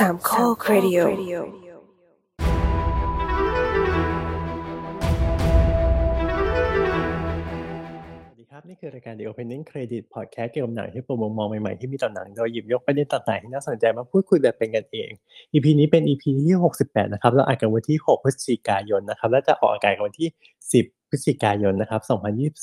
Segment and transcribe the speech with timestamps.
[0.00, 15.10] สามข้อครดิโอสวัสดีครับนี่คือรายการ The Opening Credit Podcast เกี่ยวกับหนังที่โปรโมทมองใหม่ๆ ที่มีต่อหนัง โดยหยิบยกประเด็นต่างๆที่น่าสนใจมาพูดคุยแบบเป็นกันเอง
[15.52, 20.28] EP นี้เป็น EP ที่ 68 นะครับเราอัดกันวันที่ 6 พฤศจิกายนนะครับและจะออกอากาศกันวันที่
[20.70, 22.00] 10 พฤศจิกายนนะครับ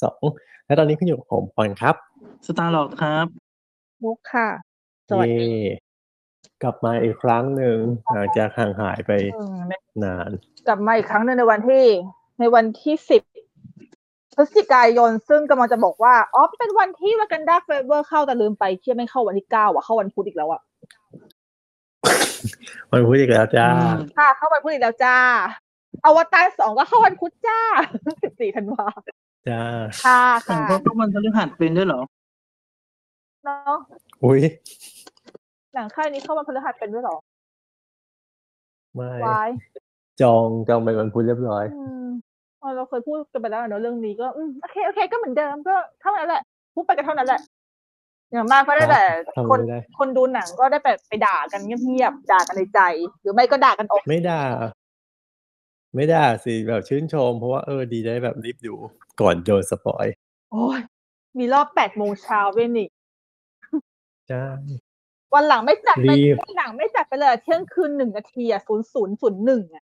[0.04, 1.95] 2022 และตอนนี้คุณอยู่กับผมปอนครับ
[2.46, 3.26] Star-Lord ครับ
[4.04, 4.49] มุกค่ะ
[5.09, 5.87] สวัสดีเย้
[6.63, 7.77] กลับมาอีกครั้งหนึ่ง
[8.13, 9.57] หลังจากห่างหายไปอืม
[10.03, 10.29] นาน
[10.67, 11.83] กลับมาอีกครั้งหนึ่งในวันที่
[12.39, 13.21] ในวันที่สิบ
[14.35, 20.61] พฤศจิกายนซึ่งกำลังจะบอกว่า อ๋อ เป็นวันที่ Wakanda Forever เข้าแต่ลืมไปเที่ยไม่เข้าวันที่เก้าอะเข้าวันพุธอีกแล้วอะ
[22.91, 25.17] วันพุธอีกแล้วจ้าอืมค่ะเข้าวันพุธอีกแล้วจ้า
[26.05, 27.59] อวตารสองก็เข้าวันพุธจ้า
[28.23, 28.88] สิบสี่ธันวา
[29.49, 29.61] จ้า
[30.05, 32.02] ค่ะแต่ค่ะก็วันพฤหัสเป็นด้วยเหรอ
[33.44, 33.77] เนาะ
[34.23, 34.41] อุ้ย
[35.78, 37.17] หนังค่ายนี้เข้าวันพฤหัสเป็นด้วยเหรอ
[38.95, 39.50] ไม่วาย
[40.22, 42.08] จองจองไปวันพุธเรียบร้อยอืม
[42.61, 46.42] อ๋อเราเคยพูดกันไปแล้วเนอะเรื่องนี้ก็อืมโอเคโอเค ก็เหมือนเดิมก็เท่านั้นแหละ
[46.75, 47.42] พูดไปก็เท่านั้นแหละ
[48.31, 49.03] อย่างมากก็ได้แต่
[49.36, 52.80] ทำคนไม่ได้คนดูหนังก็ได้ไปไปด่ากันเงียบๆด่ากันในใจ
[53.22, 54.42] หรือไม่ก็ด่ากันออกไม่ด่า
[55.95, 58.73] ไม่ด่าสิแบบชื่นชม เพราะว่าเออดีได้แบบรีบดู
[59.22, 60.05] ก่อนโดนสปอย
[60.52, 60.80] โอ้ย
[61.38, 62.88] มีรอบแปดโมงเช้าเว้ยนี่
[64.30, 64.45] ใช่
[65.33, 69.83] วันหลังไม่จัดไปรีบวันหลังไม่จัดไปเลยอะเที่ยงคืนหนึ่งนาทีอะศูนย์ศูนย์ศูนย์หนึ่งอะ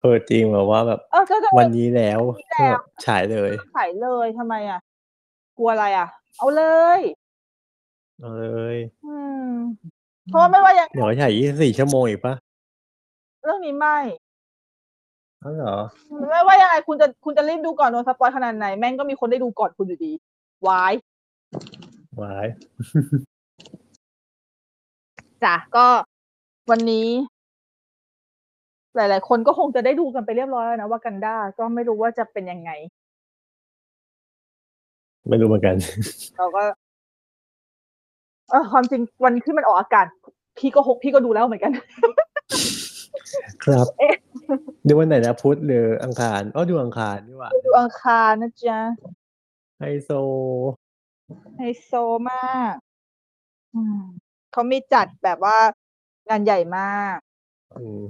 [0.00, 4.80] เออจริงแบบว่าแบบเออก็จะวันนี้แล้ววันนี้แล้วแบบฉายเลยขายเลยทำไมอะ
[5.58, 6.62] กลัวอะไรอะ เอาเล
[6.98, 7.00] ย
[8.20, 9.16] เอาเลยอื
[9.48, 9.52] ม
[10.26, 12.34] เพราะว่าไม่ว่ายังเดี๋ยวฉายยี่สิบสี่ชั่วโมงอีกปะ
[13.42, 13.98] เรื่องนี้ไม่
[15.42, 15.78] อ้าวเหรอ
[16.30, 20.12] ไม่ว่ายังไงคุณจะคุณจะรีบดูก่อนโดนสปอยขนาดไหน แม่งก็มีคนได้ดูก่อนคุณอยู่ดี
[20.66, 20.92] วาย
[22.20, 22.46] วาย
[25.44, 25.86] จ้ะก็
[26.70, 27.08] วันนี้
[28.96, 32.70] หลาย ๆ คนก็คงจะได้ดูกันไปเรียบร้อยแล้วนะว่ากันด้าก็ไม่รู้ว่าจะเป็นยังไง
[35.28, 35.76] ไม่รู้เหมือนกัน
[36.36, 36.62] เราก็
[38.50, 40.06] เออความจริงวันที่มันออกอากาศ
[40.58, 41.72] พี่ก็หกพี่ก็ดูแล้วเหมือนกัน
[43.64, 44.14] ครับเอ๊ะ
[44.86, 48.80] ดูวันไหนนะพุธหรืออังคารอ๋อดูอังคารนี่หว่าดูอังคารนะจ๊ะ
[49.78, 50.10] ไฮโซ
[51.58, 51.92] ไฮโซ
[52.30, 52.74] มาก
[53.74, 54.02] อืม
[54.54, 55.56] เขามีจัดแบบว่า
[56.28, 57.16] งานใหญ่มาก
[57.76, 58.02] อืม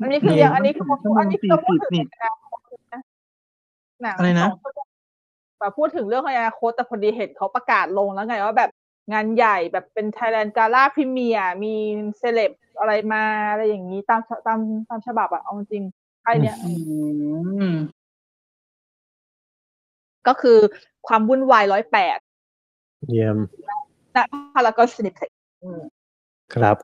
[0.00, 2.60] อันนี้คือเรียนยังอันนี้คือชั่วโมงอันนี้คือเราพูด40ถึงนี่อนาคต
[2.92, 3.00] นะ
[4.02, 4.86] หนังอะไรนะสงชั่วโมง
[5.58, 8.70] แบบพูดถึงเรื่องอนาคตแต่พอดีเห็นเขาประกาศลงแล้วไงว่าแบบ
[9.12, 11.74] งานใหญ่แบบเป็น Thailand Gala Premier มี
[12.18, 14.58] เซเลบอะไรมาอะไรอย่างนี้ตามตาม
[14.88, 15.84] ตามฉบับอะเอาจริง
[16.22, 16.72] ไอเนี้ยอื
[17.72, 17.74] ม
[20.26, 20.58] ก็คือ
[21.06, 22.18] ความวุ่นวายร้อยแปด
[23.10, 23.36] เยี่ยม
[24.16, 24.18] ณ
[24.54, 25.30] พารากอนซินิเพ็ก
[26.54, 26.76] ครับ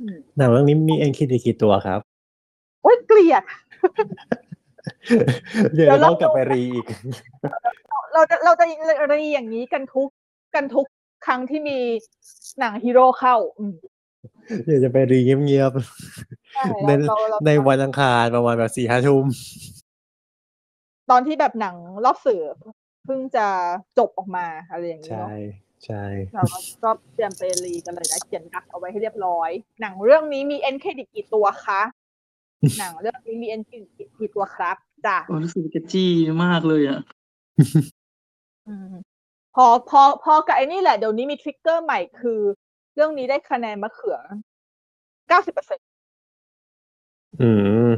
[0.00, 2.00] อืมหนังเรื่องนี้มีเอ็นคิดกี่ตัวครับ
[2.82, 3.44] โอ้ยเกลียด
[5.74, 6.86] เดี๋ยวเดี๋ยวเราเรากลับไปรีอีก
[8.14, 8.64] เราจะเราจะ
[9.12, 10.08] รีอย่างนี้กันทุก
[10.54, 10.86] กันทุก
[11.26, 11.78] ครั้งที่มี
[12.58, 13.74] หนังฮีโร่เข้าอืม
[14.66, 15.72] เดี๋ยวจะไปรีเงียบ
[16.54, 19.24] ใช่ๆในเราเราเราในวันอังคารประมาณแบบสี่ห้าทุ่ม
[21.10, 22.42] ตอนที่แบบหนังรอบสื่อ
[23.04, 23.46] เพิ่งจะ
[23.98, 25.28] จบออกมาอะไรอย่างนี้ใช่เนาะ
[25.86, 26.04] ใช่
[26.34, 29.50] เราก็ก็เตรียมไปรีกันเลยนะเขียนดักเอาไว้ให้เรียบร้อย
[29.80, 31.82] หนังเรื่องนี้มี end credit กี่ตัวคะ
[32.78, 34.76] หนังเรื่องนี้มี end credit กี่ตัวครับ
[35.06, 36.10] จ้ะโอ้รู้สึกกระจี้
[36.44, 37.00] มากเลยอะ
[38.68, 38.92] อืม
[39.54, 42.40] พอพอพอกับไอ้นี่แหละเดี๋ยวนี้มี trigger ใหม่คือ
[42.94, 44.18] เรื่องนี้ได้คะแนนมะเขือ
[45.28, 45.78] เก้าสิบเปอร์เซ็น
[47.40, 47.50] อื
[47.86, 47.88] ม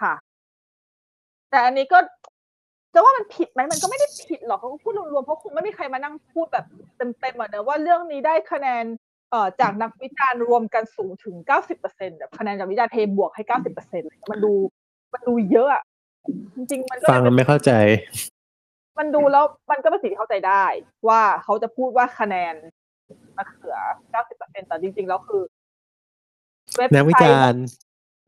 [0.00, 0.14] ค่ะ
[1.50, 1.98] แต่อันนี้ก็
[2.96, 6.64] จะว่ามันผิดไหมมันก็ไม่ได้ผิดหรอกเขาก็พูดรวมๆเพราะคงไม่มีใครมานั่งพูดแบบ
[7.20, 8.84] เต็มๆอะเนอะว่าเรื่องนี้ได้คะแนน
[9.30, 14.52] เอ่อจากนักวิจารณ์รวมกันสูงถึงเก้าสิบเปอร์เซ็นต์แบบคะแนนจากวิจารณ์เทบวกให้เก้าสิบเปอร์เซ็นต์มันดู
[15.12, 15.82] มันดูเยอะอะ
[16.56, 17.72] จริงๆมันก็ฟังแล้วไม่เข้าใจ
[18.98, 20.64] มันดูแล้วมันก็เป็นสิ่งที่เข้าใจได้
[21.08, 22.54] ว่าเขาจะพูดว่าคะแนน
[23.36, 23.76] มะเขือ
[24.10, 25.42] เก้าสิบเปอร์เซ็นต์แต่จริง ๆ แล้วคือ
[26.76, 27.64] เว็บนักวิไซจาต์รณ์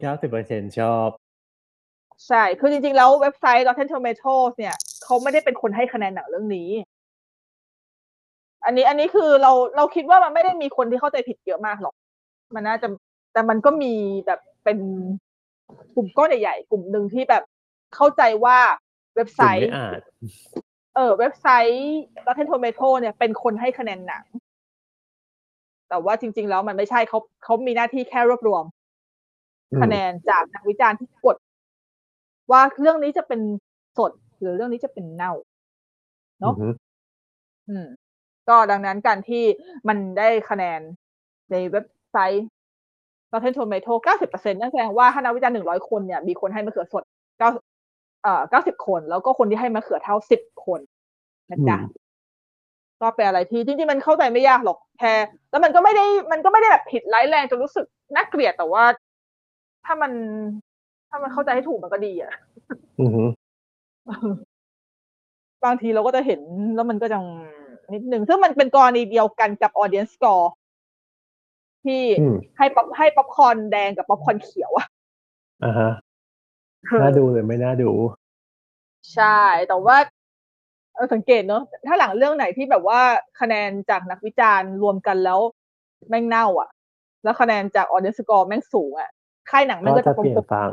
[0.01, 1.09] เก้าสิบเปอร์เซ็นชอบ
[2.27, 4.75] ใช่ คือจริงๆ แล้วเว็บไซต์ Rotten Tomatoes เนี่ย
[5.05, 6.71] เขาไม่ได้เป็นคนให้คะแนนหนังเรื่องนี้
[8.65, 11.95] อันนี้อันนี้คือเราเราคิดว่ามันไม่ได้มีคนที่เข้าใจผิดเยอะมากหรอก
[12.55, 12.89] มันน่าจะ
[13.33, 13.93] แต่มันก็มี
[14.27, 14.79] แบบเป็น
[15.95, 17.43] กลุ่มก้อนใหญ่ๆ กลุ่มหนึ่งที่แบบ
[17.95, 18.59] เข้าใจว่า
[19.17, 20.01] เว็บไซกลุ่มต์ไม่อ่าน
[20.95, 24.25] เออเว็บไซต์ Rotten Tomato เนี่ยเป็นคนให้คะแนนหนัง
[25.89, 28.65] แต่ว่าจริง ๆ แล้วมันไม่ใช่เขาเขามีหน้าที่แค่รวบรวม
[29.73, 31.37] อืมคะแนนจากนักวิจารณ์ที่กด
[32.51, 33.41] ว่าเรื่องนี้จะเป็น
[33.99, 35.33] สด หรือเรื่องนี้จะเป็นเน่า
[36.41, 36.69] เนอะอือฮึ
[37.69, 37.87] อืม
[38.49, 39.45] ก็ดังนั้นการที่
[39.89, 40.81] มันได้คะแนน
[41.51, 42.47] ในเว็บไซต์
[43.33, 50.81] Rotten Tomato 90%นั่นแสดงว่าถ้านักวิจารณ์100 คนเนี่ย มีคนให้มะเขือสด9เอ่อ90 คน แล้วก็คนที่ให้มะเขือเท่า 10 คน
[51.51, 52.07] นะจ๊ะอืม
[53.03, 55.15] ก็เป็นอะไรที่จริงๆมันเข้าใจไม่ยากหรอกแค่
[55.51, 58.85] แล้วมันก็ไม่ได้ มันก็ไม่ได้แบบผิดร้ายแรงจนรู้สึกน่าเกลียดแต่ว่า
[59.85, 60.13] ถ้ามัน
[61.09, 62.33] ถ้ามันเข้าใจให้ถูกมันก็ดีอะ
[63.01, 63.23] อือฮึ
[65.65, 66.41] บางทีเราก็จะเห็น
[66.75, 67.25] แล้วมันก็จัง
[67.95, 70.47] นิดนึงซึ่งมันเป็นกรณีเดียวกันกับ audience score
[71.85, 74.87] ที่อืมให้ป๊อปให้ป๊อปคอร์นแดงกับป๊อปคอร์นเขียวอะ
[75.65, 75.91] อ่าฮะ
[77.01, 77.91] น่าดูเลยไม่น่าดู
[79.15, 79.97] ใช่ แต่ว่า
[80.95, 83.01] เออสังเกตเนอะถ้าหลังเรื่องไหนที่แบบว่า
[83.41, 85.41] คะแนนจากนักวิจารณ์รวมกันแล้ว
[86.09, 86.69] แม่งเน่า อะ
[87.25, 89.11] แล้วคะแนนจาก audience score แม่งสูงอะ
[89.51, 90.71] ค่ายหนังแม่งก็ก็จะจะโปรเปลี่ยโมนทฟัง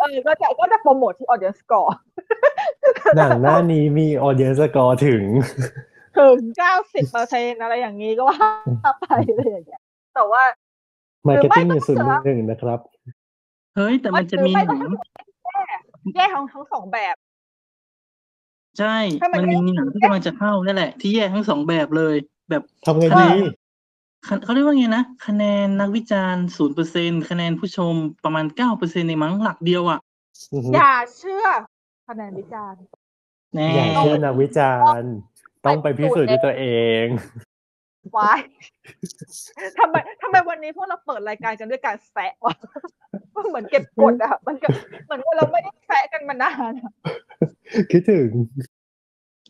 [0.00, 1.90] เออก็จะก็จะโปรโมทที่ audience score
[3.16, 5.22] หนังหน้านี้มี audience score ถึง
[6.18, 8.38] ถึงเก้าสิบเปอร์เซ็นอะไรอย่างนี้ก็ว่า
[9.00, 9.82] ไปอะไรอย่างเงี้ย
[10.14, 10.42] แต่ว่า
[11.28, 12.80] marketing หหรือนึ่งศูนย์ไม่ก็หนึ่งนะครับ
[13.76, 15.04] เฮ้ย แต่มันจะมีหรือไม่ห
[15.44, 15.78] ก็นั
[16.10, 17.16] งแยกทั้งทั้งสองแบบ
[18.78, 22.14] ใช่ถ้ามันมันมีหนังที่กำลังจะเข้านั่นแหละ ที่แยกทั้งสองแบบเลย
[22.50, 23.65] แบบทำไงคะแนดีนคะ
[24.24, 30.00] เขาเรียกว่าไงนะ คะแนนนักวิจารณ์ศูนย์เปอร์เซ็นคะแนนผู้ชมประมาณเก้าเปอร์เซ็นในมั้งหลักเดียวอะ
[30.52, 31.46] อือฮึอย่าเชื่อ
[32.08, 32.80] คะแนนวิจารณ์
[33.54, 35.12] แน่อย่าเชื่อนักวิจารณ์
[35.64, 36.64] ต้องไปพิสูจน์ด้วยตัวเอ
[37.04, 37.06] ง
[38.16, 38.40] วาย
[39.78, 42.54] ทำไมทำไมวันนี้พวกเราเปิดรายการกันด้วยการแซะวะ
[43.34, 44.68] มันเหมือนเก็บกดอะมันก็
[45.04, 46.92] เหมือนว่าเราไม่ได้แซะกันมานานอะ
[47.90, 48.28] คิดถึง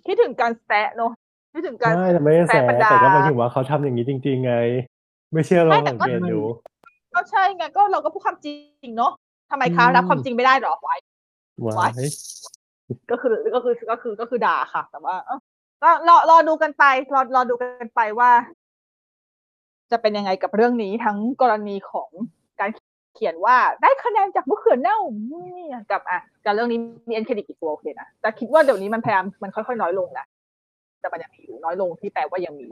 [0.06, 1.12] คิดถึงการแซะเนอะ
[1.56, 4.54] คิดถึงการใช่แต่ไม่ได้แสแสบรรดาแต่ก็หมายถึงว่าเขาทำอย่างนี้จริง ๆ ไง
[5.32, 6.40] ไม่เชื่อลองไม่แต่สังก็เกตดู
[7.14, 8.54] ก็ใช่ไงก็เราก็พูดความจริ
[8.86, 9.12] งเนอะ
[9.50, 10.98] ทำไมคะอืมรับความจริงไม่ได้เหรอวาย
[11.66, 11.90] ว้าย
[13.10, 15.38] ก็คือก็คือก็คือก็คือด่าค่ะ แต่ว่าเอ้า
[15.82, 18.30] ก็รอรอดูกันไป รอรอดูกันไปว่า
[19.90, 22.10] จะเป็นยังไงกับเรื่องนี้ทั้งกรณีของ
[22.60, 22.70] การ
[23.14, 24.98] เขียนว่าได้คะแนนจากมะเขือเน่า
[25.32, 25.50] นี่
[25.90, 30.26] กับอะกับเรื่องนี้มีเอ็นเครดิตอีกตัวโอเคนะแต่คิดว่าเดี๋ยวนี้มันพยายามมันค่อยๆน้อยลงนะ
[31.00, 32.68] แต่มันยังมีอยู่น้อยลงที่แปลว่ายังมี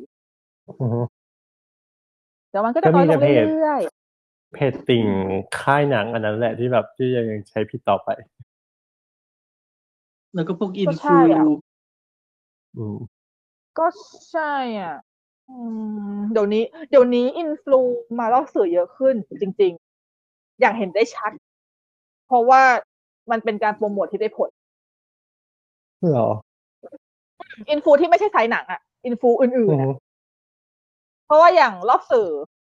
[0.68, 1.00] อือฮึ
[2.50, 3.80] แต่มันก็จะน้อยลงก็มีแต่เพจเรื่อย
[4.54, 5.04] เพจติ่ง
[5.58, 8.08] ค่ายหนังอันนั้นแหละที่แบบที่ยังใช้ผิดต่อไป
[10.34, 11.44] แล้วก็พวกอิก็นใช่ฟูอะ
[12.76, 13.86] อืมๆก็
[14.30, 14.94] ใช่อะ
[15.50, 15.58] อื
[16.16, 17.80] มเดี๋ยวนี้ เดี๋ยวนี้อินฟลู
[18.18, 19.72] มาล่อสื่อเยอะขึ้นจริง
[20.16, 21.32] ๆ อย่างเห็นได้ชัด
[22.26, 22.62] เพราะว่า
[23.30, 24.50] มันเป็นการโปรโมทที่ได้ผล
[26.10, 26.30] เหรอ
[27.70, 29.94] อินฟูที่ไม่ใช่สายหนังอะอินฟูอื่อืนๆออะฮึ
[31.26, 32.28] เพราะว่าอย่างรอบสื่อ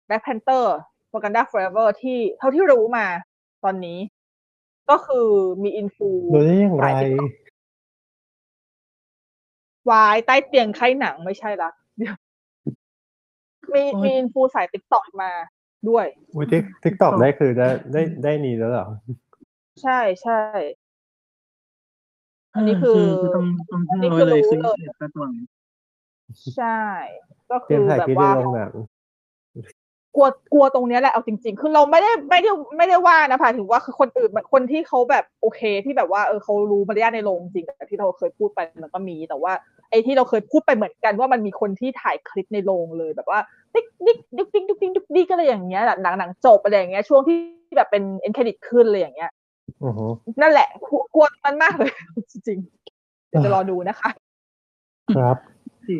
[0.07, 0.65] Black Panther
[1.13, 3.05] Wakanda Forever ที่เท่าที่รู้มา
[3.63, 3.99] ตอนนี้
[4.89, 5.27] ก็คือ
[5.63, 7.31] มี influ รู้ได้อย่างไรสาย TikTok
[9.89, 12.15] วายใต้เตียงไข้หนังไม่ใช่ละเดี๋ยว
[13.73, 15.31] มีมี influ สาย TikTok มา
[15.89, 16.05] ด้วย
[16.35, 16.45] อุ้ย
[16.83, 18.87] TikTok ได้คือได้ได้ได้นี่แล้วเหรอ
[19.81, 20.39] ใช่ใช่
[22.55, 22.99] อันนี้คือ
[23.35, 25.27] ต้องต้องใช้เลยซื้อเสร็จไปก่อ
[26.57, 26.81] ใช่
[27.51, 28.31] ก็คือแบบว่า
[30.15, 39.53] กลัวกลัวตรงเนี้ยแหละเอาจริง ๆ คือเราไม่ได้ไม่ได้ไม่ได้ว่านะพะถือว่าคือคนอื่นคนที่เขาแบบโอเคที่แบบว่าเออเขารู้มารยาทในโรงจริงแต่ที่เราเคยพูดไปมันก็มีแต่ว่า
[39.89, 43.39] ไอ้ที่เราเคยพูดไปเหมือนกันว่ามันมีคนที่ถ่ายคลิปในโรงเลยแบบว่า
[43.73, 47.37] ติ๊กติ๊กดุ๊กดิ๊กดุ๊กติ๊กดุ๊กดิ๊กอะไรอย่างเงี้ยหลังหนังจบอะไรอย่างเงี้ยช่วงที่
[47.77, 49.31] แบบเป็น end credit ขึ้นเลยอย่างเงี้ย
[50.41, 51.91] นั่นแหละกลัวกลัวมันมากเลย
[52.31, 54.09] จริงๆเดี๋ยวจะรอดูนะคะ
[55.15, 55.37] ครับ
[55.87, 55.97] สิ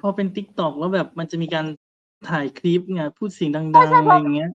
[0.00, 1.66] พอเป็นติ๊กตอกแล้วแบบมันจะมีการ
[2.28, 4.50] ถ่ายคลิปไงพูดเสียงดังใช่ใช่ๆเพอะไรราะอย่างเงี้ย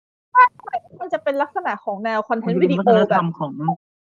[1.00, 3.52] มันจะเป็นลักษณะของแนวคอนเทมันนต์จะวิเป็นดีวัโอฒนแบธรบรมของ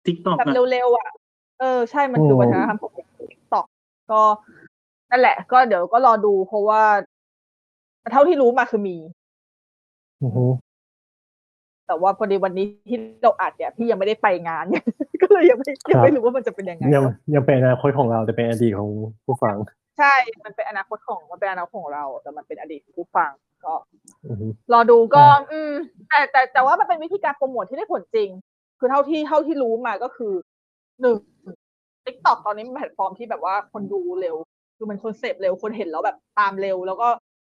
[0.06, 1.10] ติ๊กตอกแบบอะเร็วๆอะ
[1.60, 3.66] เออใช่มันคือวัฒนธรรมของติ๊กต็อก
[4.12, 4.22] ก็
[5.10, 6.82] นั่นแหละ ก็เดี๋ยวก็รอดูเพราะว่า
[8.12, 8.96] เท่าที่รู้มาคือมี
[10.22, 10.44] อือฮึ
[11.90, 14.64] แต่ว่าพอดีวันนี้ที่เราอัดเนี่ยพี่ยังไม่ได้ไปงาน
[15.22, 17.04] ก็เลยยังไม่ยังไม่รู้ว่ามันจะเป็นยังไงยัง
[17.34, 18.88] ยังเป็นอนาคตของเราแต่เป็นอดีตของ
[19.24, 19.56] ผู้ฟัง
[19.98, 23.30] ใช่ มันเป็นอนาคตของมันเป็นอนาคตของเรา แต่มันเป็นอดีตของผู้ฟัง
[23.64, 23.74] ก็
[24.26, 25.72] อือฮึรอดูก็อ่าอืม
[26.08, 28.28] แต่แต่แต่ว่ามันเป็นวิธีการโปรโมทที่ได้ผลจริง
[28.78, 30.32] คือเท่าที่เท่าที่รู้มาก็คือ
[31.00, 31.16] หนึ่ง
[32.04, 34.36] TikTok ตอนนี้เป็นแพลตฟอร์มที่แบบว่าคนดูเร็ว
[34.76, 37.08] คือมันคนเสพเร็วคนเห็นแล้วแบบตามเร็ว แล้วก็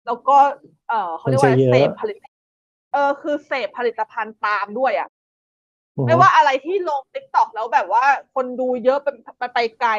[0.06, 0.36] แล้วก็
[0.88, 2.16] เออเขาเรียกว่าอะไรคนใช้เยอะเสพผลิต
[2.94, 5.08] เออคือเสพผลิตภัณฑ์ตามด้วยอะ
[5.96, 9.08] อือฮึไม่ว่าอะไรที่ลง TikTok แล้วแบบว่าคนดูเยอะไป
[9.38, 9.92] ไปไปไกล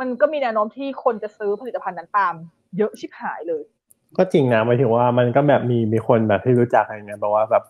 [0.00, 2.34] มันก็มีแนวโน้มที่คนจะซื้อผลิตภัณฑ์นั้นตาม
[2.78, 3.62] เยอะชิบหายเลย
[4.16, 7.64] ก็จริงนะหมายถึงว่ามันก็แบบมีมีคนแบบที่รู้จักอะไรเงี้ยแบบว่าแบบ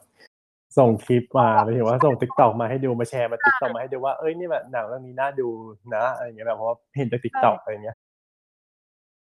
[0.78, 5.48] ส่งคลิปมาหมายถึงว่าส่ง TikTok มาให้ดูมาแชร์มา TikTok มาให้ดูว่าเอ้ยนี่แบบหนังเรื่องนี้น่าดู
[5.94, 7.96] นะอะไรเงี้ยแบบเพราะว่าเห็นจาก TikTok อะไรเงี้ย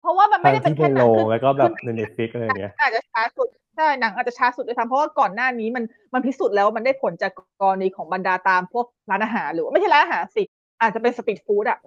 [0.04, 5.84] เพราะว่ามันไม่ทั้งได้เป็นที่แค่เป็นหโรนังงคือแล้วก็แบบคือในเน็ตฟิกอะไรอย่างเงี้ยอาจจะช้าสุดใช่หนังอาจจะช้าสุดด้วยซ้ำเพราะว่าก่อนหน้านี้มัน
[6.14, 7.32] มันพิสูจน์แล้วว่ามันได้ผลจาก
[7.62, 10.44] กรณีของบรรดาตามพวกร้านอาหารหรือว่าไม่ใช่ร้านอาหารสิ
[10.82, 11.80] อาจจะเป็น street food อะ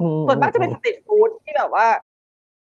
[0.00, 1.86] อืมส่วนมากจะเป็น street food ที่แบบว่า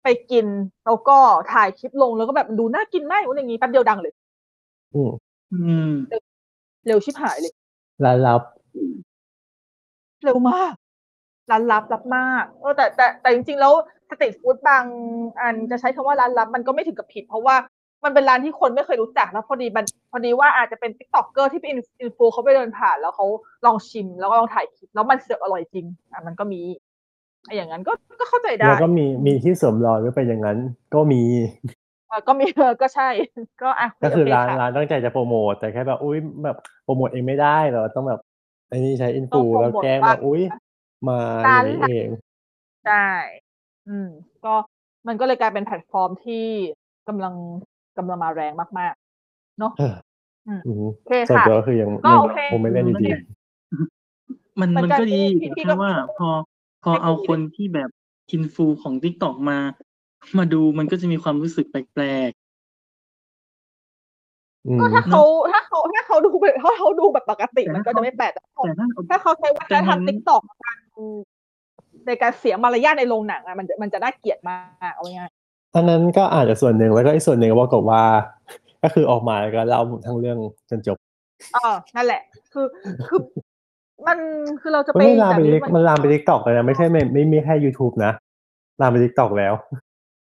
[0.02, 0.46] ไปกิน
[0.86, 1.18] แล้วก็
[1.52, 4.12] ถ่ายคลิปลงแล้วก็แบบดูน่ากินมากอย่างนี้แป๊บเดียวดังเลย
[4.94, 5.10] อืม
[5.52, 5.58] อื
[5.88, 5.92] ม
[6.86, 7.52] เร็วชิบหายเลย
[8.04, 8.42] ร้านลับ
[10.24, 10.74] เร็วมาก
[11.50, 13.72] ร้านลับลับมากเออแต่แต่แต่จริงๆแล้ว
[14.10, 14.84] street food บาง
[15.40, 17.56] อันจะใช้คำว่าร้านลับมันก็ไม่ถึงกับผิด เพราะว่า
[18.04, 23.26] มันเป็นร้านที่คนไม่เคยรู้จักแล้วพอดีมันพอดีว่าอาจจะเป็น TikToker ที่เป็น influ เขาไปเดินผ่าน แล้วเขา
[23.66, 26.60] ลองชิมแล้วก็ลองถ่ายคลิปแล้วมันเสือกอร่อยจริงอะมันก็มี
[27.46, 30.58] ไอ้อย่างนั้นก็ก็เข้าใจได้แล้วก็มีมีที่สวมรอยไว้ไปอย่างนั้น
[30.94, 31.22] ก็มี
[32.10, 33.08] อะก็มีเออก็ใช่
[33.62, 38.20] ก็อะก็คือโเร้านค่ะร้านตั้งใจจะโปรโมทแต่แค่แบบอุ้ยแบบโปรโมทเองไม่ได้เราต้องแบบ
[38.68, 40.42] ไอ้นี่ใช้อินฟูต้องโปรโมทแล้วแกล้งว่าแบบอุ้ย
[41.08, 42.10] มาอย่างนี้เอง
[42.86, 43.06] ใช่
[43.88, 44.08] อืม
[44.44, 44.54] ก็
[45.08, 46.44] มันก็เลยกลายเป็นแพลตฟอร์มที่
[47.08, 47.34] กำลัง
[47.98, 49.94] กำลังมาแรงมากๆ เนาะเออ
[50.48, 53.10] อืมอืมโอเคส่วนค่ะตัวก็คือยังก็ยังโอเคคงไม่เล่นดี
[54.60, 56.28] มันเหมือนมันกันก็ดีพี่แต่พี่แค่ก็ว่า พอ
[56.82, 57.90] พอไม่เอาดีคนที่แบบ
[58.32, 59.58] อินฟูของ t ิ k t o k มา
[60.38, 65.22] มาดูมันก็จะมีความรู้สึกแปลกๆอืมก็ถ้าเขา
[66.26, 70.42] ดูแบบถ้าเขาดูแบบปกติแต่มันถ้าก็จะไม่แปลกแต่ๆแต่ถ้าถ้าเขาใช้วัฒนธรรมแต่เห็นติ๊กต็อก
[72.06, 74.56] ในการเสียมารยาทในโรงหนังอะมันจะมันจะน่าเกลียดมา
[74.90, 75.30] กเอาง่าย
[75.74, 78.02] อันนั้นก็อาจจะส่วนหนึ่งแล้วก็อีกส่วนหนึ่งก็บอกว่า
[78.82, 80.38] ก็คือออกมาแล้วก็เล่าทั้งเรื่อง
[80.70, 80.96] จนจบ
[81.52, 82.22] เออนั่นแหละ
[82.52, 82.66] คือ
[83.08, 83.20] คือ
[84.06, 84.18] มัน
[84.60, 88.12] คือเราจะมันไปไม่ลามแบบไปนี้ TikTok มันลามไป TikTok เลยนะไม่ใช่ไม่ไม่มีแค่ YouTube นะ
[88.80, 89.54] ลามไป TikTok แล้ว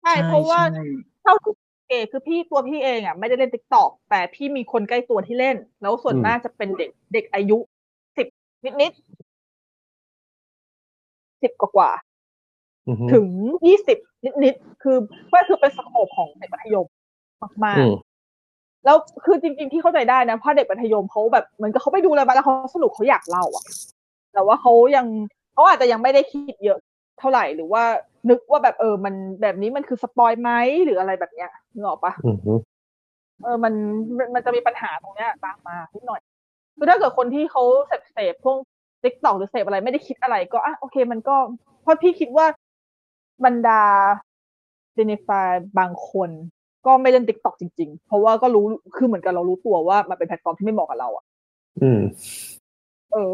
[0.03, 0.85] ใช่เพราะว่าใช่
[1.23, 1.53] เท่าที่
[1.89, 7.59] เอคือพี่ตัวพี่เองอะไม่ได้เล่น TikTok แต่พี่มีคนใกล้ตัวที่เล่น แล้วส่วนอืมมากจะเป็นเด็กเด็กอายุ
[8.17, 8.27] สิบ
[8.65, 8.93] นิดนิด
[11.43, 11.91] สิบกว่า
[12.89, 13.27] อือฮึๆถึง
[13.67, 14.97] ยี่สิบนิดนิดๆคือ
[15.33, 16.87] ก็คือเป็น scope ของเด็กมัธยม
[17.65, 23.65] มากอืมๆแล้วคือจริง ๆ ที่เข้าใจได้นะเพราะเด็กมัธยมเขาแบบเหมือนกับเขาไปดูอะไรมาแล้วเขาสนุกเขาอยากเล่าอะ
[24.33, 25.07] แต่ว่าเขายัง
[25.53, 26.79] เขาอาจจะยังไม่ได้คิดเยอะ
[27.19, 27.85] เท่าไหร่หรือว่า
[28.31, 30.51] นึกว่าแบบเออ มันแบบนี้มันคือ spoil ไหม
[30.85, 32.53] หรืออะไรแบบเนี้ยนึกออกปะอือฮึ
[33.43, 33.75] เออมัน
[34.19, 36.21] มันมันจะมีปัญหาตรงเนี้ยตามมานิดหน่อย
[36.77, 38.57] คือถ้าเกิดคนที่เขาเสพเสพพวก
[39.03, 41.37] TikTok หรือเสพอะไรไม่ได้คิดอะไร ก็อะโอเค มันก็
[41.83, 42.47] เพราะพี่คิดว่า
[43.45, 43.83] บรรดา
[44.95, 45.41] เจเนฟา
[45.79, 46.31] บางคน
[46.87, 48.65] ก็ไม่เล่น TikTok จริง ๆ เพราะว่าก็รู้
[48.97, 51.25] คือเหมือนกันเรารู้ตัวว่ามันเป็นแพลตฟอร์มที่ไม่เหมาะกับเราอะ
[51.83, 52.01] อืม
[53.13, 53.33] เออ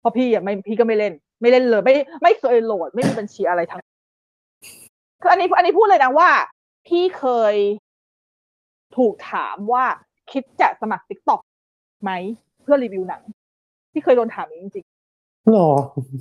[0.00, 1.12] เพราะพี่อะไม่พี่ก็ไม่เล่น
[1.44, 3.80] ไม่เล่นเลย ไม่ไม่เคยโหลด ไม่มีบัญชีอะไรทั้ง
[5.20, 6.30] คืออันนี้อันนี้พูดเลยนะว่า
[6.86, 7.54] พี่เคย
[8.96, 9.84] ถูกถามว่า
[10.32, 11.40] คิดจะสมัครติ๊กต็อก
[12.02, 12.10] ไหม
[12.62, 13.22] เพื่อรีวิวหนัง
[13.92, 14.86] พี่เคยโดนถามอย่างนี้จริง
[15.52, 15.70] หรอ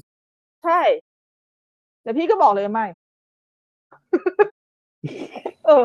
[0.08, 0.80] ๆใช่
[2.04, 2.86] แต่พี่ก็บอกเลยไม่
[5.66, 5.84] เออ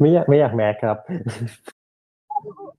[0.00, 0.96] ไม่อยากไม่อยากแมสครับ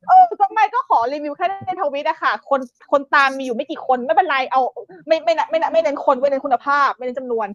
[0.08, 2.60] เออก็ไม่ก็ขอรีวิวแค่ในทวิตอะค่ะ คน
[2.92, 4.62] คนตามมีอยู่ไม่กี่คนไม่เป็นไรเอา
[5.08, 7.48] ไม่ไม่ไม่ไม่ไม่เน้นคนไม่เน้นคุณภาพ ไม่เน้นจำนวน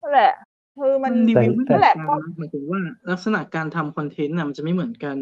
[0.00, 0.32] นั่นแหละ
[0.78, 2.80] คือมันรีวิวไม่เหมืนั่อนนแหละกันก็นะหมายถึงว่า
[3.10, 5.16] ลักษณะการทำคอนเทนต์น่ะมันจะไม่เหมือนกัน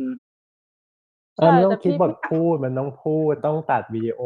[1.37, 4.21] เออมันต้อแต่งคิดพี่บทพูดมันต้องพูดต้องตัดวิดีโอ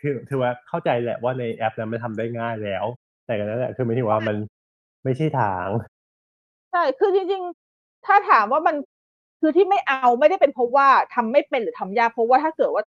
[0.00, 2.84] ถือถือว่าเข้าใจแหละว่าในแอปนั้นมันทำได้ง่ายแล้ว
[3.26, 4.36] แต่กันนั้นแหละคือไม่ถึงว่ามัน
[5.04, 5.66] ไม่ใช่ทาง
[6.72, 8.76] ใช่คือจริงๆ ถ้าถามว่ามัน
[9.40, 12.82] คือที่ไม่เอาไม่ได้เป็นเพราะว่าทำไม่เป็นหรือทำยากเพราะว่าถ้าเกิดว่า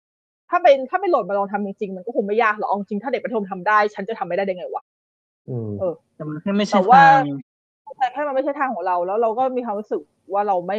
[0.51, 4.83] ถ้าเป็นถ้าไปโหลดมาลองทำจริงๆมันก็คงไม่ยากหรอกเอาจริงถ้าเด็กประถมทำได้ ฉันจะทำไม่ได้ได้ไงวะ
[5.49, 7.25] อืมเออแต่มันแค่ไม่แต่ใช่ว่าทาง
[7.99, 10.01] แต่แค่มันไม่ใช่ทางของเรา แล้วเราก็มีความรู้สึก
[10.33, 10.79] ว่าเราไม่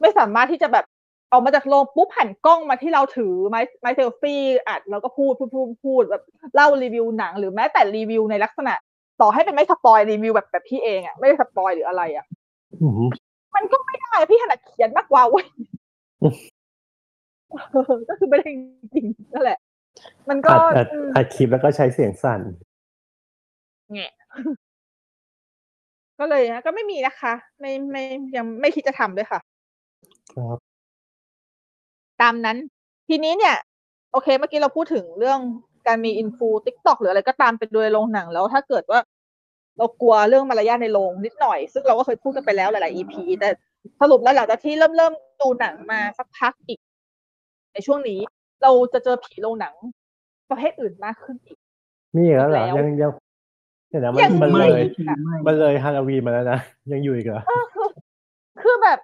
[0.00, 0.84] ไม่สามารถที่จะแบบ
[1.32, 6.22] ออกมาจากโรงปุ๊บหันกล้องมาที่เราถือไม้ไม้เซลฟี่อัดแล้วก็พูดพูดพูดพูดแบบ
[6.54, 8.74] เล่ารีวิวหนัง หรือแม้แต่รีวิวในลักษณะ
[9.20, 12.24] ต่อให้เป็นไม่ spoil รีวิวแบบแบบพี่เองอะไม่ได้ spoil หรืออะไรอะ
[12.82, 12.88] อื
[13.52, 15.46] มมันก็ไม่ได้พี่ถนัดเขียนมากกว่าเว้ย
[16.22, 16.34] อืม
[17.70, 18.48] เออก็คือไม่ได้
[18.92, 19.58] จริงๆนั่นแหละ
[20.28, 22.40] มันก็อัดอัดอืมอัดคลิปแล้วก็ใช้เสียงสั่น
[23.92, 24.08] แง่
[26.18, 28.02] ก็เลยนะก็ไม่มีนะคะ ไม่ไม่
[28.36, 29.40] ยังไม่คิดจะทำด้วยค่ะ
[30.34, 30.58] ครับ
[32.22, 32.56] ตามนั้น
[33.08, 33.56] ทีนี้เนี่ย
[34.12, 35.40] โอเค เมื่อกี้เราพูดถึงเรื่อง
[35.86, 39.00] การมี influ TikTok หรืออะไรก็ตามไปโดยโรงหนังแล้วถ้าเกิดว่า
[39.78, 43.48] เรากลัวเรื่องมารยาทในโรงนิดหน่อย ซึ่งเราก็เคยพูดกันไปแล้วหลาย ๆ EP แต่
[44.00, 46.78] สรุปแล้วหลังจากที่เริ่มเริ่มดูหนังมาสักพักอีก
[47.72, 48.20] ในช่วงนี้
[48.62, 49.74] เราจะเจอผีโรงหนัง
[50.50, 51.58] ประเภทอื่นมากขึ้นอีก
[52.14, 53.10] มีอีกแล้วเหรอแล้วยังยัง
[53.88, 56.58] เดี๋ยวนะมันยังมันไม่เลยคือไม่มันเลยฮาโลวีนมาแล้วนะ
[56.92, 57.88] ยังอยู่อีกเหรอเออคือ
[58.62, 58.98] คือแบบ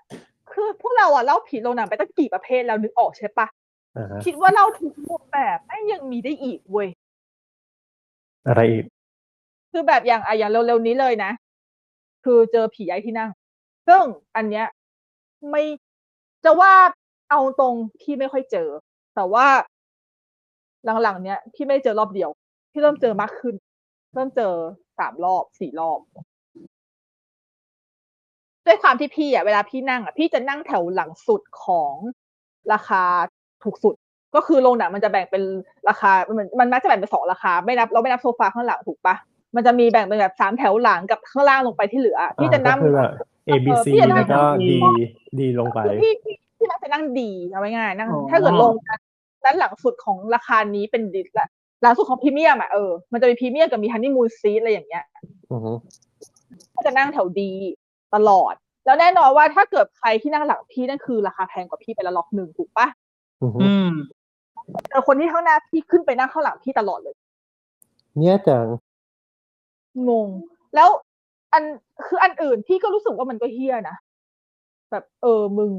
[0.52, 3.46] คือพวกเราอะเล่าผีโรงหนังไปตั้งกี่ประเภทแล้วนึกออกใช่ปะ
[3.96, 6.88] อ่าฮะคิดว่าเล่าทุกรูปแบบแม่งยังมีได้อีกเว้ย
[8.48, 8.84] อะไรอีก
[9.78, 11.30] คือแบบอย่างอะอย่างเร็วๆนี้เลยนะ
[12.24, 13.30] คือเจอผีย้ายที่นั่ง
[13.88, 14.02] ซึ่ง
[14.36, 14.66] อันเนี้ย
[15.50, 15.62] ไม่
[16.44, 16.72] จะว่า
[17.30, 18.68] เอาตรงพี่ไม่ค่อยเจอ
[19.14, 19.46] แต่ว่า
[21.02, 22.30] หลังๆเนี้ยพี่ไม่เจอรอบเดียว
[22.72, 23.54] พี่เริ่มเจอมากขึ้น
[24.14, 24.52] เริ่มเจอ
[24.98, 26.00] สามรอบสี่รอบ
[28.66, 31.94] ด้วยความที่พี่อะเวลาพี่นั่งอะพี่จะนั่งแถวหลังสุดของ
[32.72, 33.02] ราคา
[33.64, 33.94] ถูกสุด
[34.34, 35.42] ก็คือโรงหนังมันจะแบ่งเป็น
[35.88, 39.16] ราคามันมันมักจะแบ่งเป็นสองราคา ไม่นับเราไม่นับโซฟาข้างหลังถูกปะ
[39.54, 43.10] มันจะมีแบ่งเป็นแบบสามแถวหลังกับข้างล่างลงไปที่เหลือพี่จะนั่งก็คือแบบ
[43.48, 44.64] A B C พี่จะนั่งแล้วก็ D
[45.38, 48.72] D ลงไปคือพี่พี่พี่มักจะนั่งดีเอาไว้ง่ายนั่งอ๋อถ้าเกิดลง
[49.44, 51.48] ด้านหลังสุดของราคานี้เป็นดิสละ
[51.82, 55.04] หลังสุดของพรีเมียมอะเออมันจะมีพรีเมียมกับมีฮันนีมูนซีอะไรอย่างเงี้ย
[55.52, 55.72] อือฮึ
[56.74, 57.50] ก็จะนั่งแถวดี
[58.14, 58.54] ตลอด
[58.86, 62.86] แล้วแน่นอนว่าถ้าเกิดใครที่นั่งหลังพี่นั่นคือราคาแพงกว่าพี่ไปละล็อกหนึ่งถูกปะ
[63.42, 63.90] อือฮึอืม
[64.90, 67.14] แต่คนที่ข้างหน้าพี่ขึ้นไปนั่งข้างหลังพี่ตลอดเลย
[68.18, 68.66] เนี่ยจัง
[70.08, 70.28] งง
[70.74, 70.88] แล้ว
[71.52, 71.64] อัน
[72.06, 73.96] คืออันอื่นพี่ก็รู้สึกว่ามันก็เฮี้ยนะ
[74.90, 75.72] แบบเออมึง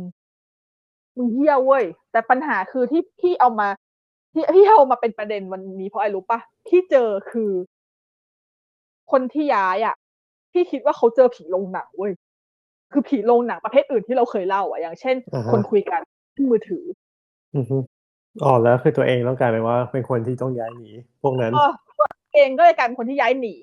[1.17, 3.67] มึงเฮี้ยเว้ย แต่ปัญหาคือที่พี่เอามา
[4.33, 6.39] ที่ที่เอามาเป็นประเด็นวันนี้เพราะไอ้รู้ปะ
[6.69, 7.51] ที่เจอคือ
[9.11, 9.95] คนที่ย้ายอะ
[10.51, 12.11] พี่คิดว่าเขาเจอผีโรงหนังเว้ย
[12.91, 16.01] คือผีโรงหนังประเภทอื่นที่เราเคยเล่าอะอย่างเช่นอ่าฮะคนคุยกัน
[16.35, 16.83] ที่มือถือ
[17.55, 17.77] อือฮึ
[18.43, 20.89] อ๋อแล้วคือตัวเองต้องกลายเป็นว่าเป็นคนที่ต้องย้ายหนี
[21.21, 23.55] พวกนั้นเออตัวเองก็เลยกลายเป็นคนที่ย้ายหนี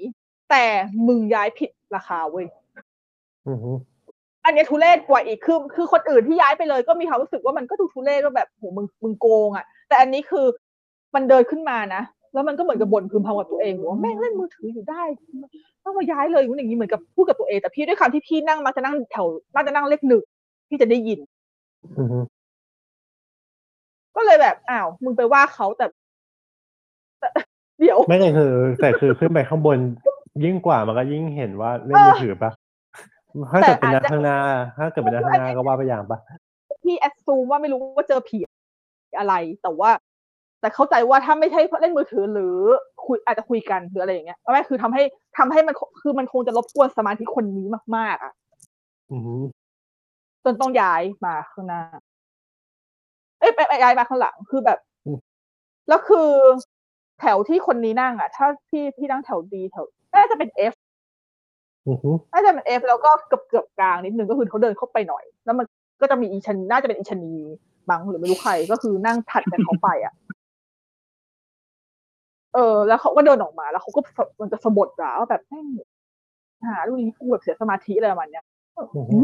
[0.50, 0.64] แต่
[1.06, 2.46] มึงย้ายผิดราคาเว้ย
[3.48, 3.70] อือฮึ
[4.44, 10.46] อันเนี้ยทุเรศกว่าอีกคือคือคนอื่นที่ย้ายไปเลยก็มีความรู้สึกว่ามันก็ดูทุเรศว่าแบบโหมึงมึงโกงอะ แต่อันนี้คือ
[11.14, 15.02] มันเดินขึ้นมานะแล้วมันก็เหมือนกับบ่นพึมพำกับตัวเองว่าแม่งเล่นมือถืออยู่ได้
[15.84, 20.22] ต้องมาย้ายเลยอย่างนี้เหมือนกับพูดกับตัวเองแต่พี่ด้วยความที่พี่นั่งมักจะนั่งแถวมักจะนั่งเลขหนึ่ง
[20.68, 21.18] พี่จะได้ยิน
[21.98, 22.18] อือฮึ
[24.16, 25.86] ก็เลยแบบอ้าวมึงไปว่าเขาแต่
[27.20, 27.28] แต่
[27.80, 29.78] เดี๋ยวไม่แต่คือ แต่คือขึ้นไปข้างบน
[30.44, 32.50] ยิ่งกว่ามันก็ยิ่งเห็นว่าเล่นมือถือปะ
[33.52, 34.38] ถ้าเกิดเป็นแต่นัอาจจะกข้างหน้า
[34.78, 36.18] ถ้าเกิดเป็นนักข้างหน้าก็ว่าไปอย่างปะ
[36.82, 38.38] พี่แอดซูมว่าไม่รู้ว่าเจอผี
[39.18, 39.90] อะไร แต่ว่า
[40.60, 42.54] แต่เข้าใจว่าถ้าไม่ใช่เล่นมือถือหรือ
[43.04, 45.02] คุยอาจจะคุยกันหรืออะไรอย่างเงี้ยไม่คือทำให้
[45.38, 48.32] ทำให้มันคือมันคงจะรบกวนสมาธิคนนี้มาก ๆ อะ
[49.12, 49.34] อือฮึ
[50.44, 51.82] จนต้องย้ายมาข้างหน้า
[53.40, 54.78] เอ้ยไปไปย้ายมาข้างหลังคือแบบ
[55.88, 56.30] แล้วคือ
[57.20, 60.74] แถวที่คนนี้นั่งอะ ถ้าพี่พี่นั่งแถวดีแถว น่าจะเป็น F
[61.88, 65.66] อือฮึน่าจะเป็น F แล้วก็เกือบเกือบกลางนิดนึงก็คือเขาเดินเข้าไปหน่อย แล้วมัน
[66.00, 67.34] ก็จะมีอีชันน่าจะเป็นอีชันี
[67.88, 70.14] บังหรือไม่รู้ใครก็คือนั่งถัดกันเขาไปอะ
[72.54, 75.66] เออ แล้วเขาก็เดินออกมาแล้วเขาก็สมันจะสะบดด่าว่าแบบแม่ง
[76.68, 78.44] หาลูกนี้กูแบบเสียสมาธิอะไรประมาณเนี้ย
[78.78, 79.18] อือฮึ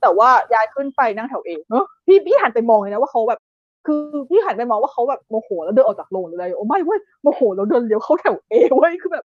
[0.00, 3.40] แต่ว่าย้ายขึ้นไปนั่งแถวเองเออพี่พี่หันไปมองเลยนะว่าเขาแบบ
[3.86, 9.24] คือพี่หันไปมองว่าเขาแบบโมโหแล้วเดินออกจากโรงหรืออะไรโอ้ไม่เว้ยโมโหแล้วเดินเลี้ยวเข้าแถวเอเว้ยคือแบบ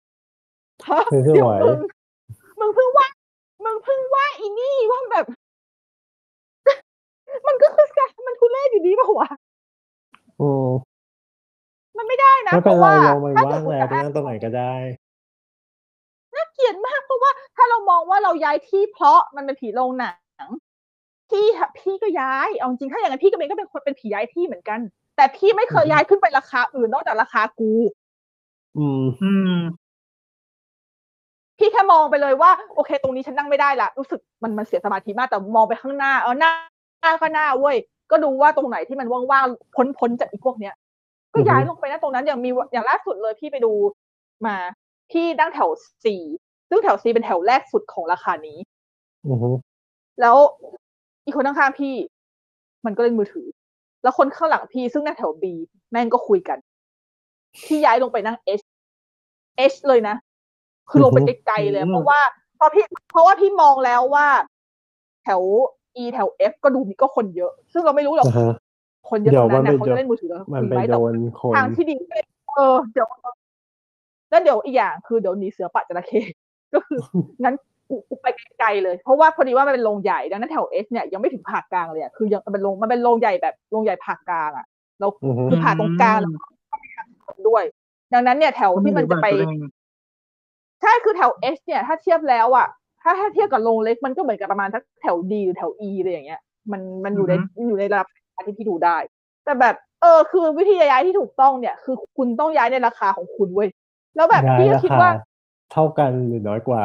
[0.90, 1.80] ฮะคือเดี๋ยวไหวมึง
[2.60, 3.08] มึงเพิ่งว่า
[3.66, 5.26] มึงเพิ่งว่าอีนี่ว่าแบบ
[7.48, 9.30] มันก็คือการมันทุเรศอยู่ดีป่าวะ
[10.42, 10.68] อืม
[11.98, 14.74] มันไม่ได้นะไม่เพเป็นราะไรว่าลงไปถ้าว่างเกิดแล้วไปนั่งตรงไหนก็ได้
[16.34, 20.12] น่าเกลียดมากเพราะว่า ถ้าเรามองว่าเราย้ายที่เพราะมันเป็นผีโรงหนั
[20.46, 20.48] ง
[21.30, 21.46] พี่
[21.80, 24.80] พี่ก็ย้ายเอาจริงถ้าอย่างนั้นพี่ก็เป็นก็เป็นคนเป็นผีย้ายที่เหมือนกัน
[25.16, 27.72] แต่พี่ไม่เคยอืมย้ายขึ้นไปราคาอื่นนอกจากราคากู
[28.78, 29.56] อืมอืม
[31.60, 36.52] พี่แค่มองไปเลยว่าโอเค ตรงนี้ฉันนั่งไม่ได้ละรู้สึกมันมันเสียสมาธิมากแต่มองไปข้างหน้าเออหน้า
[37.02, 37.78] หน้าก็หน้าเว้ย
[38.12, 40.74] ก็ดูว่าตรงไหนที่มันว่างๆพ้นพ้นจากอีพวกเนี้ย
[41.34, 43.74] ก็อือฮึย้ายลงไปนะตรงนั้นอย่างมีอย่างล่าสุดเลยพี่ไปดู
[44.46, 44.56] มา
[45.12, 45.70] พี่นั่งแถว
[46.06, 46.22] สี่
[46.70, 48.58] ซึ่งแถวซีเป็นแถวแรกสุดของราคานี้
[49.28, 49.50] อือฮึ
[50.22, 50.36] แล้ว
[51.26, 51.96] อีกคนข้างๆพี่
[52.86, 53.48] มันก็เล่นมือถือ
[54.04, 55.54] แล้วคนข้างหลังพี่ซึ่งนั่งแถวบี
[55.92, 56.58] แม่งก็คุยกัน
[57.66, 58.62] พี่ย้ายลงไปนั่งเอช
[59.58, 60.16] เอชเลยนะ
[60.90, 62.20] คือลงไปไกลๆเลยอืมเพราะว่า
[62.58, 64.28] เพราะพี่เพราะว่าพี่มองแล้วว่า
[65.24, 65.42] แถว
[66.02, 68.54] E แถว F ก็ดูมีก็คนเยอะ ซึ่งเราไม่รู้หรอกอ่าฮะ
[69.10, 72.24] คนเยอะเดี๋ตยวรงนั้นมันนะไปเขาจะเล่นมือถือแล้วมันคุยไปไหมโดแต่นคนทางที่ดีก็เลย
[72.56, 73.08] เออเดี๋ยว
[74.30, 76.22] แล้วเดี๋ยวอีกอย่างคือเดี๋ยวหนีเสือป่าจระเข้
[76.74, 77.00] ก็คือ
[77.44, 77.56] งั้น
[77.90, 78.28] กูกูไป
[78.60, 84.66] ไกลๆเลย เพราะว่าพอดีว่ามันเป็นโรงใหญ่ดังนั้นแถวเอสเนี่ยยังไม่ถึงผ่ากลางเลยอะคือยังมันเป็นโรงมันเป็นโรงใหญ่แบบโรงใหญ่ผ่ากลางอะ
[85.00, 86.32] เราอือฮึคือผ่าตรงกลางแล้ว
[86.72, 87.64] ก็มีทางคนด้วย
[88.14, 92.68] ดังนั้นเนี่ยแถวที่มันจะไปใช่คือแถว S เนี่ย ถ้าเทียบแล้วอะ
[93.02, 98.08] ถ้าถ้าเทียบกับโรงเล็กมันก็เหมือนกับประมาณทักแถว D หรือแถว E อะไรอย่างเงี้ย มันมันอยู่ในอือฮึอยู่ในระดับ
[98.48, 98.98] ที่พี่ดูได้
[99.46, 103.70] แต่แบบเออคือวิธีย้ายที่ถูกต้องเนี่ย คือคุณต้องย้ายในราคาของคุณเว้ย
[104.16, 105.12] แล้วแบบย้ายพี่ก็ราคิดคาว่า
[105.72, 106.84] เท่ากันหรือน้อยกว่า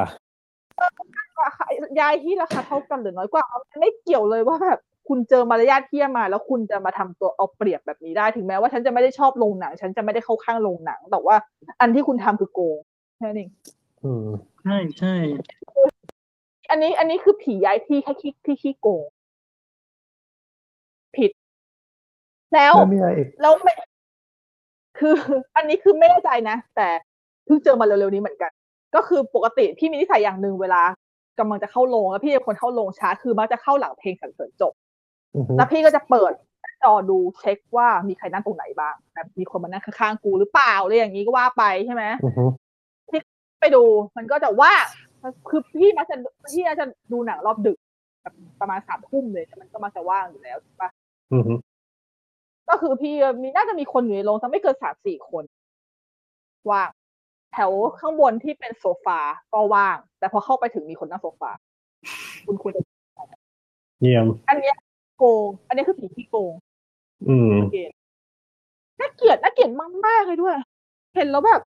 [2.00, 11.36] ย้ายที่ราคาเท่ากันหรือน้อยกว่ามันไม่เกี่ยวเลยว่าแบบคุณเจอมารยาทเที่ยมา แล้วคุณจะมาทำตัวเอาเปรียบแบบนี้ได้ถึงแม้ว่าฉันจะไม่ได้ชอบโรงหนัง ฉันจะไม่ได้เข้าข้างโรงหนัง แต่ว่า
[11.80, 12.78] อันที่คุณทำคือโกง
[13.16, 14.26] แค่นั้นเองอืม
[14.62, 15.14] ใช่ใช่
[16.70, 19.04] อันนี้อันนี้คือผีย้ายที่แค่ขี้ที่ขี้โกง
[21.16, 21.30] ผิด
[22.54, 23.74] แล้วแล้วมีอะไรอีกแล้วไม่
[24.98, 25.14] คือ
[25.56, 26.88] อันนี้คือไม่แน่ใจนะ แต่
[27.44, 28.50] เพิ่งเจอมาเร็วๆนี้เหมือนกัน
[28.94, 30.82] ก็คือปกติพี่มีนิสัยอย่างหนึ่งเวลา
[31.38, 34.72] กำลังจะเข้าโรงแล้วพี่เป็นคนเข้าโรงช้า คือมักจะเข้าหลังเพลงสรรเสริญจบ
[35.36, 36.32] อือฮึแล้วพี่ก็จะเปิด
[36.82, 42.44] จอดูเช็คว่ามีใครนั่งตรงไหนบ้างแบบมีคนมานั่งข้างๆกูหรือเปล่าอะไรอย่างนี้ก็ว่าไปใช่ไหมอือฮึ
[43.60, 43.82] ไปดู
[44.16, 44.84] มันก็จะว่าง
[45.48, 46.16] คือพี่มักจะ
[46.50, 47.78] พี่มักจะดูหนังรอบดึก
[48.22, 50.90] แบบประมาณสามทุ่มเลยแต่มันก็มักจะว่างอยู่แล้วถูกปะ
[51.32, 51.54] อือฮึ
[52.68, 55.44] ก็คือพี่มีน่าจะมีคนอยู่ในโรงสักไม่เกินสามสี่คน
[56.70, 56.90] ว่าง
[57.52, 59.18] แถวข้างบนที่เป็นโซฟา
[59.52, 61.50] ก็ว่าง แต่พอเข้าไปถึงมีคนนั่งโซฟา
[62.46, 62.82] คุณควรจะ
[64.00, 64.76] เยี่ยมอันเนี้ย
[65.18, 66.52] โกง อันนี้คือผีที่โกง
[67.28, 67.92] อืมเกลียด
[69.00, 69.70] น่าเกลียดน่าเกลียด
[70.06, 70.54] มากๆเลยด้วย
[71.14, 71.66] เห็นแล้วแบบอะ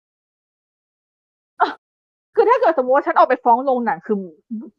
[2.35, 4.17] คือถ้าเกิดสมมติว่าฉันออกไปฟ้องโรงหนังคือ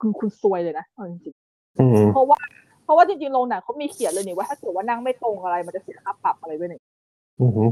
[0.01, 1.35] คุณคุณซวยเลยนะเอาจริง
[1.79, 2.39] อืมๆเพราะว่า
[2.85, 6.81] เพราะว่าจริงๆโรงหนังเขามีเขียนเลยนี่ว่าถ้าเกิดว่านั่งไม่ตรงอะไรมันจะเสียค่าปรับอะไรด้วยนี่
[7.43, 7.65] อือฮึ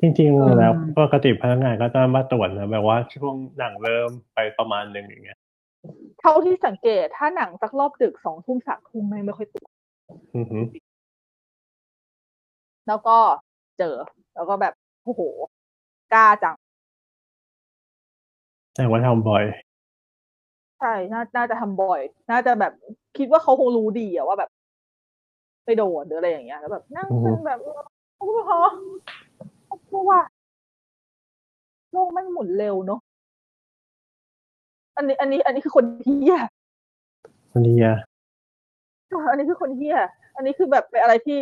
[0.00, 5.38] จริงๆแล้วปกติพนักงานก็จะมาตรวจนะแบบว่าช่วงหนังเริ่มไปประมาณหนึ่งอย่างเงี้ย
[6.20, 9.68] เท่าที่สังเกตถ้าหนังสักรอบดึกสองทุ่มสามทุ่มไม่ไม่ค่อยตก
[10.36, 10.60] อือฮึ
[12.88, 13.16] แล้วก็
[13.78, 13.94] เจอ
[14.34, 15.20] แล้วก็แบบโอ้โห
[16.12, 16.56] กล้าจัง
[18.76, 19.44] แต่ว่าทำบ่อย
[20.80, 22.72] ใช่น่าน่าจะทำบ่อย น่าจะแบบ
[23.18, 24.50] คิดว่าเขาคงรู้ดีอะว่าแบบ
[25.64, 27.58] ไปโดนหรืออะไรอย่างเงี้ยแล้วแบบนั่งอือฮึแบบ
[28.18, 28.50] โอ้โห
[29.88, 30.20] เพราะว่า
[31.92, 33.00] โลกมันหมุนเร็วเนาะ
[34.96, 36.36] อันนี้ อันนี้ อันนี้คือคนเฮีย
[37.52, 37.86] คนเดีย
[39.30, 39.96] อันนี้คือคนเฮีย
[40.36, 41.38] อันนี้คือแบบเป็นอะไรที่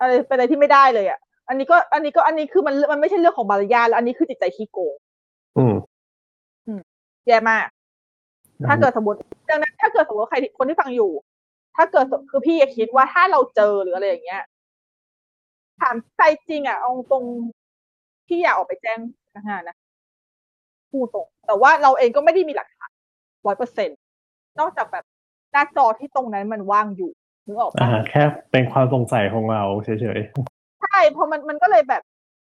[0.00, 4.94] อะไรเป็นอะไรที่ไม่ได้เลยอะ อันนี้ก็ อันนี้ก็ อันนี้คือมันมันไม่ใช่เรื่องของมารยาทแล้วอันนี้คือจิตใจขี้โกง
[5.58, 5.74] อืม
[7.26, 7.66] แย่มาก
[8.68, 11.10] ถ้าเกิดสมมติดังนั้นถ้าเกิดสมมติว่าใครที่คนที่ฟังอยู่
[11.76, 14.42] ถ้าเกิดคือพี่คิดว่าถ้าเราเจอหรืออะไรอย่างเงี้ย
[15.80, 17.24] ถามใจจริงอะเอาตรง
[18.26, 19.76] พี่อยากออกไปแจ้งพนักงานนะ
[20.90, 22.90] พูดตรง แต่ว่าเราเองก็ไม่ได้มีหลักฐาน
[23.46, 23.90] ร้อยเปอร์เซ็น
[24.58, 25.04] นอกจากแบบ
[25.52, 27.10] หน้าจอที่ตรงนั้นมันว่างอยู่
[27.46, 30.20] นึกออกอ่าปะแค่เป็นความสงสัยของเราเฉย
[30.82, 32.02] ใช่เพราะมันมันก็เลยแบบ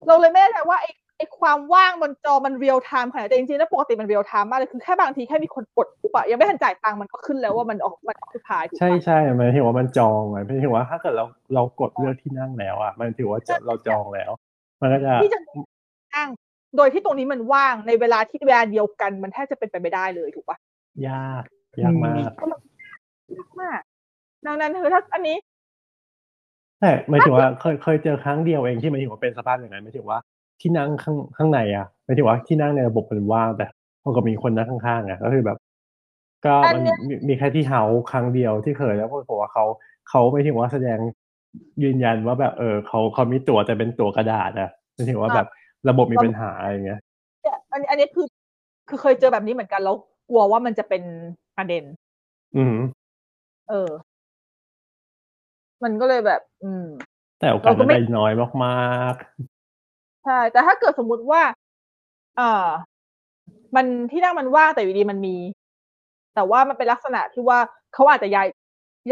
[0.07, 1.02] เราเลยไม่แน่ใจว่าไอ้ไอ้
[1.39, 14.31] ความว่างบนจอมัน real-time ขนาดไหนแต่จริงๆแล้วปกติมัน real-time มากเลยคือแค่บางทีแค่มีคนกดปุ๊บอะยังไม่ทันจ่ายตังค์มันก็ขึ้นแล้วว่ามันออกมันออกพายถูกๆใช่ปะใช่หมายถึงว่ามันจองไว้ไม่ถึงว่าถ้าเกิดเราเรากดเลือกที่นั่งแล้วอะมันถือว่าจะเราจองแล้ว
[14.81, 15.41] มันก็จะที่จะ
[16.17, 16.29] นั่ง
[16.77, 20.57] โดยที่ตรงนี้มันว่างในเวลาที่เวลาเดียวกัน มันแทบจะเป็นไปไม่ได้เลยถูกปะ
[21.09, 21.45] ยาก
[21.83, 22.17] ยากมาก
[23.37, 23.81] ยากมาก
[24.47, 25.37] ดังนั้นคือถ้าอันนี้
[26.81, 30.19] แต่หมายถึงว่าเคยเคยเจอครั้งเดียวเองที่หมายถึงว่าเป็นสภาพอย่างนั้นหมายถึงว่า
[30.63, 33.67] ที่นั่งข้างข้างในอะหมายถึงว่าที่นั่งในระบบมันว่างแต่
[34.03, 35.59] พอก็มีคนนั่งข้างๆอะก็คือแบบ
[36.45, 39.65] ก็อันมันเนี้ยมีมีแค่ที่เฮาครั้งเดียวที่เคยแล้วก็บอกว่าเขา
[40.09, 40.99] เขาไม่ถึงว่าแสดง
[41.83, 45.47] ยืนยันว่าแบบเออเขาเขามีตั๋วแต่เป็นตั๋วกระดาษนะหมายถึงว่าแบบ
[45.89, 47.01] ระบบมีปัญหาอะไรอย่างเงี้ย
[47.43, 48.27] เนี่ยอันนี้อันนี้คือ
[48.89, 49.97] คือเคยเจอแบบนี้เหมือนกันแล้ว
[50.31, 51.03] กลัวว่ามันจะเป็น
[51.57, 51.85] ประเด็น
[52.57, 52.77] อืม
[53.71, 53.91] เออ
[55.85, 56.85] มันก็เลยแบบ อืม
[57.41, 58.33] แต่โอกาสเราก็ไม่ได้น้อย
[58.65, 59.15] มาก
[60.25, 61.41] ใช่ แต่ถ้าเกิดสมมุติว่า
[62.37, 62.69] เอ่อ
[63.77, 65.37] มันที่นั่งมันว่างแต่อยู่ดีมันมี
[66.35, 67.59] แต่ว่ามันเป็นลักษณะที่ว่า
[67.95, 68.47] เขาอาจจะย้าย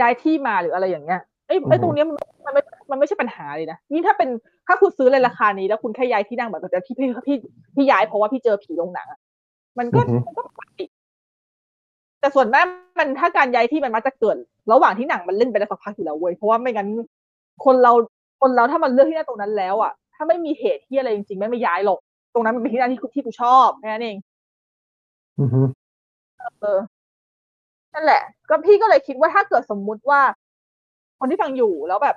[0.00, 4.28] ย้ายที่มาหรืออะไรอย่างเงี้ยไอ้ไอ้ตรงเนี้ยมันมันไม่มันไม่ใช่ปัญหาเลยนะยิ่งถ้าเป็น
[4.66, 7.36] ถ้าคุณซื้อในราคานี้ แล้วคุณแค่ย้ายที่นั่งแบบแต่พี่พี่พี่
[7.74, 9.18] พี่ย้ายเพราะว่าพี่เจอผีโรงหนังอะ
[9.78, 10.86] มันก็มันก็ปกติ
[12.20, 12.66] แต่ส่วนมาก
[12.98, 14.36] มันถ้าการย้ายที่มันมักจะเกิด
[14.72, 16.88] ระหว่างที่หนังมันเล่นไปได้สักพักอยู่แล้วเว้ยเพราะว่าไม่งั้น
[17.64, 17.92] คนเรา
[18.40, 21.98] คนเราถ้ามันเลือกที่นั่งตรงนั้นแล้วอะ ถ้าไม่มีเหตุที่อะไรจริงๆ ไม่ไม่ย้ายหรอก
[22.34, 25.62] ตรงนั้นมันเป็นที่นั่งที่ที่กูชอบแค่นั้นเองๆอือฮึ
[26.60, 26.78] เออ
[27.94, 30.20] นั่นแหละ ก็พี่ก็เลยคิดว่าถ้าเกิดสมมุติว่า
[31.18, 32.16] คนที่ฟังอยู่แล้วแบบ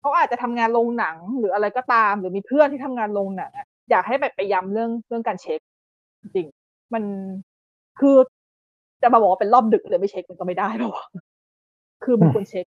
[0.00, 5.60] เขาอาจจะทำงานโรงหนังหรืออะไรก็ตาม หรือมีเพื่อนที่ทำงานโรงหนังอะอยากให้แบบไปย้ำเรื่องเรื่องการเช็ค
[6.20, 7.04] จริงๆมัน
[8.00, 8.16] คือ
[9.02, 10.96] จะมาบอกว่าเป็นรอบดึกเลยไม่เช็คมันก็ไม่ได้หรอก
[12.04, 12.66] คือมันควรเช็ค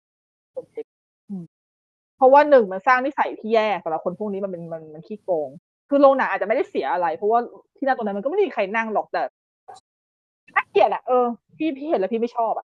[0.54, 0.97] ควรเช็คอืม
[2.18, 5.50] เพราะว่าหนึ่งมันสร้างนิสัยที่แย่สำหรับคนพวกนี้มันเป็นมันมันขี้โกง
[5.90, 7.40] คือโรงหนังอาจจะไม่ได้เสียอะไร เพราะว่า
[7.78, 9.22] ที่นั่งตรงนั้นมันก็ไม่มีใครนั่งหรอกแต่
[10.56, 11.26] น่าเกลียดอะเออ
[11.58, 12.66] พี่พี่เห็นแล้วพี่ไม่ชอบอะ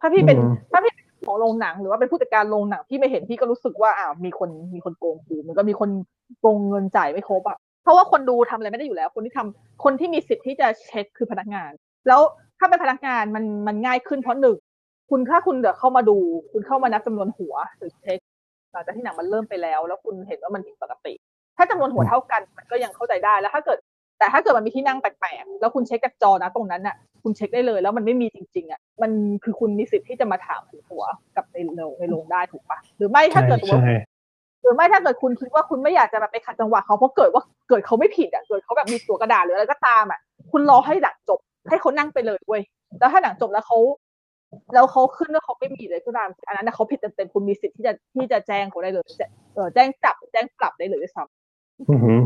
[0.00, 5.90] ถ้าพี่เป็นอืมถ้าพี่เป็นของโรงหนังหรือว่าเป็นผู้จัดการโรงหนังพี่ไม่เห็นพี่ก็รู้สึกว่าอ้าวมีคนมีคนโกงกูมันก็มีคน
[6.40, 11.70] โกงเงินจ่ายไม่ครบอะเพราะว่าคนดูทำอะไรไม่ได้อยู่แล้ว คนที่ทำคนที่มีสิทธิ์ที่จะเช็คคือพนักงาน
[12.08, 12.20] แล้ว
[12.58, 14.56] ถ้าเป็นพนักงานมันมันง่ายขึ้นเพราะหนึ่ง
[15.10, 16.16] คุณถ้าคุณเดี๋ยวเข้ามาดู
[16.52, 18.18] คุณเข้ามานับจำนวนหัวหรือเช็ค
[18.72, 21.14] หลังจากที่หนังมันเริ่มไปแล้ว แล้วคุณเห็นว่ามันผิดปกติ
[21.56, 23.78] ถ้าจำนวนหัวเท่ากันมันก็ยังเข้าใจได้แล้วถ้าเกิด
[24.18, 29.10] แต่ถ้าเกิดมันมีที่นั่งแปลกๆแล้วคุณเช็คจากจอนะตรงนั้นน่ะ คุณเช็คได้เลย แล้วมันไม่มีจริง ๆอะมัน
[29.44, 31.04] คือคุณมีสิทธิ์ที่จะมาถามหัว
[31.36, 33.96] กับในโรงในโรงได้ถูกปะหรือไม่ถ้าใช่เกิดว่าใช่
[34.62, 40.20] หรือไม่ถ้าเกิดคุณคิดว่าคุณไม่อยากจะแบบไปขัดจังหวะเขาเพราะเกิดว่าเกิดเขาไม่ผิดอะเกิดเขาแบบมีตัวกระดาษหรืออะไรก็ตามอะ
[40.52, 41.38] คุณรอให้หนังจบ
[41.70, 42.62] ให้เขานั่งไปเลยเว้ย
[42.98, 43.78] แล้วถ้าหนังจบแล้วเขา
[44.74, 51.22] แล้วเขาขึ้นว่าเขาไม่มีเลยก็ตามอันนั้นนะเขาผิดเต็มๆคุณมีสิทธิ์ที่จะที่จะแจ้งเขาได้เลยจะเออแจ้งจับแจ้งปรับได้เลยด้วยซ้
[51.90, 52.18] อือหือ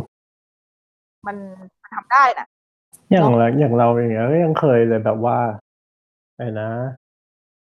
[1.22, 1.36] ำมัน
[1.82, 2.46] มันทำได้น่ะ
[3.10, 5.38] อย่างเราอย่างเราอย่างเงี้ยก็ยังเคยเลยแบบว่า
[6.38, 6.68] ไอ้นะ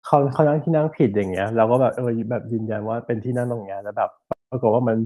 [0.07, 4.11] เขาเขานั่งที่นั่งผิดอย่างเงี้ย เราก็แบบเออแบบยืนยันว่าเป็นที่นั่งตรงเนี้ยแล้วแบบ
[4.51, 4.97] ปรากฏว่ามัน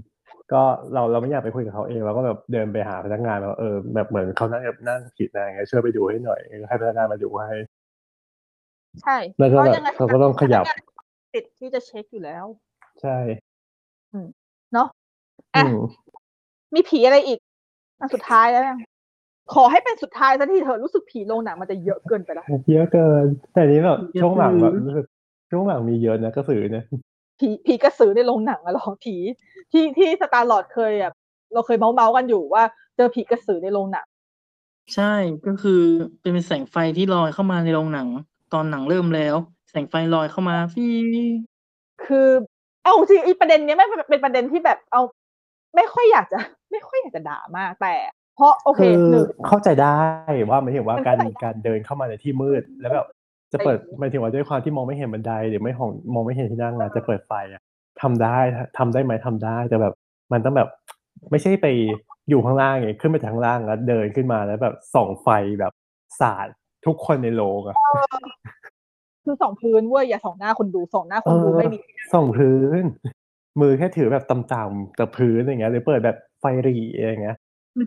[0.52, 7.56] ก็เราเราไม่อยากไปคุยกับเขาเองเราก็แบบเดินไปหาพนักงานแบบเออแบบเหมือนเขานั่งนั่งผิดนะอย่างเงี้ยช่วยไปดูให้หน่อยให้พนักงานมาดูให้
[9.02, 10.64] ใช่แล้วก็แบบยังไงเขาก็ต้องขยับ
[11.34, 12.44] ติดที่จะเช็คอยู่แล้ว
[13.02, 13.16] ใช่
[14.74, 14.88] เนาะ
[15.56, 15.76] อะอืม
[16.74, 17.38] มีผีอะไรอีก
[18.00, 18.78] อันสุดท้ายแล้วยัง
[19.54, 25.06] ขอให้เป็นสุดท้ายซะทีเถอะรู้สึกผีโรงหนังมันจะเยอะเกินไปแล้วเยอะเกิน แต่นี้แบบเยอะช่วงหลังแบบเกินรู้สึก
[25.50, 26.84] ช่วงหลังมีเยอะนะกระสือเนี่ย
[27.40, 29.16] ผีผีกระสือในโรงหนังอะหรอผี
[29.72, 31.12] ที่ที่สตาร์ลอร์ดเคยอะ
[31.54, 32.62] เราเคยเม้าท์เม้าท์กันอยู่ว่า
[32.96, 34.06] เจอผีกระสือในโรงหนัง
[34.94, 35.12] ใช่
[35.46, 35.80] ก็คือ
[36.20, 38.08] เป็นแสงไฟที่ลอยเข้ามาในโรงหนัง
[38.52, 39.36] ตอนหนังเริ่มแล้ว
[39.70, 40.94] แสงไฟลอยเข้ามาฟี่
[42.04, 42.28] คือ
[42.84, 45.02] เอาจริงไอีประเด็นเนี้ยไม่เป็นเป็นประเด็นที่แบบเอา
[45.76, 46.38] ไม่ค่อยอยากจะ
[46.70, 47.94] ไม่ค่อยอยากจะด่ามากแต่
[48.36, 49.98] เพราะโอเคคือหนึ่งเข้าใจได้
[50.50, 53.06] ว่าหมายถึงว่ามันการเข้าใจได้การเดินเข้ามาในที่มืด แล้วแบบ
[53.52, 57.62] จะเปิดหมายถึงว่าด้วยความที่มองไม่เห็นบันไดหรือไม่ของมองไม่เห็นที่นั่งอะจะเปิดไฟอะ
[58.02, 58.38] ทำได้
[58.78, 59.94] ทำได้ไหมทำได้แต่แบบ
[60.32, 60.68] มันต้องแบบ
[61.30, 61.66] ไม่ใช่ไป
[62.28, 65.28] อยู่ข้างล่างไงขึ้นไปจากข้างล่างแล้วเดินขึ้นมาแล้วแบบส่องไฟ
[65.60, 65.72] แบบ
[66.20, 66.48] สาด
[66.88, 67.76] ทุกคนในโรงอะ
[69.24, 71.78] คือสองพื้นเว้ยอย่าสองหน้าคนดูสองหน้าคนดูเออไม่มี
[72.12, 72.84] ส่องพื้น
[73.60, 77.36] มือแค่ถือแบบต่ำๆแต่พื้นอย่างเงี้ยหรือเปิดแบบไฟหรี่อะไรอย่างเงี้ย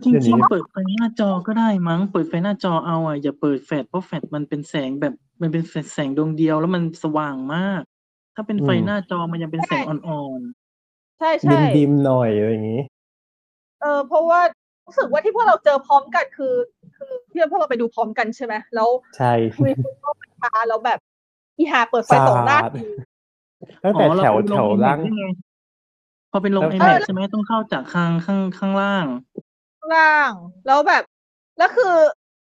[0.04, 5.62] จริงเดี๋ยวจรินี้งเปิดไฟหน้าจอก็ได้มั้งเปิดไฟหน้าจอเอาอะอย่าเปิดแฟลชเพราะแฟลชมันเป็นแสงแบบมันเป็น
[5.94, 7.82] แสงดวงเดียวแล้วมันสว่างมาก
[8.34, 10.40] ถ้าเป็นไฟหน้าจอมันยังเป็นแสงอ่อน
[11.18, 12.82] ใช่ดิใช่มดิมๆหน่อยอะไรอย่างงี้
[13.80, 14.40] เออเพราะว่า
[14.86, 16.54] รู้สึกว่าที่พวกเราเจอพร้อมกันคือ
[16.96, 20.10] คือ ที่พวกเราไปดูพร้อมกันใช่ไหมแล้วใช่คุยคุณก็
[20.42, 20.98] มาแล้วแบบ
[21.58, 22.88] อีหาเปิดไฟสองหน้าสาดที
[23.82, 25.24] ตั้งๆอ๋แต่อเราแถวเป็นแถลวงล่างไง
[26.32, 29.06] พอเป็นลงแล้วไอแม็กใช่ไหมต้องเข้าจากข้างข้างข้างล่าง
[29.78, 30.32] ข้าง ล่าง
[30.66, 31.02] แล้วแบบ
[31.58, 31.94] แล้วคือ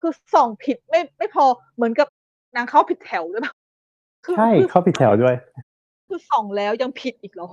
[0.01, 2.07] คือส่องผิดไม่ไม่พอเหมือนกับ
[2.55, 3.55] นางเข้าผิดแถวด้วยแบบ
[4.25, 5.35] คือใช่คือเข้าผิดแถวด้วย
[6.07, 7.49] คือส่องแล้วยังผิดอีกเหรอ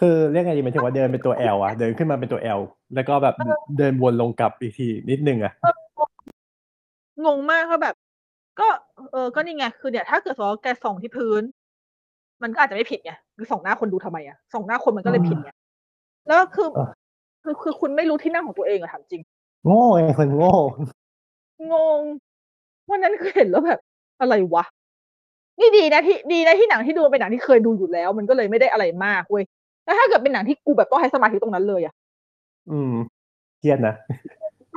[0.00, 2.60] คือเรียกไงดีหมายถึงว่าเดินเป็นตัว L อะเดินขึ้นมาเป็นตัว L
[2.94, 3.34] แล้วก็แบบ
[3.78, 5.52] เดินวนลงกลับอีกทีนิดนึงอะ
[7.24, 7.94] งงมากก็แบบ
[8.60, 8.68] ก็
[9.12, 11.42] เออก็นี่ไงคือเนี่ย ถ้าเกิดสมมติว่าแกส่องที่พื้น
[12.42, 15.50] มันก็อาจจะไม่ผิดไงคือส่องหน้าคนดูทำไมอะส่องหน้าคนมันก็เลยผิดไง
[16.26, 16.90] แล้วคือเออ
[17.42, 19.22] คือคือคุณไม่รู้ที่นั่งของตัวเองอะถามจริง
[19.64, 20.52] โง่ไงคนโง่
[21.72, 22.00] งง
[22.90, 23.80] วันนั้นคือเห็นแล้วแบบ
[24.20, 24.64] อะไรวะ
[25.60, 29.44] นี่ดีนะที่ดีนะที่หนังที่ดูเป็นหนังที่เคยดูอยู่แล้ว มันก็เลยไม่ได้อะไรมากเว้ย
[29.84, 31.94] แล้วถ้าเกิดเป็นหนังที่กูแบบต้องให้สมาธิตรงนั้นเลยอะ
[32.70, 32.92] อืม
[33.58, 33.94] เครียดนะ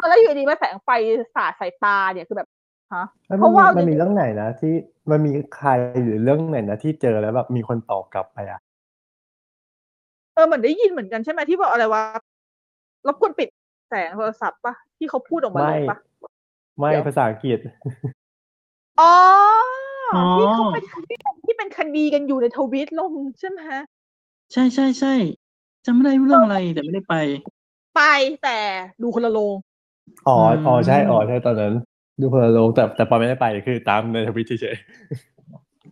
[0.08, 0.90] แล้วอยู่ดีมาแสงไฟ
[1.36, 2.48] สาดใส่ตาเนี่ยคือแบบ
[2.94, 4.74] ฮะแล้วเพมันราะว่ามันมีเรื่องไหนนะที่
[5.10, 5.70] มันมีใคร
[6.04, 8.60] หรือเรื่องไหนนะที่เจอแล้วแบบมีคนตอบกลับไปอะ
[10.34, 12.04] เออเหมือนได้ยินเหมือนกันใช่ไหมที่บอกอะไรวะ
[13.08, 13.48] รบกวนปิด
[13.90, 15.98] แสงโทรศัพท์ปะที่เขาพูดออกมาเลยปะ
[16.78, 17.60] ไม่เดี๋ยวภาษาอังกฤษ
[19.00, 19.14] อ๋อ
[20.16, 23.60] อ๋อที่เขาเป็นที่เป็นที่เป็นคดีกันอยู่ในทวิตลงใช่ไหม
[24.54, 25.14] ใช่ใช่ใช่
[25.86, 27.16] จำไม่ได้เรื่องอะไรแต่ไม่ได้ไป
[27.96, 28.02] ไป
[28.44, 28.58] แต่
[29.02, 29.56] ดูคนละโรง
[30.28, 31.74] อ๋ออืมอ๋อใช่อ๋อใช่ตอนนั้น
[32.20, 34.78] ดูคนละโรงแต่แต่ปอไม่ได้ไปคือตามในทวิตเฉย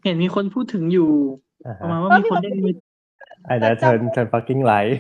[0.04, 2.76] เห็นมีคนพูดถึงอยู่ๆอ่าประมาฮะณว่ามีคนได้ยิน
[3.48, 4.94] ไอ้นะเทิร์นเทิร์น fucking light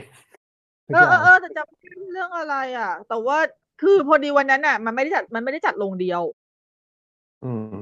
[0.87, 3.37] ทุกเอออย่างเออเออแต่จำไม่ได้เรื่องอะไรอะ แต่ว่า
[3.81, 6.21] คือพอดีวันนั้นอะ มันไม่ได้จัดมันไม่ได้จัดโรงเดียว
[7.43, 7.75] อืม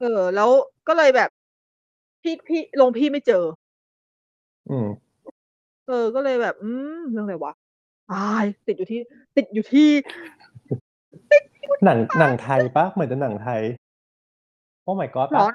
[0.00, 0.50] เออ แล้ว
[0.88, 1.30] ก็เลยแบบ
[2.22, 3.44] พี่พี่โรงพี่ไม่เจอ
[4.70, 4.88] อืม
[5.88, 7.52] เออ ก็เลยแบบ อืมเรื่องอะไรวะ
[8.12, 9.00] อายติดอยู่ที่
[9.36, 9.88] ติดอยู่ที่
[11.84, 13.62] หนังหนังไทยปะเหมือนจะหนังไทย
[14.82, 15.54] โอ้ my god ร้อปะน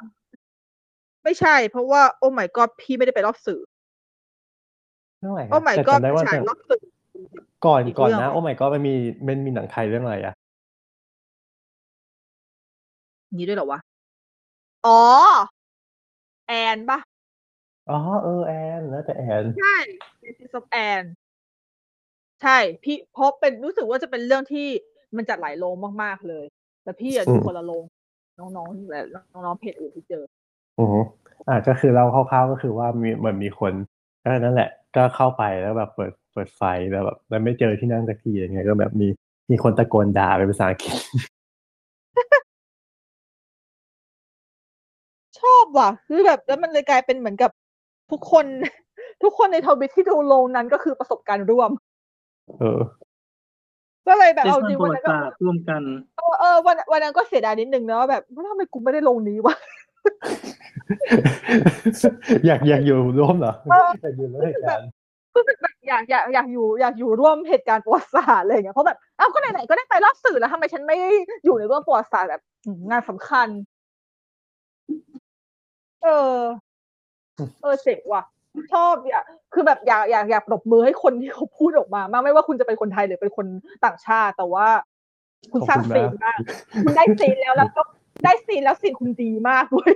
[1.24, 3.62] ไม่ใช่ เพราะว่าโอ้ my god พี่ไม่ได้ไปรอบสื่อ
[5.20, 6.82] เรื่องอะไรโอ้อะ my แต่ god จำได้ว่าฉายรอบสื่อ
[7.66, 8.94] ก่อนอีกก่อนเรื่องนะ โอ้ my god มันมี
[9.28, 10.34] มันมีหนังไทยเรื่องอะไรอะ
[13.38, 13.80] นี้ด้วยเหรอวะ
[14.86, 15.02] อ๋อ
[16.48, 17.00] แอนปะ
[17.90, 19.78] อ๋อเออแอนแล้วแต่แอนใช่
[20.24, 21.10] Basis of Anne
[22.42, 24.68] ใช่ พี่เพราะเป็นรู้สึกว่าจะเป็นเรื่องที่
[25.18, 26.46] มันจัดหลายโรงมากๆเลย
[26.84, 27.84] แต่พี่อะดูคนละโรง
[28.40, 29.02] น้องๆและ
[29.34, 30.24] น้องๆเพจอื่นที่เจอ
[30.80, 31.00] อือฮึ
[31.48, 33.74] อ่าก็คือเราคร่าวๆก็คือว่ามีเหมือนมีคน
[34.24, 39.08] ก็นั่นแหละ ก็เข้าไปแล้วแบบเปิดเปิดไฟแล้วแบบแล้วไม่เจอที่นั่งสักทีอย่างเงี้ยก็แบบมี
[39.52, 40.98] มีคนตะโกนด่าเป็นภาษาอังกฤษ
[45.42, 47.52] ชอบว่ะคือแบบแล้วมันเลยกลายเป็นเหมือนกับ
[48.12, 48.46] ทุกคน
[49.24, 51.72] ทุกคนในทวิตที่ดูโลงนั้นก็คือประสบการณ์ร่วม
[52.60, 52.82] เออ
[54.10, 55.82] ก็เลยแบบได้เอาสร้างจริงประวันวันั้นก็ติศาสตร์ร่วมกัน
[56.18, 59.56] เออเออวันวันนั้นก็เสียดายนิดนึงนะว่าแบบทำไมกูไม่ได้ลงนี้วะ
[62.46, 64.88] อยากอยากอยู่ร่วมเหรอเอออยากอยู่ร่วมเหตุการณ์
[65.36, 70.98] รู้สึกแบบอยากอยากอยากอยู่อยากอยู่ร่วมเหตุการณ์ประวัติศาสตร์อะไรอย่างเงี้ยเพราะแบบอ้าวก็ไหนๆก็ได้ไปรอบสื่อแล้วทำไมฉันไม่
[71.46, 73.48] อยู่ในร่วมประวัติศาสตร์แบบอืมงานสำคัญ
[76.04, 76.38] เออ
[77.62, 78.24] เออเจ๋งว่ะ
[78.74, 83.46] ชอบอยากคือแบบอยากอยากอยากปรบมือให้คนที่เขาพูดออกมามากไม่ว่าคุณจะเป็นคนไทยหรือเป็นคน
[83.86, 84.68] ต่างชาติ แต่ว่า
[85.52, 86.38] คุณสร้างซีนมาก
[86.84, 87.82] คุณได้ซีนแล้วแล้วก็
[88.24, 89.94] ได้ซีนแล้วซีนคุณดีมากด้วย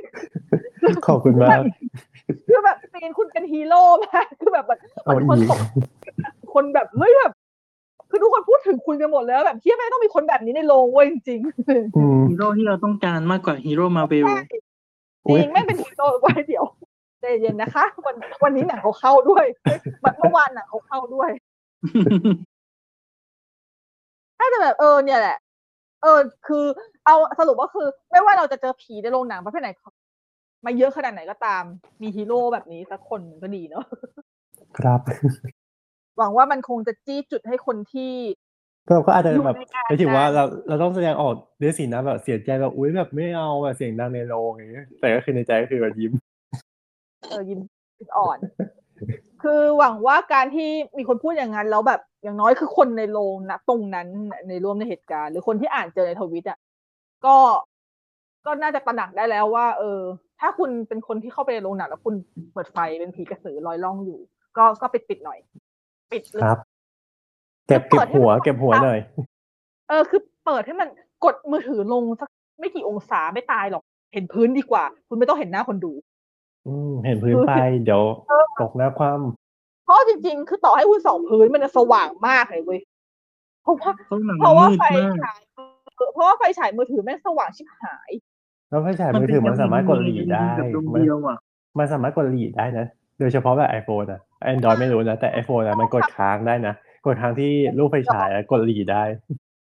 [1.08, 1.60] ขอบคุณมาก
[2.48, 5.60] คือแบบซีนคุณเป็นฮีโร่มากคือแบบมันเอาคนอีกตก
[6.54, 7.32] คนแบบเฮ้ยแบบ
[8.10, 14.38] คือทุกคนพูดถึงคุณกันหมดแล้วแบบเฮ้ยแม่งต้องมีคนแบบนี้ในโรงเว้ยจริงๆอืมฮีโร่ที่เราต้องการมากกว่าฮีโร่มาเวลใช่
[15.28, 16.66] อุ๊ยจริงไม่เป็นฮีโร่ไว้เดี๋ยว
[17.24, 19.46] ใจเย็นนะคะ วันวันนี้หนังเขาเข้าด้วย
[20.20, 21.30] เมื่อวานหนังเขาเข้าด้วย
[24.40, 25.38] ถ้าจะแบบเออเนี่ยแหละ
[26.02, 26.66] เออ คือ
[27.06, 29.70] เอาสรุปว่าคือ ไม่ว่าเราจะเจอผีในโรงหนังประเภทไหน
[30.66, 31.64] มาเยอะขนาดไหนก็ตาม
[32.02, 33.86] มีฮีโร่แบบนี้สักคนก็ดีเนาะ
[34.78, 35.02] ครับ
[36.18, 38.14] หวังว่ามันคงจะจี้จุดให้คนที่
[38.90, 47.60] เราก็อาจจะอยู่แบบในงานหมายถึงว่านั้นเราเราต้องแสดงออกด้วยสีหน้าแบบเสียใจแบบอุ้ยแบบไม่เอาแบบเสียงดังในโรงอย่างเงี้ยแต่ก็คือในใจก็คือแบบยิ้มเออยิ้ม
[48.18, 48.38] อ่อน
[49.44, 54.08] คือหวังว่าการที่มีคนพูดอย่างนั้นแล้วแบบอย่างน้อยคือคนในโรงนะตรงนั้น
[54.50, 56.58] ในร่วมในเหตุการณ์ หรือคนที่อ่านเจอในทวิตอะ
[57.26, 57.36] ก็
[58.46, 60.00] ก็น่าจะตระหนักได้แล้วว่า เออ
[60.40, 62.16] ถ้าคุณเป็นคนที่เข้าไปในโรงหนังแล้วคุณ
[62.54, 64.20] เปิดไฟเป็นผีกระสือลอยล่องอยู่
[64.58, 65.40] ก็ก็ปิดปิดหน่อย
[66.12, 66.60] ปิดเลยครับ
[67.68, 69.00] เก็บคือเก็เปิบดให้หัวมันเก็บหัวหน่อย
[69.90, 70.90] เออ คือเปิดให้มัน
[71.26, 75.92] กดมือถือลงสักไม่กี่องศาไม่ตายหรอก เห็นพื้นดีกว่า คุณไม่ต้องเห็นหน้าคนดู
[76.68, 77.52] อืม เห็นพื้นไป
[77.84, 79.08] เดี๋ยวเออตกหน้าคว่
[79.86, 82.80] เพราะจริงๆ คือต่อให้คุณส่องพื้นมันจะสว่างมากเลยเว้ย
[83.64, 85.60] เพราะว่าเพราะหนังเพราะว่ามืดไฟมาก ฉายเอ
[86.06, 91.38] อเพราะว่าไฟฉายมือถือแม่งสว่างชิบหายำแล้วไฟฉายมือถือมันสามารถกดหลีได้แบบดวงมันเดียวอะ
[91.80, 92.86] มันสามารถกดหลีได้นะ
[93.20, 96.74] โดยเฉพาะแบบไอโฟนอะแอนดรอยไม่รู้นะ แต่ไอโฟนอะมันกดค้างได้นะ
[97.06, 99.04] กดค้างที่รูปไฟฉายอะกดหลีได้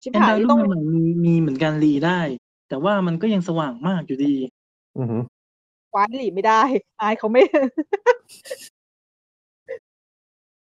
[0.02, 2.20] ชิบแอนหาดรอยยที่รุ่ต้องนใหม่ๆมีมีเหมือนกันรีได้
[2.68, 4.34] แต่ว่ามันก็ยังสว่างมากอยู่ดี
[4.98, 5.33] อือหือค
[5.94, 6.62] ว้านหลีไม่ได้
[7.00, 7.42] อายเขาไม่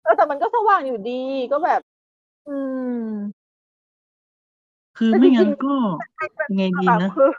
[0.03, 1.81] เออแต่มันก็สว่างอยู่ดีก็แบบ
[2.47, 2.57] อื
[2.95, 3.05] ม
[4.97, 5.73] คือแต่ไม่จริงๆงั้นก็
[6.51, 7.29] ยังไงดีนะคือ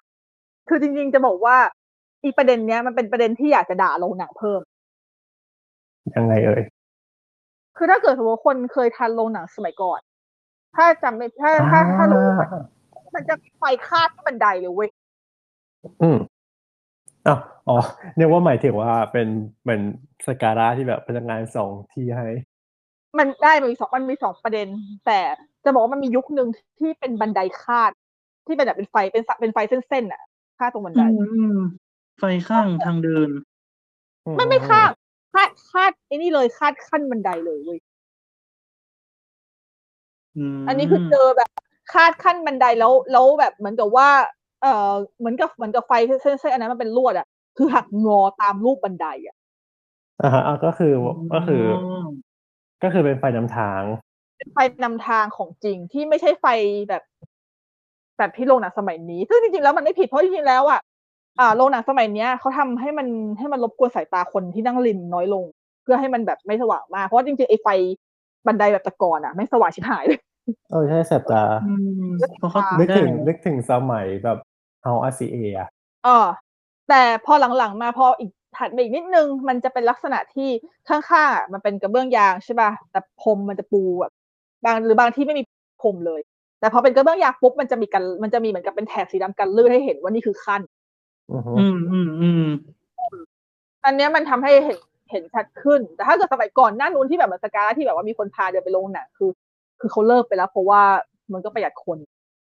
[0.69, 1.57] คือจริง ๆ จะบอกว่า
[2.25, 4.61] อีประเด็นเนี้ย มันเป็นประเด็นที่อยากจะด่าลงหนังเพิ่ม
[6.17, 6.63] ยังไงเอ่ย
[7.77, 10.01] คือถ้าเกิดสมมติว่าคนเคยทันโรงหนังสมัยก่อน
[10.77, 12.49] ถ้าจำไม่ถ้าถ้าถ้ารู้อ่า
[13.15, 14.91] มันจะไฟคาดที่บันไดเลยเว้ย
[16.03, 16.19] อืม
[17.27, 17.77] อ้าวอ๋อ
[18.17, 19.29] เนี่ยว่าหมายถึงว่าเป็น
[19.63, 19.83] เหมือน
[20.27, 22.29] สการะที่แบบพนักงานส่งที่ให้
[23.19, 24.69] มันได้มันมีสองมันมีสองประเด็น
[25.07, 25.21] แต่
[25.65, 27.91] จะบอกว่ามันมียุคหนึ่งที่เป็นบันไดคาด
[28.47, 30.23] ที่เป็นแบบเป็นไฟเป็นสะเป็นไฟเส้นๆอะ
[30.59, 31.59] คาดตรงบันอืไดมอืม
[32.19, 33.31] ไฟข้างทางเดิน
[34.37, 34.91] ไม่ไม่คาด
[35.35, 37.79] คาดคาดไอ้นี่เลยคาดขั้นบันไดเลยเว้ย
[40.55, 41.51] มอันนี้คือเจอแบบ
[41.93, 44.09] คาดขั้นบันไดแล้วแล้วแบบเหมือนกับว่า
[44.63, 49.37] เออเหมือนกับเหมือนกับไฟเส้นๆอันนั้นมันเป็นลวดอะคือหักงอตามรูปบันไดอะ
[50.23, 50.93] อ่าฮะอะก็คือ
[51.35, 52.07] ก็คืออ
[52.83, 53.83] ก็คือเป็นไฟนำทาง
[54.39, 56.47] เป็นไฟนำทางของจริงที่ไม่ใช่ไฟ
[56.89, 57.03] แบบ
[58.19, 60.81] แบบที่โรงหนังสมัยนี้ ซึ่งจริงๆแล้วมันไม่ผิดเพราะจริงๆแล้วอะ
[61.41, 65.45] อ่าโรงหนังสมัยเนี้ยเขาทำให้มันให้มันรบกวนสายตาคนที่นั่งริมน้อยลง
[65.83, 67.69] เพื่อให้มันแบบไม่สว่างมาก เพราะว่าจริงๆไอ้ไฟ
[68.47, 70.21] บันไดแบบแตะกอนอะ ไม่สว่างชิบหายเลย
[70.71, 71.73] เออใช่แสบตาอื
[72.05, 74.39] มเพราะเขานึกได้ถึงนึกถึงสมัยแบบ
[74.83, 75.69] เอาอาซีเอะ
[76.05, 76.27] เออ
[76.89, 80.49] แต่พอหลังๆมาพออีกถัดมาอีกนิดนึง มันจะเป็นลักษณะที่
[80.89, 84.13] ข้างๆอะมันเป็นกระเบื้องยางใช่ป่ะแต่พรมมันจะปูแบบ
[84.65, 85.43] บางหรือบางที่ไม่มี
[85.83, 86.21] พรมเลย
[86.61, 90.63] แต่พอเป็นกระเบื้องยางปุ๊บมันจะมีกันมันจะมีเหมือนกับเป็นแถบสีดำกันลื่นให้เห็นว่านี่คือขั้น
[91.33, 92.47] อือฮึอืมอืมอืม
[93.85, 94.79] อันเนี้ยมันทำให้เห็น
[95.11, 99.31] เห็นชัดขึ้น แต่ถ้าเกิดสมัยก่อนหน้านู้นที่แบบมันสการะที่แบบว่ามีคนพาเดินไปโรงหนังคือ
[99.81, 100.83] คือเขาเลิกไปแล้ว เพราะว่า
[101.33, 101.99] มันก็ประหยัดคน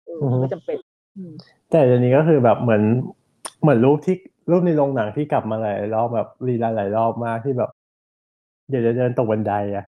[0.05, 0.84] เออมันไม่จำเป็นอืม
[1.71, 2.83] แต่เดี๋ยวนี้ก็คือแบบเหมือน
[3.63, 4.17] เหมือนรูปที่
[4.51, 7.71] รูปในโรงหนังที่กลับมาหลายรอบแบบรีลันหลายรอบมากที่แบบ
[8.69, 9.85] เดี๋ยวจะเดินตกบันไดอะ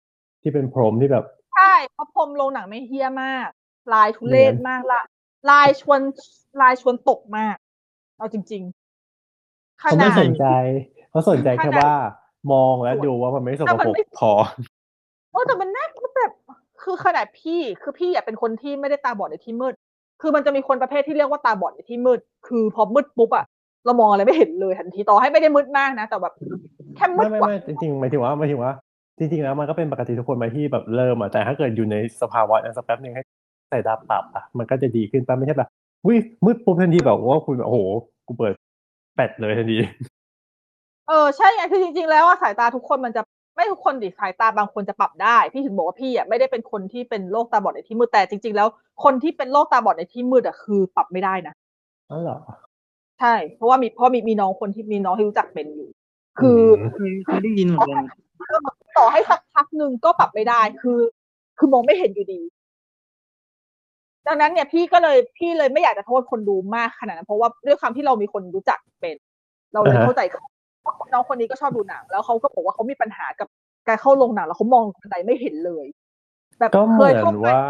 [0.42, 3.48] ที่เป็นพรมที่แบบใช่เพราะพรมโรงหนังไม่เฮี้ยมาก
[3.94, 5.00] ลายทุเรศมากละ
[5.50, 6.00] ลายชวน
[6.60, 7.56] ลายชวนตกมาก
[8.18, 10.44] เอาจริงๆขเขานาไม่ดสนใจ
[11.10, 11.94] เขาสนใจแค่ขนาดว่า
[12.52, 14.32] มองแล้วดูว่ามันไม่สกแต่มัปรนกไม่พอ
[15.30, 16.32] โอ้แต่มันน่ามันแบบ
[16.80, 19.74] คือคือขนาดพี่คือพี่อยากเป็นคนที่ไม่ได้ตาบอดในที่มืด
[20.20, 23.44] คือมันจะมีคนประเภทที่เรียกว่าตาบอดในที่มืด คือพอมืดปุ๊บอะ
[23.84, 26.34] เรามองอะไรไม่เห็นเลยทันทีต่อให้ไม่ได้มืดมากนะ แต่แบบ
[26.96, 28.72] แค่มืไม่ดไม่กว่าไม่จริงๆหมายถึงว่าหมายถึงว่า
[29.18, 33.22] จริงๆแล้วมันก็เป็นปกติทุกคนไหมที่แบบเริ่มอะแต่ถ้าเกิดอยู่ในสภาวะนั้นสักแป๊บหนึ่งให้
[33.70, 35.68] ใส่ตาปรับอะมันก็จะดีขึ้นป่ะไม่ใช่แบบ
[36.06, 36.14] วิ
[36.44, 37.78] มืดปุ๊บทันทีแบบว่าคุณโอ้โห
[38.26, 38.52] กูเปิด
[39.16, 39.76] แปดเลยทันที
[41.08, 43.22] เออใช่ไงคือจริงๆแล้วอะสายตาทุกคนมันจะ
[43.60, 48.68] ไม่ทุกคนดิสายตาบางคนจะปรับได้ พี่ถึงบอกว่าพี่อะไม่ได้เป็นคนที่เป็นโรคตาบอดในที่มืดแต่จริง ๆ แล้ว
[49.04, 51.54] คนที่เป็นโรคตาบอดในที่มืดอะคือปรับไม่ได้นะ
[52.10, 52.38] อ๋อเหรอ
[53.20, 55.88] ใช่ เพราะว่ามีเพราะมีมีน้องคนที่มีน้องที่รู้จักเป็นอยู่
[56.38, 58.04] คือมเคยเคยได้ยินเหมือนกัน
[58.96, 60.98] ต่อให้สักพักหนึ่งก็ปรับไม่ได้คือ
[61.58, 62.40] คือมองไม่เห็นอยู่ดี
[64.26, 69.16] ดังนั้นเนี่ยพี่ก็เลยพี่เลยไม่อยากจะโทษคนดูมากขนาดนั้นเพราะว่าด้วยความที่เรามีคนรู้จักเป็น
[69.72, 70.44] เราเลยอ่าฮะเข้าใจเขา
[71.12, 73.48] น้องคนนี้ก็ชอบดูหนัง แล้วเขาก็บอกว่าเขามีปัญหากับ
[73.88, 75.86] การเข้าโรงหนังแล้วเขามองบันไดไม่เห็นเลย
[76.58, 77.60] แบบก็เหเคมืยอนเข้าไปว่า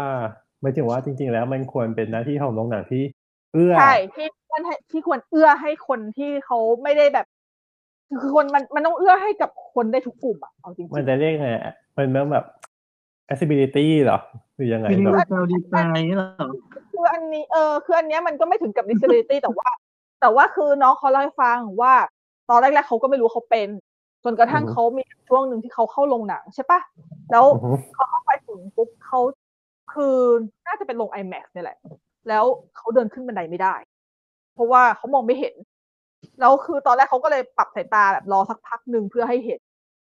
[0.61, 3.03] หมายถึงว่าจริง ๆ แล้วมันควรเป็นหน้าที่ของโรงหนังที่
[3.53, 7.25] เอื้อใช่ที่ควรให้ที่ควรเอื้อให้คนที่เขาไม่ได้แบบ
[8.21, 12.45] คือคนมันมันต้องเอื้อให้กับคนได้ทุกกลุ่มอะเอาจริงมันๆจะเรียกไงอะมันต้องแบบ
[13.29, 14.19] accessibility เหรอ
[14.55, 16.29] หรือยังไงวินิแบบเวอร์แซ l design เหรอ
[16.91, 19.69] คืออันนี้เออคืออันเนี้ยมันก็ไม่ถึงกับ disability แต่ว่า
[20.21, 21.93] แต่ว่าคือน้องเขาเล่าให้ฟังว่า
[22.51, 23.69] ตอนแรกๆเขาก็ไม่รู้เขาเป็น
[24.23, 26.79] จนกระทั่งเขามีช่วงหนึ่งที่เขาเข้าโรงหนังใช่ปะ
[27.31, 29.19] แล้วอือฮึเขาเข้าไปถึงปุ๊บเขา
[29.93, 30.17] คือ
[30.67, 31.77] น่าจะเป็นโรง IMAX เนี่ยแหละ
[32.27, 32.45] แล้ว
[32.75, 33.75] เขาเดินขึ้นบันไดไม่ได้
[34.53, 35.55] เพราะว่าเขามองไม่เห็น
[36.39, 39.59] แล้วคือตอนแรกเขาก็เลยปรับสายตาแบบรอสักพักหนึ่งเพื่อให้เห็น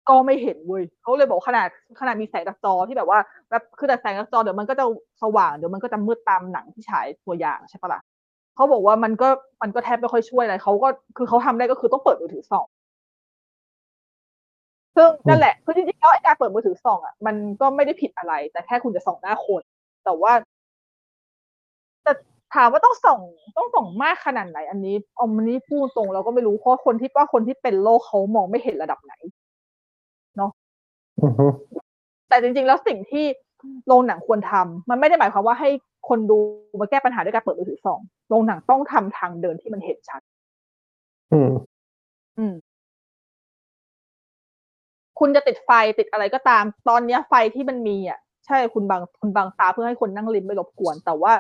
[0.09, 1.67] ก็ไม่เห็นเว้ยเขาเลยบอกว่าขนาด
[2.01, 3.19] ขนาดมีแสงจากจอที่แบบว่า
[3.51, 4.85] แบบคือแต่แสงจากจอเดี๋ยวมันก็จะ
[5.23, 8.01] สว่างเดี๋ยวมันก็จะมืดตามหนังที่ฉายตัวอย่างใช่ปะล่ะ
[8.55, 9.29] เขาบอกว่ามันก็
[9.63, 12.67] มันก็แทบไม่ค่อยช่วยอะไรเขาก็คือเขาทำได้ก็คือต้องเปิดมือถือส่อง
[14.97, 19.63] ซึ่งนั่นแหละคือจริงๆแล้วไอ้การเปิดมือถือส่องอะมันก็ไม่ได้ผิดอะไร แต่แค่คุณจะส่องหน้าคน
[20.05, 20.33] แต่ว่า
[22.05, 22.13] แต่
[22.55, 23.21] ถามว่าต้องส่อง
[23.57, 29.15] ต้องส่องมากขนาดไหน อันนี้อมนี้พูดตรงเราก็ไม่รู้เพราะคนที่ว่าคนที่เป็นโรคเขามองไม่เห็นระดับไหน
[31.23, 31.47] อือฮึ
[32.29, 33.25] แต่จริงๆแล้วสิ่งที่
[33.87, 35.71] โรงหนังควรทำมันไม่ได้หมายความว่าให้
[36.09, 36.39] คนดู
[36.81, 40.21] มาแก้ปัญหาด้วยการเปิดมือถือส่องโรงหนังต้องทำทางเดินที่มันเห็นชัด
[41.33, 41.53] อืม
[42.39, 42.55] อืม
[45.19, 51.33] คุณจะติดไฟติดอะไรก็ตาม ตอนเนี้ยไฟที่มันมีอะ ใช่คุณบางคุณบางตาเพื่อให้คนนั่งริมไม่รบกวน แต่ว่า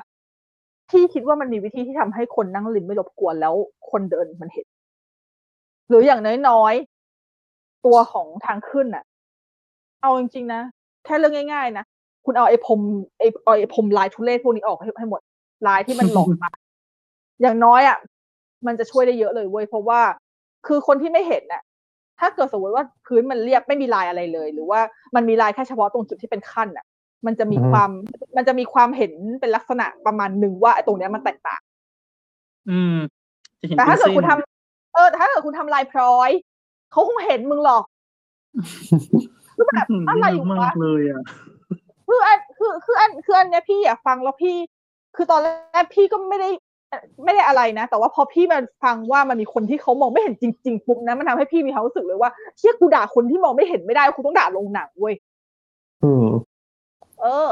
[0.91, 3.55] พี่คิดว่ามันมีวิธีที่ทำให้คนนั่งริมไม่รบกวนแล้ว
[3.91, 4.67] คนเดินมันเห็น
[5.89, 9.05] หรืออย่างน้อยๆตัวของทางขึ้นอะ
[10.03, 10.61] เอาจริงๆนะ
[11.05, 11.85] แค่เรื่องง่าย ๆ นะ
[12.25, 12.81] คุณเอาไอ้พรม
[13.19, 15.21] ไอ้เอาไอ้พรมลายทุเรศพวกนี้ออกให้ให้หมด
[15.67, 16.51] ลายที่มันหลอกตา
[17.43, 17.99] อย่างน้อยอะ
[18.67, 20.01] มันจะช่วยได้เยอะเลยเว้ยเพราะว่า
[20.67, 21.63] คือคนที่ไม่เห็นน่ะ
[22.21, 24.81] ถ้าเกิดสมมติว่าพื้นมันเรียบไม่มีลายอะไรเลย หรือว่า
[25.15, 26.85] มันมีลายแค่เฉพาะตรงจุดที่เป็นขั้นน่ะ
[27.27, 27.91] มันจะมีอือฮึความ
[28.37, 31.61] มันจะมีความเห็นเป็นลักษณะประมาณหนึ่งว่าไอ้ตรงเนี้ยมันแตกต่าง
[32.71, 32.97] อืม
[33.61, 36.31] จะเห็นแต่เป็ถ้านเกิดเส้นคุณทำเออแต่ถ้าเกิดคุณทำลายพร้อย
[36.93, 37.85] เขาคงเห็นมึงหรอก
[39.57, 41.23] คือแบบอืมอะไรยากมาวะกเลยอะ
[42.11, 44.57] คืออันคือคืออันคืออันเนี้ยพี่อยากฟังแล้วพี่
[45.17, 45.49] คือตอนแร
[45.83, 46.51] กพี่ก็ไม่ได้
[47.25, 55.15] ไม่ได้อะไรนะ แต่ว่าพอพี่มาฟังว่ามันมีคนที่เขามองไม่เห็นจริงๆปุ๊บนะมันทำให้พี่มีความรู้สึกเลยว่าเชี่ยกูด่าคนที่มองไม่เห็นไม่ได้กูต้องด่าลงหนังเว้ย
[56.03, 56.29] อืม
[57.21, 57.49] เออ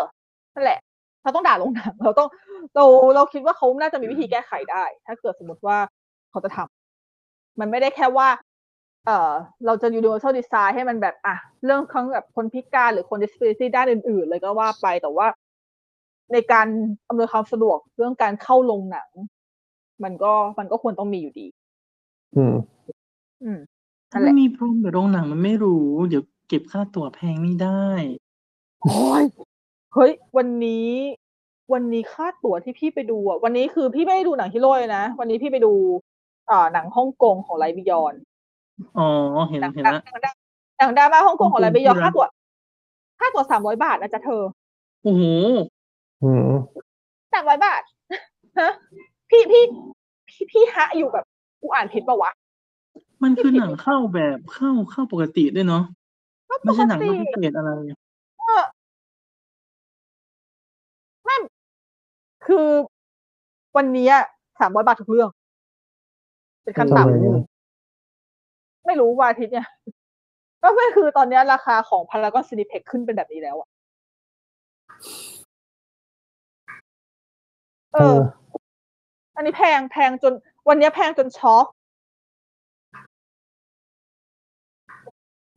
[0.54, 0.78] นั่นแหละ
[1.22, 2.28] เราต้องด่าลงหนังเราต้อง
[2.76, 2.84] เรา
[3.14, 5.76] เราคิดว่าเขาน่าจะมีวิธีแก้ไขได้ ถ้าเกิดสมมติว่า
[6.30, 8.28] เขาจะทำมันไม่ได้แค่ว่า
[9.06, 9.32] เออ
[9.66, 15.26] เราจะ universal design ให้มันแบบอะเรื่องของแบบคนพิการหรือคน disability ด้านอื่น ๆ เลยก็ว่าไปแต่ว่า
[16.32, 16.66] ในการ
[17.08, 19.10] อำนวยความสะดวกเรื่องการเข้าลงหนัง
[20.04, 21.46] มันก็มันก็ควรต้องมีอยู่ดี
[22.36, 22.54] อืม
[23.42, 23.58] อืม
[24.10, 27.84] ถ้านั่นแหมันละมีพรมแต่โรงหนังมันไม่รู้ เดี๋ยวเก็บค่าตั๋วแพงไม่ได้
[28.82, 29.24] โอ้ย
[29.94, 30.88] เฮ้ย วันนี้
[31.72, 35.72] วันนี้ค่าตั๋วที่พี่ไปดูอะวันนี้คือพี่ไม่ได้ดูหนังฮิโร่เลยนะ วันนี้พี่ไปดู
[36.50, 38.14] อ่าหนังฮ่องกงของไลบิยอน
[38.98, 39.06] อ๋อ
[39.48, 40.34] เห็น หนังเห็นดังแล้วหนังดัง
[40.78, 42.26] หนังดราม่าฮ่องกงของไลบิยอนฮ่ค่าองกงตั๋ว
[43.18, 44.42] ค่าตั๋วสามร้อยบาทนะจ๊ะเธอ
[45.02, 45.22] โอ้โห
[46.22, 46.50] อืม
[47.32, 47.82] สามร้อยบาท
[48.58, 48.70] ฮะ
[49.30, 49.62] พี่พี่
[50.28, 51.24] พี่พี่ฮะอยู่แบบ
[51.60, 52.30] กูอ่านผิดปะวะ
[53.22, 55.82] มันคือหนังเข้าแบบเข้าเข้าปกติด้วยเนาะ
[56.48, 57.70] ก็ปไม่กใช่หนังติว่าพิเศษอะไร
[58.38, 58.62] เออ
[61.24, 61.36] ไม่
[62.46, 62.66] คือ
[63.76, 64.08] วันนี้
[64.60, 65.28] สามร้อยบาททุกเรื่อง
[66.62, 67.42] เป็นขั้นทำไมต่ำอะ
[68.88, 69.68] ไม่รู้ว่าอาทิตย์เนี่ย
[70.62, 73.68] ก็ไม่คือตอนเนี้ยราคาของพารากอนซินิเพ็กขึ้นเป็นแบบนี้แล้วอะ
[77.92, 78.16] เออ
[79.36, 80.32] อันนี้แพงแพงจน
[80.68, 81.66] วันเนี้ยแพงจนช็อก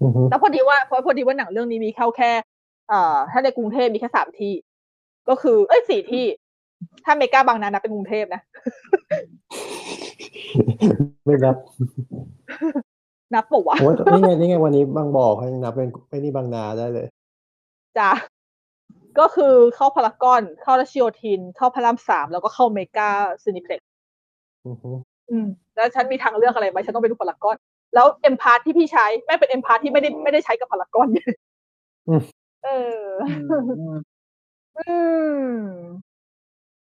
[0.01, 2.31] อืมแล้วพอดีว่าพอพอดีว่าหนังเรื่องนี้มีแค่แค่
[2.89, 4.53] เอ่อถ้าในกรุงเทพมีแค่สามที่
[5.29, 6.25] ก็คือ เอ้ยสี่ที่
[7.05, 8.41] ถ้าเมกาบางนานับเป็นกรุงเทพนะ
[11.25, 11.55] ไม่นับ
[13.33, 17.05] นับปะวะโอ้ยนี่ไงนี่ไงวันนี้บางบ่อเขายังนับเป็นไอ้นี่บางนาได้เลย
[17.97, 18.11] จ้ะ
[19.19, 23.09] ก็คือเข้าพารากอน เข้ารัชโยธิน เข้าพระรามสามแล้วก็เข้าเมกา
[23.43, 23.81] ซีนีเพล็กซ์
[24.67, 24.89] อือฮึ
[25.29, 27.55] อืมแล้วฉันมีทางเลือกอะไรไหมฉันต้องไปดูพารากอน
[27.93, 31.07] แล้ว M Pass ที่พี่ใช้แม่งเป็น M Pass ที่ไม่ได้ไม่ได้ใช้กับพารากอน
[32.63, 33.05] เออ
[33.79, 33.97] อืม
[34.77, 34.95] อื
[35.53, 35.57] ม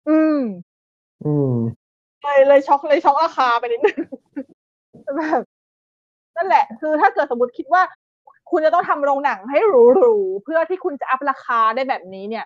[0.08, 0.40] อืม
[1.24, 1.52] อืม
[2.22, 3.98] เลยเลยช็อกเลยช็อกราคาไปนิดนึง
[5.16, 5.42] แบบ
[6.38, 7.82] นั่นแหละ คือถ้าเกิดสมมติคิดว่า
[8.50, 9.72] คุณจะต้องทำโรงหนังให้ห
[10.02, 12.44] รูๆเพื่อที่คุณจะอัพราคาได้แบบนี้เนี่ย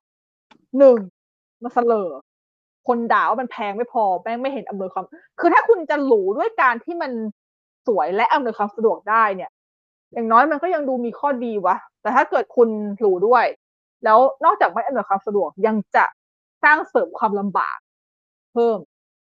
[0.78, 0.98] หนึ่ง
[1.62, 2.10] มาเสลอ
[2.88, 5.04] คนด่าว่ามันแพงไม่พอแม่งไม่เห็นอำนวยความ
[5.40, 7.12] คือถ้าคุณจะหรูด้วยการที่มัน
[7.86, 9.50] สวยและอำนวยความสะดวกได้เนี่ย
[10.12, 12.68] อย่างน้อยมันก็ยังดูมีข้อดีวะ แต่ถ้าเกิดคุณ
[12.98, 13.44] หรูด้วย
[14.04, 16.04] แล้วนอกจากไม่อำนวยความสะดวกยังจะ
[16.64, 17.78] สร้างเสริมความลำบาก
[18.52, 18.78] เพิ่ม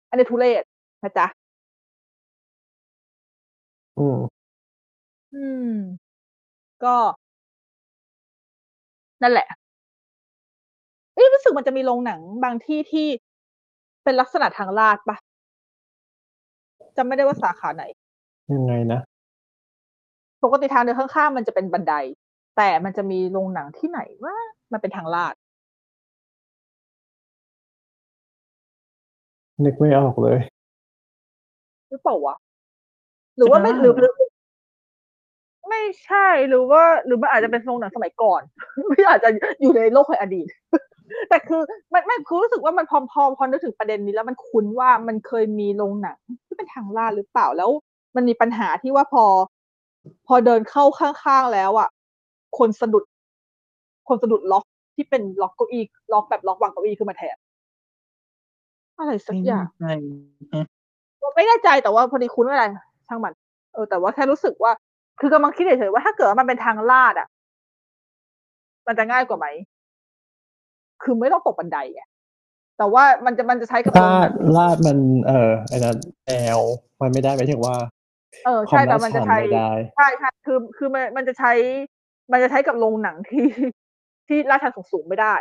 [0.09, 0.63] อันนี้ทุเรศ
[1.03, 1.25] นะจ๊ะ
[3.97, 4.32] อืม
[5.33, 5.69] อืม
[6.83, 6.95] ก็
[9.21, 9.47] นั่นแหละ
[11.15, 13.07] เอ้ยรู้สึกมันจะมีโรงหนังบางที่ที่
[14.03, 15.17] เป็นลักษณะทางลาดปะ
[16.95, 17.83] จำไม่ได้ว่าสาขาไหน
[18.53, 18.99] ยังไงนะ
[20.43, 21.93] ปกติทางเดินข้าง ๆ มันจะเป็นบันได
[22.57, 24.35] แต่มันจะมีโรงหนังที่ไหนว่า
[24.71, 25.33] มันเป็นทางลาด
[29.65, 30.39] นึกไม่ออกเลย
[31.89, 32.35] หรือเปล่าวะ
[33.37, 34.11] หรือว่าไม่ หรือ หรือ
[35.69, 38.41] ไม่ใช่หรือว่าหรือมันอาจจะเป็นโรงหนังสมัยก่อน
[38.89, 39.29] ไม่อาจจะ
[39.61, 40.47] อยู่ในโลกแห่งอดีต
[41.29, 41.61] แต่คือ
[41.93, 47.69] มันไม่คือรู้สึกว่ามันพอพอพอนึกถึงประเด็นนี้แล้วมันคุ้นว่ามันเคยมีโรงหนังที่เป็นทางลาดหรือเปล่าแล้ว
[48.15, 49.25] มันมีปัญหาที่ว่าพอ
[50.27, 51.89] พอเดินเข้าข้างๆแล้วอะ
[52.57, 53.03] คนสะดุด
[54.07, 54.63] คนสะดุดล็อก
[54.95, 55.83] ที่เป็นล็อกเก้าอี้
[56.13, 57.37] ล็อกแบบล็อกวางเก้าอี้ขึ้นมาแทน
[58.99, 59.85] อะไรสักไม่อย่างแน่ใจ
[60.53, 60.65] ฮะ
[61.35, 62.65] ไม่แน่ใจแต่ว่าพอดีคุ้นว่าอะไร
[63.07, 63.33] ช่างมัน
[63.73, 64.71] เออแต่ว่าแค่รู้สึกว่า
[65.19, 67.27] คือกำลังคิดเฉยๆว่าถ้าเกิดว่ามันเป็นทางลาดอะ
[68.87, 69.47] มันจะง่ายกว่าไหม
[71.03, 72.07] คือไม่ต้องตกบันไดอะ
[72.77, 74.97] แต่ว่ามันจะมันจะใช้กับลาดลาดมัน
[75.27, 76.59] เออไอ้นั้นแนว
[77.01, 77.75] มันไม่ได้หมายถึงว่า
[78.45, 81.51] เออควาใช่มแต่ลาดมันจะชันใช้ไม่ได้ใช่ใช่คือคือมันมันจะใช้
[82.31, 83.45] มันจะใช้กับโรงหนังที่
[84.27, 85.35] ที่ลาดชันสูงๆไม่ได้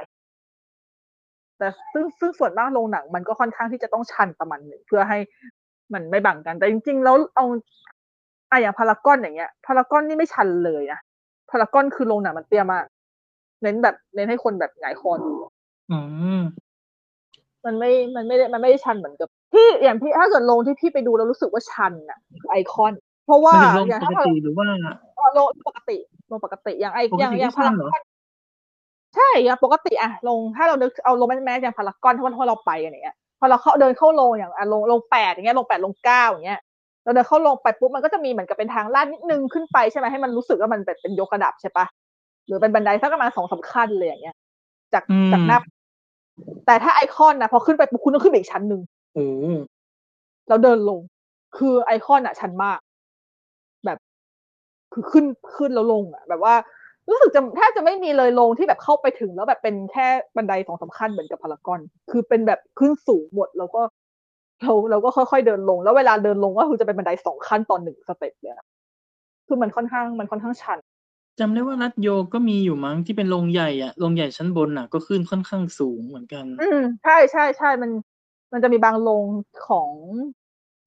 [1.58, 5.18] แต่ซึ่งซึ่งส่วนมากโรงหนัง มันก็ค่อนข้างที่จะต้องชันประมาณหนึ่งเพื่อให้
[5.94, 7.46] มันไม่บังกัน แต่จริง ๆ แล้วเอา
[8.52, 11.00] อะอย่างพารากอนอย่างเงี้ยพารากอนนี่ไม่ชันเลยนะ
[11.50, 12.84] พารากอนคือโรงหนังมันเตี้ยมาก
[13.62, 15.32] เน้นแบบเน้นให้คนแบบหงายคอดู
[15.90, 15.98] อื
[16.40, 16.42] ม
[17.64, 22.92] มันไม่ มันไม่ได้ มันไม่ได้ชันเหมือนกับที่อย่างพี่ถ้าเกิดโรงที่พี่ไปดูแล้วรู้สึกว่าชันอะคือไอคอน
[23.26, 24.66] เพราะว่ามันถึงลงอย่างปถ้ากติหรือว่า
[25.16, 25.96] เอ่อโรงปกติ
[26.28, 28.04] โรงปกติอย่างไอปกติอย่างอย่างก็ชัพารานเหรอกอน
[29.14, 36.60] ใช่อย่างปกติอะลงถ้าเรานึกเอาลงแมสแมสอย่างพารากอนถ้าว่าเราไปอะไรเงี้ยพอเราเข้าเดินเข้าโรงอย่างอะลงลงแปดอย่างเงี้ยลงแปดลงเก้าอย่างเงี้ย
[37.04, 41.86] เราเดินเข้าโรงไปปุ๊บมันก็จะมีเหมือนกับเป็นทางลาดนิดนึงขึ้นไปใช่ไหมให้มันรู้สึกว่ามันเป็นเป็นยกระดับใช่ปะ
[42.46, 44.36] หรือเป็นบันไดสักประมาณสองสามขั้นเลยอย่างเงี้ย
[44.94, 45.58] จากอืมจากหน้า
[46.66, 48.80] แต่ถ้าไอคอนนะพอขึ้นไปปุ๊บคุณต้องขึ้นไปอีกชั้นหนึ่ง
[49.14, 49.26] โอ้
[50.48, 51.00] แล้วเดินลง
[51.56, 52.78] คือไอคอนอะชันมาก
[53.84, 53.98] แบบ
[54.92, 55.24] คือขึ้น
[55.56, 56.54] ขึ้นแล้วลงอะแบบว่า
[57.10, 61.80] รู้สึกจะแทบจะไม่มีเลยลงที่แบบเข้าไปถึงแล้วแบบเป็นแค่บันไดสองสามขั้นเหมือนกับพารากอน
[62.10, 63.82] คือเป็นแบบขึ้นสูงหมดแล้วก็
[64.62, 68.66] เราเราก็ค่อยๆเดินลง แล้วเวลาเดินลงก็คือจะเป็นบันไดสองขั้นตอนหนึ่ง step เลยอะ
[69.46, 70.78] คือมันค่อนข้างมันค่อนข้างชัน
[71.40, 77.90] จำได้ว่ารัชโยก็มีอยู่มั้งที่เป็นโรงใหญ่อะโรงใหญ่ชั้นบนอะก็ขึ้นค่อนข้างสูงเหมือนกันน อืมใช่ใช่ใช่มัน
[78.52, 79.24] มันจะมีบางโรง
[79.66, 79.90] ของ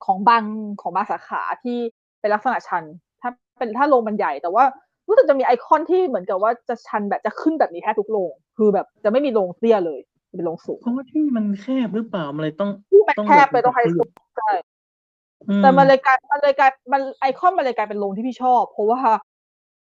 [0.05, 0.43] ของบาง
[0.82, 1.78] ของบางสาขาที่
[2.19, 2.84] เป็นลักษณะชัน
[3.21, 4.63] ถ้าเป็นถ้าโรงมันใหญ่แต่ว่า
[5.07, 9.99] รู้สึกจะมีไอคอนที่เหมือนกับว่าจะชันแบบจะขึ้นแบบนี้แทบทุกโรงคือแบบจะไม่มีโรงเตี้ยเลย
[10.36, 14.52] เป็นโรงสูงเพราะว่าที่มันแคบหรือเปล่ามันเลยต้องที่มันต้องแคบไปต้องไฮแบบสูงใช่
[15.50, 19.00] อืแต่มันเลยกลายมันเลยกลายมันไอคอนมันเลยกลายเป็นโรงที่พี่ชอบ เพราะว่า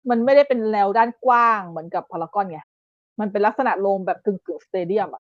[0.10, 2.60] มันไม่ได้เป็นแนวด้านกว้างเหมือนกับพารากอนไง
[3.20, 5.22] มันเป็นลักษณะโรงแบบกึ่งกึ่งสเตเดียมอะ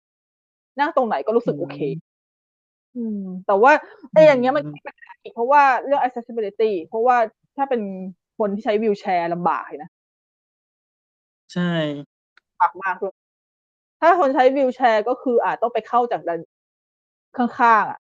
[0.78, 1.78] นั่งตรงไหนก็รู้สึกโอเค
[2.96, 3.72] อืม แต่ว่า
[4.12, 7.16] ไอ้อย่างเงี้ยมันมีปัญหาอีกเพราะว่าเรื่อง accessibility เพราะว่า
[7.56, 7.80] ถ้าเป็น
[8.38, 9.90] คนที่ใช้วิวแชร์ลำบากเลยนะ
[11.52, 11.72] ใช่
[12.48, 13.14] ลำบากมากเลย
[14.02, 16.40] ถ้าคนใช้วิวแชร์ก็คืออาจต้องไปเข้าจากด้าน
[17.36, 17.98] ข้างๆอะ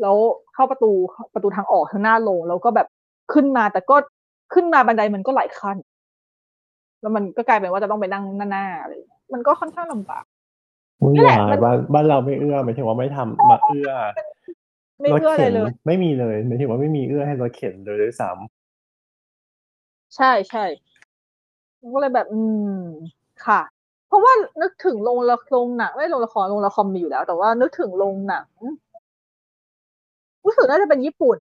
[0.00, 0.16] แล้ว
[0.54, 0.90] เข้าประตู
[1.34, 2.86] ประตูทางออกทางหน้าโรงแล้วก็แบบ
[3.32, 3.96] ขึ้นมาแต่ก็
[4.54, 5.76] ขึ้นมาบันไดมันก็หลายขั้น
[7.00, 10.24] แล้วมันก็กลายเป็นว่าจะต้องไปนั่งหน้าๆอะไรอย่างเงี้ยมันก็ค่อนข้างลำบาก
[11.02, 13.90] วุ่นนี่แหวาละมัยนบ้านบ้านเราไม่เอื้อหมายถึงว่าไม่ทำมาเอื้อ
[15.00, 18.30] ไม่รถเอื้ออะไรเข็นเลยไม่มีเลยหมายถึงว่าไม่มีเอื้อให้รถเข็นเลยด้วยซ้
[20.16, 20.64] ใช่ใช่
[21.80, 22.40] มันก็เลยแบบ อื
[22.74, 22.80] ม
[23.46, 23.60] ค่ะ
[24.12, 28.46] เพราะว่านึกถึงโรงละโรงหนังไม่โรงละครโรงละครมีอยู่แล้ว แต่ว่านึกถึงโรงหนัง
[30.44, 31.36] รู้สึกน่าจะเป็นญี่ปุ่น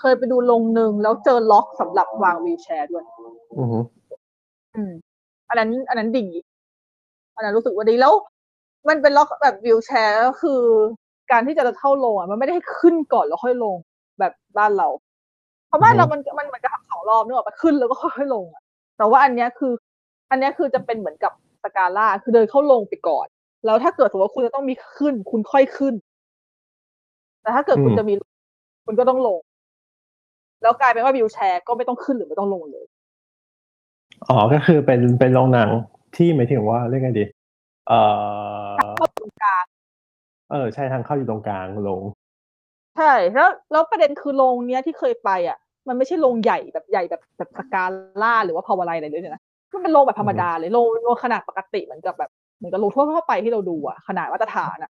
[0.00, 3.04] เคยไปดูโรงหนึ่งแล้วเจอล็อกสำหรับวางวีลแชร์ด้วย
[3.58, 3.78] อือฮึ
[4.74, 4.92] อืม
[5.48, 6.26] อันนั้น อันนั้นดี
[7.36, 8.14] อันนั้นรู้สึกว่าดีแล้ว
[8.88, 10.60] มันเป็นล็อกแบบวีลแชร์ก็คือ
[11.30, 13.76] การที่จะเข้าลงอะมันไม่ได้ให้ขึ้นก่อนแล้วค่อยลง
[14.18, 14.88] แบบบ้านเรา
[15.68, 18.62] เพราะบ้านเรามันมันเหมือนกับทำสองรอบนึกออกปะขึ้นแล้วก็ค่อยๆลงอะ
[18.98, 19.72] แต่ว่าอันเนี้ยคือ
[20.30, 21.32] อันเนี้ยคือจะเป็นเหมือนกับ
[21.64, 23.26] สกาล่าคือเดินเข้าลงไปก่อน
[23.66, 25.94] แล้วถ้าเกิดสมมติว่าคุณจะต้องมีขึ้น คุณค่อยขึ้น
[27.42, 28.14] แต่ถ้าเกิดคุณจะมี
[28.86, 29.38] คุณก็ต้องลง
[30.62, 32.86] แล้วกลายเป็นว่าวิวแชร์ก็ไม่ต้องขึ้นหรือไม่ต้องลงเลย
[34.28, 35.70] อ๋อก็คือเป็นเป็นโรงหนัง
[36.16, 37.24] ที่หมายถึงว่าเรียกไงดี
[37.88, 38.00] เอ่
[38.72, 39.64] อเข้าตรงกลาง
[40.50, 42.02] เออใช่ทางเข้าอยู่ตรงกลางลง
[42.96, 45.58] ใช่แล้วแล้วประเด็นคือโรงเนี้ยที่เคยไปอะ
[45.88, 47.84] มันไม่ใช่โรงใหญ่แบบใหญ่แบบแบบสกา
[48.22, 49.42] ล่าหรือว่าพาวไลอะไรเลยนะ
[49.74, 54.90] มันเป็นโรงแบบธรรมดาเลยโรงโรงขนาดปกติเหมือนกับแบบเหมือนกับโรงทั่วๆไปที่เราดูอะขนาดมาตรฐานอะ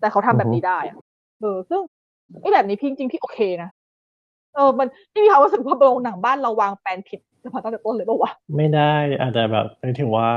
[0.00, 0.96] แต่เขาทำแบบนี้ได้อะ
[1.40, 1.80] เออ ซึ่ง
[2.40, 3.70] ไอ้แบบนี้พี่จริงๆพี่โอเคนะ
[4.54, 7.20] เออ มันพี่มีความรู้สึกว่าโรงหนังบ้านเราวางแปลนผิด
[7.54, 10.28] มาตั้งแต่ต้นเลยปะวะไม่ได้อาจจะแบบหมายถึงว่า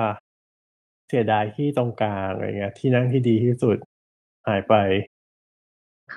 [1.07, 3.77] เสียดายที่ตรงกลางอะไรเงี้ย ที่นั่งที่ดีที่สุด
[4.47, 4.73] หายไป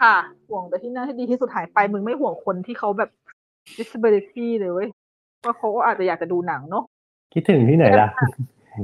[0.00, 0.16] ค่ะ
[0.48, 3.10] ห่วงแต่ที่นั่นให้ดีที่สุดหายไปมึงไม่ห่วงคนที่เขาแบบ
[3.78, 4.88] disability เลยเว้ย
[5.44, 6.84] ว่าเขาก็อาจจะอยากจะดูหนังเนาะ
[7.32, 8.08] คิดถึงที่ไหนล่ะ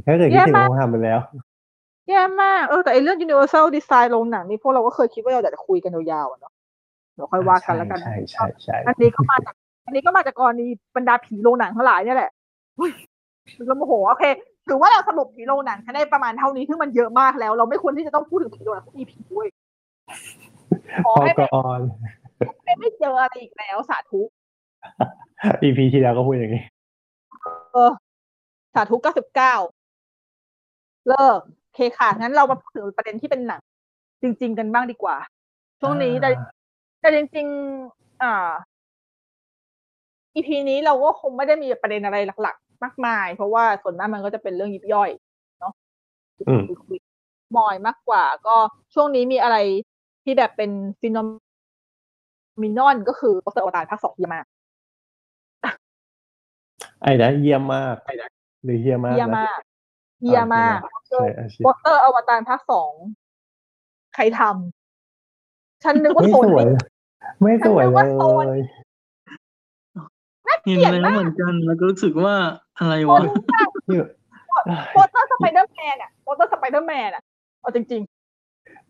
[0.06, 1.20] ถ้าเกิดคิดถึงแย่มากคงทำไปแล้ว
[2.08, 6.52] แย่มากเออแต่ไอเรื่อง universal design โรงหนังนี่พวกเราก็เคยคิดว่าเราอยากจะคุยกันยาวๆอะเนาะ
[7.14, 9.54] เดี๋ยวค่อยว่ากันแล้วกันใช่ใช่ใช่อันนี้ก็มาจาก
[9.86, 10.66] อันนี้ก็มาจากกรณี
[10.96, 12.30] บรรดาผีโรงหนังทั้งหลายเนี่ยแหละ
[12.78, 12.90] อุ้ย
[13.66, 14.24] เราโมโหโอเค
[14.66, 19.46] ถือว่าเราสรุปผีโรงหนังแค่ได้ประมาณเท่านี้ซึ่งมันเยอะมากแล้ว เราไม่ควรที่จะต้องพูดถึงผีโรงหนังทุก EP ด้วย
[21.04, 21.80] ขอพอให้ก่อน
[22.80, 24.20] ไม่เจออะไรอีกแล้วสาธุ
[25.62, 26.62] EP ที่แล้วก็พูดอย่างนี้
[27.72, 27.90] เออ
[28.74, 29.54] สาธุเก้าสิบเก้า
[31.08, 33.60] เลิกโอเคค่ะ งั้นเรามาพูดถึงประเด็นที่เป็นหนัง
[34.22, 35.16] จริง ๆ กันบ้างดีกว่า
[35.80, 36.50] ช่วงนี้แต่อ่า
[37.00, 37.46] แต่จริง
[37.84, 38.50] ๆ อ่า
[40.34, 45.10] EP นี้เราก็คงไม่ได้มีประเด็นอะไรหลัก ๆ มากมาย เพราะว่าส่วนมากมันก็จะเป็นเรื่องยิบย่อย
[45.60, 45.72] เนาะ
[46.48, 48.56] อืมคุยๆมอยมากกว่า ก็
[48.94, 49.56] ช่วงนี้มีอะไร
[50.24, 50.70] ที่แบบเป็น
[51.00, 51.18] ฟิโน
[52.62, 54.40] มินอนก็คือโปสเตอร์อวตารภาคสองที่มา
[57.02, 57.96] ไอ้นะเยี่ยมมาก
[58.64, 59.58] หรือเยี่ยมมากเยี่ยมนะมาก
[60.22, 62.92] เยี่ยมมากใช่อาชีพโปสเตอร์อวตารภาคสอง
[64.14, 66.76] ใครทำฉันนึกว่าไม่โซสวยนี่
[67.42, 68.60] ไม่สวยฉันนึกเลว่าโซนย
[70.46, 72.34] น่าเห็นเกลียดแล้วมากเหมือนกัน แล้วก็รู้สึกว่า
[72.78, 74.04] อะไรวะโปสเตอร์อยู่
[74.92, 77.22] โปสเตอร์สไปเดอร์แมนอะโปสเตอร์สไปเดอร์แมนอะ
[77.60, 78.02] เอาจริง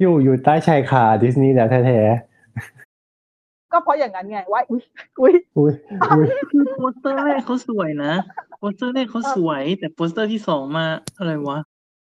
[0.01, 2.34] อยู่อยู่ใต้ชายคาดิสนีย์แล้วแท้ๆ
[3.75, 4.83] ก็เพราะอย่างนั้นไงว่าอุ้ย
[5.21, 5.73] อุ้ยๆอุ้ย
[6.13, 8.13] อุ้ยคือโปสเตอร์แรกเขาสวยนะ
[8.59, 10.87] โปสเตอร์แรกเขาสวย แต่โปสเตอร์ที่สองมา
[11.19, 11.59] อะไรวะ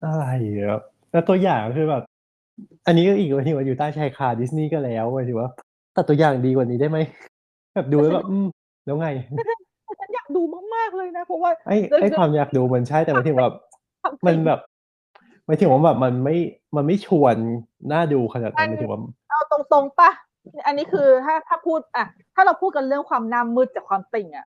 [0.03, 0.25] อะไร
[0.69, 0.81] ครับ
[1.11, 2.03] แล้วตัวอย่างคือแบบ
[2.87, 5.49] อันนี้ก็อีกว่าที่ว่าอยู่ใต้ชายคาดิสนีย์ก็แล้วว่าถือว่า
[5.93, 6.97] แต่ตัวอย่างดีกว่านี้ได้ไหม
[7.73, 8.47] แบบดูแล้วแบบอืม
[8.85, 9.07] แล้วไง
[9.99, 10.41] ฉันอยากดู
[10.75, 13.53] มากๆเลยนะเพราะว่าไอ้ไอ้ความอยากดูมันใช่แต่หมายถึงแบบ
[14.03, 14.59] ทำมันสิ่งแบบ
[15.45, 16.35] หมายถึงว่าแบบมันไม่
[16.75, 17.35] มันไม่ชวน
[17.91, 18.99] น่าดูขนาดนั้นหมายถึงว่า
[19.29, 20.09] เอาตรงๆปะ
[20.65, 24.45] อันนี้คือถ้าถ้าพูดอะถ้าเราพูดกันเรื่องความหน้ามืดจากความติ่งอะ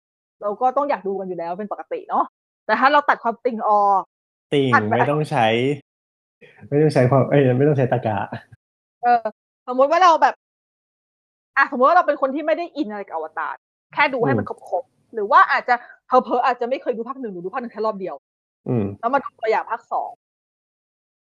[0.42, 2.24] เราก็ต้องอยากดูกันอยู่แล้วเป็นปกติเนาะ
[2.66, 4.02] แต่ถ้าเราตัดความติ่งออก
[4.54, 5.46] ติ่งผ่านไปไม่ต้องใช้
[6.68, 8.18] ไม่ต้องใช้ความเอ้ยไม่ต้องใช้ตะกะ
[9.02, 9.22] เออ
[9.68, 10.34] สมมติว่าเราแบบ
[11.56, 13.56] อะสมมติว่าเราเป็นคนที่ไม่ได้อินอะไรกับอวตาร
[13.94, 15.74] แค่ดูให้มันครบๆหรือว่าอาจจะ
[16.06, 18.14] เผลอเผลอๆอาจจะไม่เคยดูภาคหนึ่งหรือดูภาคหนึ่งแค่รอบเดียว
[18.68, 20.10] อืมแล้วมาดูตัวอย่างภาคสอง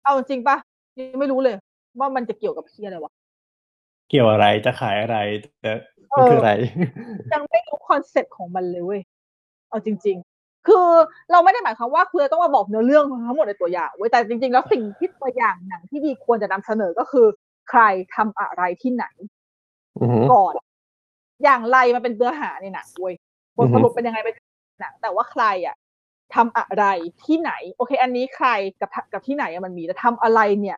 [0.03, 0.57] เอาจริงๆปะ
[0.97, 1.55] ยังไม่รู้เลย
[1.99, 3.11] ว่ามันจะเกี่ยวกับพี่อะไรวะ
[4.09, 5.17] เกี่ยวอะไรจะขายอะไร
[5.61, 5.71] แต่
[6.17, 6.51] มันเออคืออะไร
[7.33, 9.01] ยังไม่รู้คอนเซ็ปต์ของมันเลยเว้ย
[9.69, 10.87] เอาจริง ๆ คือ
[11.31, 17.27] เราไม่ได้หมายความว่าคือต้องมาบอกเนื้อเรื่องทั้งหมดในตัวอย่างเว้ยแต่จริง ๆ แล้วสิ่งที่ตัวอย่างหนังที่ดีควรจะนำเสนอก็คือ
[17.69, 17.81] ใคร
[18.15, 19.05] ทำอะไรที่ไหน
[20.01, 20.53] อือหือก่อน
[21.43, 23.13] อย่างไรมันเป็นเนื้อหาในหนังเว้ย
[23.57, 24.35] บอืทอฮึสรุปเป็นยังไงเป็น
[24.81, 25.75] หนังแต่ว่าใครอะ
[26.35, 26.85] ทำอะไร
[27.25, 28.47] ที่ไหน โอเค อันนี้ใคร
[28.81, 30.77] กับกับที่ไหนอะมันมีแต่ทำอะไรเนี่ย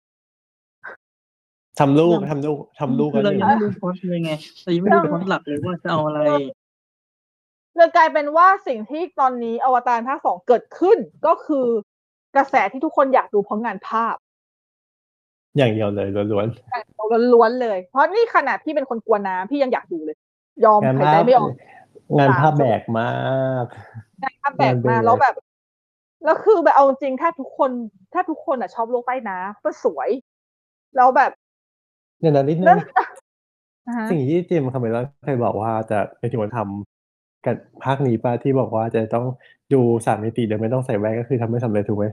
[1.79, 4.31] ทำลูกยังทำลูกทำลูกคืกัอนเราอยู่ยังไม่รู้พล็อตเลยไง
[4.63, 6.21] เรายังไม่รู้พล็อตหลักเลยว่าจะเอาอะไร
[7.75, 11.65] เลยกลายเป็นว่าสิ่งที่ตอนนี้อวตารภาคสองเกิดขึ้นก็คือ
[12.35, 14.15] กระแสที่ทุกคนอยากดูเพราะงานภาพ
[15.57, 16.27] อย่างเดียวเลยล้วน
[17.33, 20.17] ล้วนๆเลย เพราะนี่ขนาดพี่เป็นคนกลัวน้ำพี่ยังอยากดูเลย
[20.65, 21.51] ยอมๆงานหายภาใจพไม่ออก
[22.17, 23.09] งานภาพสามแบกมา
[23.63, 23.65] ก
[24.23, 25.35] งานภาพแบกงานเบรมากแล้วแบบ
[26.25, 27.71] แล้วคือแบบเอาจริงถ้าทุกคน
[28.13, 30.09] ถ้าทุกคนอะชอบโลกใต้น้ำก็สวย
[30.95, 31.31] แล้วแบบ
[32.21, 32.81] อย่างนั้นนิดนึเรื่องง
[33.87, 39.25] อ่าฮะสิ่งที่เจมส์คาเมรอนเคยบอกว่าจะไปถึงวันทำกันภาคนี้ป้าที่บอกว่าจะต้อง
[39.73, 42.05] ดูสามมิติโดยไม่ต้องใส่แว่นก็คือทำไม่สำเร็จถูกไหม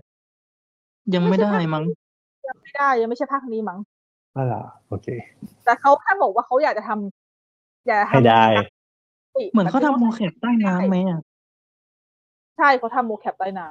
[1.15, 1.85] ยังไม่ได้มั้ง
[2.49, 3.79] ยังไม่ได้ยังไม่ใช่ภาคนี้มั้ง
[4.35, 5.09] ก็ล่ะโอเค
[5.65, 8.47] แต่เขาแค่บอกว่าเขาอยากจะทำอยากจะให้ทำได้
[9.53, 11.21] เหมือนเขาทำโมแคปใต้น้ำไหมอะ
[12.57, 13.67] ใช่เขาทำโมแคปใต้น้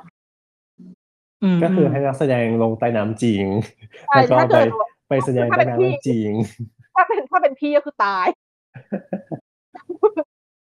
[1.43, 4.67] อืมก็คือให้นักแสดงลงใต้น้ำจริงำใช่แล้วก็ถ้าไปเกิด
[5.09, 6.31] ไปแสดงใต้น้ำจริง
[6.95, 8.27] ถ้าเป็นถ้าเป็นพี่ก็คือตาย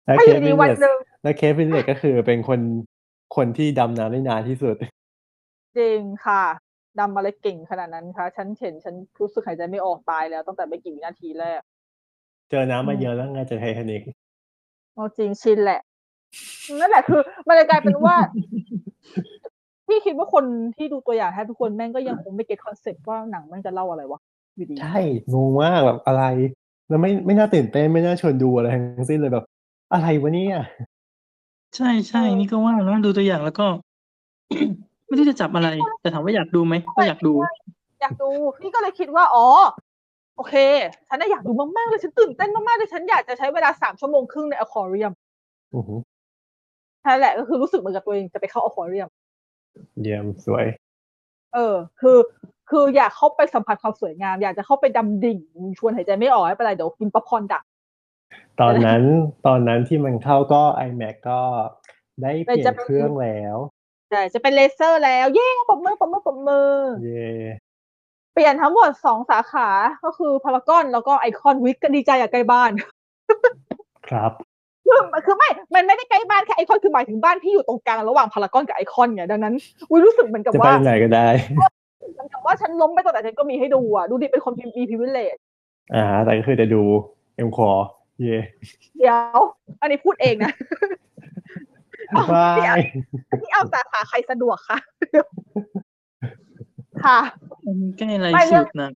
[0.05, 2.61] แล้วถ้า Kate Winslet อสยู่ดีวินวันหนึ่งแล้ว Kate Winslet ก็คือเป็นคน
[3.37, 4.77] คนที่ดำน้ำได้นานที่สุด
[5.79, 6.45] จริงค่ะ
[7.01, 11.61] ดำอะไรเก่งขนาดนั้นคะฉันเห็นฉันรู้สึกหายใจไม่ออกตายแล้วตั้งแต่ไม่กี่วินาทีแรก
[12.51, 14.03] เจอน้ำมาเยอะแล้วไงจะไททานิก
[14.95, 15.81] เอาจริงชินแหละ
[16.81, 18.17] นั่นแหละคือ มันเลยกลายเป็นว่า
[19.89, 20.45] พี่คิดว่าคน
[20.77, 24.21] ที่ดูตัวอย่างแทบทุกคนแม่งก็ยังคงไม่ get คอนเซ็ปต์ว่าหนังแม่งจะเล่าอะไรวะ
[24.57, 24.99] อยู่ดีใช่
[25.33, 26.25] งงมากแบบอะไร
[26.89, 29.45] แล้วไม่ไม่น่าตื่นเต้นไม่น่าชวนดูอะไรทั้งสิ้นเลยแบบ
[29.93, 30.59] อะไรวะเนี่ย
[31.77, 33.67] ใช่ใช่นี่ก็ว่านะดูตัวอย่างแล้วก็
[35.07, 35.69] ไม่รู้จะจับอะไร
[36.01, 37.33] แต่ถามว่าอยากดูไหมก็อยากดู
[38.01, 38.29] อยากดู
[38.61, 39.47] พี่ก็เลยคิดว่าอ๋อ
[40.37, 40.55] โอเค
[41.09, 45.13] ฉันน่ะอยากดูมากๆเลยฉันตื่นเต้นมากๆเลยฉันอยากจะใช้เวลาสามชั่วโมงครึ่งในอควาเรียม
[45.75, 46.01] อือหือ
[47.07, 49.09] นั่นแหละก็คือรู้สึกเหมือนกับตัวเองจะไปเข้าอควาเรียม
[50.01, 50.67] เยี่ยมสวย
[51.55, 52.19] เออ คือ
[52.71, 55.41] คืออยากเข้าไปสัมผัสความสวยงาม อยากจะเข้าไปดำดิ่ง
[55.79, 57.63] ชวนหายใจไม่ออกไม่เป็นไรเดี๋ยวกินป๊อปคอร์นดัก
[58.61, 59.03] ตอนนั้น
[59.47, 61.41] ตอนนั้นที่มันเข้าก็ iMac ก็
[62.23, 63.57] ได้เปลี่ยจะนเป็นเครื่องแล้ว
[64.11, 66.73] ใช่จะเป็นเลเซอร์แล้ว เย้ปรบมือปรบมือปรบมือ
[67.05, 67.29] เย่
[68.33, 69.69] เปลี่ยนทั้งหมดสองสาขา
[70.05, 72.71] ก็คือพารากอนแล้วก็ไอคอนวิกก็ดีใจอยากใกล้บ้าน
[74.09, 74.33] ครับ
[74.89, 79.55] คือคือไม่ มันไม่ได้ใกล้บ้านแค่ไอคอนคือหมายถึงบ้านพี่อยู่ตรงกลางระหว่างพารากอนกับไอคอนไงดังนั้น
[79.91, 81.27] อุ้ยรู้สึกเหมือนกับจะไปว่าไหนก็ได้
[82.15, 85.37] เหมือนกับว่าฉันล้มไปตอนไหนฉันก็มีให้ดูอะดูดิเป็นคนมีพิเวเลต
[85.95, 86.83] อ่า แต่ก็คือจะดู
[87.37, 87.71] เอ็มคอ
[88.21, 88.39] เย่
[88.99, 89.41] เดี๋ยว
[89.81, 90.53] อันนี้พูดเองนะ
[92.11, 92.81] เอาบาพี่เอาย
[93.41, 94.79] พี่เอาสาขาใครสะดวกคะ
[97.05, 97.19] ค่ะ
[97.65, 98.91] มันใกล้อะไรไม่เรื่สุองดนะ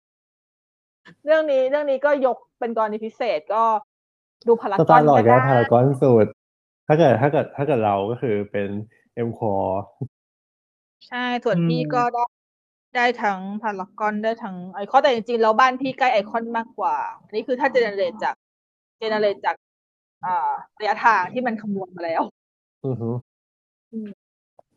[1.25, 3.63] เรื่องนี้เรื่องนี้ก็ยกเป็นกรณีพิเศษก็
[4.47, 6.25] ดูพารากสอนตาร์ลอดก็ได้พารากอนสุด
[6.87, 8.69] ถ้าเกิดถ้าเกิดถ้าเกิดเราก็คือเป็น
[9.13, 9.53] เอ็มคอ
[11.07, 12.23] ใช่ ส่วนอืมพี่ก็ได้
[12.95, 18.35] ได้ทั้งพารากอนได้ทั้งไอคอนแต่จริงๆแล้วบ้านพี่ใกล้ไอคอนมากกว่า อันนี้คือถ้า generate จาก
[18.97, 19.55] generate จาก
[20.25, 22.23] อ่าระยะทางที่มันคำนวณมาแล้ว
[22.85, 23.15] อือหือ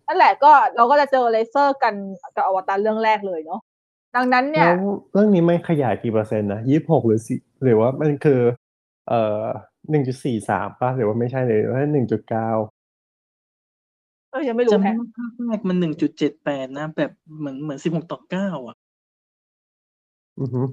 [0.06, 1.94] นั่นแหละก็เราก็จะเจอเลเซอร์กัน
[2.36, 3.60] กับอวตารเรื่องแรกเลยเนาะ
[4.16, 4.76] ดังนั้นเนี่แล้ยว
[5.12, 8.40] เรื่องนี้มันขยายกี่เปอร์เซ็นต์นะยี่สิบหกหรือสี่หรือว่ามันคือ
[9.08, 9.44] เอ่อ
[9.90, 12.48] หนึ่งจุดสี่สามป่ะหรือว่าไม่ใช่เลยว่าหนึ่งจุดเก้า
[14.30, 18.76] เออยังไม่รู้จำได้แฮะว่าภาคแรกมันหนึ่งจุดเจ็ดแปดนะ แบบเหมือนเหมือนสิบหกต่อเก้าอะ
[20.40, 20.66] อือหือ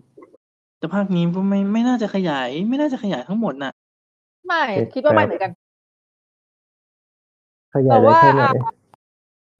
[0.77, 3.71] แต่ภาคนี้ก็ไม่ไม่น่าจะขยาย ไม่น่าจะขยายทั้งหมดน่ะ
[4.47, 5.51] ไม่โอเคคิดว่าไม่ครับเหมือนกัน
[7.73, 8.73] ขยายได้แค่ไหนแต่ว่า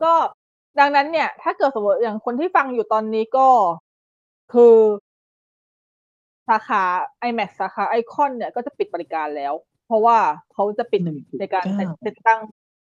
[0.04, 0.14] ก็
[0.80, 3.48] ดังนั้นเนี่ย ถ้าเกิดสมมติอย่างคนที่ฟังอยู่ตอนนี้ก็
[4.54, 4.76] คือ
[6.50, 6.84] สาขา
[7.30, 9.54] iMac สาขาไอคอนเนี่ยก็จะปิดบริการแล้ว
[9.86, 10.18] เพราะว่า
[10.54, 11.66] เขาจะปิด1.9ในการ
[12.08, 12.40] ติดตั้ง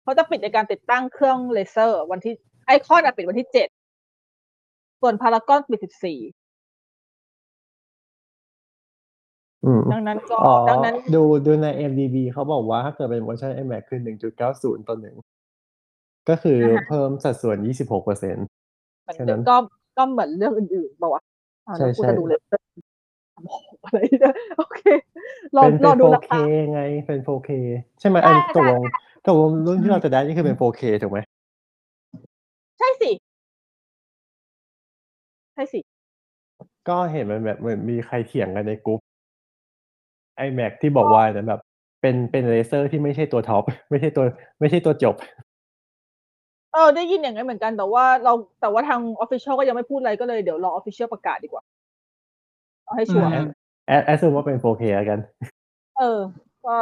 [0.03, 2.35] เขาจะปิดในการติดตั้งเครื่องเลเซอร์ วันที่
[2.67, 3.69] ไอคอนปิดวันที่เจ็ด
[5.01, 6.19] ส่วนพารากอนปิดสิบสี่
[9.65, 14.01] อืมดังนั้นก็อ๋อดังนั้นดูดูใน MDB เขาบอกว่าถ้าเกิดเป็นเวอร์ชัน iMac คือ
[14.41, 15.17] 1.90ต่อหนึ่ง
[16.29, 16.59] ก็คือ
[16.89, 18.47] เพิ่มสัดส่วน26เปอร์เซ็นต์
[19.03, 19.57] เหมือนแค่นั้นก็
[19.99, 21.23] ก็เหมือนเรื่องอื่นๆบอกว่า
[21.67, 22.59] อ่าใช่แล้วกูใช่
[23.43, 24.83] จะดูเลยอะไรเนี่ยโอเค
[25.57, 27.51] รอเป็นรเป็อนดูรา 4K คาไงเป็น 4K
[28.01, 28.83] ใช่ไหมอันใช่ตกลง
[29.27, 31.19] ตกลงรุ่นที่เราจะได้นี่คือเป็น 4K ถูกไหม
[32.79, 33.11] ใช่สิ
[35.55, 35.81] ใช่สิ
[36.89, 38.99] ก็เห็นมันแบบเหมือนมีใครเถียงกันในกลุ่ม
[40.47, 41.61] iMac ที่บอกว่าเนี่ยแบบ
[42.01, 44.25] เป็นเป็นเลเซอร์ที่ไม่ใช่ตัวท็อปไม่ใช่ตัว
[44.61, 45.15] ไม่ใช่ตัวจบ
[46.73, 51.63] เออได้ยินอย่างนั้นเหมือนกันแต่ว่าเราแต่ว่าทาง official ก็ยังไม่พูดอะไรก็เลยเดี๋ยวรอ official ประกาศดีกว่า
[52.85, 53.31] เอาให้ชัวร์
[53.87, 55.19] แอดแอดซูว่าเป็น 4K แล้วกัน
[55.99, 56.21] เออ
[56.65, 56.75] ก็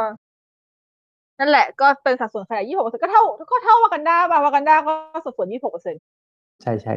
[1.39, 4.93] นั่นแหละก็เป็นสัดส่วนขนาดยี่หกเปอร์เซ็นก็เท่าก็เท่าวากันดาบาวากันดาก็
[5.25, 5.95] สัดส่วนยี่หกเปอร์เซ็น
[6.61, 6.93] ใช่ใช่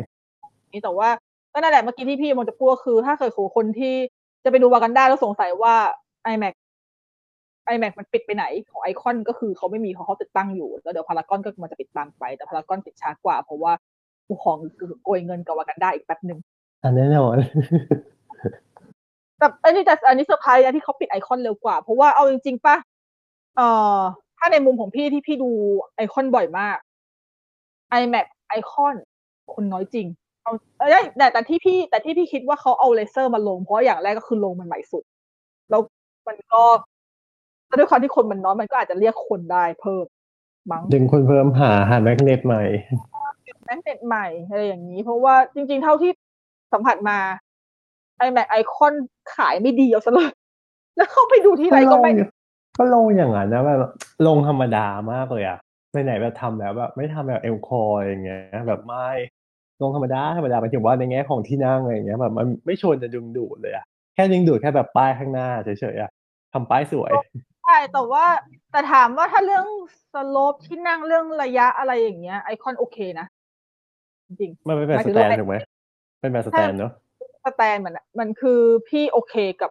[0.72, 1.08] นี่แต่ว่า
[1.52, 3.94] ก็นั่นแหละเมื่อกี้ที่พี่มันจะพูดคือ ถ้าเคยคนที่
[4.44, 5.74] จะไปดูวากันดาแล้วสงสัยว่า
[6.32, 6.54] IMAX
[7.72, 13.72] IMAX มันปิดไปไหนของไอคอนก็คือเขาไม่มีเขาเขาติดตั้งอยู่ แล้วเดี๋ยวพารากอนก็มันจะปิดตามไป แต่พารากอนติดช้ากว่า เพราะว่า
[14.26, 16.38] ผู้ของคือโกยเงินกับวากันดาอีกแป๊บหนึ่ง
[16.82, 17.36] อันแน่นอน
[19.38, 22.76] แต่อันนี้แต่อันนี้เซอร์ไพรส์นะที่เขาปิดไอคอนเร็วกว่า เพราะว่าเอาจริงๆป่ะ
[23.56, 23.98] เอ่อ
[24.38, 25.50] ถ้าในมุมของพี่ที่พี่ดู
[25.96, 26.76] ไอคอนบ่อยมาก
[28.00, 28.94] IMAX ไอคอน
[29.54, 30.06] คนน้อยจริง
[30.42, 35.04] เอาเอ้ยแต่แต่ที่พี่แต่ที่พี่คิดว่าเขาเอาเลเซอร์มาลง เพราะอย่างแรกก็คือลงมันใหม่สุด
[35.70, 35.80] แล้ว
[36.28, 36.62] มันก็
[37.66, 40.04] แล้วด้วยความที่คนมันน้อยมันก็อาจจะเรียกคนได้เพิ่ม
[40.70, 42.64] มั้งดึงคนเพิ่มหาหา magnet ใหม่
[43.64, 46.10] magnet ใหม่อะไรอย่างนี้ เพราะว่าจริง ๆ เท่าที่
[46.72, 47.18] สัมผัสมา
[48.24, 48.94] IMAX ไอคอน
[49.34, 50.30] ขายไม่ดีเอาซะเลย
[50.96, 52.10] แล้วเข้าไปดูที่ไรก็ไม่
[52.78, 53.80] ก็ลงอย่างนั้นนะแบบ
[54.26, 55.58] ลงธรรมดามากเลยอะ
[56.04, 59.08] ไหนๆแบบทำแล้วแบบไม่ทำแบบเอลคอร์อย่างเงี้ย แบบไม่
[59.82, 66.10] ลงธรรมดาธรรมดาหมายถึงว่าในแง่ของที่นั่งอะไรอย่างเงี้ยแบบมันไม่ชวนจะดึงดูดเลยอะแค่ดึงดูดแค่แบบป้ายข้างหน้าเฉยๆอะ
[66.52, 67.12] ทำป้ายสวย
[67.64, 68.24] ใช่แต่ว่า
[68.70, 69.66] แต่ถามว่าถ้าเรื่อง
[70.12, 73.26] สโลปที่นั่งเรื่องระยะอะไรอย่างเงี้ยไอคอนโอเคนะ
[74.28, 75.56] จริงมันเป็นแบบหมายสถึงแตว่านถูกไหม
[76.20, 76.92] เป็นแบบสแตนเนาะ
[77.44, 79.70] สแตนมันอะมันคือพี่โอเคกับ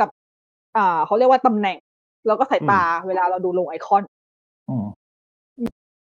[0.00, 0.08] กับ
[0.76, 1.78] อ่าเขาเรียกว่าตำแหน่ง
[2.26, 4.02] แล้วก็สายตาเวลาเราดูลงไอคอน
[4.68, 4.86] อืม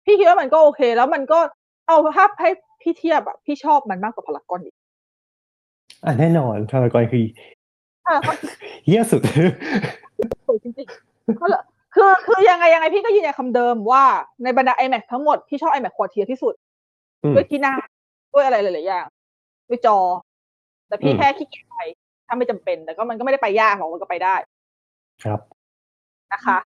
[0.04, 1.38] พี่คิดว่ามันก็โอเค แล้วมันก็
[1.86, 2.50] เอาถ้าให้
[2.82, 4.74] พี่เทียบอะพี่ชอบมันมากกว่าพารากอนอีก
[6.04, 7.24] อะแน่นอนพารากอนคือ
[8.06, 8.36] พารากอน
[8.84, 9.22] เฮี้ยสุด
[10.46, 11.62] สวยจริงๆก็เลย
[11.94, 14.04] คือคือยังไงยังไงพี่ก็ยืนยันคำเดิมว่า
[14.42, 16.54] ในบรรดา iMac ทั้งหมด พี่ชอบ iMac ควอเทียที่สุด
[17.24, 17.76] อืมด้วยที่นั่ง
[18.32, 19.06] ด้วยอะไรหลายๆอย่าง
[19.68, 19.98] ด้วยจอ
[20.90, 21.76] แต่พี่อืมแค่ขี้เกียจไป
[22.26, 24.34] ถ้าไม่จำเป็น แต่ก็มันก็ไม่ได้ไปยากหรอกมันก็ไปได้
[25.24, 25.40] ครับ
[26.32, 26.58] นะคะ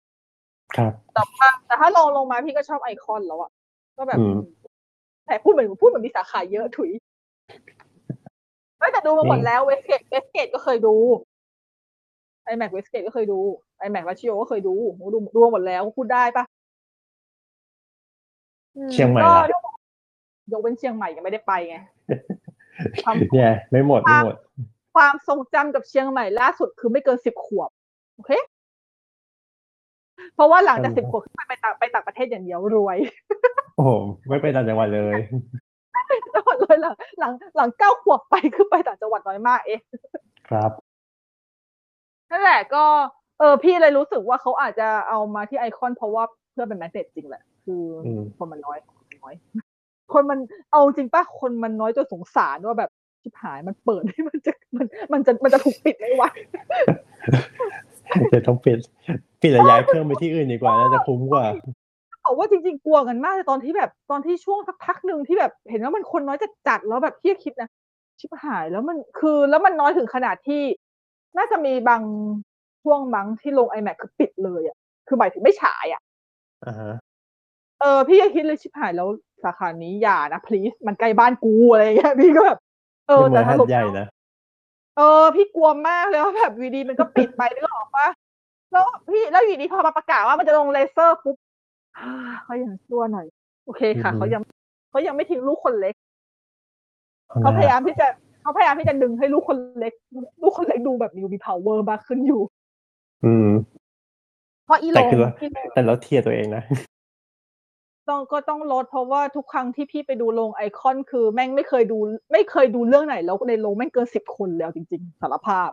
[0.76, 3.50] ครับแต่ว่าแต่ถ้าลองลงมาพี่ก็ชอบไอคอนแล้วอะ
[3.98, 4.38] ก็แบบอืม
[5.26, 6.90] แต่พูดเหมือนพูดเหมือนมีสาขาเยอะถุย
[8.78, 10.94] ไม่แต่ดูมาหมดนี่แล้วเวสเกตเวสเกตก็เคยดู
[12.44, 13.38] IMAX เวสเกตก็เคยดู
[13.78, 16.44] IMAX ราชิโอก็เคยดูโหดูดูมาหมดแล้วพูดได้ปะ
[18.76, 19.44] อืเชียงใหม่ก็ล่ะ
[20.52, 22.51] ยกเว้นเชียงใหม่ยังไม่ได้ไปไงความ
[23.32, 24.36] เนี่ยไม่หมดไม่หมด
[24.94, 27.70] ความทรงจำกับเชียงใหม่ล่าสุดคือไม่เกินสิบขวบ
[28.14, 28.30] โอเค
[30.34, 32.96] เพราะว่าหลังจากอืมสิบขวบขึ้นไปไปต่างไปต่างประเทศอย่างเดียวรวย
[33.76, 33.90] โอ้โห
[34.28, 35.18] ไม่ไปต่างจังหวัดเลย
[36.34, 39.80] จังหวัดเลยหลังหลังหลังเก้าขวบไปขึ้นไปต่างจังหวัดน้อยมากเอง
[40.48, 40.70] ครับ
[42.30, 42.84] นั่นแหละก็
[43.38, 49.34] เออพี่เลยรู้สึกว่าเขาอาจจะเอามาที่ไอคอนเพราะว่าเพื่อเป็นแมสเซจจริงแหละ คืออมคนมันน้อยคนมันน้อย
[50.14, 50.38] คนมัน
[50.72, 52.90] เอาจริงป่ะคนมันน้อยจนสงสารว่าแบบ
[53.22, 56.30] ชิบหายมันเปิดให้มันจะมันมันจะมันจะถูกปิดไหมวะ
[58.34, 58.78] จะต้องปิด
[59.40, 61.44] ปิดระย้ายเครื่องไปที่อื่นดีกว่าน่าจะคุ้มกว่า
[62.24, 67.68] บอกว่าจริงๆกลัวกันมากเลยตอนที่แบบตอนที่ช่วงสักพักหนึ่งที่แบบเห็นว่ามันคนน้อยจัดจัดๆแล้วแบบพี่คิดนะ
[68.20, 70.62] ชิบหายแล้วมันคือแล้วมันน้อยถึงขนาดที่
[71.38, 72.02] น่าจะมีบาง
[72.82, 76.00] ช่วงมั้งที่ลง iMac คือปิดเลยอะคือหมายถึงไม่ฉายอะ
[76.66, 76.92] อ่าฮะ
[77.80, 79.08] เออพี่ก็คิดเลยชิบหายแล้ว
[79.44, 82.58] สาขานี้อย่านะ please มันใกล้บ้านกูอะไรอย่างเงี้ยพี่ก็แบบ
[83.08, 84.06] เออในเมืแต่องถ้าหัดลงใหญ่นะ
[84.96, 88.08] เออ พี่กลัวมากเลยว่าแบบวีดีมันก็ปิดไปนึกออกปะ
[88.72, 91.36] แล้วพี่แล้วอยู่ดีพอมาประกาศว่ามันจะลงเลเซอร์ปุ๊บ
[91.98, 92.10] อ่า
[92.42, 93.26] เขายังชั่วหน่อย
[93.64, 94.42] โอเคค่ะอือฮึเขายัง
[94.90, 95.94] เขายังไม่ทิ้งลูกคนเล็ก
[97.28, 98.06] เอาเขานะพยายามที่จะ
[98.42, 99.92] เขาพยายามที่จะดึงให้ลูกคนเล็ก
[100.42, 102.42] ลูกคนเล็กดูแบบมีมี power มากขึ้นอยู่
[103.24, 103.48] อืม
[104.66, 106.62] เพราะอีโลแต่คือว่าอีโลแต่เราเทียร์ตัวเองนะ
[108.08, 111.98] ต้องก็ต้องลดเพราะว่าทุกครั้งที่พี่ไปดูโรงไอคอน คือแม่งไม่เคยดู
[112.32, 115.70] ไม่เคยดูเรื่องไหน แล้วในโรงแม่งเกินสิบคนแล้วจริง ๆสารภาพ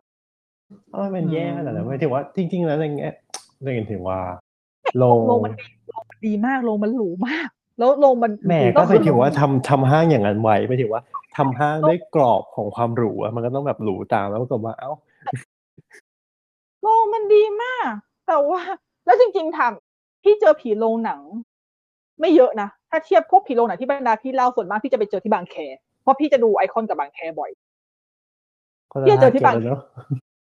[0.92, 3.10] เออมันแย่ขนาดนั้นไม่ถึงว่าจริง ๆ แล้วในแง่
[3.62, 4.20] เรื่องถึงว่า
[5.02, 7.50] ลงโรงมันดีโรงมันดีมากโรงมันหรูมาก
[7.80, 11.02] แล้วโรงมันแหม่ก็หมายถึงว่าทำทำห้างอย่างนั้นไว้หมายถึงว่า
[11.38, 14.92] ทำห้างด้วยกรอบของความหรูอะมันก็ต้องแบบหรูตามแล้วก็ว่าเอ้า
[16.82, 17.90] โรงมันดีมาก
[18.28, 18.62] แต่ว่า
[19.06, 21.22] แล้วจริง ๆทำพี่เจอผีโรงหนัง
[22.20, 25.56] ไม่เยอะนะ ถ้าเทียบพวกผีโรงหนังที่บรรดาพี่เล่าส่วนมากพี่จะไปเจอที่บางแค
[26.02, 27.52] เพราะพี่จะดูไอคอนกับบางแคบ่อย
[28.92, 29.82] ก็เทียบเจอที่น่าบางเกลียดแล้วเนาะ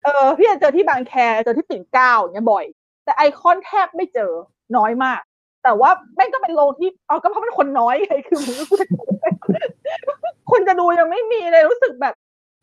[0.04, 1.14] เออพี่จะเจอที่บางแค
[1.44, 2.64] เจอที่ปิ่นเกล้าอย่างเงี้ยบ่อย
[3.04, 4.32] แต่ไอคอนแทบไม่เจอ
[4.76, 5.20] น้อยมาก
[5.64, 8.78] แต่ว่าแม่งก็เป็นโรงที่เอาก็เพราะมันคนน้อยไงคือมึงก็พูด
[10.50, 12.14] คนจะดูยังไม่มีเลยรู้สึกแบบ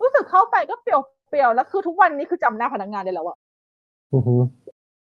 [0.02, 0.96] รู้สึกเข้าไปก็เปลี่
[1.44, 3.38] ยวๆแล้วคือทุกวันนี้คือจำหน้าพนักงานได้แล้วอะ
[4.14, 4.36] อือฮึ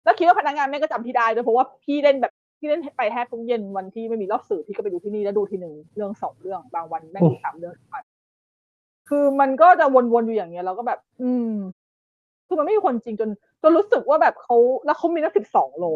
[0.04, 8.04] แล้วคิดว่าพนักงานแม่งก็จำพี่ได้ด้วยเพราะว่าพี่เล่นแบบ พี่เล่นไปแทบทุกเย็นวันที่ไม่มีรอบสื่อพี่ก็ไปดูที่นี่แล้วดูทีหนึ่งเรื่องสองเรื่องบางวันแม่งมีสามเรื่องทุกวัน
[9.08, 11.52] คือมันก็จะวนๆอยู่อย่างเงี้ยเราก็แบบ อืม
[12.46, 13.30] คือมันไม่มีคนจริงจน
[13.62, 14.56] จนรู้สึกว่าแบบเขา
[14.86, 15.86] แล้วเขามีตั้งสิบสองโล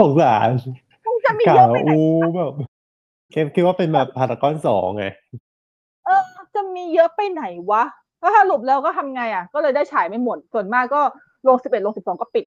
[0.00, 0.48] สงสาร
[1.06, 2.04] คงจะมีกะเยอะไปไหนอู้
[2.36, 2.52] แบบ
[3.32, 5.04] เกมคิดว่าเป็นแบบพารากอนสองไง
[6.04, 6.20] เออ
[6.54, 7.82] จะมีเยอะไปไหนวะ
[8.20, 11.00] แล้วสรุปแล้วก็ทำไงอะ ก็เลยได้ฉายไม่หมดส่วนมากก็
[11.48, 12.44] ลงสิบเอ็ดลงสิบสองก็ปิด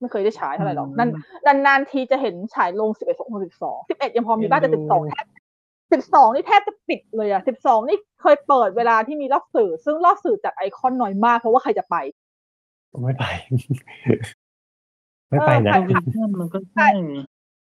[0.00, 5.26] ไม่เคยได้ฉายเท่าไหร่หรอกอืมนั่นนานๆทีจะเห็นฉายลงสิบเอ็ดสองสิบสองสิบเอ็ดยังพอมีบ้างแต่เอ็สินบดูสองแทบ
[5.92, 11.96] สิบสองนี่แทบจะปิดเลยอะสิบสองนี่เคยเปิดเวลาที่มีรอบสื่อ ซึ่งรอบสื่อจัดไอคอนน้อยมากเพราะว่าใครจะไป
[13.02, 13.24] ไม่ไป
[15.28, 16.88] ไม่ไปนะเอาวินเทอร์มันก็ใช่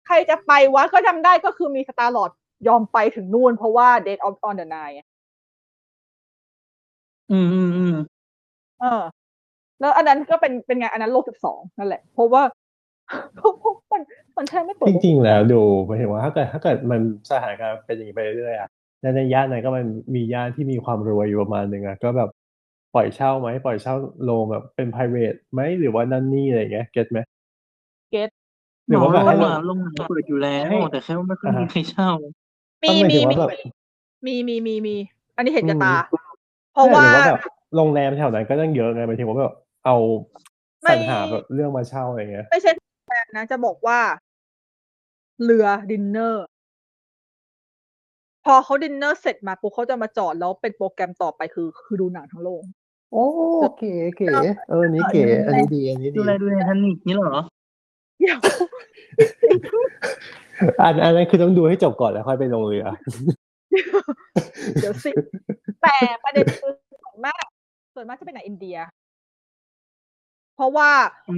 [0.06, 2.30] ใครจะไปวะก็จำได้ก็คือมีสตาร์ลอด
[2.68, 5.06] ยอมไปถึงนู่นเพราะว่า Dead of on the Nine อะ
[7.30, 7.96] อืมอืมอืม
[8.80, 9.02] เออ
[9.80, 12.42] แล้วอันนั้นก็เป็นเป็นไงอันนั้นโลกสิบสองนั่นแหละ เพราะว่า
[13.36, 14.02] เพราะว่ามัน
[14.36, 17.00] มันแค่ไม่เปิดจริงๆแล้วดูหมายถึงว่าถ้าเกิดถ้าเกิดมัน
[17.30, 18.68] สถานการณ์เป็นอย่างนี้ไปเรื่อยๆอะ
[19.02, 22.30] แล้วในย่านนั้นก็มันมีย่านที่มีความรวยอยู่ประมาณหนึ่งอะก็แบบ
[22.94, 27.18] ปล่อยเช่าไหมปล่อยเช่าโรงแบบเป็น private ไหมหรือว่านั่นนี่อะไรอย่างเงี้ยเก็ตไหม
[28.10, 28.30] เก็ต
[28.88, 32.10] หรือว่าแบบหมให้อเราว่าโรงหนังเปิดอยู่แล้วให้แต่แค่ว่าไม่ค่อยอ่ามีฮะใครเช่า
[32.84, 33.50] มีต้องหมายมีถึงมีว่าแบบ
[34.26, 34.96] มีมีมีมี
[35.36, 35.94] อันนี้เห็นกับอืมตา
[36.72, 37.38] เพราะใช่หว่ารือว่าแบบ
[37.76, 39.54] โรงแรมแถวนั้นก็ต้องเยอะไงหมายถึงว่าแบบ
[39.84, 39.96] เอา
[40.82, 42.70] ไม่สรรหาแบบเรื่องมาเช่าอะไรเงี้ย ไม่ใช่
[43.06, 43.98] แฟนนะ จะบอกว่า
[45.44, 46.44] เรือดินเนอร์
[48.44, 52.62] พอเขาดินเนอร์เสร็จมาปุ๊บเขาจะมาจอดแล้วเป็นโปรแกรมต่อไปคือ คือดูหนังทั้งโรง
[53.12, 53.24] โอ้
[53.78, 54.28] เก๋เก๋
[54.70, 57.36] เออนี่เก๋อันนี้ดีอันนี้ดูดีแลดูไททานิกนี่เหรอ
[58.20, 58.38] เดี๋ยว
[60.82, 62.86] อันอันนั้นคือต้องดูให้จบก่อนแล้วค่อยไปลงเรือ
[64.80, 65.10] เดี๋ยวสิ
[65.82, 66.72] แต่ประเด็นคือ
[67.02, 67.42] ส่วนมาก
[67.94, 68.76] ส่วนมากจะเป็นหนังอินเดีย
[70.58, 70.90] เพราะว่า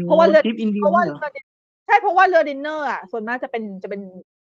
[0.05, 1.45] เพราะว่าเรือทริปอินเดียเพราะว่าเหรอเรือดิน
[1.87, 4.01] ใช่เพราะว่าเรือดินเนอร์อะส่วนมากจะเป็นจะเป็น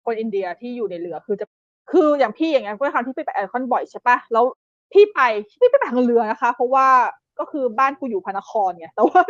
[0.06, 1.46] คนอินเดียที่อยู่ในเรือคือจะ
[1.92, 4.46] คืออย่างพี่อย่างเงี้ยก็ครั้งที่พี่ไปไอคอนบ่อยใช่ปะแล้ว
[4.94, 5.20] พี่ไป
[5.50, 6.88] พี่ไม่ไปทางเรือนะคะ เพราะว่า
[7.40, 9.22] ก็คือบ้านกูอยู่พระนครไงแต่ว่า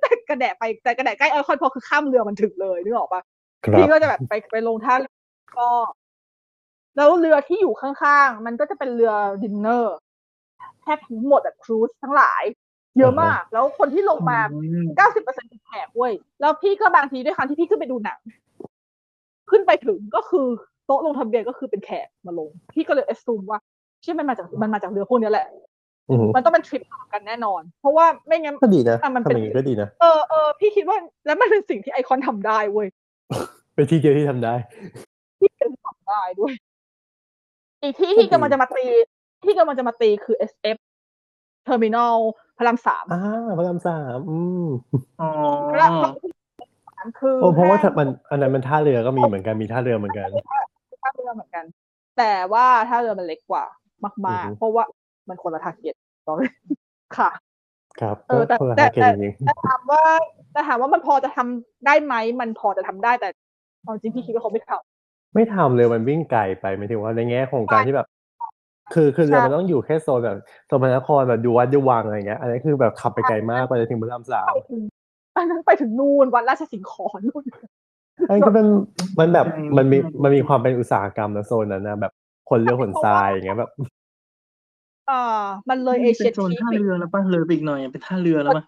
[0.00, 3.22] แต่กระแดะไปแต่กระแดะใกล้ไอคอนเพอคือข้ามเรือมันถึงเลยนึกออกปะ
[3.64, 5.14] ครับพี่ก็จะแบบไปไปลงท่าเรือ
[5.58, 5.70] ก็
[6.96, 9.12] แล้วเรือที่อยู่ข้างๆ มันก็จะเป็นเรือ
[9.42, 9.96] ดินเนอร์
[10.82, 12.42] แทบทั้งหมดแบบ cruise ทั้งหลาย
[12.98, 18.18] เยอะมาก แล้วคนที่ลงมาอืมเก้าสิบเปอร์เซ็นต์เป็นแขกเว้ยแล้วพี่ก็บางทีด้วยความที่พี่ขึ้นไปดูหนัง
[19.50, 20.46] ขึ้นไปถึงก็คือ
[20.86, 23.58] โต๊ะลงทะเบียนก็คือเป็นแขกมาลง พี่ก็เลย assume ว่า
[24.02, 25.46] เชื่อมันมาจากมันมาจากเรือพวกเนี้ยแหละ
[26.10, 32.88] อือหือมันต้องเป็นทริปต่อกันแน่นอน เพราะว่าไม่งั้นก็ดีนะอะมันทำเป็นอย่างนี้ก็ดีนะเออเออพี่คิดว่าแล้วมันเป็นสิ่งที่ไอคอนทำได้เว้ย
[33.74, 34.54] เป็นที่เดียวที่ทำได้
[35.40, 36.52] ที่เป็นทำได้ด้วย
[37.82, 38.84] อีกที่ที่กำลังจะมาตี
[39.44, 40.76] ที่กำลังจะมาตีคือ SF
[41.68, 42.18] Terminal
[42.58, 43.22] พระรามสามอ่า
[43.58, 44.66] พระรามสามอืม
[45.20, 45.28] อ๋อ
[45.70, 46.14] พระรามสาม
[47.18, 50.28] คือโอ้เพราะว่าห้งมันอันนั้นมันท่าเรือก็มีเหมือนกันมีท่าเรือเหมือนกัน
[51.02, 51.64] ท่าเรือเหมือนกัน
[52.18, 53.64] แต่ว่าท่าเรือมันเล็กกว่า
[54.04, 54.84] มากอือฮึๆเพราะว่า
[55.28, 55.94] มันคนละ target
[56.26, 56.50] ตอนนี้
[57.18, 57.30] ค่ะ
[58.00, 60.02] ครับเออแต่ก็คนละแต่ทาร์เก็ตแต่จริงแต่ถามว่า
[60.52, 63.28] แต่ถามว่ามันพอจะทำได้ไหมมันพอจะทำได้แต่
[63.82, 68.08] เอาจริงพี่คิดว่าเขาไม่ทๆไม่ทำเลยมันวิ่งไกลไปหมายถึงว่าในแง่ของการที่แบบ
[68.94, 74.82] คือคือเรือใช่มันต้องอยู่แค่โซนแบบโซนพระนครแบบดูวัดดูวังอะไรเงี้ย อันนี้นคือแบบขับไปไกลมากไปจนถึงพระรามสามำไปถึง
[75.36, 77.44] อันนั้นไปถึงนู่นวัดราชสิงห์ขอนนู่น
[78.28, 78.66] อันนี้ก็เป็น
[79.18, 82.12] มันแบบใช่มันมีใช่มันมีความเป็นอุตสาหกรรมนะโซนนั้นนะแบบ
[82.50, 83.70] คนเรือขนทรายอย่างเงี้ยแบบ
[85.10, 85.22] อ่า
[85.68, 88.64] มันเลยเอเชียเป็นโซนทีท่าไปเรือแล้วป่ะเลยไปอีกหน่อยเป็นท่าเรือแล้วป่ะ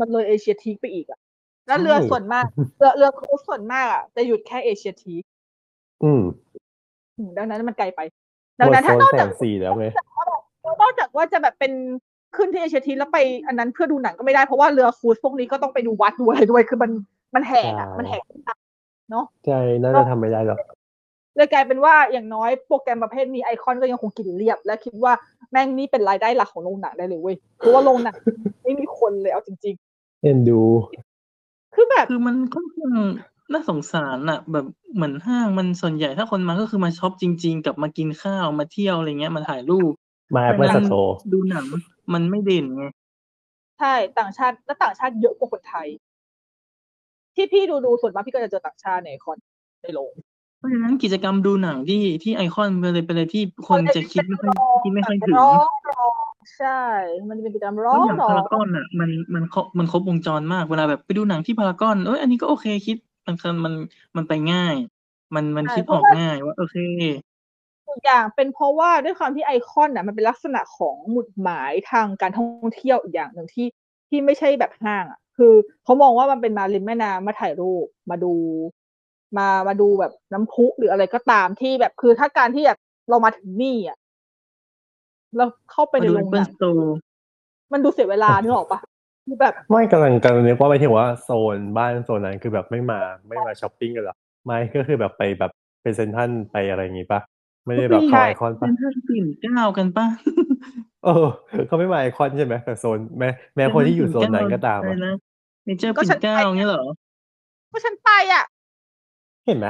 [0.00, 1.18] มันเลยเอเชียทีไปอีกอะ
[1.66, 2.44] แล้วเรือใช่ส่วนมาก
[2.78, 5.14] เรือเรือครูซส่วนมากอะจะหยุดแค่เอเชียที
[6.02, 6.22] อืม
[7.36, 8.19] ดังนั้นมันไกลไปห
[8.60, 9.86] ดังมดนั้นโซถ้านนอกแสจากงสีแล้วไง
[10.80, 11.72] นอกจากว่าจะแบบเป็น
[12.36, 16.90] ขึ้นที่เอเชียทีแล้วไปอันนั้นเพื่อดูหนังก็ไม่ได้เพราะว่าเรือครูซพวกนี้ก็ต้องไปดูวัดดูอะไรด้วยคือมัน
[17.34, 18.24] มันแหกอะใช่มันแหก
[19.46, 20.58] ใช่น่าจะทำไม่ได้หรอก
[21.36, 25.12] เลยกลายเป็นว่าอย่างน้อยโปรแกรมประเภทนี้ไอคอนก็ยังคงกินเรียบ และคิดว่า
[25.50, 28.16] แม่งนี่เป็นรายได้หลักของโรงหนังได้เลยเว้ยเพราะว่าโรงหนัง
[28.62, 29.74] ไม่มีคนเลยเอาจริง
[30.22, 32.92] เอ็นดูๆคือแบบคือมันค่อนข้าง
[33.52, 39.92] น่าสงสารอะ แบบเหมือนห้างมัน ส่วนใหญ่ถ้าคนมา ก็คือมาช็อปจริง ๆ กับมากินข้าว มาเที่ยว อะไรเงี้ย มาถ่ายรูป
[40.34, 41.66] มา Apple Store ดูหนัง
[42.12, 42.84] มันไม่เด่นไง
[43.78, 45.88] ใช่ ต่างชาติและต่างชาติเยอะกว่าคนไทย
[47.34, 49.38] ที่พี่ดูดูส่วนมากพี่ก็จะเจอต่างชาติในไอคอน
[49.82, 50.12] ในโรง
[50.58, 56.80] เพราะฉะนั้นกิจกรรมดูหนังที่ที่ไอคอนไปเลยไปเลยที่คนจะคิดไม่ค่อยคิดไม่ค่อยถึงร้องร้องใช่
[57.28, 62.96] มันจะเป็นกิจกรรมเพร้อราะงอย่างร้อพางรากอนอะ มันมันครบมันครบวงจรมากเวลาแบบไปดูหนังที่พารากอนเอ้ยอันนี้ก็โอเคคิด
[63.44, 63.74] มันมัน
[64.16, 64.74] มันไปง่าย
[65.34, 66.76] มันมันคิดออกง่ายว่า โอเค
[67.86, 73.66] ทุกอย่างเป็นเพราะว่าด้วยความที่ไอคอนน่ะมันเป็นลักษณะของหมุดหมายทางการท่องเที่ยวอีกอย่างหนึ่งที่
[74.08, 75.52] ที่ไม่ใช่แบบห้างอะ คือ
[75.84, 78.34] เขามองว่ามันเป็นมาริมแม่น้ำมาถ่ายรูปมาดู
[79.38, 82.78] มามาดูแบบน้ำพุหรืออะไรก็ตามที่แบบคือถ้าการที่แบบ
[83.08, 83.98] เรามาถึงนี่อะ
[85.36, 86.96] เราเข้าไปไปในดู โรแองปหเปิลนังสโตร์
[87.72, 88.80] มันดูเสียเวลานึกออกปะ
[89.26, 94.16] คือแบบไม่กำลังกำลังนึกว่าหมายถึงว่าโซนบ้านโซนนั้นคือแบบไม่มาไม่มาช้อปปิ้งกันหรอ
[94.46, 95.50] ไม่ก็คือแบบไปแบบ
[95.82, 97.20] ไปเซ็นทรัลไปอะไรอย่างงี้ปะ
[97.66, 100.06] ไม่ได้แบบเข้าไอคอนเป็ปะนท่านปิ่นเกล้ากันป่ะ
[101.04, 101.26] เออ
[101.66, 105.14] เขาไม่มาไอคอนใช่ไหมแต่โซนแม้แม้คนที่อยู่โซนนั้นก็ตามอะไรอะนะ
[105.64, 106.84] เนเจอร์ก็ปิ่ฉันนเกล้าอย่างเงี้ยเหรอ
[107.72, 108.44] ก็ฉันไปอะ
[109.46, 109.66] เห็นไหม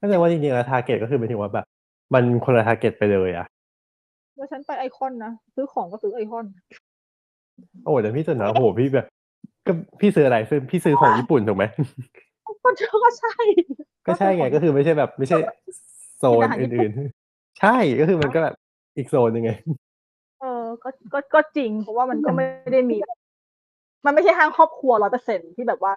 [0.00, 1.66] ก็แสดงว่าจริงๆแล้วทาร์เก็ตก็คือหมายถึงว่าแบบ
[2.14, 3.46] มันคนละทาร์เก็ตไปเลยอะ
[4.36, 6.46] แล้วฉันไปไอคอนนะซื้อของก็ซื้อไอคอน
[7.84, 9.06] โอ้แต่พี่สนนะโอ้โหพี่แบบ
[9.66, 11.64] ก็พี่ซื้ออะไรซื้อพี่ซื้อของญี่ปุ่นถูกไหม
[12.64, 13.34] ก็เจอก็ใช่
[14.06, 15.38] ก็ใช่ไงก็คือไม่ใช่แบบ ไม่ใช่
[16.18, 18.54] โซนกินอาหารญี่ปุ่นอื่นๆ ใช่ก็คือมันก็แบบ
[18.96, 19.52] อีกโซนหนึงไง
[20.40, 22.96] เออ ก็ก็ก็จริง เพราะว่ามันก็ไม่ได้มี
[24.06, 25.92] มันไม่ใช่ห้างครอบครัวร้อยเปอร์เซ็นต์ที่แบบว่า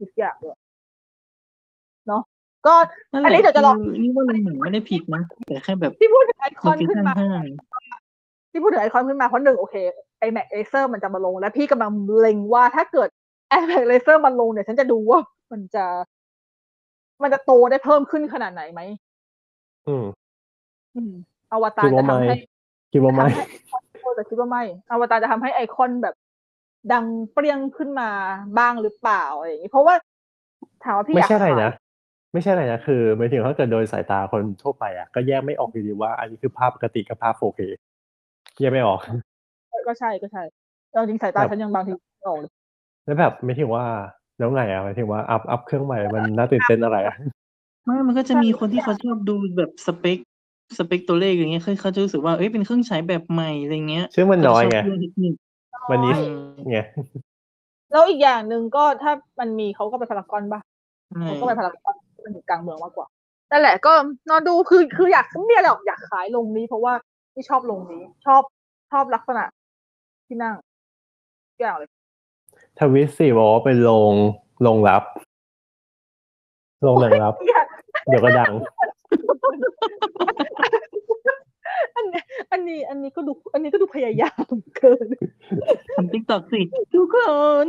[0.00, 0.58] ทุกอย่างเลย
[2.08, 2.22] เนาะ
[2.66, 2.74] ก็
[3.12, 7.44] นั่นอันแหละนี้เดี๋ยวจะลองคือนี่ว่าโรงหนังไม่ได้ผิดนะแต่แค่แบบที่พูดถึงไอคอนขึ้นมา location ห้าง
[8.50, 9.74] ที่พูดถึงไอคอนขึ้นมาเพราะหนึ่งโอเค
[10.20, 13.08] IMAX Laser มันจะมาลง แล้วพี่กำลังเล็งว่าถ้าเกิด
[13.48, 15.20] IMAX Laser มันลงเนี่ยฉันจะดูว่า
[15.52, 15.84] มันจะ
[17.22, 18.80] มันจะโตได้เพิ่มขึ้นขนาดไหนไหม
[19.88, 20.06] อืม
[20.96, 21.12] อืม
[21.52, 22.36] อวตารคิดจะว่าไม่ทำให้
[22.92, 23.44] คิดว่าไม่ทำให้
[24.00, 26.14] โอ้แต่คิดว่าไม่อวตารจะทำให้ไอคอนแบบ
[26.92, 28.10] ดังเปรี้ยงขึ้นมา
[28.58, 29.94] บ้างหรือเปล่าอะไรอย่างนี้เพราะว่า
[30.84, 31.72] ถามว่าพี่ไม่อยากใช่อะไรขายนะ
[32.32, 37.60] ไม่ใช่อะไรนะคือหมายถึงถ้าเกิดโดยสายตาคนทั่วไปอะก็แยกไม่ออกอยู่ดีว่า อันนี้คือภาพปกติกับภาพ 4K
[38.60, 39.00] แยกไม่ออก
[39.86, 40.42] ก็ใช่ก็ใช่
[40.90, 42.50] เอาจริงสายตาแบบฉันยังบางทีไม่ออกเลย
[43.04, 43.84] แล้วแบบไม่ถึงว่า
[44.38, 47.14] แล้วไงอะหมายถึงว่าอัพอัพเครื่องใหม่มันน่าตื่นเต้นอะไรอะ
[47.84, 50.18] ไม่มันก็จะมีคนที่เขาชอบดูแบบสเปค
[50.78, 55.34] สเปคตัวเลขอย่างเงี้ยเขาเขาจะรู้สึกว่าเอ้ยเป็นเครื่องฉายแบบใหม่อะไรเงี้ยซึ่งมันน้อยไงเขาจะชบเรื่องเทคนิค
[55.90, 56.24] วันนี้อื
[56.64, 56.78] มไง
[57.92, 60.62] แล้วอีกอย่างหนึ่งก็ถ้ามันมีเขาก็ไปพารากอนบ้าง
[61.20, 63.06] ใช่เขาก็ไปพารากอนมันอยู่กลางเมืองมากกว่า
[63.50, 63.92] นั่นแหละก็
[64.28, 66.92] นอนดูคือคืออยากไม่มีอะไรหรอกอยากขายลงนี้ เพราะว่า
[67.34, 68.42] ที่ชอบลงนี้ ชอบ
[68.92, 69.44] ชอบลักษณะ
[70.30, 70.56] ที่นั่ง
[71.48, 71.88] ทุกอย่างเลย
[72.78, 74.12] ทวิตสี่บอกว่าเป็นโรง
[74.62, 75.02] โรงรับ
[76.82, 77.66] โรงหนังรับอยาก
[78.08, 78.52] เดี๋ยวก็ดัง
[81.96, 82.22] อันนี้
[82.52, 85.06] อันนี้อันนี้ก็ดู อันนี้ก็ดูพยายามเกิน
[85.94, 86.60] ทำติ๊กต็อกสิ
[86.94, 87.18] ทุกค
[87.64, 87.66] น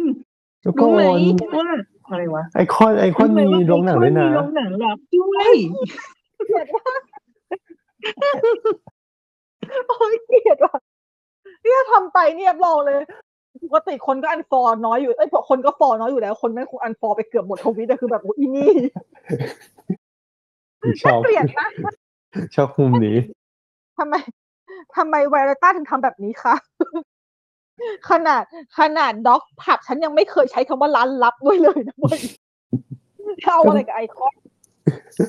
[0.65, 1.19] ทุกครู้ไหมน
[1.57, 1.67] ว่า
[2.09, 5.55] อะไรวะไอคอนไอคอนรู้ไหมีว่าโรงหนังด้วยนะมีโรงหนังหลับด้วย
[6.47, 7.03] เกลียดว่าก
[9.87, 10.75] โอ้ยเกลียดว่ะ
[11.63, 12.99] เนี่ยทำไปเนี่ยรับรองเลย
[13.63, 18.71] ปกติคนก็อันฟอร์น้อยอยู่เอ้ยคนก็ฟอร์น้อยอยู่แล้ว คนไม่คงอันฟอร์ไปเกือบหมดทวิตแต่คือแบบโอ้อีนี่
[21.01, 21.67] ชอบเกลียดนะ
[22.55, 23.17] ชอบมุมนี้
[23.97, 24.15] ทำไม
[24.97, 26.55] ทำไมไวรัต้าถึงทำแบบนี้คะ
[28.09, 28.43] ขนาด
[28.79, 32.19] ขนาดด็อกผับฉันยังไม่เคยใช้คำว่าร้านลับด้วยเลยนะเว้ย
[33.43, 34.35] เอาอะไรกับไอคอน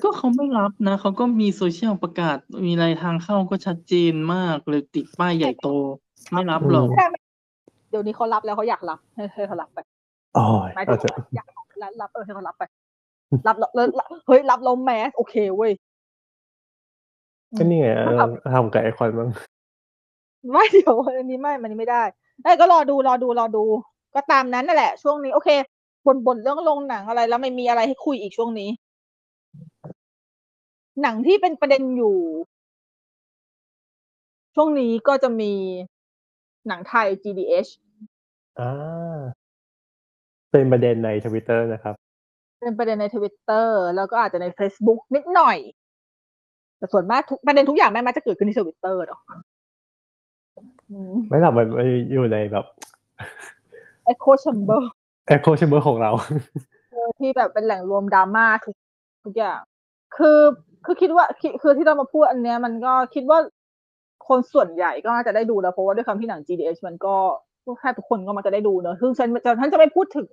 [0.02, 5.68] ก็เขาไม่รับนะเขาก็มีโซเชียลประกาศมีรายทางเข้าก็ชัดเจนมากเลยติดป้ายใหญ่โต
[6.30, 6.86] ไม่รับหรอก
[7.90, 9.78] เดี๋ยวนี้เขารับแล้วเขาอยากรับให้ให้เขารับไป
[10.34, 12.62] โอ้ยหมายถึเอางเถอะอยากรับรับเออให้เขารับไป
[13.46, 15.72] รับแล้วแล้วแล้วเฮ้ยรับแล้วแมสโอเคเว้ย
[17.58, 19.30] ก็นี่ไงอืมเราทำกับไอคอนบ้าง
[20.50, 22.02] ไม่เดี๋ยวอันนี้ไม่มันนี้ไม่ได้
[22.42, 23.64] ไอ้ยก็รอดูรอดูรอดู
[24.14, 25.48] ก็ตามนั้นนั่นแหละ ช่วงนี้ โอเค
[26.06, 28.70] บ่นบ่นเรื่องลงหนังอะไร แล้วไม่มีอะไรให้คุยอีกช่วงนี้
[31.02, 32.16] หนังที่เป็นประเด็นอยู่
[34.54, 35.52] ช่วงนี้ก็จะมี
[36.68, 37.70] หนังไทย GDH
[38.60, 39.18] อ่า
[40.50, 41.94] เป็นประเด็นในทวิตเตอร์นะครับ
[42.60, 45.58] เป็นประเด็นในทวิตเตอร์แล้วก็อาจจะใน Facebook นิดหน่อย
[46.78, 49.20] แต่ส่วนมากทุกประเด็นทุกอย่างแม่งมักจะเกิดขึ้นที่ทวิตเตอร์หรอก
[50.90, 52.64] อืมไม่หลับมันมันอยู่ในแบบ
[54.12, 54.82] Echo Chamber
[55.26, 56.10] echo chamber ของเรา
[56.90, 58.76] เออที่แบบเป็นแหล่งรวมดราม่าทุก
[59.24, 59.58] ทุกอย่าง
[60.16, 60.40] คือ
[60.84, 63.38] คือคิดว่าคิดคือที่เรามาพูดอันเนี้ย มันก็คิดว่า
[64.28, 67.14] คนส่วนใหญ่ก็น่าจะได้ดูแล้วเพราะว่าด้วยความที่หนัง GDH มันก็
[67.80, 70.30] แค่ทุกคนก็มันจะได้ดูเนอะซึ่งฉันจะฉันจะไม่พูดถึง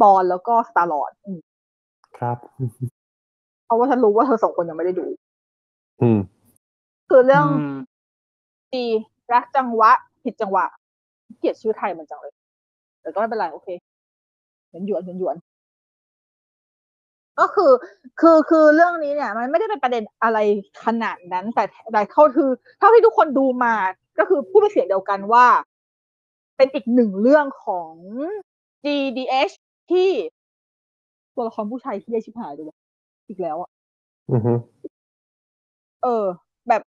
[0.00, 1.10] ปอนแล้วก็สตาร์ลอด
[2.18, 2.38] ครับ
[3.66, 5.06] เพราะว่าฉันรู้ว่าเธอสองคนยังไม่ได้ดู
[6.02, 6.18] อืม
[7.08, 7.76] คือเรื่องอืม
[8.74, 8.86] ดี
[9.32, 9.90] รักจังหวะ
[10.24, 10.64] ผิดจังหวะ
[11.38, 12.32] เกลียดชื่อไทยมันจังเลย
[13.02, 13.68] แต่ก็ไม่เป็นไรโอเค
[14.70, 15.36] หยวนหยวนหยวนหยวน
[17.40, 17.72] ก็คือ
[18.20, 20.38] คือคือเรื่องนี้เนี่ย มันไม่ได้เป็นประเด็นอะไร
[20.84, 23.74] ขนาดนั้น แต่แต่เขาคือเท่าที่ทุกคนดูมา
[24.18, 25.46] ก็คือพูดเป็นเสียงเดียวกันว่า
[26.56, 27.92] เป็นอีกหนึ่งเรื่องของ
[28.84, 29.54] GDH
[29.90, 30.10] ที่
[31.34, 32.76] ตัวละครผู้ชายที่ได้ชิบหายด้วย
[33.28, 33.70] อีกแล้วอะ
[34.32, 34.52] อือฮึ
[36.02, 36.24] เออ
[36.68, 36.82] แบบ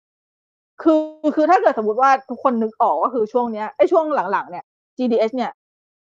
[0.83, 0.99] คือ
[1.35, 4.65] คือถ้าเกิดสมมติว่าทุกคนนึกออกก็คือช่วงเนี้ยไอ้ช่วงหลังๆเนี่ย
[4.99, 5.51] GDH เนี่ย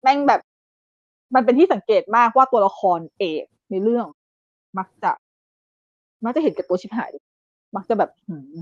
[0.02, 0.40] แม่งแบบ
[1.35, 4.06] มันเป็นที่สังเกตมากว่าตัวละครเอกในเรื่อง
[4.78, 5.12] มักจะ
[6.24, 7.12] มักจะเห็นแก่ตัวชิบหาย
[7.77, 8.53] มักจะแบบหืม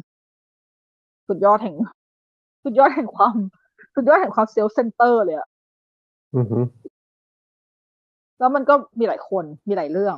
[1.28, 1.74] สุดยอดแห่ง
[2.64, 3.36] สุดยอดแห่งความ
[3.94, 5.48] สุดยอดแห่งความ self-center เลยอะ
[6.36, 6.58] อือฮึ
[8.38, 10.16] แล้วมันก็มีหลายคนมีหลายเรื่อง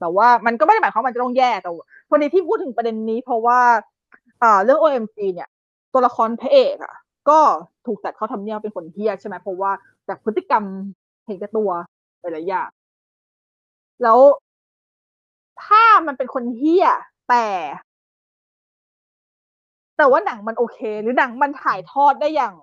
[0.00, 3.60] แต่ว่ามันก็ไม่ได้หมายความว่ามันจะต้องแย่แต่ว่าวันนี้ที่พูดถึงประเด็นนี้ เพราะว่า
[4.42, 5.48] อ่า เรื่อง OMG เนี่ย
[5.92, 6.94] ตัวละครพระเอกอะ
[7.28, 7.38] ก็
[7.86, 9.70] ถูกจัดเข้าทำเนียบเป็นคนเฮี้ยใช่ไหมเพราะว่า
[10.08, 10.64] จากพฤติกรรม
[11.26, 11.70] เห็นแก่ตัว
[12.20, 12.68] หลายๆอย่าง
[14.02, 14.18] แล้ว
[15.64, 16.86] ถ้ามันเป็นคนเฮี้ย
[17.28, 17.46] แต่
[19.96, 22.54] แต่ว่าหนังมันโอเค หรือหนังมันถ่ายทอดได้อย่าง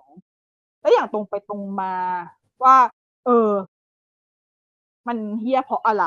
[0.82, 1.94] ได้อย่างตรงไปตรงมา
[2.62, 2.76] ว่า
[3.26, 3.50] เออ
[5.08, 6.04] มันเฮี้ยเพราะอะไร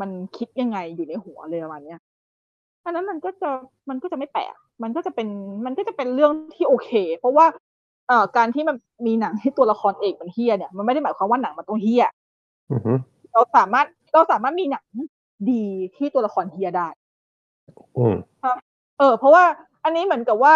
[0.00, 2.00] มันคิดยังไงอยู่ในหัวเลยประมาณเนี้ย
[2.84, 3.50] อันนั้นมันก็จะ
[3.88, 5.28] มันก็จะไม่แปลกมันก็จะเป็น
[5.64, 7.46] มันก็จะเป็นเรื่องที่โอเค เพราะว่า
[8.08, 8.76] เอ่อการที่มัน
[9.06, 12.04] มีหนังที่ตัวละครเอกมันเฮี้ยเนี่ยมันไม่ได้หมายความว่าหนังมันต้องเฮี้ย
[12.72, 12.92] อือฮึ
[13.32, 14.84] เราสามารถเราสามารถมีหนัง
[15.50, 15.64] ดี
[15.96, 16.88] ที่ตัวละครเฮียได้
[17.98, 18.16] อืม
[18.98, 19.44] เออ เพราะว่า
[19.84, 20.54] อันนี้เหมือนกับว่า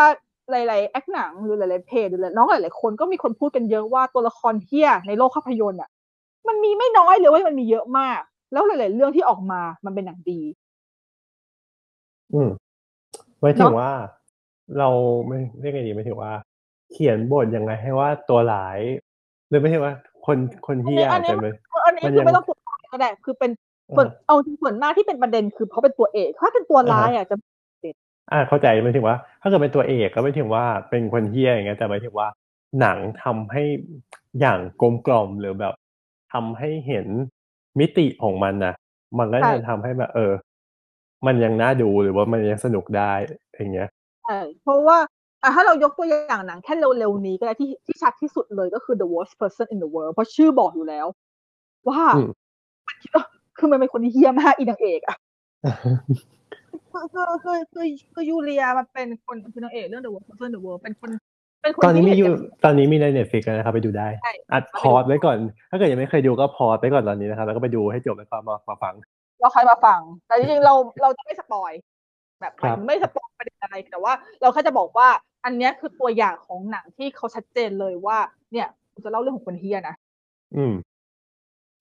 [0.50, 5.90] หลายๆแอคหนังหรือหลายๆเพจหรือน้องหลายๆคนก็มีคนพูดกันเยอะว่าตัวละครเฮียในโลกภาพยนตร์อะ
[6.48, 8.20] มันมีไม่น้อยเลยเว้ยมันมีเยอะมาก
[8.52, 10.40] แล้วหลายๆเรื่องที่ออกมามันเป็นหนังดี
[12.34, 12.50] อืม
[13.40, 13.92] หมายถึงเนอะว่า
[14.78, 14.88] เรา
[15.26, 16.32] ไม่เรียกไงดีหมายถึงว่า
[16.90, 18.78] เขียนบทยังไงให้ว่าตัวร้าย
[19.48, 19.92] หรือไม่ใช่ว่า
[20.26, 21.54] คนคนที่อัอานจนี้จะมันเป็น
[21.86, 23.50] อันนี้มันคือยังไม่ต้องตัวร้ายก็ได้คือเป็น
[23.96, 27.36] ส่วนเอาจริงส่วนมากที่เป็นประเด็นคือเพราะเป็นตัวเอก ถ้าเป็นตัวร้ายอะจะ
[28.32, 32.28] อ่าเข้าใจหมายถึงว่า ถ้าเกิดเป็นตัวเอกก็ไม่ถึงว่าเป็นคนเฮี้ยอย่างเงี้ยแต่หมายถึงว่า
[32.80, 33.62] หนังทำให้
[34.40, 35.74] อย่างกลมกล่อมหรือแบบ
[36.32, 37.06] ทำให้เห็น
[37.78, 38.74] มิติของมันนะ
[39.18, 40.32] มันก็จะทำให้แบบ เออ
[41.26, 43.12] มันยังน่าดูหรือว่ามันยังสนุกได้
[43.52, 43.88] อย่างเงี้ย
[44.24, 44.98] ใช่เพราะว่า
[45.42, 51.06] อะถ้าเรายกตัวอย่างหนังแค่เร็วๆนี้ก็ได้ที่ที่ชัดที่สุดเลยก็คือ the worst person in the world เพราะชื่อบอกอยู่แล้ว
[51.88, 52.30] ว่าอืม
[53.02, 55.16] คื อมันเป็นคนที่เหี้ยมากอีนางเอกอะ
[56.92, 57.84] คือคือคือคือ
[58.14, 61.10] คือยูเลียมันเป็นคนคือนางเอกเรื่อง the worst person in the world เป็นคน
[61.62, 65.36] เป็นคนตอนนี้ที่มีอยู่เห็นตอนนี้มีใน Netflix นะครับไปดูได้ใช่อัดไปดู pause ไว้ก่อน
[65.70, 68.94] ถ้าเกิดยังไม่เคยดูก็ pause ไว้ก่อนตอนนี้นะครับแล้วก็ไปดูให้จบแล้วก็มามาฟัง
[69.40, 71.72] เราค่อยมาฟัง แต่จริงๆเราเราจะไม่ spoil
[72.40, 75.08] แบบหมายถึงครับไม่ spoil ประเด็นอะไรแต่ว่า เราแค่จะบอกว่า
[75.44, 78.18] อันเนี้ยคือตัวอย่างของหนังที่เขาชัดเจนเลยว่า
[78.52, 79.94] เนี่ยกูจะเล่าเรื่องของคนเฮี้ยนะ
[80.56, 80.72] อืม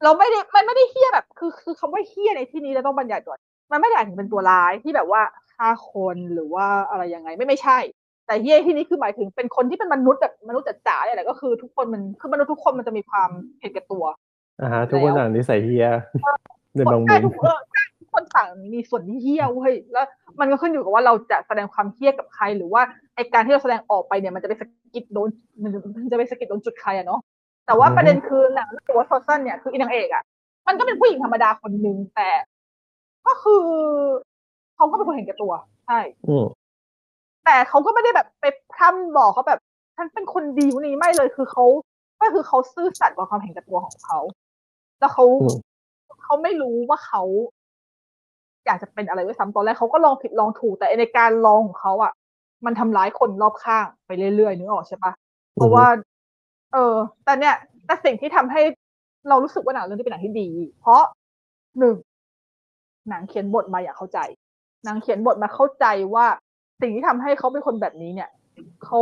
[0.04, 3.38] เราไม่ได้มันไม่ได้เฮี้ยแบบ คือคือคำว่าเฮี้ยในที่นี้เราต้องบัญญัติก่อน
[3.72, 5.22] มันไม่ได้หมายถึงเป็นตัวร้ายที่แบบว่า
[5.54, 7.78] ฆ่าคนหรือว่าอะไรยังไงไม่ไม่ใช่
[8.26, 14.04] แต่เฮี้ยที่นี้คือหมายถึงเป็นคนที่เป็นมนุษย์แบบมนุษย์จ๋าๆเนี่ยแหละก็คือทุกคนมันคือมนุษย์ทุกคนมันจะมีความเห็นแก่ตัว
[14.62, 15.88] อ่าฮะทุกคนแล้วต่างนิสัยเฮี้ย
[16.76, 20.06] ในบางมุใช่มทุกเออใช่ทุกคนต่างมีส่วนที่เฮี้ยเว้ยแล้ว
[20.40, 22.82] มันก็ขึ้นอยู่กับว่าเราจะแสดงความเฮี้ยกับใครหรือว่า
[23.16, 25.30] ไอการที่เราแสดงออกไปเนี่ยมันจะไปสะกิดโดน
[25.64, 27.20] มันจะมันจะไปสะกิดโดนจุดใครอะเนาะ
[27.70, 30.24] แต่ว่าอือฮึประเด็นคือหนังเรื่อง What Person เนี่ยคืออีนางเอกอะ
[30.68, 32.30] มันก็เป็นผู้หญิงธรรมดาคนหนึ่งแต่
[33.28, 33.64] ก็คือ
[34.76, 35.54] เขาก็เป็นคนเห็นแก่ตัว
[35.86, 36.46] ใช่อืม
[37.46, 39.60] แต่เขาก็ไม่ได้แบบไปพร่ำบอกเขาแบบ
[39.96, 41.66] ฉันเป็นคนดีคนนี้ไม่เลยคือเขา
[42.22, 44.20] ก็คือเขาซื่อสัตย์กับความเห็นแก่ตัวของเขา
[45.00, 45.58] แล้วเขาอืม
[46.24, 47.24] เขาไม่รู้ว่าเขา
[48.66, 52.12] อยากจะเป็นอะไรด้วยซ้ำตอนแรกเขาก็ลองผิดลองถูก แต่ในการลองของเขาอะ
[52.66, 55.12] มันทำร้ายคนรอบข้างไปเรื่อยๆนึกออกใช่ปะ
[55.54, 55.86] เพราะว่า
[56.74, 57.56] เออ แต่เนี่ย
[57.86, 58.62] แต่สิ่งที่ทำให้
[59.30, 61.04] เรารู้สึกว่าหนังเรื่องนี้เป็นหนังที่ดี เพราะ
[61.80, 61.96] หนึ่ง
[63.10, 64.20] หนังเขียนบทมาอย่างเข้าใจ
[64.86, 65.86] หนังเขียนบทมาเข้าใจ
[66.16, 66.26] ว่า
[66.82, 68.30] สิ่งที่ทำให้เขาเป็นคนแบบนี้เนี่ย
[68.86, 69.00] เขา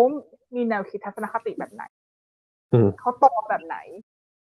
[0.56, 1.84] มีแนวคิดทัศนคติแบบไหน
[2.74, 3.78] อืมเขาโตแบบไหน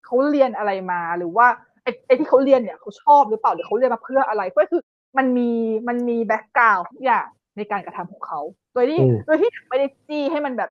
[0.04, 1.46] เขาเรียนอะไรมาหรือว่า
[1.82, 4.82] ไอ้ไอ้ที่เขาเรียนเนี่ยเขาชอบหรือเปล่าหรือเขาเรียนมาเพื่ออะไรก็คือ
[5.18, 5.50] มันมี
[5.88, 7.26] มันมีแบ็กกราวด์ทุกอย่าง
[7.56, 8.40] ในการกระทำของเขา
[8.74, 10.70] โดยที่อืมโดยที่ไม่ได้จี้ให้มันแบบ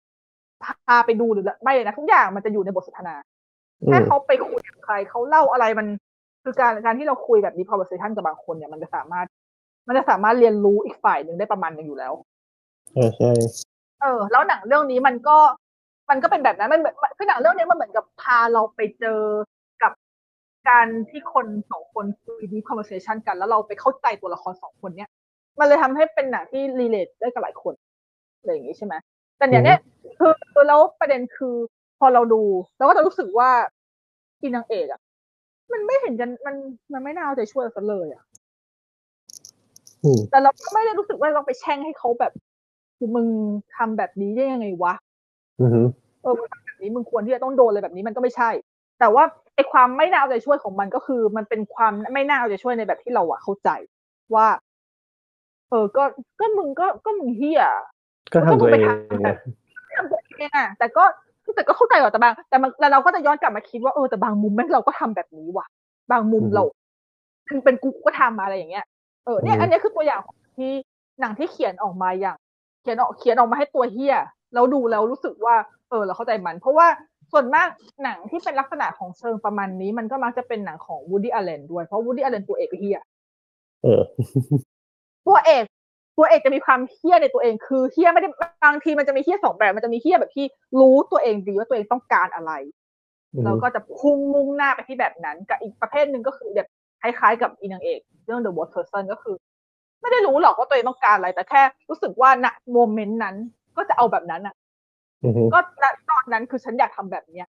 [0.64, 3.16] พาไปดูหรือไม่เลยนะทุกอย่างมันจะอยู่ในบทสนทนา
[3.82, 5.88] อืแค่มเขาไปคุยกับใครเขาเล่าอะไรมัน
[6.44, 9.28] คือการการที่เราคุยแบบนี้ conversation กับบางคนเนี่ยมันจะสามารถ
[9.88, 12.14] มันจะสามารถเรียนรู้อีกฝ่ายหนึ่งได้ประมาณหนึงอยู่แล้ว
[12.92, 13.32] ใช่ใช่
[14.02, 15.38] เออ แล้วหนังเรื่องนี้มันก็
[16.10, 19.22] มันก็เป็นแบบนั้นมันเหมือนคือหนังเรื่องนี้มันเหมือนกับพาเราไปเจอ
[19.84, 19.92] กับ
[20.70, 25.10] การที่คนสองคนคุยดี conversation กัน แล้วเราไปเข้าใจตัวละครสองคนเนี้ย
[25.60, 27.74] มันเลยทำให้เป็นหนังที่ relate ได้กับหลายคน
[28.40, 28.94] อะไรอย่างงี้ใช่ไหม
[29.38, 29.80] แต่เนี่ยเนี่ย
[30.18, 31.56] คือคือแล้วประเด็นคือ
[32.00, 32.42] พอเราดู
[32.78, 33.50] เราก็จะรู้สึกว่า
[34.42, 35.02] อีนางเอกอะ
[35.72, 36.56] มันไม่เห็นจะมัน
[36.94, 38.24] มันไม่น่าเอาใจช่วยกันเลยอะ
[40.04, 42.34] อืมแต่เราก็ไม่ได้รู้สึกว่าเราไปแช่งให้เขาแบบ
[42.98, 43.28] คือมึง
[43.76, 44.94] ทำแบบนี้ได้ยังไงวะ
[45.60, 45.70] อืม
[46.22, 48.50] เออมึงทำแบบนี้มึงควรที่จะต้องโดนอะไรแบบนี้มันก็ไม่ใช่
[49.00, 49.24] แต่ว่า
[49.56, 53.70] ไอ้ความไม่น่าเอาใจช่วยของมันก็คือ มันเป็นความไม่น่าเอาใจช่วยในแบบที่เราอะเข้าใจ
[54.36, 54.48] ว่า
[55.70, 56.04] เออ ก็
[56.40, 57.64] ก็มึงก็ก็มึงเฮีย
[58.34, 59.34] ก็ทำตัวเองนะทำตัว
[60.40, 61.04] เองอะแต่ก็
[61.56, 65.66] แต่ก็เข้าใจว่าแต่บาง แต่มันแต่เราก็จะย้อนกลับมาคิดว่าเออแต่บางมุมแม่งเราก็ทำแบบนี้ว่ะ
[66.12, 66.64] บางมุมเรา
[67.50, 68.86] คือเป็นกูก็ทำอะไรอย่างเงี้ย
[69.26, 70.72] เออเนี่ยอันเนี้ยคือตัวอย่างของที่
[71.20, 72.38] หนังที่เขียนออกมาอย่าง
[72.82, 74.16] เขียนออกเขียนออกมาให้ตัวเฮีย
[74.54, 75.56] แล้วดูแล้วรู้สึกว่า
[75.90, 76.88] เออ เราเข้าใจมัน เพราะว่า
[77.32, 77.68] ส่วนมาก
[78.04, 83.02] หนังที่เป็นลักษณะของเชิงประมาณนี้ มันก็มักจะเป็นหนังของวูดดี้อ l ลเลนด้วยเพราะวูดดี้อ l ลเลนตัวเอกก็เฮีย
[83.84, 84.02] เออ
[85.28, 85.64] ตัวเอก
[86.18, 88.30] ตัวเอกจะมีความเฮี้ยในตัวเองคือเฮี้ยไม่ได้
[88.64, 90.46] บางทีมันจะมีเฮี้ยสองแบบมันจะมีเฮี้ยแบบที่
[90.80, 92.52] รู้ตัวเองดีว่าตัวเองต้องการอะไร
[93.34, 96.68] อืมแล้วก็จะพุ่งมุ่งหน้าไปที่แบบนั้นกับอีกประเภทหนึ่งก็คือแบบ
[97.02, 99.36] คล้ายๆกับอีนางเอกเรื่อง The Worst Person ก็คือ
[100.02, 103.36] ไม่ได้รู้หรอกว่าตัวเองต้องการอะไร แต่แค่รู้สึกว่าณ moment นั้น
[103.78, 104.56] ก็จะเอาแบบนั้นอะ
[105.24, 107.48] อืมก็ณตอนนั้นคือฉันอยากทำแบบเนี้ย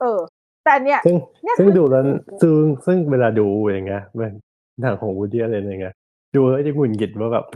[0.00, 0.18] เออ
[0.64, 2.02] แต่เนี่ยซึ่งเนี่ยซึ่งคือดูแล้ว
[2.42, 2.54] ซึ่ง
[2.86, 4.32] ซึ่งเวลาดูอย่างเงี้ยเป็น
[4.80, 5.94] หนังของวูดดี้อะไรอย่างเงี้ย
[6.34, 7.46] ดูแล้วจะหงุดหงิดว่าแบบ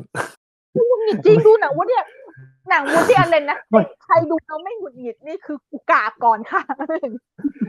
[0.74, 2.04] หงุดหงิดจริงดูหนังว่าเนี่ย
[2.68, 6.62] หนังวูดดี้อ l ลเลนนะไม่ใครดูแล้วไม่หงุดหงิดนี่คือกูกราบก่อนค่ะ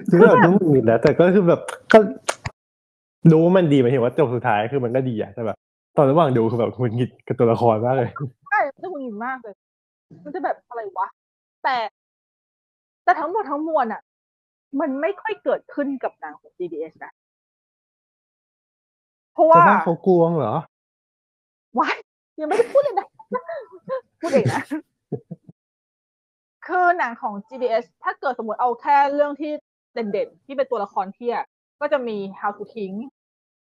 [0.10, 1.62] คือแบบต้องหงุดหงิดนะแต่ก็คือแบบ
[1.94, 2.00] ก็
[3.32, 5.58] ดูว่ามันดีหมายถึงว่าจบสุดท้ายคือมันก็ดีอะแต่แบบ
[5.98, 8.10] ตอนระหว่างดูคือแบบคุณกิดกับตัวละครมากเลย
[8.50, 9.56] ใช่มันจะหงุดหงิดมากเลย
[10.24, 11.08] มันจะแบบอะไรวะ
[11.64, 11.76] แต่
[13.04, 14.02] แต่ทั้งหมดทั้งมวลอะ
[14.80, 17.14] มันไม่ค่อยเกิดขึ้นกับหนังของ GDS นะ
[19.34, 20.56] เพราะแต่ว่าว่าเขากวงเหรอ
[21.80, 21.96] ว้าย
[22.40, 23.08] ยังไม่ได้พูดเลยนะ
[24.22, 24.62] พูดเองนะ
[26.68, 29.52] คือหนังของ GDS ถ้าเกิดสมมติเอาแค่เรื่องที่
[29.94, 31.36] เด่นๆ ที่เป็นตัวละครเที่ย
[31.82, 32.94] ก็จะมี How to ทิ้ง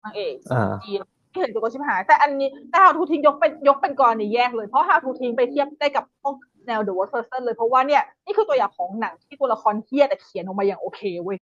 [0.03, 1.01] นางเอกอ่าจีน
[1.33, 6.35] ที่เห็นตัวชิบหาย แต่อันนี้แต่ How to ทิ้งยกเป็นยกเป็นกรณีแยกเลย เพราะ How to ทิ้งไปเทียบได้กับพวก
[6.67, 11.39] แนว The Worst Person เลยเพราะว่าเนี่ยนี่คือตัวอย่างของหนังที่ตัวละครเที่ยแต่เขียนออกมาอย่างโอเคเว้ย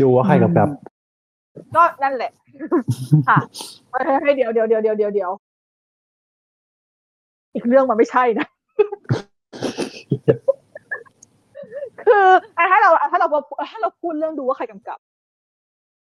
[0.00, 0.68] ดูว่าใครกำกับ
[1.76, 2.30] ก็นั่นแหละ
[3.28, 3.38] ค่ะ
[3.90, 5.30] เฮ้ยเดี๋ยวเดี๋ยวเดี๋ยวเดี๋ยวเดี๋ยวเดี๋ยว
[7.54, 8.46] อีกเรื่องมันไม่ใช่นะ
[12.02, 12.26] คือ
[12.56, 13.26] อะถ้าเราอะถ้าเรา
[13.70, 14.98] ถ้าเราพูดเรื่องดูว่าใครกำกับ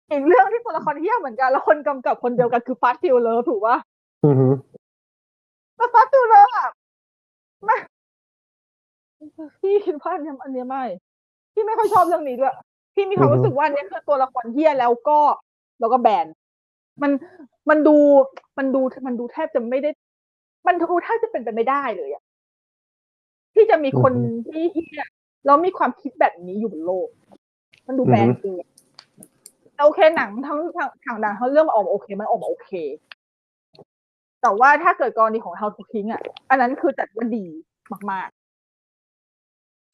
[0.10, 3.78] อีกเรื่องที่ตัวละครเหี้ยเหมือนกันแล้วคนกำกับคนเดียวกันคือ Fast & Feel Love ถูกป่ะ
[4.26, 4.48] อือฮึ
[5.76, 6.68] แต่ Fast & Feel Love อะ
[7.66, 7.78] ไม่
[9.62, 10.84] พี่คิดว่าอันเนี้ยอันเนี้ยไม่
[11.54, 12.54] พี่ไม่ค่อยชอบเรื่องนี้ด้วย
[12.96, 15.20] พี่มีความรู้สึกว่าอันเนี้ยคือตัวละครเหี้ยแล้วก็
[15.80, 16.28] แล้วก็แบน
[17.02, 17.12] มัน
[17.70, 17.98] มันดู
[18.58, 19.90] มันดูมันดูแทบจะไม่ได้
[20.68, 22.24] มันดูแทบจะเป็นไปไม่ได้เลยอะ
[23.54, 24.14] ที่จะมีคน
[24.48, 25.04] ที่เฮีย
[25.46, 27.08] แล้วมีความคิดแบบนี้อยู่บนโลก
[27.88, 28.66] มันดูแบนเกิน
[29.74, 32.72] แต่โอเคหนังทั้งทางทางดังทั้งเรื่องมันออกมาโอเค มันออกมาโอเค
[34.42, 37.46] แต่ว่าถ้าเกิดกรณีของ How to ทิ้งอะ อันนั้นคือจัดว่าดี
[38.12, 38.30] มาก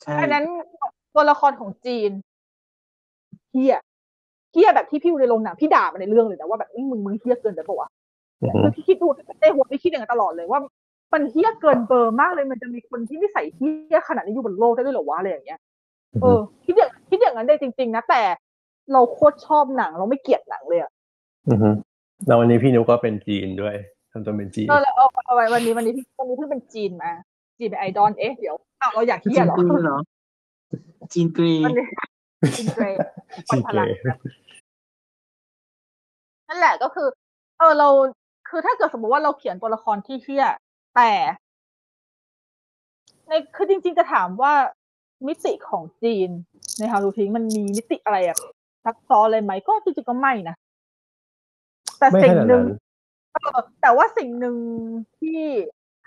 [0.01, 0.45] ใช่ๆอันนั้น
[1.13, 2.11] ตัวละครของจีน
[3.51, 3.77] เฮีย
[4.51, 7.93] เฮียแบบที่พี่ดูในโรงหนังพี่ด่ามันในเรื่องเลยนะว่าแบบมึงมึงเฮียเกินไปปะวะอือฮึ
[8.64, 9.07] คือพี่คิดดู
[9.41, 10.60] ในหัวพี่คิดอย่างนั้นตลอดเลยว่า
[11.14, 15.60] มันเฮี้ยเกินเบอร์มากเลยมันจะมีคนที่นิสัยเฮี้ยขนาดนี้อยู่บนโลกได้ด้วยเหรอวะอะไรอย่างเงี้ย
[16.22, 18.22] เออคิดอย่างคิดอย่างนั้นได้จริง ๆ นะแต่
[18.94, 20.91] เราโคตรชอบหนัง เราไม่เกลียดหนังเลยอะ
[21.49, 21.70] อือฮึ
[22.28, 23.76] แล้ววันนี้พี่นุกก็เป็นจีนด้วย
[24.11, 27.11] ทำตัวเป็นจีนเออแล้วเอาเอาไว้วันนี้วันนี้พี่วันนี้เพิ่งเป็นจีนมา
[27.60, 29.98] จีนเป็นไอดอลเอ๊ะเดี๋ยวอ้าวเราอยากเฮี้จียนเหรอกรีเหรอ
[31.14, 31.86] จีนกรีวันนี้
[32.56, 32.98] จีนเกรย์
[33.48, 33.95] จีนเกย์
[36.48, 37.07] นั่นแหละก็คือ
[37.57, 37.90] เออเรา
[38.55, 40.47] คือถ้าเกิดสมมติว่าเราเขียนตัวละครที่เฮี้ย
[40.95, 41.11] แต่
[43.27, 44.53] ในคือจริง ๆ จะถามว่า
[45.27, 46.30] มิติของจีน
[46.80, 48.38] ในฮารูทิงมันมีมิติอะไรอะ
[48.84, 50.55] ซับซ้อนเลยไหมก็จริงๆก็ไม่นะ
[51.99, 52.65] แต่ไม่สิ่ขงนาดหนึ่งนั้น
[53.34, 54.55] เออแต่ว่าสิ่งหนึ่ง
[55.19, 55.39] ที่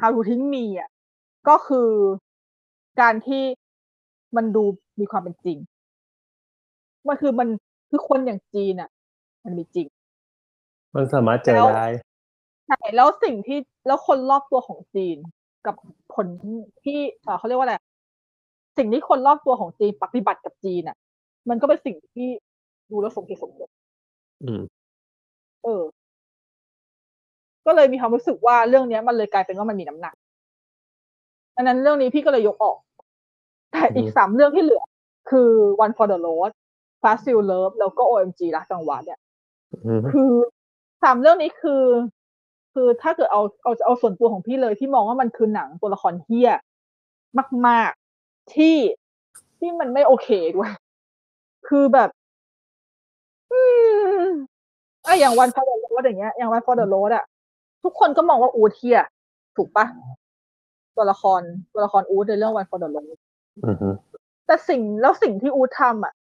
[0.01, 0.89] ฮารูทิงมีอะ
[1.49, 1.89] ก็คือ
[3.01, 3.43] การที่
[4.37, 4.65] มันดู
[5.01, 5.59] มีความเป็นจริง
[7.09, 7.49] มันคือมัน
[7.91, 8.91] คือคนอย่างจีนอะ
[9.45, 9.87] มันมีจริง
[10.95, 11.89] มันสามารถเจอแล้วได้
[12.67, 15.17] ใช่แล้วสิ่งที่แล้วคนรอบตัวของจีน
[15.67, 15.75] กับ
[16.15, 16.27] ผล
[16.85, 17.77] ที่เอ่อเขาเรียกว่าอะไร
[18.79, 20.97] สิ่งที่คนรอบตัวของจีนปฏิบัติกับจีนอะ
[21.49, 22.29] มันก็เป็นสิ่งที่
[22.91, 23.69] ดูแล้วสมเหตุสมผล
[24.45, 24.63] อืม
[25.65, 25.83] เออ
[27.67, 30.15] ก็เลยมีความรู้สึกว่าเรื่องเนี้ย มันเลยกลายเป็นว่ามันมีน้ำหนัก
[31.55, 32.79] ดังนั้นเรื่องนี้พี่ก็เลยยกออก
[33.71, 34.83] แต่อีกอืมสามเรื่องที่เหลือ
[35.31, 35.51] คือ
[35.85, 36.51] One for the Road
[37.03, 39.19] Fast Feel Love แล้วก็ OMG รักจังหวะเนี่ย
[39.87, 40.33] อืมคือ
[41.03, 41.83] สามเรื่องนี้คือ
[42.79, 46.51] คือถ้าเกิดเอาเอาเอาส่วนตัวของพี่เลยที่มองว่ามันคือหนังตัวละครเฮี้ย
[47.67, 47.91] มาก
[48.23, 48.77] ๆ ที่
[49.59, 50.73] ที่มันไม่โอเคด้วย
[51.69, 52.09] คือแบบ
[53.53, 53.61] อื
[54.23, 54.27] ม
[55.05, 57.25] ไอะอย่าง One for the Road อย่างเงี้ยอย่าง One for the Road อะ
[57.85, 59.01] ทุกคนก็มองว่าอูดเหี้ย
[59.57, 59.87] ถูกปะ
[60.97, 61.43] ตัวละคร
[61.73, 63.17] ตัวละครอูดในเรื่อง One for the Road
[63.65, 63.77] อืม
[64.47, 66.15] แต่สิ่งแล้วสิ่งที่อูดทำอะ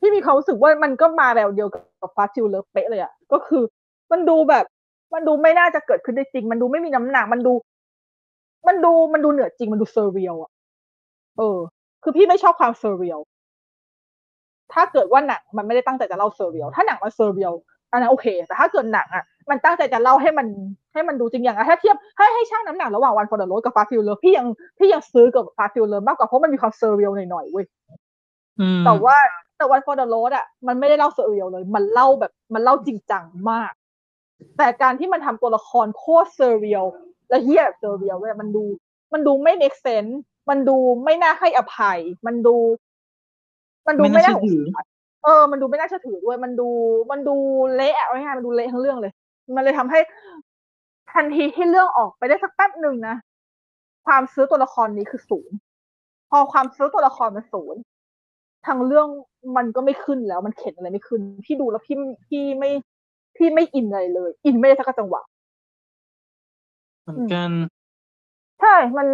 [0.00, 3.62] ที่มีความรู้สึกว่ามันก็มาแบบเดียวกับ Fast & Feel Love เป๊ะเลยอะก็คือ
[4.12, 4.64] มันดูแบบ
[5.14, 7.52] มันดูไม่น่าจะเกิดขึ้นได้จริง มันดูไม่มีน้ำหนัก มันดู
[8.68, 10.50] มันดูมันดูเหนือจริง มันดู surreal อะ
[11.38, 11.58] เออ
[12.02, 13.20] คือพี่ไม่ชอบความ surreal
[14.72, 17.52] ถ้าเกิดว่าหนังมันไม่ได้ตั้งใจจะเล่า surreal ถ้าหนังมัน surreal
[17.90, 20.46] อันนั้นโอเค แต่ถ้าเกิดหนังอะ มันตั้งใจจะเล่าให้มัน
[20.92, 24.46] ให้มันดูจริงอย่างอะถ้าเทียบให้ให้ชั่งน้ำหนักระหว่าง One for the Road กับ Fast & Feel Love พี่ยัง
[24.78, 27.66] พี่ยังซื้อกับ Fast & Feel Love มากกว่าเพราะมันมีความ surreal หน่อยๆเว้ย
[28.60, 29.16] อืมแต่ว่า
[29.56, 33.72] แต่ One for the Road อะมันไม่ได้เล่า surreal เลย มันเล่าแบบมันเล่าจริงจังมาก
[34.58, 36.84] แต่การที่มันทำตัวละครโคตร surreal
[37.28, 38.64] และเหี้ยแบบ surreal เนี่ยมันดู
[39.12, 40.14] มันดูไม่ make sense
[40.50, 42.56] มันดูไม่น่าให้อภัย มันดู
[43.86, 44.64] มันดูไม่น่าน่าเชื่อถือ
[45.24, 46.68] เออ มันดูไม่น่าเชื่อถือด้วยมันดู
[47.10, 47.36] มันดู
[47.74, 49.12] เละเอาง่ายมันดูเละทั้งเรื่องเลย
[49.56, 50.00] มันเลยทำให้
[51.12, 53.16] ทันทีที่เรื่องออกไปได้สักแป๊บหนึ่งนะ
[54.06, 55.56] ความซื้อตัวละครนี้คือศูนย์
[56.30, 57.80] พอความซื้อตัวละครมันศูนย์
[58.66, 59.08] ทางเรื่อง
[59.56, 61.96] มันก็ไม่ขึ้นแล้ว มันเข็นอะไรไม่ขึ้น พี่ดูแล้วพี่
[62.26, 62.70] พี่ไม่
[63.36, 65.22] พี่ไม่อินอะไรเลย อินไม่ได้สักจังหวะ
[67.02, 67.50] เหมือนกัน
[68.60, 69.06] ใช่ มัน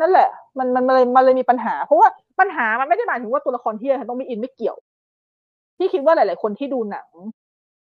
[0.00, 2.08] นั่นแหละมันมันมันเลยมันเลยมีปัญหา เพราะว่า
[2.40, 4.76] ปัญหามันไม่ได้หมายถึงว่าตัวละครที่ต้องไม่อินไม่เกี่ยว
[5.78, 7.08] พี่คิดว่าหลาย ๆ คนที่ดูหนัง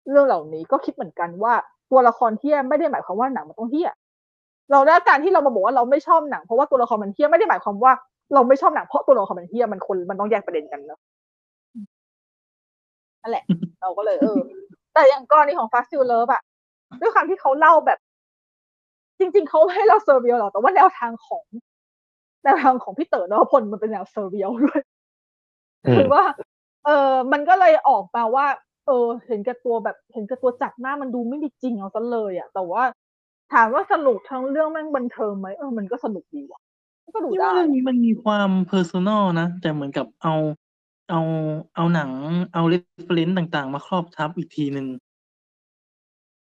[0.10, 1.54] เรื่องเหล่านี้ก็คิดเหมือนกันว่า
[1.92, 3.90] ตัวละครเที่ยไม่ได้หมายความว่าหนังมันต้องเที่ย
[4.72, 7.92] เราได้การที่เรามาบอกว่าเราไม่ชอบหนังเพราะว่าตัวละครมันเที่ยไม่ได้หมายความว่า
[8.34, 11.00] เราไม่ชอบหนังเพราะตัวละครมันเที่ยมันคนมันต้องแยกประเด็นกันเนอะ
[13.22, 13.44] นั่นแหละ
[13.82, 14.40] เราก็เลยเออ
[14.94, 16.42] แต่อย่างกรณีของ Fast & Feel Love อะ
[17.02, 18.00] ด้วยความที่เขาเล่าแบบ
[19.20, 21.44] จริง ๆเขาไม่ให้เรา surreal หรอกแต่ว่าแนวทางของ
[22.44, 24.82] แนวทางของพี่เต๋อนวพลมันเป็นแนว surreal ด้วย
[25.86, 26.24] อืมคือว่า
[26.86, 28.48] เออมันก็เลยออกมาว่า
[28.88, 32.84] เออ เห็นแก่ตัวแบบเห็นแก่ตัวจัดหน้ามันดูไม่มีจริงเอาซะเลยอะแต่ว่า
[33.54, 36.62] ถามว่าสนุกทั้งเรื่องแม่งบันเทิงไหมเออมันก็สนุกดีว่ะ
[37.14, 40.34] ก็ดูที่ได้ว่าเรื่องนี้มันมีความเพอร์ซ n น l นะแต่เหมือนกับเอา
[41.10, 41.20] เอา
[41.76, 42.12] เอาหนัง
[42.54, 44.88] เอา reference ต่างๆ มาครอบทับอีกทีหนึ่ง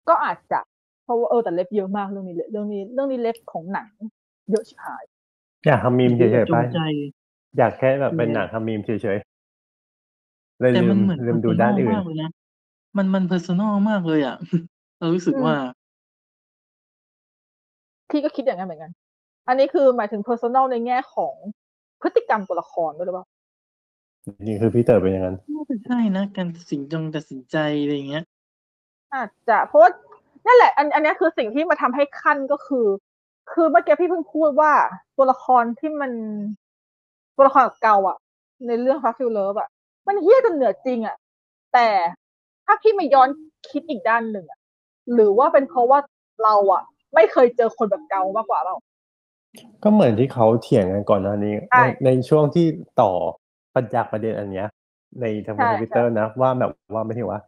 [0.09, 0.59] ก็อาจจะ
[1.03, 3.87] เพราะว่าเออแต่ ref เยอะมากเรื่องนี้เรื่องนี้ เรื่องนี้ ref ของหนัง
[4.51, 5.03] เยอะชิบหาย
[5.65, 6.79] อยากทำมีมเฉยๆจไปงใจ
[7.57, 12.31] อยากแค่แบบเป็นหนังทำมีมเฉยๆเลยแต่ลืมันเหมือนลืมดูด้านอื่นมากเลยนะ
[12.97, 14.37] มันมันเพอร์ซ n น l มากเลยอะ
[14.99, 15.55] เรารู้สึกอืมว่า
[18.09, 18.91] พี่ก็คิดอย่างนั้นเหมือนกัน
[19.47, 21.35] อันนี้คือหมายถึง personal ในแง่ของ
[22.01, 23.25] พฤติกรรมตัวละครด้วยหรือเปล่า
[24.45, 28.23] นี่คือพี่เต๋อเป็นอย่างนั้นน่าจะใช่นะการตัดสินจงตัดสินใจอะไรอย่างเงี้ย
[29.13, 29.91] อาจจะเพราะว่า
[30.45, 32.87] นั่นแหละ อันอันเนี้ยคือสิ่งที่มาทำให้ขั้นก็คือ
[33.51, 34.71] คือเมื่อกี้พี่เพิ่งพูดว่า
[35.17, 36.11] ตัวละครที่มัน
[37.35, 38.17] ตัวละครเก่าอะ
[38.67, 39.69] ในเรื่อง Fast Fill Love อะ
[40.07, 41.15] มันเฮี้ยจนเหนือจริงอะ
[41.73, 41.87] แต่
[42.65, 43.29] ถ้าพี่มาย้อน
[43.69, 44.59] คิดอีกด้านหนึ่งอะ
[45.13, 45.99] หรือว่าเป็นเพราะว่า
[46.43, 46.83] เราอะ
[47.15, 48.75] ไม่เคยเจอคนแบบเก่ามากกว่าเรา
[49.83, 52.65] ก็เหมือนที่เขาเถียงกันก่อนหน้านี้ใช่ในในช่วงที่
[53.01, 53.11] ต่อ
[53.77, 54.67] ประจักษ์ประเด็นอันเนี้ย
[55.21, 57.41] ในทางใช่ทวิตเตอร์นะ ว่าแบบว่าไม่ใช่ว่า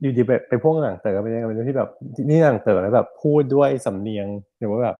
[0.00, 1.90] อยู่ดีแบบไปพวกหนังเต๋อเป็นยังไงเป็นที่แบบ
[2.28, 4.26] นี่หนังเต๋อแล้วแบบพูดด้วยสำเนียง
[4.58, 4.96] หรือว่าแบบ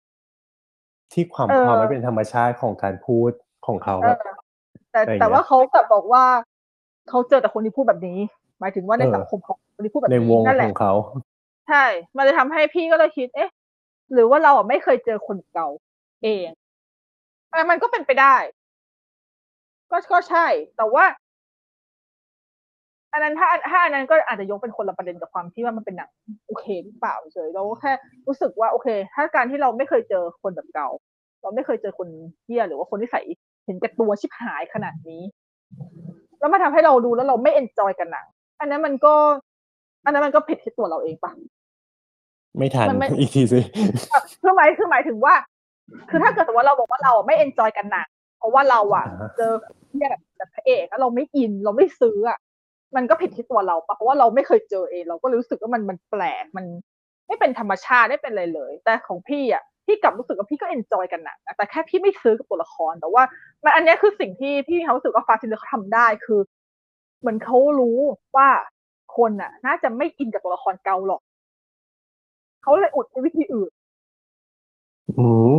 [1.12, 3.30] ที่ความเออความไม่เป็นธรรมชาติของการพูด
[3.66, 4.18] ของเขาเอแบอบ
[4.92, 6.24] แต่อะไรอย่างเงี้ยแต่ว่าเขากลับบอกว่า
[7.09, 8.18] เขาเจอแต่คนที่พูดแบบนี้
[8.60, 10.92] หมายถึงว่าในเออสังคมของคนที่พูดแบบในนี้วงนั่นแหขละองเขา
[11.68, 11.84] ใช่
[12.16, 13.51] มันเลยทำให้พี่ก็เลยคิด เอ๊ะ
[14.12, 15.68] หรือว่าเราอะไม่เคยเจอคนเก่า
[16.22, 16.56] เองอะ
[17.70, 18.34] มันก็เป็นไปได้
[19.94, 20.46] ก็ก็ใช่
[20.76, 21.04] แต่ว่า
[23.12, 26.10] อันนั้นถ้าถ้าอันนั้นก็อาจจะยกเป็นคนละประเด็นกับความที่ว่ามันเป็นหนัง
[26.46, 27.92] โอเคหรือเปล่าเฉยเราก็แค่
[28.26, 30.88] รู้สึกว่าโอเค ถ้าการที่เราไม่เคยเจอคนแบบเก่า
[31.42, 32.08] เราไม่เคยเจอคน
[32.44, 33.20] เฮี้ยหรือว่าคนที่ใส่
[33.64, 35.22] เห็นแก่ตัวชิบหายขนาดนี้
[36.38, 38.26] แล้วมาทำให้เราดูแล้วเราไม่เอนจอยกับหนัง
[38.60, 39.14] อันนั้นมันก็
[40.04, 41.32] อันนั้นมันก็ผิดที่ตัวเราเองปะ
[42.58, 43.60] ไม่ทันมันไม่อีกทีสิ
[44.42, 45.34] คือหมายคือหมายถึงว่า
[46.10, 48.06] คือถ้าเกิดสมมติว่าเราบอกว่าเราไม่ enjoy กับหนัง
[48.39, 49.52] เพราะว่าเราอะอ่าฮะเจอ
[49.97, 52.39] เนี่ยแบบแบบพระเอกแล้วเราไม่อินเราไม่ซื้ออะ
[52.97, 56.66] มันก็ผิดที่ตัวเราปะเพราะว่าเราไม่เคยเจอเอง เราก็เลยรู้สึกว่ามันมันแปลกมัน
[57.27, 63.23] ไม่เป็นธรรมชาติไม่เป็นอะไรเลย แต่ของพี่อะพี่กลับรู้สึกว่าพี่ก็ enjoy กับหนังนะแต่แค่พี่ไม่ซื้อกับตัวละครแต่ว่า
[63.65, 66.40] มันอันเนี้ยคือสิ่งที่พี่เขารู้สึกว่า Fast & Feel เขาทำได้คือ
[67.20, 67.98] เหมือนเขารู้
[68.36, 68.48] ว่า
[69.16, 71.20] คนอะน่าจะไม่อินกับตัวละครเกาหรอก
[72.62, 73.70] เขาเลยอุดด้วยวิธีอื่น
[75.19, 75.55] อืม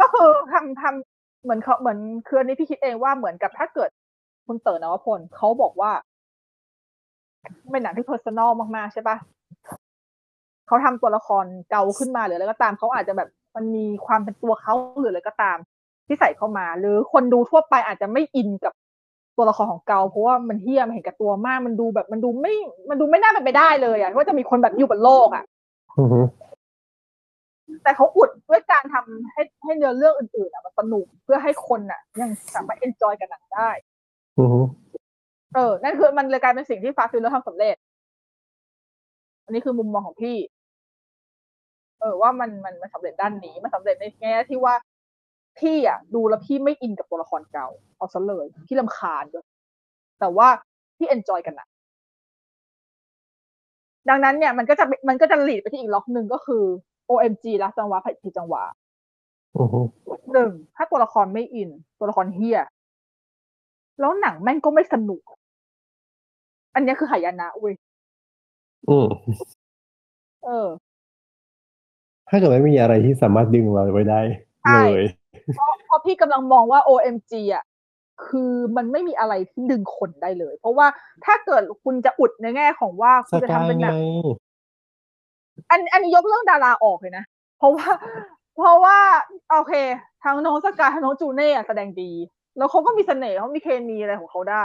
[0.00, 1.15] ก็คือทำทำ
[1.46, 3.90] เหมือนเขาเหมือนคืออันนี้พี่คิดเองว่าเหมือนกับถ้าเกิด
[4.46, 5.90] คุณเต๋อนวพลเขาบอกว่า
[7.70, 9.16] เป็นหนังที่ personal มากๆใช่ปะ
[10.66, 15.58] เขาทำตัวละครเกาขึ้นมาหรืออะไรก็ตามเขาอาจจะแบบมันมีความเป็นตัวเขาหรืออะไรก็ตาม
[16.06, 18.72] ที่ใส่เข้ามา หรือคนดูทั่วไปอาจจะไม่อินกับ
[19.36, 22.54] ตัวละครของเกาเพราะว่ามันเหี้ยเห็นแก่ตัวมาก มันดูแบบมันดูไม่
[22.90, 25.44] มันดูไม่น่าเป็นไปได้เลยอะว่าจะมีคนแบบอยู่บนโลกอะ
[27.82, 33.70] แต่เขาอุดด้วยการทำให้ให้เนื้อเรื่องอื่นๆอะมันสนุกเพื่อให้คนอะ ยังสามารถ enjoy กับหนังได้
[34.38, 34.60] อือฮึ
[35.54, 37.76] เออ นั่นคือมันเลยกลายเป็นสิ่งที่ Fast & Feel Love ทำสำเร็จ
[39.44, 40.36] อันนี้คือมุมมองของพี่
[42.00, 44.74] เออ ว่ามันมันมันสำเร็จด้านนี้ มันสำเร็จในแง่ที่ว่า
[45.58, 49.44] พี่อะ ดูแล้วพี่ไม่อินกับตัวละครเกา เอาซะเลยพี่รำคาญด้วย
[50.20, 50.48] แต่ว่า
[50.96, 51.68] พี่ enjoy กับหนัง
[54.08, 56.64] ดังนั้นเนี่ยมันก็จะมันก็จะ lead ไปที่อีกล็อกหนึ่งก็คือ
[57.10, 58.62] OMG รักจังวะผิดจังหวะ
[59.58, 59.80] อือฮึ
[60.32, 62.58] หนึ่งถ้าตัวละครไม่อิน ตัวละครเหี้ย
[64.00, 65.22] แล้วหนังแม่งก็ไม่สนุก
[66.74, 67.74] อันเนี้ยคือหายนะเว้ย
[68.88, 69.06] อืม
[70.44, 70.68] เออ
[72.28, 74.20] ถ้าเกิดไม่มีอะไรที่สามารถดึงเราไว้ได้
[74.62, 75.04] ใช่เลย
[75.56, 77.64] เพราะเพราะพี่กำลังมองว่า OMG อะ
[78.26, 80.86] คือมันไม่มีอะไรที่ดึงคนได้เลย เพราะว่า
[81.24, 83.96] ถ้าเกิดคุณจะอุดในแง่ของว่าสคุณจะกายทำเป็นหไงนัง
[85.70, 87.24] อันอันนี้ยกเรื่องดาราออกเลยนะ
[87.58, 87.88] เพราะว่า
[88.56, 88.98] เพราะว่า
[89.50, 89.74] โอเค
[90.24, 92.12] ทั้งน้องสกายทั้งน้องจูเน่อะแสดงดี
[92.56, 94.64] แล้วเขาก็มีเสน่ห์เขามีเคมีอะไรของเขาได้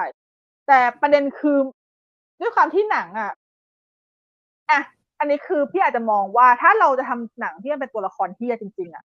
[0.68, 1.58] แต่ประเด็นคือ
[2.42, 3.32] ด้วยความที่หนังอะ
[4.72, 4.80] อะ
[5.20, 9.04] อันนี้คือพี่อาจจะมองว่าถ้าเราจะทำหนังที่มันเป็นตัวละครเที่ยจริง ๆ อะ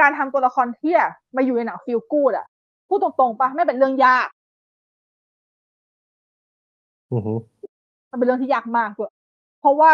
[0.00, 0.98] การทำตัวละครเที่ย
[1.36, 2.46] มาอยู่ในหนังฟิลกูดอะ
[2.88, 4.28] พูดตรงๆปะไม่เป็นเรื่องยาก
[7.12, 7.34] อือฮึ
[8.10, 9.10] มันเป็นเรื่องที่ยากมากด้วย
[9.60, 9.92] เพราะว่า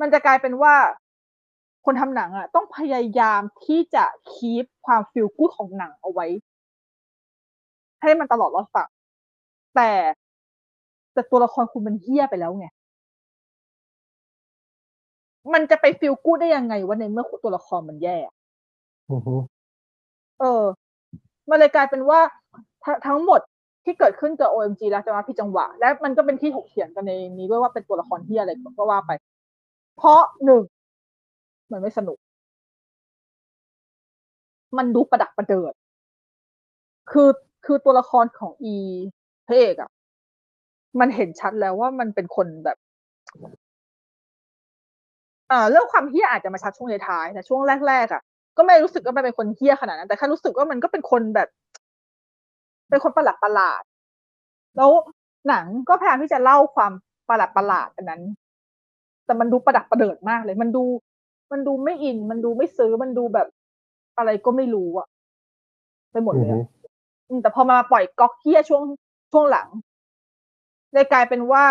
[0.00, 0.74] มันจะกลายเป็นว่า
[1.84, 6.26] คนทำหนังอะ ต้องพยายามที่จะคีปความฟิลกูดของหนังเอาไว้
[8.02, 8.88] ให้มันตลอดรอดฝั่ง
[9.76, 9.90] แต่
[11.12, 12.66] แต่ตัวละครคุณมันเฮี้ยไปแล้วไง
[15.52, 18.16] มันจะไปฟิลกูดได้ยังไงวะในเมื่อตัวละครมันแย่
[19.10, 19.34] อือฮึ
[20.40, 20.64] เออ
[21.48, 22.20] มันเลยกลายเป็นว่า
[22.84, 23.40] ททั้งหมด
[23.84, 29.10] ที่เกิดขึ้นกับ OMG แล้วจะมาผิดจังหวะ และมันก็เป็นที่ถกเถียงกันในนี้ด้วยว่าเป็นตัวละครที่อะไรก็ว่าไป
[29.96, 30.62] เพราะหนึ่ง
[31.72, 32.18] มันไม่สนุก
[34.76, 35.72] มันดูประดักประเดิด
[37.10, 37.28] คือ
[37.64, 38.76] คือตัวละครของอี
[39.46, 39.90] พระเอกอะ
[41.00, 42.76] มันเห็นชัดแล้วว่ามันเป็นคนแบบ
[45.50, 48.22] อ่าเรื่องความเฮี้ยอาจจะมาชัดช่วงท้ายแต่ช่วงแรกๆอะ
[48.56, 51.48] ก็ไม่รู้สึกว่ามันเป็นคนเฮี้ยขนาดนั้น แต่แค่รู้สึกว่ามันก็เป็นคนแบบ
[52.90, 53.82] เป็นคนประหลาดประหลาด
[54.76, 54.90] แล้ว
[55.48, 56.92] หนังก็พยายามที่จะเล่าความ
[57.28, 58.22] ประหลาดประหลาดอันนั้น
[59.26, 60.84] แต่มันดูประดักประเดิดมากเลย มันดู
[61.52, 63.46] มันดูไม่อิน มันดูไม่ซื้อ มันดูแบบ
[64.18, 65.06] อะไรก็ไม่รู้อะ
[66.12, 66.62] ไปหมดอืเลอยฮึอะ
[67.28, 68.82] อืมแต่พอมาปล่อยก๊อกเฮี้ยช่วง
[69.32, 69.68] ช่วงหลัง
[70.92, 71.64] เลยกลายเป็นว่า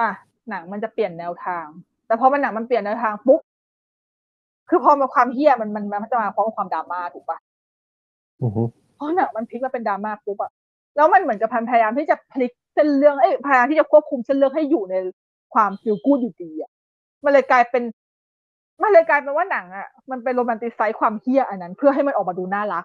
[0.00, 0.10] อะ
[0.50, 1.66] หนังมันจะเปลี่ยนแนวทาง
[2.06, 3.40] แต่พอมันหนังมันเปลี่ยนแนวทางปุ๊บ
[4.68, 7.38] คือพอมาความเฮี้ยมันมันมันจะมาพร้อมกับความดราม่าถูกปะ
[8.42, 8.62] อือฮึ
[8.96, 10.50] เพราะหนังมันพลิกมาเป็นดราม่าปุ๊บอะ
[10.96, 14.94] แล้วมันเหมือนกับพันพยายามที่จะพลิกเส้นเรื่องเอ้ยพยายามที่จะควบคุมเส้นเรื่องให้อยู่ใน
[15.54, 16.70] ความ feel good อยู่ดีอะ
[17.24, 17.82] มันเลยกลายเป็น
[18.82, 22.84] มันเลยกลายเป็นว่าหนังอะมันเป็น romanticize ความเหี้ยอันนั้น เพื่อให้มันออกมาดูน่ารัก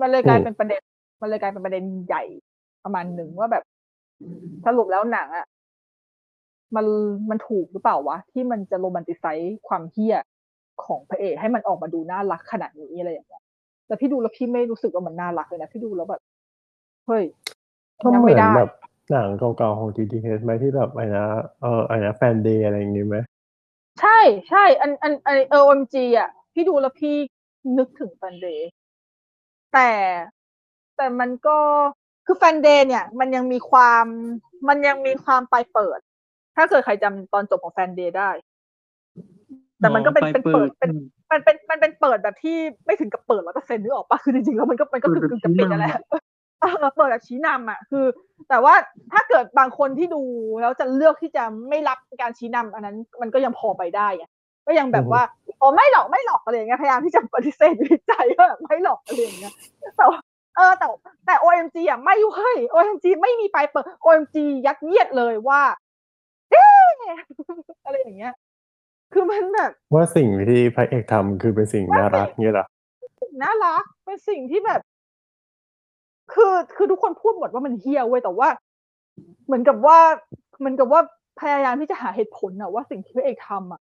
[0.00, 0.80] มันเลยกลายเป็นประเด็น
[1.20, 2.22] มันเลยกลายเป็นประเด็นใหญ่
[2.84, 3.64] ประมาณหนึ่งว่าแบบ
[4.66, 5.46] สรุปแล้วหนังอะ
[6.76, 6.86] มัน
[7.30, 10.16] มันถูกหรือเปล่าวะ ที่มันจะ romanticize ความเหี้ย
[10.84, 13.42] ของพระเอกให้มันออกมาดูน่ารักขนาดนี้อะไรอย่างเงี้ย
[13.86, 16.22] แต่พี่ดูแล้วพี่ไม่รู้สึกว่ามันน่ารักเลยนะพี่ดูแล้วแบบ
[17.06, 17.24] เฮ้ย
[18.02, 18.68] ก็ยังเหมืไม่อนได้แบบ
[19.10, 21.26] หนังเก่าๆของ GTH ไหมที่แบบไอ้นะ
[21.62, 23.16] เออไอ้นะแฟนเดย์อะไรอย่างงี้ไหม
[24.00, 24.18] ใช่
[24.48, 27.16] ใช่อันอันอันเออ OMG อะ พี่ดูแล้วพี่
[27.78, 28.70] นึกถึงแฟนเดย์
[29.72, 29.90] แต่
[30.96, 31.58] แต่มันก็
[32.26, 34.04] คือแฟนเดย์เนี่ย มันยังมีความ
[34.68, 35.98] มันยังมีความปลายเปิด
[36.56, 38.30] ถ้าเกิดใครจำตอนจบของแฟนเดย์ได้
[39.80, 40.92] แต่มันก็เป็นอ๋อเป็นไปเปิดเปิเป็นด
[41.30, 42.56] มันเป็นมันเป็นเปิดแบบที่
[42.86, 45.94] ไม่ถึงกับเปิดร้อยเปอร์เซ็นต์นึกออกปะคือจริงๆแล้วมันก็มันก็เปิคือดแบบกึ่งกับปิดชี้นำนั่นแหละ
[46.78, 48.04] เออเปิดแบบชี้นำอะคือ
[48.48, 48.74] แต่ว่า
[49.12, 50.22] ถ้าเกิดบางคนที่ดู
[50.60, 54.30] แล้วจะเลือกที่จะไม่รับการชี้นำอันนั้นมันก็ยังพอไปได้อะ
[54.66, 55.22] ก็ยังแบบว่า
[55.60, 59.52] อ๋อไม่หรอกไม่หรอกอะไรอย่างเงี้ยพยายามที่จะปฏิเสธอยู่ในใจว่าแบบไม่หรอกอะไรอย่างเงี้ย
[59.96, 60.18] แต่ว่า
[60.56, 60.86] เออแต่
[61.26, 64.36] แต่ OMG อะไม่เว้ย OMG ไม่มีไปเปิด OMG
[64.66, 65.62] ยัดเยียดเลยว่า
[66.50, 67.16] เอ๊ะ
[67.84, 68.32] อะไรอย่างเงี้ย
[69.12, 72.66] คือมันแบบว่าสิ่งที่พระเอกทำคือเป็นสิ่งน่ารักเงี้ยเหรอ
[73.42, 74.80] น่ารักเป็นสิ่งที่แบบ
[76.32, 78.48] คือคือทุกคนพูดหมดว่ามันเฮี้ยเว้ยแต่ว่า
[79.46, 79.98] เหมือนกับว่า
[80.58, 81.00] เหมือนกับว่า
[81.40, 83.80] พยายามที่จะหาเหตุผลอะว่าสิ่งที่พระเอกทำอะ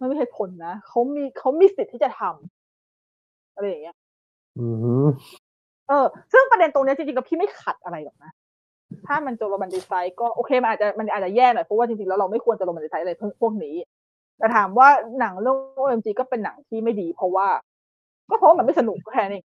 [0.00, 3.96] มันไม่เหตุผลนะเขามีเขามีสิทธิ์ที่จะทำอะไรอย่างเงี้ย
[4.58, 4.94] อือฮึ
[5.88, 8.30] เออ ซึ่งประเด็นตรงเนี้ยจริงๆกับพี่ไม่ขัดอะไรหรอกนะ
[9.06, 13.12] ถ้ามันจะ romanticize ก็โอเคมันอาจจะมันอาจจะแย่หน่อยเพราะว่าจริงๆแล้วเราไม่ควรจะ romanticize อะไร
[13.42, 13.74] พวกนี้
[14.38, 14.88] แต่ถามว่า
[15.20, 17.48] หนังเรื่อง OMG ก็เป็นหนังที่ไม่ดี เพราะว่า
[18.30, 19.44] ก็เพราะว่ามันไม่สนุกแค่นี้เอง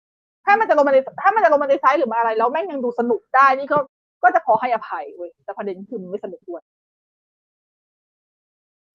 [0.45, 3.77] ถ้ามันจะ romanti- ถ้ามันจะ romanticize หรือมาอะไร แล้วแม่งยังดูสนุกได้นี่ก็
[4.23, 6.61] ก็จะพอให้อภัยเว้ยแต่ประเด็นคือมันไม่สนุกด้วย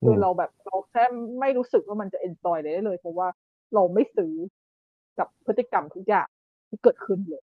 [0.03, 1.05] อืคือเราแบบเราแค่
[1.41, 3.29] ไม่รู้สึกว่ามันจะ enjoy เลยได้เลย เพราะว่า
[3.75, 4.33] เราไม่ซื้อ
[5.19, 6.29] กับพฤติกรรมทุกอย่าง
[6.69, 7.43] ที่เกิดขึ้นเลย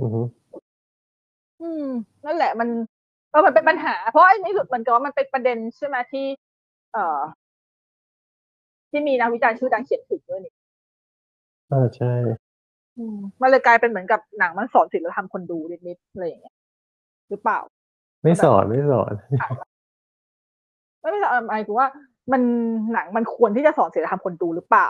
[0.00, 0.20] อือฮึ
[1.62, 1.86] อืม
[2.24, 2.68] นั่นแหละมัน
[3.30, 6.26] เออมันเป็นปัญหา เพราะไอ้นี่สุดมันก็ว่ามันเป็นประเด็นใช่ไหมที่
[6.92, 7.20] เอ่อ
[8.90, 10.52] ที่มีนักวิจารณ์ชื่อดังเขียนถึงด้วยนี่
[11.70, 12.43] อ่าใช่อืม
[13.40, 16.54] มันเลยกลายเป็นเหมือนกับหนังมันสอนศีลธรรมคนดูนิดๆอะไรอย่างเงี้ย
[17.30, 17.60] หรือเปล่า
[18.22, 19.12] ไม่สอนไม่สอน
[21.00, 21.88] ไม่ไม่ใช่หมายถึงว่า
[22.32, 22.42] มัน
[22.92, 24.88] หนังมันควรที่จะสอนศีลธรรมคนดูหรือเปล่า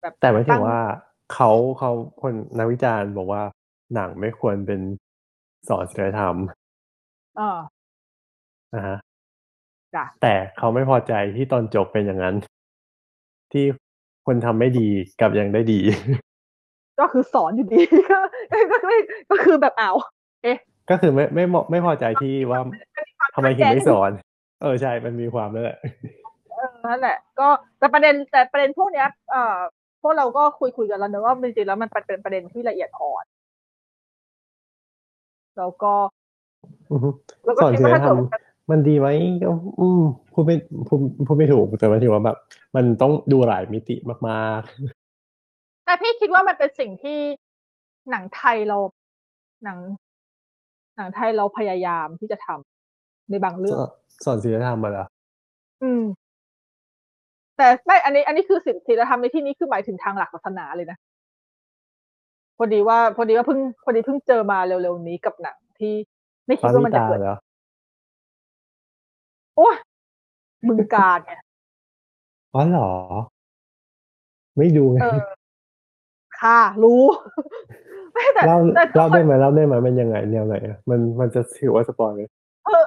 [0.00, 0.80] แบบแต่ไม่ถึตั้งว่า
[1.32, 1.90] เขาเขา
[2.22, 3.42] คนนักวิจารณ์บอกว่า
[3.94, 4.80] หนังไม่ควรเป็น
[5.68, 6.36] สอนศีลธรรม
[7.36, 7.58] เออ
[8.74, 8.98] นะฮะ
[9.94, 12.36] จ้ะแต่เขาไม่พอใจที่ตอนจบเป็นอย่างนั้น
[13.52, 13.64] ที่
[14.26, 14.88] คนทำไม่ดี
[15.20, 15.80] กลับยังได้ดี
[17.00, 18.18] ก็คือสอนอยู่ดีก็
[18.52, 18.90] ก็ก็
[19.30, 19.92] ก็คือแบบเอา
[20.42, 20.56] เอ๊ะ
[20.90, 22.60] ก็คือไม่ไม่เหมาะไม่พอใจที่ว่า
[23.34, 24.10] ทำไมถึงไม่สอนอน
[24.62, 25.78] เออใช่มันมีความนั่นแหละ
[26.50, 27.48] เออนั่นแหละ ก็
[27.78, 29.56] แต่ประเด็นแต่ประเด็นพวกเนี้ยเอ่อ
[30.02, 33.24] พวกเราก็คุยคุยกันแล้วเนอะว่าจริงๆแล้วมันเป็นประเด็นที่ละเอียดอ่อน
[35.58, 35.92] แล้วก็
[36.90, 37.08] อือฮึ
[37.44, 38.18] แล้วก็สอนคิดศีลว่าถ้าธรเกิรดม
[38.70, 39.08] มันดีไหม
[39.42, 39.48] ก็
[39.80, 40.02] อืม
[40.32, 40.56] พูดไม่
[40.88, 42.36] พูดพูดไม่ถูกแต่หมายถึงว่าแบบ
[42.76, 43.96] มันต้องดูหลายมิติ
[44.28, 44.62] มาก
[45.84, 47.18] แต่พี่คิดว่ามันเป็นสิ่งที่
[48.10, 48.78] หนังไทยเรา
[49.64, 49.78] หนัง
[50.96, 52.48] หนังไทยเราพยายามที่จะท
[53.30, 53.90] ในบางเรื่อง สอน
[54.24, 55.06] สอนศีลธรรมมาเหรอ
[55.82, 56.02] อืม
[57.56, 60.98] แต่ไม่อันนี้ อันนี้คือศีลศีลธรรมในที่นี้คือหมายถึงทางหลักศาสนาเลยนะ
[62.56, 65.94] พอดีว่า พอดีว่าเพิ่ง พอดีเพิ่งเจอมาเร็วๆนี้กับหนังที่
[66.46, 67.36] ไม่พคิดระว่ามิมันจะตาเกิดเหรอ
[69.56, 69.76] โอ้ย
[70.68, 71.40] บึงการเนี่ย
[72.54, 72.90] อ๋อเหรอ
[74.56, 75.18] ไม่ดูไงเออ
[76.42, 77.02] ค่ะ รู้
[78.12, 82.22] ไม่แต่เล่าแต่ทุกเล่าคได้นไหมเล่าได้ไหมมันยังไงแนวไหนอะมันมันจะถือว่าสปอยไหม
[82.66, 82.84] เออ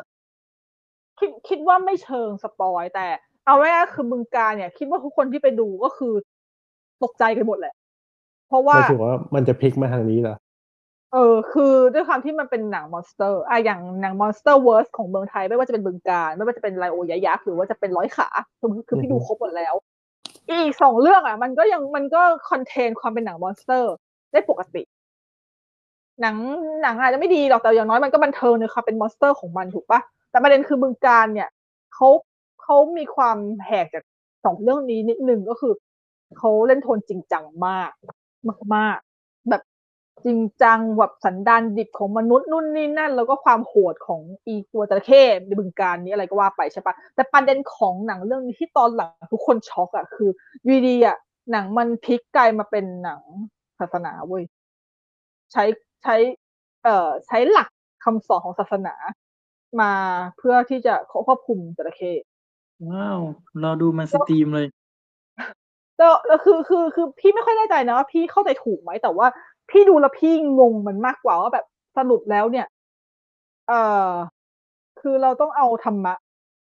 [1.20, 3.08] คิดคิดว่าไม่เชิงสปอยแต่
[3.46, 6.14] เอาไว้ก็คือบึงการเนี่ย คิดว่าทุกคนที่ไปดูก็คือ
[7.04, 7.74] ตกใจกันหมดแหละ
[8.48, 10.36] เพราะหว่ามายถึงว่ามันจะพลิกมาทางนี้เหรอ
[11.14, 18.30] เออ คือด้วยความที่มันเป็นหนังมอนสเตอร์อะอย่างหนังมอนสเตอร์เวิร์สของเมืองไทย ไม่ว่าจะเป็นบึงการ ไม่ว่าจะเป็นไลโอยะยักษ์หรือว่าจะเป็นร้อยขา
[18.60, 19.74] คือคือพี่อือฮึดูครบหมดแล้ว
[20.50, 23.94] อีกสองเรื่องอะ มันก็ยังมันก็ contain ความเป็นหนัง monster
[24.32, 24.84] ได้ปกติ
[26.22, 26.36] หนัง
[26.82, 30.00] หนังอาจจะไม่ดีหรอกแต่อย่างน้อยมันก็บันเทิงในความเป็น monster ของมันถูกปะ
[30.30, 31.50] แต่ประเด็นคือบึงกาฬเนี่ย
[31.94, 32.08] เขา
[32.62, 34.04] เขามีความแหกจาก
[34.46, 35.74] สองเรื่องนี้นิดนึงก็คือ
[36.38, 37.92] เขาเล่นโทนจริงจังมาก
[38.76, 39.00] มาก
[40.24, 50.30] จริงจังแบบสันดานดิบของมนุษย์นู่นนี่นั่น แล้วก็ความโหดของอีตัวจระเข้ในบึงกาฬนี้อะไรก็ว่าไปใช่ปะแต่ประเด็นของหนังเรื่องนี้ที่ตอนหลังทุกคนช็อกอะคือ
[50.64, 51.18] อยูดีอะ
[51.52, 53.22] หนังมันพลิกกลายมาเป็นหนัง
[53.80, 54.44] ศาสนาเว้ย
[55.52, 55.64] ใช้
[56.04, 56.16] ใช้
[56.84, 57.70] เอ่อใช้หลัก
[58.04, 58.96] คำสอนของศาสนา
[59.82, 59.92] มา
[60.38, 60.94] เพื่อที่จะ
[61.28, 62.12] ควบคุมจระเข้
[62.90, 63.20] ว้าว
[63.64, 64.68] รอดูมันสตรีมเลย
[65.98, 69.28] แล้วแล้วคือคือคือพี่ไม่ค่อยแน่ใจนะว่าพี่เข้าใจถูกไหมแต่ว่า
[69.70, 71.66] พี่ดูแล้วพี่งงมันมากกว่าว่าแบบ
[71.98, 72.66] สรุปแล้วเนี่ย
[73.68, 73.80] เอ่
[74.10, 74.12] อ
[75.00, 76.14] คือเราต้องเอาธรรมะ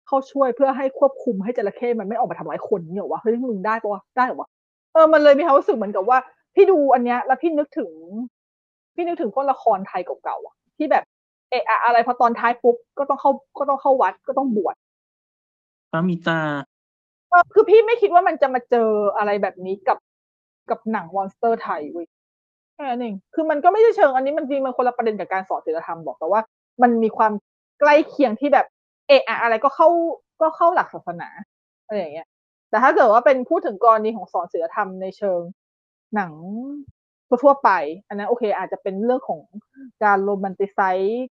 [0.07, 4.49] เข้าช่วยเพื่อให้ควบคุมให้จระเข้มันไม่ออกมาทำร้ายคนนี่เหรอวะเฮ้ยมึงได้ปะวะได้เหรอวะ
[4.93, 6.17] เออมันเลยมีความรู้สึกเหมือนกับว่า
[6.55, 7.89] พี่ดูอันเนี้ย แล้วพี่นึกถึง
[8.95, 11.03] พี่นึกถึงพวกละครไทยเก่าๆอะ ที่แบบ
[11.49, 14.75] เอะอะอะไรพอตอนท้ายปุ๊บก็ต้องเข้าก็ต้องเข้าวัดก็ต้องบวช
[15.91, 16.39] พระมิตา
[17.29, 19.97] เออคือพี่ไม่คิดว่ามันจะมาเจออะไรแบบนี้กับ
[20.69, 22.07] กับหนังมอนสเตอร์ไทยเว้ย
[22.75, 26.41] แค่นั้นเองคือมันก็ไม่ใช่เชิงอันนี้มันจริงมันคนละประเด็นกับการสอนศีลธรรมบอกแต่ว่า
[26.81, 27.31] มันมีความ
[27.79, 28.65] ใกล้เคียงที่แบบ
[29.07, 29.87] เอะอะอะไรก็เข้า
[30.41, 31.29] ก็เข้าหลักศาสนา
[31.85, 32.27] อะไรอย่างเงี้ย
[32.69, 35.41] แต่ถ้าเกิดว่าเป็นพูดถึงกรณีของสอนศีลธรรมในเชิง
[36.15, 36.31] หนัง
[37.43, 37.71] ทั่วไป
[38.07, 39.41] อันนั้นโอเค อาจจะเป็นเรื่องของ
[40.03, 41.27] การ romanticize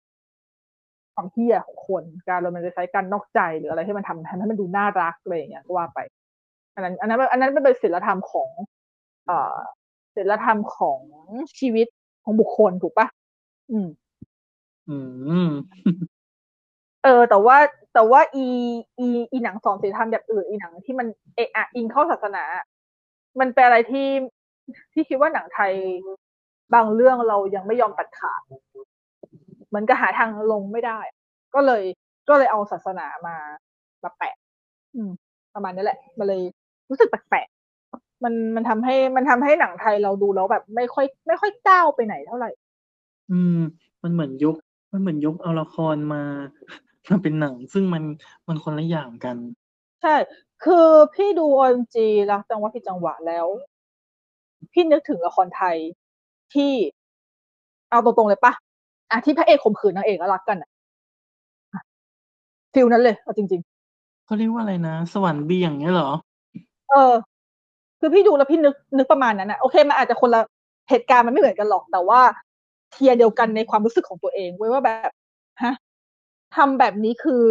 [1.15, 5.99] ความเหี้ยของคน การ romanticize การนอกใจหรืออะไรที่มันทำให้มันดูน่ารักอะไรอย่างเงี้ยก็ว่าไป
[6.75, 8.51] อันนั้น อันนั้นอันนั้นเป็นศีลธรรมของ
[9.27, 9.57] เอ่อ
[10.17, 11.01] ศีลธรรมของ
[11.59, 11.87] ชีวิต
[12.25, 13.07] ของบุคคลถูกปะ
[13.71, 13.89] อืม
[14.89, 14.99] อื
[15.47, 15.51] ม
[17.05, 17.57] เออ แต่ว่า
[17.95, 18.47] แต่ว่าอี
[18.99, 22.45] อีอีหนังสอนศีลธรรมแบบอื่นอีหนังที่มันเอะอะอิงเข้าศาสนา
[23.41, 24.09] มันเป็นอะไรที่
[24.93, 25.73] ที่คิดว่าหนังไทย
[26.75, 28.43] บางเรื่องเรายังไม่ยอมตัดขาด
[29.69, 30.99] เหมือนกับหาทางลงไม่ได้
[31.55, 31.83] ก็เลย
[32.29, 33.37] ก็เลยเอาศาสนามา
[34.03, 34.35] มาแปะ
[34.95, 35.11] อืม
[35.55, 36.43] ประมาณนี้แหละมันเลย
[36.91, 37.54] รู้สึกแปลกๆ
[38.25, 42.51] มันมันทำให้มันทำให้หนังไทยเราดูแล้วแบบไม่ค่อย ไม่ค่อยก้าวไปไหนเท่าไหร่
[43.31, 43.59] อืม
[44.03, 44.57] มันเหมือนยก
[44.93, 46.23] มันเหมือนยกเอาละครมา
[47.11, 48.03] มาเป็นหนัง ซึ่งมัน
[48.49, 49.37] มันคนละอย่างกัน
[50.03, 50.15] ใช่
[50.65, 51.97] คือพี่ดู OMG
[52.31, 53.47] รักจังหวะผิดจังหวะแล้ว
[54.73, 55.77] พี่นึกถึงละครไทย
[56.55, 56.73] ที่
[57.91, 58.53] เอาตรงๆเลยปะ
[59.11, 60.71] อะที่พระเอกข่มขืนนางเอกแล้วรักกันอะ
[61.73, 61.81] อะ
[62.75, 63.63] feel นั้นเลยเอาจริง
[64.27, 67.13] เขาเรียกว่าอะไรนะ สวรรค์เบี่ยงเนี้ยเหรอๆเออ
[68.05, 70.41] คือพี่ดูแล้วพี่นึกนึกประมาณนั้นนะโอเคมันอาจจะคนละ
[70.91, 72.21] เหตุการณ์มันไม่เหมือนกันหรอกแต่ว่า
[72.93, 75.11] tier เดียวกันในความรู้สึกของตัวเองเว้ยว่าแบบ
[75.63, 75.75] ฮะ
[76.57, 77.43] ทำแบบนี้คือ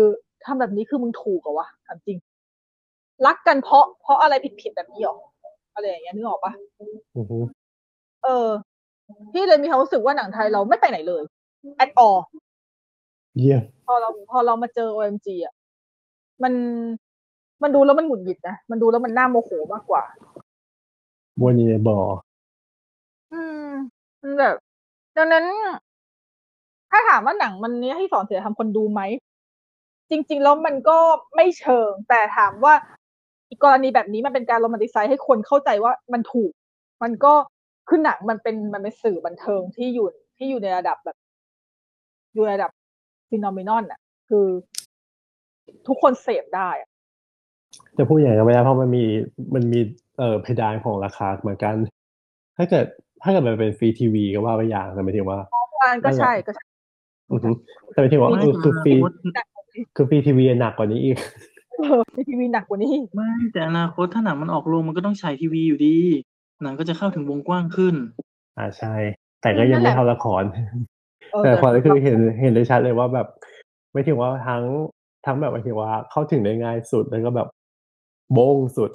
[0.46, 2.18] ทำแบบนี้คือมึงถูกเหรอวะถามจริง
[3.26, 5.16] รักกันเพราะเพราะอะไรผิดๆแบบนี้หรอ
[5.76, 7.38] อะไรอย่างเงี้ยนึกออกปะอือฮึ
[8.24, 8.48] เออ
[9.32, 11.24] พี่เลยมีความรู้สึกว่าหนังไทยเราไม่ไปไหนเลย
[11.84, 12.18] at all
[13.38, 15.54] เยี่ยมพอเราพอเรามาเจอ OMG อะ
[16.44, 16.54] มัน
[17.64, 20.04] มันดูแล้วมันหงุดหงิดนะมันดูแล้วมันน่าโมโหมากกว่า
[20.38, 20.43] บั
[21.42, 22.00] วนีในบ่อ
[23.34, 23.68] อืม
[24.22, 24.56] มันแบบ
[25.18, 25.46] ดังนั้น
[26.92, 29.02] ถ้าถามว่าหนังมันนี้ให้สอนเสียทำคนดูไหม
[30.10, 30.98] จริง ๆ แล้วมันก็
[31.36, 32.74] ไม่เชิง แต่ถามว่า
[33.50, 36.52] อีกกรณีแบบนี้มันเป็นการโรแมนติไซส์ให้คนเข้าใจว่ามันถูก
[37.04, 37.34] มันก็
[37.88, 40.08] คือหนังมันเป็นมันเป็นสื่อบันเทิงที่อยู่
[40.38, 41.18] ที่อยู่ในระดับแบบ
[42.34, 42.72] อยู่ในระดับ
[43.30, 44.00] ฟิโนเมนอนอะ
[44.30, 44.46] คือ
[45.88, 46.90] ทุกคนเสพได้อะ
[47.98, 49.04] จะพูดอย่างไรก็ไม่ได้เพราะมันมี
[49.54, 49.80] มันมี
[50.18, 51.76] เอ่อเพดานของราคาเหมือนกัน
[52.58, 52.86] ถ้าเกิด
[53.24, 55.40] ถ้าเกิดมันเป็นฟรีทีวีก็ว่าไปอย่างแต่หมายถึงว่า
[55.82, 56.64] อันก็ใช่ก็ใช่
[57.32, 57.50] อือฮึ
[57.92, 59.64] แต่หมายถึงว่าไม่เออคือฟรีอนาคต
[59.96, 61.18] คือฟรีทีวีหนักกว่านี้อีก
[61.80, 65.98] เออในทีวีหนักกว่านี้ไม่แต่อนาคตถ้าหนังมันออกโรงมันก็ต้องฉายทีวีอยู่ดี
[66.64, 67.96] หนังก็จะเข้าถึงวงกว้างขึ้น
[68.58, 68.94] อ่าใช่
[69.42, 70.44] แต่ก็ยังไม่เท่าละคร
[71.32, 73.28] เออแต่ละครก็คือเห็นเห็นได้ชัดเลยว่าแบบ
[73.92, 74.64] หมายถึงว่าทั้ง
[75.26, 77.48] ทั้งแบบหมายถึงว่าเข้าถึงได้ง่ายสุดแล้วก็แบบ
[78.34, 78.92] โบ้งสุด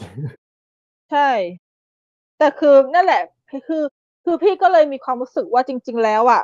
[1.10, 1.30] ใช่
[2.38, 3.22] แต่คือนั่นแหละ
[3.68, 3.82] คือ
[4.24, 6.42] คือพี่ก็เลยมีความรู้สึกว่าจริง ๆ แล้วอะ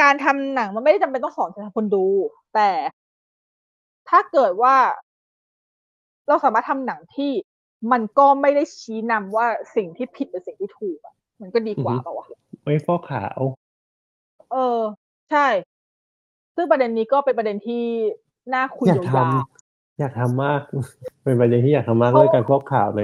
[0.00, 2.06] การทำหนังมันไม่ได้จำเป็นต้องสอนคนดู
[2.54, 2.70] แต่
[4.08, 4.76] ถ้าเกิดว่า
[6.28, 7.32] เราสามารถทำหนังที่
[7.92, 9.46] มันก็ไม่ได้ชี้นำว่า
[9.76, 12.26] สิ่งที่ผิดเป็นสิ่งที่ถูกอะมันก็ดีกว่าอือฮึเปล่าวะ
[12.64, 13.40] ไม่ฟอกขาว
[14.52, 14.80] เออ
[15.30, 15.46] ใช่
[16.56, 17.84] ซึ่งประเด็นนี้ก็เป็นประเด็นที่
[18.54, 19.61] น่าคุยอยากทยาวำ
[19.98, 20.60] อยากทำมาก
[21.24, 23.02] เป็นประเด็นที่อยากทำมากเพราะเรื่องการฟอกขาวใน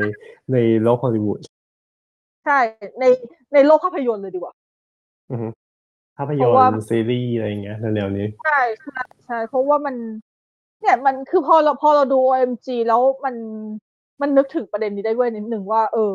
[0.53, 2.59] ในโลกฮอลลีวูดๆใช่
[3.01, 3.05] ใน
[3.55, 4.55] ในโลกภาพยนตร์เลยดีกว่า
[5.31, 5.49] อือฮึ
[6.19, 9.95] ภาพยเพนราะว่าตร์ซีรีส์อะไรอย่างเงี้ยแนวๆนี้ใช่ใช่ใช่เพราะว่ามัน
[10.81, 13.35] เนี่ยมันคือพอเราพอเราดู OMG แล้วมัน
[14.21, 16.15] มันนึกถึงประเด็นนี้ได้ด้วยนิดหนึ่งว่า เออ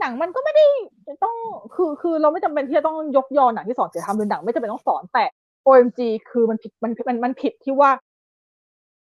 [0.00, 0.64] หนังมันก็ไม่ได้
[1.24, 1.36] ต้อง
[1.74, 5.24] คือคือเราไม่จำเป็นที่จะต้องยกยอหนังที่สอนศีลธรรมหรือหนังไม่จำเป็นต้องสอนแต่
[5.66, 6.00] OMG
[6.30, 7.90] คือมันผิดมันมันมันผิดที่ว่า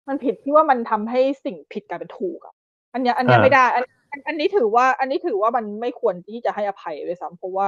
[0.08, 2.54] มันผิดที่ว่ามันทำให้สิ่งผิดกลายเป็นถูกอะ
[2.94, 7.68] อันเนี้ยอันเนี้ยอ่าไม่ได้อันอันอันนี้ถือว่า อันนี้ถือว่ามันไม่ควรที่จะให้อภัยเลยซ้ำเพราะว่า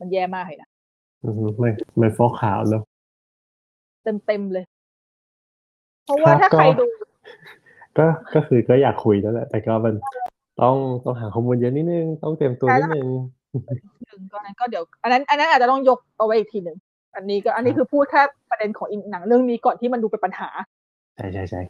[0.00, 0.70] มันแย่มากเลยนะ
[1.24, 2.82] อือฮึไม่ไม่ฟอกขาวเนอะ
[4.04, 4.64] เต็มเต็มๆเลย
[6.04, 6.86] เพราะว่าครับถ้าใครก็ดู
[7.98, 9.94] ก็ก็คือก็อยากคุยนั่นแหละ แต่ก็มัน
[10.62, 13.08] ต้องต้องหาข้อมูลเยอะนิดนึง ต้องเตรียมตัวนิดนึง
[14.06, 16.78] หนึ่งก็นั้นก็เดี๋ยว อันนั้น อันนั้นอาจจะต้องยกเอาไว้อีกทีหนึ่ง
[17.14, 20.48] อันนี้ก็อันนี้คือพูดแค่ประเด็นของอีกหนังเรื่องนี้ก่อนที่มันดูเป็นปัญหา
[21.16, 21.60] ใช่ใช่ใช่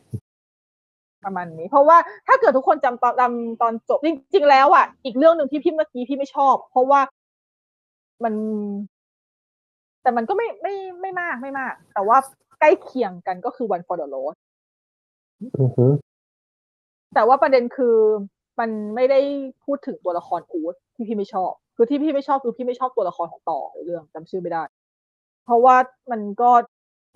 [1.24, 1.96] ประมาณนี้ เพราะว่า
[2.26, 7.00] ถ้าเกิดทุกคนจำตอนจำตอนจบจริงๆแล้วอะอีกเรื่องหนึ่งที่พี่เมื่อกี้พี่ไม่ชอบ เพราะว่า
[8.24, 8.34] มัน
[10.02, 12.18] แต่มันก็ไม่ไม่ไม่มากไม่มาก แต่ว่า
[12.60, 14.34] ใกล้เคียงกันก็คือ One for the Road
[15.58, 15.86] อือฮึ
[17.14, 17.96] แต่ว่าประเด็นคือ
[18.60, 19.20] มันไม่ได้
[19.64, 24.62] พูดถึงตัวละครอูดที่พี่ไม่ชอบ คือที่พี่ไม่ชอบคือพี่ไม่ชอบตัวละครของต่อในเรื่องจำชื่อไม่ได้
[25.44, 25.76] เพราะว่า
[26.10, 26.50] มันก็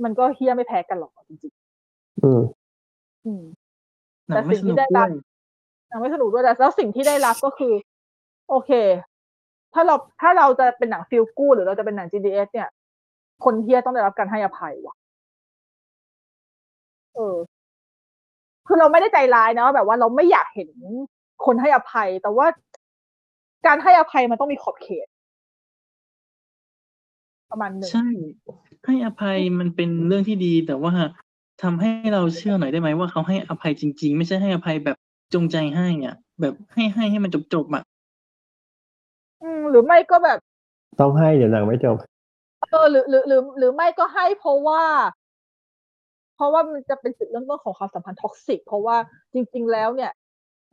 [0.05, 1.53] มันก็เฮี้ยไม่แพ้กันหรอกจริง
[2.23, 3.43] อืมๆอืม
[4.29, 5.11] หนังไม่สนุกด้วย
[5.89, 7.73] หนังไม่สนุกด้วยแต่แล้วสิ่งที่ได้รับก็คือ
[8.51, 8.71] โอเค
[9.75, 12.69] ถ้าเราถ้าเราจะเป็นหนังฟิลกูหรือเราจะเป็นหนัง GDS เนี่ย
[13.45, 14.95] คนเฮี้ยต้องได้รับการให้อภัยว่ะ
[17.15, 17.37] เออ
[18.67, 20.69] คือเราไม่ได้ใจร้ายนะว่าแบบว่าเราไม่อยากเห็น
[21.47, 22.47] คนให้อภัย แต่ว่า
[23.67, 25.07] การให้อภัยมันต้องมีขอบเขต
[27.51, 28.07] ประมาณหนึ่ง ใช่
[28.85, 30.93] ให้อภัยมันเป็นเรื่องที่ดี แต่ว่า
[31.63, 34.97] ทำให้เราเชื่อหน่อยได้ไหมว่าเขาให้อภัยจริง ๆ ไม่ใช่ให้อภัยแบบ
[35.35, 37.83] จงใจให้อะ แบบให้ให้ให้มันจบๆอะ
[39.43, 40.39] อืมหรือไม่ก็แบบ
[41.01, 41.97] ต้องให้เดี๋ยวหนังไม่จบ
[42.71, 44.83] เออหรือหรือหรือหรือไม่ก็ให้เพราะว่า
[46.35, 48.97] เพราะว่ามันจะเป็นจุดเริ่มต้นของความสัมพันธ์ท็อกซิกเพราะว่า
[49.33, 50.13] จริง ๆ แล้วเนี่ย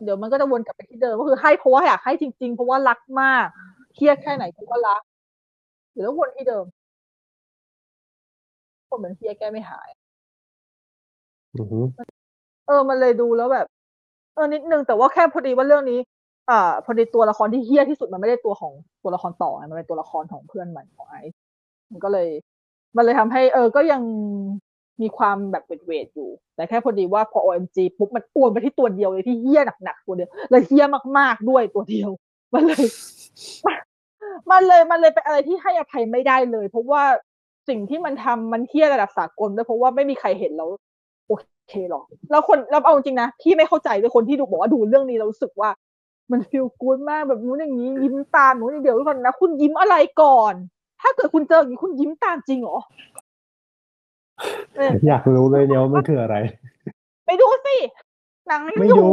[0.03, 3.45] เดี๋ยวมันก็จะวนกลับไปที่เดิมก็คือให้เพราะว่าอยากให้จริง ๆ เพราะว่ารักมาก
[3.95, 5.01] เครียดแค่ไหนกูก็รัก
[5.93, 6.65] หรือแล้ววนที่เดิม
[8.89, 9.89] คนเหมือนเครียดแก้ไม่หาย
[11.55, 11.79] อือฮึ
[12.67, 13.67] เออ มันเลยดูแล้วแบบ
[14.35, 15.99] เออนิดนึงแต่ว่าแค่พอดีว่าเรื่องนี้
[16.49, 21.39] อ่า พอดีตัวละครที่เฮี้ยที่สุดมันไม่ได้ตัวของตัวละครต่อไงมันเป็นตัวละครของเพื่อนมันของไอซ์
[21.91, 22.29] มันก็เลย
[22.95, 24.01] มันเลยทำให้ เออ ก็ยัง
[25.01, 30.85] มีความแบบเวทๆอยู่ แต่แค่พอดีว่าพอ OMG ปุ๊บมันอ้วนไปที่ตัวเดียวเลยที่เฮี้ยหนักๆตัวเดียวเลยเฮี้ย
[31.17, 32.09] มากๆด้วยตัวเดียว
[32.53, 32.85] มันเลย
[34.51, 37.03] มันเลยมันเลยเป็นอะไรที่ให้อภัยไม่ได้เลย เพราะว่า
[37.67, 40.69] สิ่งที่มันทำมันเฮี้ยระดับสากลด้วยเพราะว่าไม่มีใครเห็นแล้ว
[41.27, 41.31] โอ
[41.69, 45.69] เคหรอกแล้วคนแล้วเอาจริงนะพี่ไม่เข้าใจเลยคนที่ดูบอกว่าดูเรื่องนี้แล้วรู้สึกว่า
[46.31, 50.53] มันฟีลกู๊ดมากแบบนู้นอย่างนี้ยิ้มตามหนูอย่างเดียวทุกคนนะคุณยิ้มอะไรก่อน
[51.01, 52.77] ถ้าเกิดคุณเจออย่างนี้คุณยิ้มตามจริงเหรอ
[54.75, 56.35] เอออยากรู้เลยเนี่ยว่ามันคืออะไร
[57.25, 57.75] ไปดูสิ
[58.47, 59.05] หนังให้ไม่ดู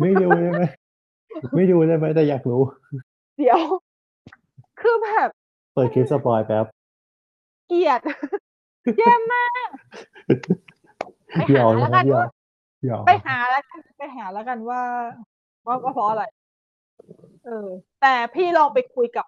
[0.00, 0.62] ไม่ดูได้ไหม
[1.54, 2.62] ไม่ดูได้ไหมแต่อยากรู้
[3.38, 3.60] เดี๋ยว
[4.80, 5.28] คือแบบ
[5.74, 6.66] เปิดคลิปสปอยแป๊บ
[7.68, 8.00] เกลียด
[8.98, 9.68] แย่มาก
[11.32, 12.28] ไปหยหาอกแล้วนะกันหยอว่าก
[12.86, 14.82] หยอกไปหาแล้วกันไปหาแล้วกันว่า
[15.66, 16.24] ว่า ว่าเพราะอะไร
[17.44, 17.68] เออ
[18.00, 19.26] แต่พี่ลองไปคุยกับ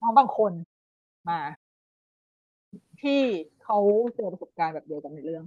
[0.00, 0.52] น้องบางคน
[1.28, 1.40] มา
[3.02, 3.20] ที่
[3.62, 3.78] เขา
[4.14, 5.42] เจอประสบการณ์แบบเดียวกันในเรื่อง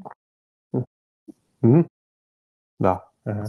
[1.63, 1.79] หืม
[2.81, 3.47] เหรออ่าฮะ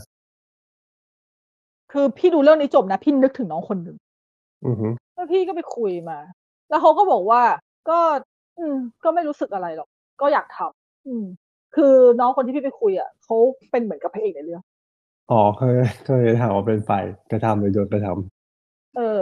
[1.93, 3.97] คือพี่ดูเรื่องนี้จบนะ พี่นึกถึงน้องคนหนึ่ง
[4.67, 6.19] อือฮึ แล้วพี่ก็ไปคุยมา
[6.69, 7.43] แล้วเขาก็บอกว่า
[7.91, 7.99] ก็
[8.59, 9.89] อืม ก็ไม่รู้สึกอะไรหรอก
[10.21, 11.25] ก็อยากทำ อืม
[11.77, 13.37] คือน้องคนที่พี่ไปคุยอะเขา
[13.71, 14.63] เป็นเหมือนกับพระเอกในเรื่อง
[15.31, 15.77] อ๋อ เคย
[16.07, 18.09] เคยถามว่าเป็นฝ่ายกระทำ หรือโดนกระท
[18.97, 19.19] เออ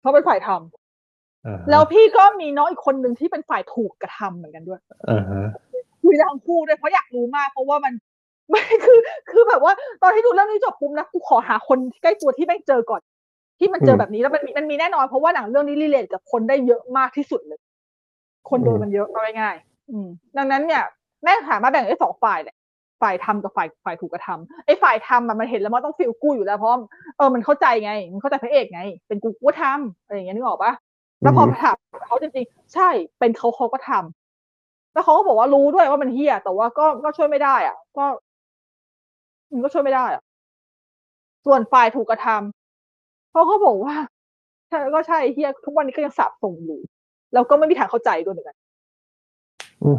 [0.00, 4.80] เขาเป็นฝ่ายทำำอ่าฮะแล้วพี่ก็มีน้องอีกคนหนึ่งที่เป็นฝ่ายถูกกระทำเหมือนกันด้วย
[5.10, 5.44] อ่าฮะ
[6.02, 7.92] คุยทั้งคู่ด้วย เพราะอยากรู้มาก เพราะว่ามัน
[8.50, 8.98] ไม่ คือ
[9.30, 9.72] คือแบบว่า
[10.02, 13.00] ตอนที่ดูเรื่องนี้จบปุ๊บนะ กูขอหาคนใกล้ตัวที่แม่งเจอก่อน
[13.58, 17.60] ที่มันเจอแบบนี้แล้วมันมีมันมีแน่นอนเพราะว่าหนังเรื่องนี้รีเลทกับคนได้เยอะมากที่สุดเลย
[18.50, 20.82] คนโดนอืมมันเยอะเอาง่ายๆอืมดังนั้นเนี่ย
[21.22, 22.56] แม่งสามารถแบ่งได้สองฝ่ายแหละ
[23.02, 26.78] ฝ่ายทำกับฝ่ายฝ่ายถูกกระทำไอ้ฝ่ายทำอะมันเห็นแล้วมันต้องฟีลกู้อยู่แล้วเพราะว่า
[27.16, 30.72] เออมันเข้าใจไง มันเข้าใจพระเอกไง เป็นกูกูก็ทำอะไรอย่างเงี้ยนึกออกปะ
[31.22, 31.76] แล้วพอถาม
[32.06, 38.04] เขาจริงๆ ใช่เป็นเขาเขาก็ทำแล้วเขาก็บอกว่ารู้ด้วยว่ามันเฮี้ยแต่ว่าก็ก็ช่วยไม่ได้อะ ก็
[39.52, 40.22] มันก็ช่วยไม่ได้อะ
[41.46, 42.63] ส่วนฝ่ายถูกกระทำ
[43.34, 43.94] เขาก็บอกว่า
[44.68, 46.80] ใช่ก็ใช่เหี้ยทุกวันนี้ก็ยังสับสนอยู่
[47.32, 48.56] แล้วก็ไม่มีทางเข้าใจด้วยเหมือนกัน
[49.82, 49.98] อืม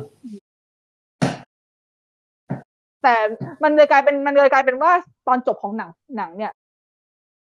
[3.03, 3.15] แต่
[3.63, 4.91] มันเลยกลายเป็นมันเลยกลายเป็นว่า
[5.27, 6.51] ตอนจบของหนังหนัง เนี่ย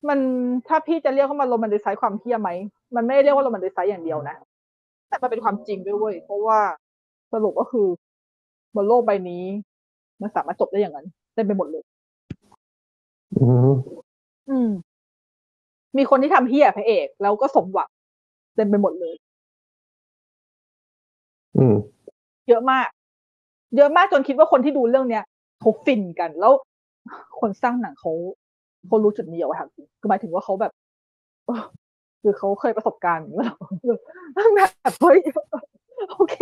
[0.08, 0.20] มัน
[0.68, 2.50] ถ้าพี่จะเรียกว่ามัน romanticize ความเหี้ยไหม
[2.96, 4.36] มันไม่ได้เรียกว่า romanticize อย่างเดียวนะ
[5.10, 6.60] แต่มันเป็นความจริงด้วยเว้ยเพราะว่า
[7.34, 7.88] สรุปก็คือ
[8.76, 9.44] บนโลกใบนี้
[10.22, 11.84] มันสามารถจบได้อย่างนั้นเต็มไปหมดเลย
[13.38, 13.72] อืม
[14.50, 14.58] อื
[15.94, 17.90] มมีคนที่ทำเฮี้ยพระเอก แล้วก็สมหวัง
[18.56, 19.16] เต็มไปหมดเลย
[21.58, 21.76] อืม
[22.50, 22.88] เยอะมาก
[23.78, 25.24] เยอะมากจนคิดว่าคนที่ดูเรื่องเนี้ย
[25.60, 26.54] เขาฟินกันแล้ว
[27.40, 28.12] คนสร้างหนังเขา
[28.88, 30.72] เขารู้จุดนี้เหรอวะถามจริงคือหมายถึงว่าเขาแบบ
[31.46, 31.64] เออ
[32.22, 33.58] คือเขาเคยประสบการณ์อย่างนี้หรอ
[34.56, 34.72] แบบ
[35.02, 35.20] เฮ้ย
[36.12, 36.36] โอเค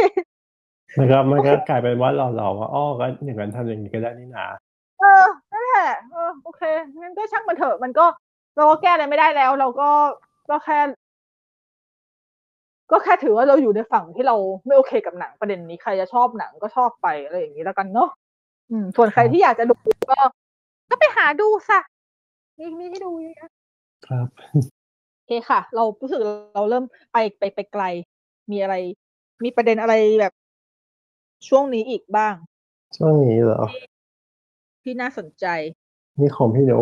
[0.98, 4.46] มันก็มันก็กลายเป็นว่าเราเราว่าอ้อก็อย่างนั้นทำอย่างนี้ก็ได้นี่นา
[5.00, 6.62] เออนั่นแหละเออโอเค
[7.00, 8.06] งั้นก็ช่างมันเถอะมันก็
[8.58, 9.90] เราก็แก้อะไรไม่ได้แล้ว เราก็
[10.50, 10.80] ก็แค่
[12.92, 14.36] ก็แค่ถือว่าเราอยู่ในฝั่งที่เรา
[14.66, 18.10] ไม่โอเคกับหนังประเด็นนี้ใครจะชอบหนังก็ชอบไปอะไรอย่างนี้แล้วกันเนาะ
[18.72, 19.76] อืม ส่วนใครที่อยากจะดู
[20.12, 20.20] ก็
[20.90, 21.80] ก็ไปหาดูซะ
[22.60, 23.50] มีมีให้ดูเยอะแยะ
[24.08, 24.28] ครับ
[25.16, 26.22] โอเคค่ะ เรารู้สึก
[26.56, 27.84] เราเริ่มไปไปไปไกล
[28.52, 28.76] มีอะไร
[29.44, 30.34] มีประเด็นอะไรแบบ
[31.48, 32.34] ช่วงนี้อีกบ้าง
[32.98, 33.64] ช่วงนี้เหรอ
[34.84, 35.46] ที่น่าสนใจ
[36.20, 36.78] นี่ของพี่หนู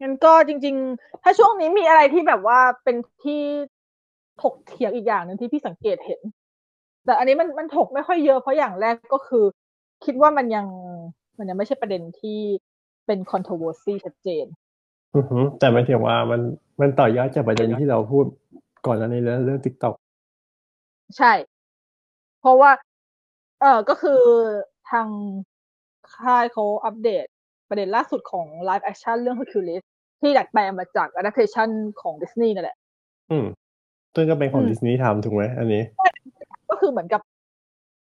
[0.00, 3.42] งั้นก็จริง ๆ ถ้าช่วงนี้มีอะไรที่แบบว่าเป็นที่
[4.42, 6.20] ถกเถียงอีกอย่างหนึ่งที่พี่สังเกตเห็น
[7.04, 9.44] แต่อันนี้มันมันถกไม่ค่อยเยอะเพราะอย่างแรกก็คือ
[10.04, 10.66] คิดว่ามันยัง
[11.38, 12.38] มันยังไม่ใช่ประเด็นที่
[13.06, 14.46] เป็น controversy ชัดเจน
[15.14, 16.40] อือหือแต่หมายถึงว่ามัน
[16.80, 18.24] มันต่อยอดจากประเด็นที่เราพูด
[18.86, 19.94] ก่อนหน้านี้แล้วเรื่อง TikTok
[21.16, 21.32] ใช่
[22.40, 22.70] เพราะว่า
[23.60, 24.20] เออก็คือ
[24.90, 25.08] ทาง
[26.14, 27.26] ค่ายเขาอัปเดต
[27.68, 29.84] ประเด็นล่าสุดของ live action เรื่อง Hercules
[30.20, 31.68] ที่ดัดแปลงมาจาก adaptation
[32.00, 32.76] ของดิสนีย์นั่นแหละ
[33.30, 33.46] อืม
[34.14, 35.82] ซึ่งก็เป็นของอืมดิสนีย์ทำถูกไหมอันนี้
[36.70, 37.20] ก็คือเหมือนกับ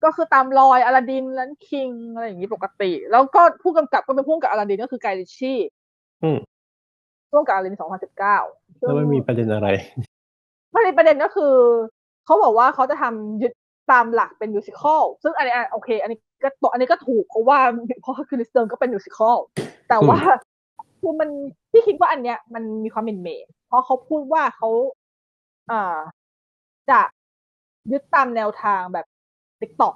[0.05, 5.59] ก็คือตามรอย Aladdin Lion King อะไรอย่างนี้ปกติ แล้วก็ผู้กำกับก็เป็นผู้กำกับอลาดินก็คือ Guy Ritchie
[6.23, 6.37] อืม
[7.33, 9.67] ร่วมกับอลาดิน2019แล้วมันมีประเด็นอะไร
[10.75, 11.53] ประเด็นประเด็นก็คือ
[12.25, 13.53] เขาบอกว่าเขาจะทำยึด
[13.91, 17.59] ตามหลักเป็น musical ซึ่งอันนี้อะโอเค อันนี้ ก็ตอันนี้ก็ถูกเพราะว่า
[18.01, 19.37] เพราะคือลิสเติร์นก็เป็น musical
[19.89, 20.19] แต่ว่า
[20.99, 21.29] คือมัน
[21.71, 24.69] ที่คิดว่าอันเนี้ยมันมีความเป็นเมย์เพราะเขาพูดว่าเขา
[25.71, 25.97] อ่า
[26.89, 26.99] จะ
[27.91, 29.05] ยึดตามแนวทางแบบ
[29.61, 29.95] TikTok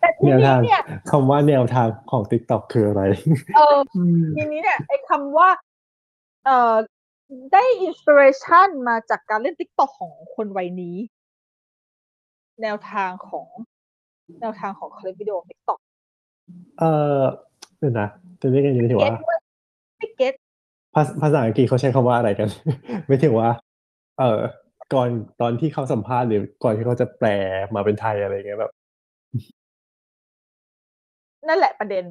[0.00, 3.02] แต่ทีแนวนี้ทางเนี่ยคำว่าแนวทางของ TikTok คืออะไร
[3.56, 5.48] เอออืมทีนี้เนี่ยไอ้คำว่า
[6.44, 6.74] เอ่อ
[7.52, 10.96] ได้ inspiration มาจากการเล่น TikTok ของคนวัยนี้
[12.62, 13.46] แนวทางของ
[14.40, 15.78] แนวทางของคลิปวิดีโอ TikTok
[16.78, 16.84] เอ
[17.18, 17.20] อ
[17.78, 18.08] เดี๋ยวนะ
[18.40, 19.38] จะเรียกกันยังไงถือ get ว่าด้วย
[19.98, 20.34] ไม่ get
[20.94, 22.48] ภาษภาษาอังกฤษเขาใช้คำว่าอะไรกัน
[23.06, 23.50] ไม่ถึงว่า
[24.18, 24.40] เออ
[24.94, 25.08] ก่อน
[25.40, 27.28] ตอนที่เขาสัมภาษณ์หรือก่อนที่เขาจะแปล
[27.74, 28.72] มาเป็นไทยอะไรเงี้ยแบบ
[31.48, 32.04] นั่นแหละประเด็น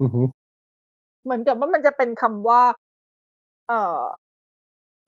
[0.00, 0.26] อือหือ
[1.24, 2.62] เหมือนกับว่ามันจะเป็นคำว่า
[3.68, 4.00] เอ่อ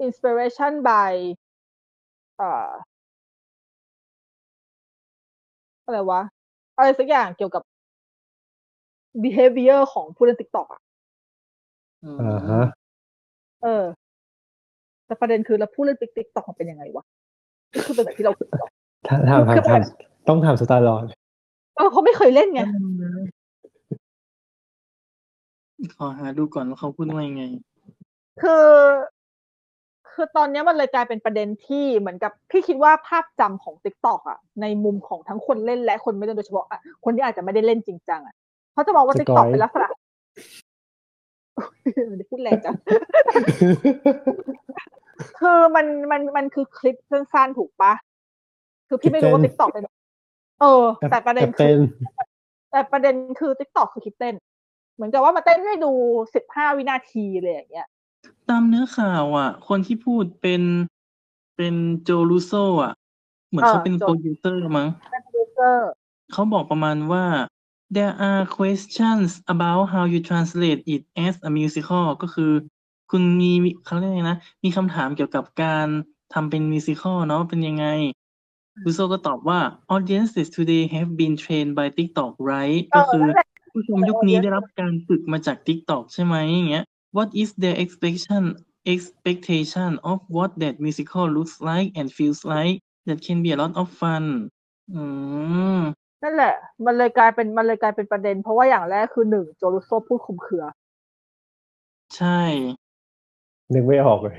[0.07, 1.13] inspiration by
[2.39, 2.69] เอ่อ
[5.85, 6.21] อะไรวะ
[6.77, 7.63] อะไรสักอย่างเกี่ยวกับ
[9.23, 10.81] behavior ของผู้เล่นติ๊กต็อกอะ
[12.05, 12.63] อ่าฮะ
[13.63, 13.85] เออ
[15.07, 17.05] แต่ประเด็นคือแล้วผู้เล่น Tik TikTok มันเป็นยังไงวะ
[17.75, 18.69] ก็คือเป็นแบบที่เราคิดหรอ
[19.09, 19.81] ถามถามถามถาม
[20.29, 21.05] ต้องถามสตาร์ลอน
[21.77, 22.63] เออเขาไม่เคยเล่นไง
[25.97, 27.45] ขอหาดูก่อนว่าเขาพูดว่ายังไง
[28.43, 28.65] คือ
[30.15, 38.35] คือตอนเนี้ยมันเลยกลายเป็นประเด็นที่เหมือนกับพี่คิดว่าภาพจำของ TikTok อะในมุมของทั้งคนเล่นและคนไม่เล่นโดยเฉพาะอะคนที่อาจจะไม่ได้เล่นจริงจังอะ
[38.73, 39.89] เขาจะมองว่า t ิ k t o k เป็นลักษณะ
[42.31, 42.75] พูดแรงจัง
[45.41, 47.93] คือมันมันมันคือคลิปสั้นๆถูกปะ
[48.89, 49.85] คือพี่ไม่รู้ว่า t ิ k t o k เป็น
[50.61, 51.79] เออ แต่ประเด็นกับคืเต้อน
[52.71, 54.35] แต่ประเด็นคือ t ิ k t o k คือคลิปเต้น
[54.95, 55.93] เหมือนกับว่ามาเต้นให้ดู
[56.35, 57.89] สิบห้าวินาทีเลยอย่างเงี้ย
[58.51, 60.63] ตามเนื้อข่าวอะ คนที่พูดเป็น
[61.57, 62.53] เป็นโจลูโซ
[62.85, 62.95] อะ
[63.49, 65.89] เหมือนเออเขาเป็นโจโปรโปรดิวเซอร์มั้งเป็นโปรดิวเซอร์
[66.33, 67.25] เขาบอกประมาณว่า
[67.97, 72.53] there are questions about how you translate it as a musical ก็คือ
[73.11, 73.53] คุณมี
[73.85, 75.87] เขาเรียกไงนะ มีคำถามเกี่ยวกับการ
[76.35, 77.87] ทำเป็น musical เนาะเป็นยังไง
[78.85, 79.61] รูโซก็ตอบว่า
[79.95, 86.85] audiences today have been trained by TikTok right เอก็อคือนั่นแหละผู้ชมยุคนี้ได้รับการฝึกมาจาก TikTok ใช่ไหมอย่างเงี้ย
[87.17, 88.43] What is their expectation
[88.95, 92.75] expectation of what that musical looks like and feels like
[93.07, 94.25] that can be a lot of fun
[94.93, 95.03] อื
[95.79, 95.81] ม
[96.23, 96.55] นั่นแหละ
[96.85, 100.65] มันเลยกลายเป็นมันเลยกลายเป็นประเด็น เพราะว่าอย่างแรกคือหนึ่ง Joe Russo พูดคลุมเครือ
[102.17, 102.41] ใช่
[103.73, 104.39] นึกไม่ออกเลย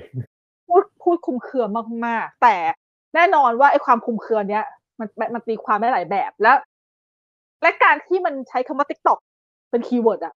[0.69, 1.65] พูดพูดคลุมเครือ
[2.05, 2.55] มากๆ แต่
[3.15, 4.65] แน่นอนว่าไอ้ความคลุมเครือเนี้ย
[4.99, 6.57] มันมันมันตีความได้หลายแบบแล้ว
[7.61, 9.19] และการที่มันใช้คำว่า TikTok
[9.71, 10.33] เป็น keyword อะ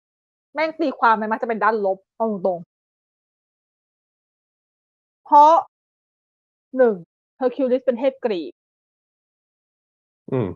[0.55, 5.53] แม่งตีความมันมักจะเป็นด้านลบเอาตรงๆเพราะ
[6.77, 6.95] หนึ่ง
[7.37, 8.53] เฮอร์คิวลิสเป็นเทพกรีก
[10.33, 10.49] อืม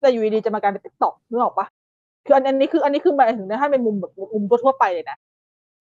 [0.00, 1.66] แต่อยู่ดีๆจะมากลายเป็น TikTok นึกออกปะ
[2.26, 5.16] คืออันอันนี้คือ อันนี้คือหมายถึงถ้าเป็นมุมแบบมุมทั่วๆไปเลยนะ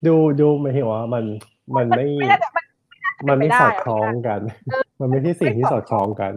[0.07, 1.25] ดูดูหมายถึงว่ามัน
[1.75, 2.65] มันไม่ไม่น่าจะมัน
[3.29, 4.39] มันไม่ไม่ได้สอดคล้องกัน
[4.99, 6.33] มันไม่ใช่สิ่งที่สอดคล้องกัน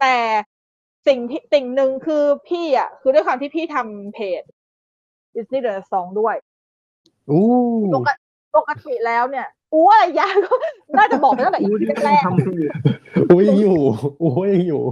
[0.00, 0.16] แต่
[1.06, 4.42] สิ่งที่สิ่งหนึ่งคือพี่อะ คือด้วยความที่พี่ทำเพจ
[5.34, 6.36] Disney The Song ด้วย
[7.30, 7.44] อู้
[7.94, 8.22] ปกติ
[8.56, 10.54] ปกติแล้วเนี่ยอู้อะไรยาก็
[10.98, 12.72] น่าจะบอกไปตั้งแต่อู้อีที่พีแรกทำเพจ
[13.28, 13.78] อู้ยังอยู่
[14.22, 14.82] อู้ยังอยู่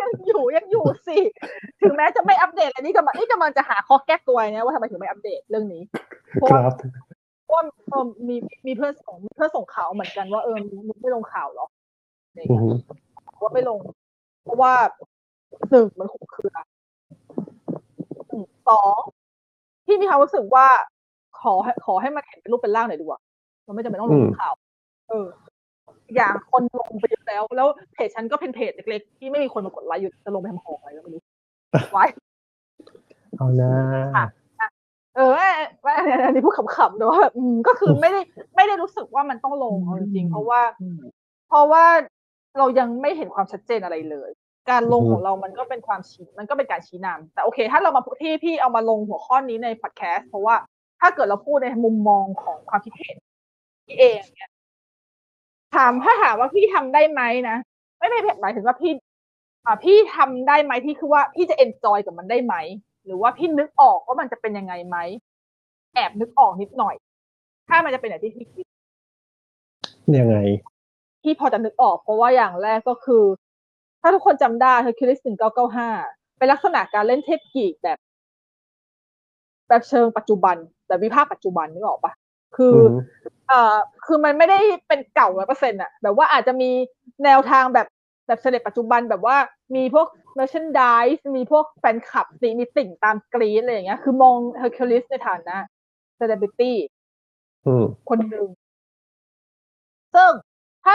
[0.00, 1.16] ยังอยู่ยังอยู่สิ
[1.82, 5.82] ถึงแม้จะไม่อัปเดตเลยนี่กำลังนี่กำลังจะหาข้อแก้ตัวเนี่ยว่าทำไมถึงไม่อัปเดตเรื่องนี้
[6.36, 6.72] เพราะคว่ารับ
[7.44, 8.36] เพราะว่าเออมี
[8.66, 10.56] มีเพื่อนส่งมีเพื่อนส่งข่าวเหมือนกันว่าเออ
[10.88, 11.66] มึงไม่ลงข่าวหรอ
[12.28, 12.70] อะไรอย่างอืเงี้ยอฮึ
[13.42, 13.78] ว่าไม่ลง
[14.44, 14.74] เพราะว่า
[15.70, 16.54] หนึ่งมันขุมเครือ
[18.30, 19.00] อืมสอง
[19.94, 20.66] ที่มีความรู้สึกว่า
[21.40, 23.20] ขอให้ขอให้มันเห็นเป็นรูปเป็นร่างหน่อยดีกว่า
[23.64, 24.54] เราไม่จำเป็นต้องลงข่าว
[25.08, 25.26] เออ
[26.14, 31.22] อย่างคนลงไปเยอะแล้ว แล้วเพจฉันก็เป็นเพจเล็กๆที่ไม่มีคนมากดไลค์อยู่จะลงไปทำของอะไรก็ไม่รู้
[31.92, 32.04] ไว้
[33.36, 33.70] เอานะ
[35.16, 35.30] เออ
[35.84, 35.94] ว่า
[36.24, 38.20] อันนี้พูดขำๆแต่ว่าอืมก็คือไม่ได้
[38.56, 40.98] ไม่ได้รู้สึกว่ามันต้องลงเอาจริงๆเพราะว่าอืม
[41.48, 41.84] เพราะว่า
[42.58, 44.30] เรายังไม่เห็นความชัดเจนอะไรเลย
[44.70, 50.56] การลงของเรามันก็เป็นความชี้มันก็เป็นการชี้นำแต่โอเค ถ้าเรามาที่พี่เอามาลงหัวข้อนี้ในพอดแคสต์เพราะว่า
[51.00, 53.16] ถ้าเกิดเราพูดในมุมมองของความคิดเห็น
[53.86, 54.50] พี่เองเนี่ย
[55.74, 57.56] ถามถ้าถามว่าพี่ทำได้ไหมนะ
[57.98, 58.92] ไม่ไม่หมายถึงว่าพี่
[59.64, 62.54] อ่า พี่ทำได้ไหมที่คือว่าพี่จะเอนจอยกับมันได้ไหม
[63.04, 64.96] หรือว่าพี่นึกออกว่ามันจะเป็นยังไงไหม
[65.94, 66.94] แอบนึกออกนิดหน่อย
[67.68, 68.66] ถ้ามันจะเป็นอย่างที่พี่คิด
[70.18, 70.36] ยังไง
[71.22, 73.24] ที่พอจะนึกออกเพราะว่าอย่างแรกก็คือ
[74.04, 75.20] ถ้าทุกคนจำได้ Hercules
[75.78, 77.98] 1995เป็นลักษณะการเล่นเทพกรีกแบบ
[79.68, 80.56] แบบเชิงปัจจุบัน
[80.86, 82.12] แบบวิภาคปัจจุบันนึกออกปะ
[82.56, 82.98] คืออืออฮึ
[83.48, 83.76] เอ่อ
[84.06, 84.58] คือมันไม่ได้
[84.88, 86.70] เป็นเก่าร้อยเปอร์เซ็นต์อะแบบว่าอาจจะมี
[87.24, 87.86] แนวทางแบบ
[88.26, 89.36] แบบเสด็จปัจจุบันแบบว่า
[89.76, 90.06] มีพวก
[90.38, 95.56] merchandise มีพวกแฟนคลับสีมีติ่งตามกรีดอะไรอย่างเงี้ย คือมอง Hercules ในฐานะ
[96.18, 96.72] celebrity
[97.66, 98.48] อืมคนหนึ่ง
[100.14, 100.30] ซึ่ง
[100.84, 100.94] ถ้า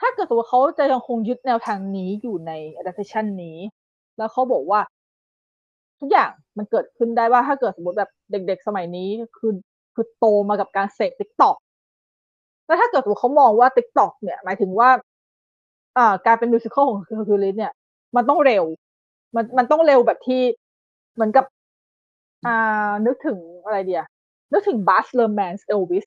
[0.00, 3.58] ถ้าเกิดสมมติเขาจะยังคงยึดแนวทางนี้อยู่ใน adaptation นี้
[4.18, 4.80] แล้วเขาบอกว่า
[6.00, 9.08] ทุกอย่างมันเกิดขึ้นได้ว่าถ้าเกิดสมมติแบบเด็ก ๆ สมัยนี้
[9.38, 9.52] คือ
[9.94, 11.56] คือโตมากับการเสพ TikTok
[12.66, 14.88] แล้วถ้าเกิดสมมติเขามองว่า TikTok เนี่ย หมายถึงว่า
[15.98, 17.72] อ่าการเป็น musical ของคือคือลิสเนี่ย
[18.16, 18.64] มันต้องเร็ว
[19.36, 20.40] มันมันต้องเร็วแบบที่
[21.14, 21.44] เหมือนกับ
[22.46, 24.04] อ่า นึกถึงอะไรเดีย
[24.52, 26.04] นึกถึง Baz Luhrmann Elvis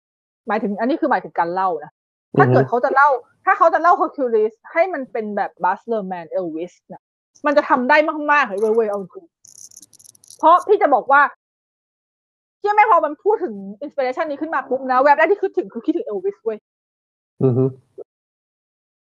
[0.48, 1.92] หมายถึง อันนี้คือหมายถึงการเล่านะ
[2.38, 3.10] ถ้าเกิดเขาจะเล่า
[3.52, 7.02] ถ้าเขาจะเล่า Hercules ให้มันเป็นแบบ Baz Luhrmann Elvis เนี่ย
[7.46, 7.98] มันจะทำได้
[8.32, 9.26] มากๆเลยเว้ยเว้ยเอาจริง
[10.38, 11.22] เพราะพี่จะบอกว่า
[12.60, 16.58] เชื่อไหมพอมันพูดถึง inspiration นี้ขึ้นมาปุ๊บนะแวบแรกที่คิดถึงคือคิดถึงเอลวิสเว้ย
[17.44, 17.64] อือฮึ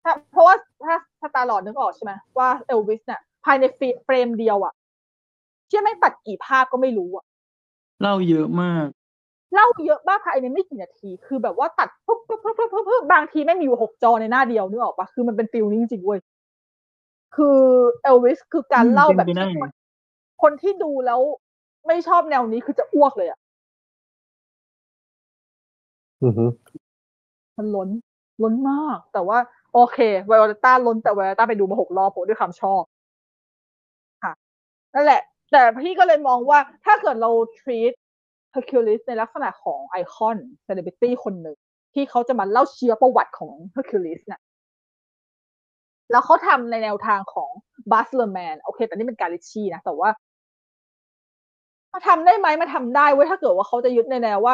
[0.04, 3.64] ถ้าเพราะว่าถ้าถ้าตาหลอดนึกออกใช่ไหมว่าเอลวิสเนี่ยภายใน
[4.06, 4.74] เฟรมเดียวอะ
[5.68, 7.26] เชื่อไหมตัดกี่ภาพก็ไม่รู้อะ
[8.02, 8.88] เล่าเยอะมาก
[9.54, 16.20] เล่าเยอะมากภายในไม่กี่นาที คือแบบว่าตัดปุ๊บปุ๊บปุ๊บปุ๊บปุ๊บปุ๊บบางทีไม่งมีอยู่หกจอในหน้าเดียวนึกออกปะคือมันเป็น feel นี้จริงๆเว้ย
[17.36, 17.60] คือ
[18.04, 19.70] เอลวิสคือการอืมเล่าแบบเป็นไปได้ที่คน
[20.44, 21.22] คนที่ดูแล้ว
[21.88, 23.40] ไม่ชอบแนวนี้คือจะอ้วกเลยอะ
[26.24, 26.46] อือฮึ
[27.58, 27.90] มันล้น
[28.44, 29.38] ล้นมาก แต่ว่า
[29.74, 32.84] โอเคไวโอเลต้าล้นแต่ไวโอเลต้าไปดูมาหกรอบผมด้วยความชอบ
[34.24, 34.34] ค่ะ
[34.94, 35.22] นั่นแหละ
[35.52, 37.94] แต่พี่ก็เลยมองว่าถ้าเกิดเรา treat
[38.54, 41.58] Hercules ในลักษณะของ icon celebrity คนหนึ่ง
[41.94, 44.42] ที่เขาจะมาเล่าเชียร์ประวัติของ Hercules เนี่ย
[46.12, 47.50] แล้วเขาทำในแนวทางของ
[47.92, 50.10] Baz Luhrmann โอเค แต่นี่เป็น Guy Ritchie นะ แต่ว่า
[51.94, 54.54] มาทำได้ไหมมาทำได้เว้ยถ้าเกิดว่าเขาจะยึดในแนวว่า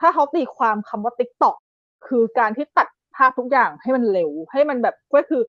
[0.00, 1.54] ถ้าเขาตีความคำว่า TikTok
[2.06, 5.42] คือการที่ตัดภาพทุกอย่างให้มันเร็ว ให้มันแบบก็คือ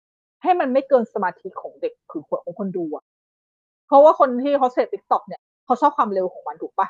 [0.44, 3.04] ให้มันไม่เกินสมาธิของเด็กคือของคนดูอะ
[3.88, 6.88] เพราะว่าคนที่เขาเสพ TikTok เนี่ยเขาชอบความเร็วของมันถูกปะ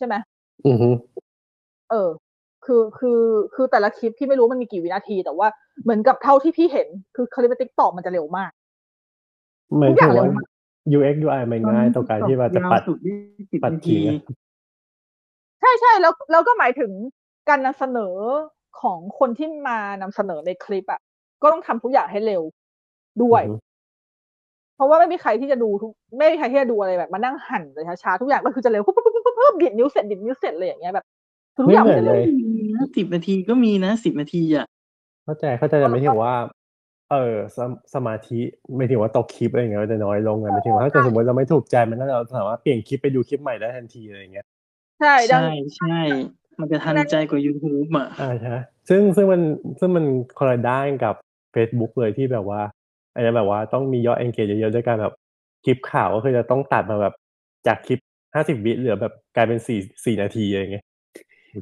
[0.00, 0.16] ใช่ไหม
[0.66, 0.90] อือฮึ
[1.90, 2.10] เออ
[2.64, 3.22] คือคือ
[3.54, 5.48] คือแต่ละคลิปพี่ไม่รู้มันมีกี่วินาที แต่ว่า
[5.82, 8.50] เหมือนกับเท่าที่พี่เห็น คือคลิป TikTok มันจะเร็วมาก
[9.74, 10.48] เหมือนทุกอย่างถือว่าเร็วมาก
[10.96, 13.16] UX UI มันง่ายต่อการที่ว่าจะปัดยาวสุดยี่
[13.52, 14.16] สิบปัดนาทีที
[15.60, 16.90] ใช่ใช่แล้วแล้วก็หมายถึง
[17.48, 18.14] การนำเสนอ
[18.80, 21.00] ของคนที่มานำเสนอในคลิปอะ
[21.42, 22.42] ก็ต้องทำทุกอย่างให้เร็ว
[23.22, 23.56] ด้วยอือฮึ
[24.76, 29.09] เพราะว่าไม่มีใครที่จะดูทุกไม่มีใครที่จะดูอะไรแบบมานั่งหั่นเลยช้าๆทุกอย่างก็คือจะเร็วปุ๊บปุ๊บ
[29.50, 31.04] ปุ๊บปุ๊บปุ๊บดิดนิ้วเสร็จดิดนิ้วเสร็จเลยอย่างเงี้ยแบบ
[31.56, 32.22] ทุกไม่อย่างเหมืมัอนนจะเลเร็วย
[32.96, 34.66] สิบนาทีก็มีนะสิบนาทีอะ
[35.24, 36.34] เข้าใจเข้าใจแต่ไม่ถึงว่า
[37.10, 38.40] เออสมสมาธิ
[38.76, 44.46] ไม่ถึงว่าตกคลิปอะไรอย่างเงี้ยมันจะน้อยลงไงไม่ถึงว่าถ้าเกิดสมมติเราไม่ถูกใจมันน่าจะเราสามารถเปลี่ยนคลิปไปดูคลิปใหม่ได้ทันทีอะไรอย่างเงี้ย
[45.00, 45.98] ใช่ดังใช่ใช่
[46.60, 48.54] มันจะทันใจกว่า YouTube อะอ่าใช่
[48.88, 49.42] ซึ่งซึ่งมัน
[49.78, 50.04] ซึ่งมัน
[50.38, 51.14] คนละด้านกับ
[51.54, 52.60] Facebook เลยที่แบบว่า
[53.14, 55.14] อาจจะแบบว่าต้องมียอด engage เยอะๆด้วยการแบบ
[55.64, 57.14] คลิปข่าวก็คือจะต้องตัดมาแบบ
[57.66, 57.98] จากคลิป
[58.34, 60.86] ห้าสิบวิเหลือแบบกลายเป็นสี่สี่นาทีอะไรอย่างเงี้ย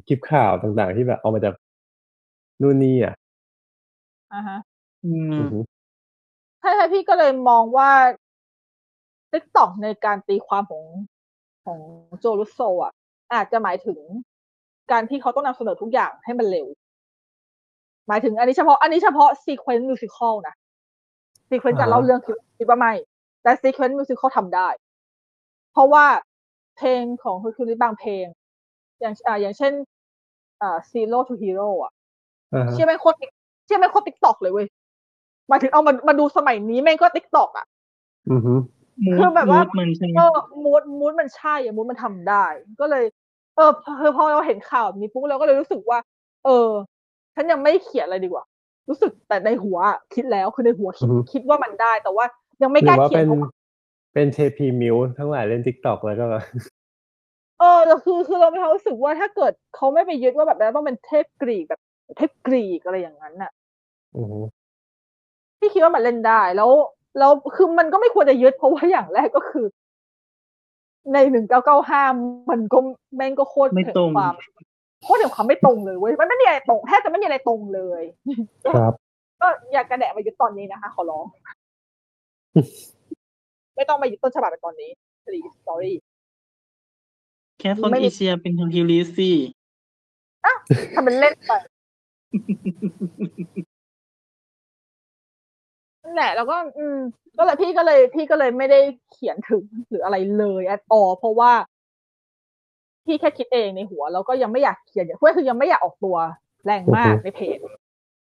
[0.07, 1.53] คลิปข่าวต่างๆที่แบบเอามาจาก
[2.61, 3.15] นู่นนี่อะ
[4.33, 4.59] อ่าฮะ
[5.05, 5.59] อืมอือฮึ
[6.59, 7.91] ใช่ใช่พี่ก็เลยมองว่า
[9.31, 10.83] TikTok ในการตีความของ
[11.65, 11.79] ของ
[12.19, 12.93] Joe Russo อะ
[13.33, 13.99] อาจจะหมายถึง
[14.91, 16.67] การที่เขาต้องนำเสนอทุกอย่างให้มันเร็ว
[18.07, 20.55] หมายถึงอันนี้เฉพาะอันนี้เฉพาะ sequence musical นะ
[21.49, 22.93] sequence การเล่าเรื่องคิดคิดว่าไม่
[23.41, 24.67] แต่ sequence musical ทำได้
[25.71, 26.05] เพราะว่า
[26.79, 28.25] เพลงของคือคือบางเพลง
[28.99, 29.73] อย่างอ่าอย่างเช่น
[30.61, 31.91] อ่า Zero to Hero อะ
[32.53, 33.17] อ่าฮะเชื่อแม่งโคตร
[33.65, 34.67] เชื่อแม่งโคตร TikTok เลยเว้ย
[35.49, 37.65] หมายถึงเอามามาดูสมัยนี้แม่งก็ TikTok อะ
[38.31, 38.53] อือฮึ
[39.05, 42.45] mood คือแบบว่า mood มันใช่ไหมเออือ mood mood มันใช่อะ mood มันทำได้
[42.81, 43.05] ก็เลย
[43.55, 45.99] เออคือพอเราเห็นข่าวแบบนี้ปุ๊บเราก็เลยรู้สึกว่า
[46.45, 46.69] เออ
[47.35, 48.43] ฉันยังไม่เขียนอะไรดีกว่า
[48.89, 52.25] รู้สึกแต่ในหัวอะคิดแล้วคือในหัวคิดคิดว่ามันได้ แต่ว่า
[52.61, 53.49] ยังไม่หกรืล้าอว่าเขียเป็นนเพราะว่า
[54.13, 56.25] เป็นเทพีมิวทั้งหลายเล่นทิกตอกแล้วก็
[57.59, 61.81] เออแต่คือคือเรามีความรู้สึกว่าถ้าเกิดเขาไม่ไปยึดว่าแบบนั้นต้องเป็นเทพกรีกแบบ
[62.17, 63.51] เทพกรีกอะไรอย่างนั้นน่ะ
[64.15, 64.39] อือฮึ
[65.59, 66.71] พี่คิดว่ามันเล่นได้แล้ว
[67.19, 69.65] แล้วคือมันก็ไม่ควรจะยึดเพราะว่าอย่างแรกก็คือ
[71.13, 72.01] ในหนึ่งเก้าเก้าห้า
[72.51, 72.77] มันก็
[73.15, 74.33] แม่งก็โคตรไม่ถึงตรงความ
[75.03, 78.03] โคตรถึงความไม่ตรงเลยเว้ยมันไม่มีอะไรตรงแทบจะไม่มีอะไรตรงเลย
[78.75, 78.93] ครับ
[79.41, 81.25] ก็อยากกระแดะมายึดตอนนี้นะคะ ขอร้อง
[83.79, 84.89] ไม่ต้องมายึดต้นฉบับเป็นตอนนี้
[85.23, 85.95] สตรีสตอรี่
[87.59, 89.37] แค่คนไม่มีเอเชียเป็นทางฮิลิสซี่
[90.95, 91.51] ทำเป็นเล่นไป
[96.03, 96.97] นั่นแหละ แล้วก็ อืม
[97.37, 98.79] ก็เลยพี่ก็เลย พี่ก็เลยไม่ได้
[99.11, 101.51] เขียนถึงหรืออะไรเลย at all เพราะว่า
[103.05, 106.17] พี่แค่คิดเองในหัว แล้วก็ยังไม่อยากเขียนอย่างเพื่อคือยังไม่อยากออกตัว
[106.65, 107.57] แรงมากในเพจ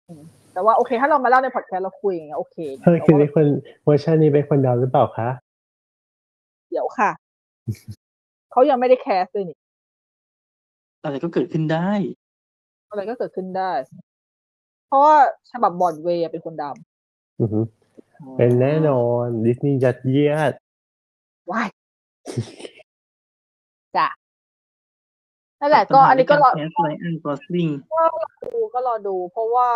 [0.07, 0.21] อืม
[0.53, 3.45] แต่ว่าโอเค ถ้าเรามาเล่าในพอดแคสต์เราคุยอย่างเงี้ยโอเคเออคือแต่ในว่าคน
[3.85, 5.29] เวอร์ชันนี้เป็นคนดำหรือเปล่าคะ
[6.69, 7.11] เดี๋ยวค่ะ
[8.51, 9.57] เขายังไม่ได้ cast เลยนี่
[11.03, 11.89] อะไรก็เกิดขึ้นได้
[12.89, 13.71] อะไรก็เกิดขึ้นได้
[14.87, 15.15] เพราะว่า
[15.51, 16.65] ฉบับบอร์ดเวย์เป็นคนด
[17.39, 17.59] อือฮึ
[18.37, 21.67] เป็นแน่นอนดิสนีย์ยัดเยียดำว้าย
[23.97, 24.07] จ้ะ
[25.59, 27.67] นั่นแหละก็อันนี้ก็รอแคสไลอันกอสลิง
[28.53, 29.69] ดูก็รอดู เพราะว่า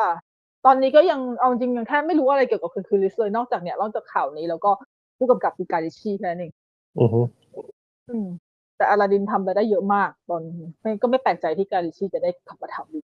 [0.65, 4.71] ตอนนี้ก็ยังเอาจริงยังแทบไม่รู้อะไรเกี่ยวกับคืนคืนลิสเลยนอกจากเนี่ยนอกจากข่าวนี้แล้วก็
[5.17, 6.51] ผู้กำกับคือการิชีแค่นั้นเอง
[6.99, 7.21] อือฮึ
[8.09, 8.27] อืม
[8.77, 13.05] แต่อลาดินทำไปได้เยอะมากตอนนี้ ไม่ ก็ไม่แปลกใจที่การิชีจะได้กลับมาทำอีก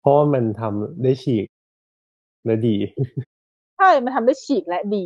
[0.00, 1.46] เพราะว่ามันทำได้ฉีก
[2.44, 2.76] และดี
[3.78, 5.04] ใช่ มันทำได้ฉีกและดี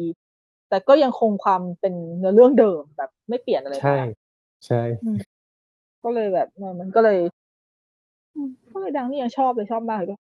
[0.68, 4.08] แต่ก็ยังคงความเป็นเนื้อเรื่องเดิมแบบไม่เปลี่ยนอะไร ใช่มาก
[4.66, 4.82] ใช่
[6.02, 7.18] ก็เลยแบบ เออ มันก็เลย
[8.34, 10.16] อืม ก็เลยดังนี่ยังชอบเลย ชอบมากเลยก็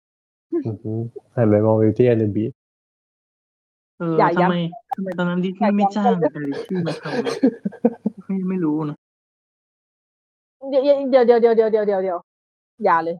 [0.65, 0.91] อือฮึ
[1.35, 2.43] หันไปมองวิวตี้แอนด์บี
[4.03, 4.55] เอออย่าย้ำทำไม
[4.95, 7.35] ทำไมตอนนั้นดิสนีย์ไม่จ้างการิชี่มาทำวะ
[8.25, 8.97] ไม่ไม่รู้นะ
[10.69, 12.17] เดี๋ยวเดี๋ยวเดี๋ยวเดี๋ยวเดี๋ยวเดี๋ยวเดี๋ยวเดี๋ยว
[12.83, 13.15] อย่าเลย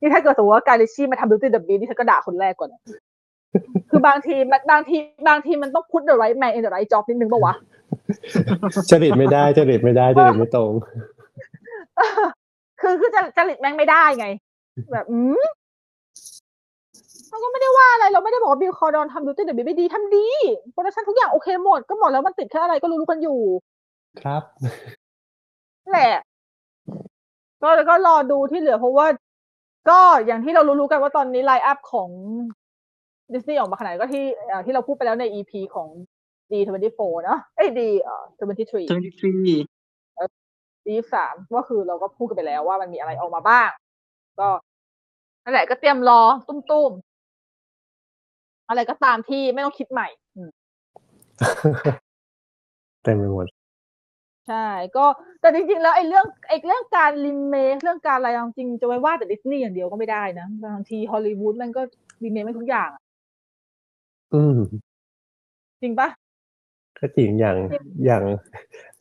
[0.00, 2.80] นี่ถ้าเกิดสมมติว่า Guy Ritchie มาทำ Beauty and the Beast นี่ฉันก็ด่าคนแรกก่อนนะ
[3.90, 4.96] คือบางทีมันบางที
[5.28, 7.54] บางทีมันต้องพุท the right man in the right job นิดนึงปะวะ
[8.90, 10.72] จริตไม่ได้จริตไม่ได้จริตไม่ตรง
[12.80, 14.26] คือคือจะจริตแม่งไม่ได้ไง
[14.92, 15.44] แบบอืม
[17.30, 20.26] เราก็ไม่ได้ว่าอะไรเราไม่ได้บอกว่า Bill Condon ทำ Beauty and the Beast ไม่ดีทำดี
[20.72, 23.40] production ทุกอย่างโอเคหมดก็หมดแล้วมันติดแค่อะไรก็รู้ๆกันอยู่
[24.22, 24.42] ครับ
[25.82, 26.18] นั่นแหละ
[27.62, 29.06] ก็ก็รอดูที่เหลือเพราะว่า
[29.90, 32.10] ก็อย่างที่เรารู้ๆกันว่าตอนนี้ไลน์อัพของ
[33.32, 35.88] ดิสนีย์ออกมาขนาดไหนก็ที่เอ่อที่เราพูดไปแล้วใน EP ของ
[36.50, 38.82] D24 เนอะเอ้ย D เอ่อ23ทวีฟรี
[40.86, 41.14] D3
[41.56, 43.68] ก็คือเราก็พูดกันไปแล้วว่ามันมีอะไรออกมาบ้าง
[44.40, 44.48] ก็
[45.44, 47.07] นั่นแหละก็เตรียมรอตุ้มๆ
[48.68, 50.50] อะไรก็ตามที่ไม่ต้องคิดใหม่อืม
[53.02, 53.46] เต็มไปหมด
[54.48, 54.66] ใช่
[54.96, 55.04] ก็
[55.40, 61.82] แต่จริงๆ แล้วไอ้เรื่องไอ้เรื่องการรีเมคเรื่องการอะไรเอาจริงจะไว้ว่าแต่ดิสนีย์อย่างเดียวก็ไม่ได้นะบางทีฮอลลีวูดมันก็
[62.24, 63.02] รีเมคไม่ทุกอย่างอะ
[64.34, 64.58] อืม
[65.82, 66.08] จริงปะ
[66.98, 67.56] ก็จริงอย่าง
[68.06, 68.24] อย่าง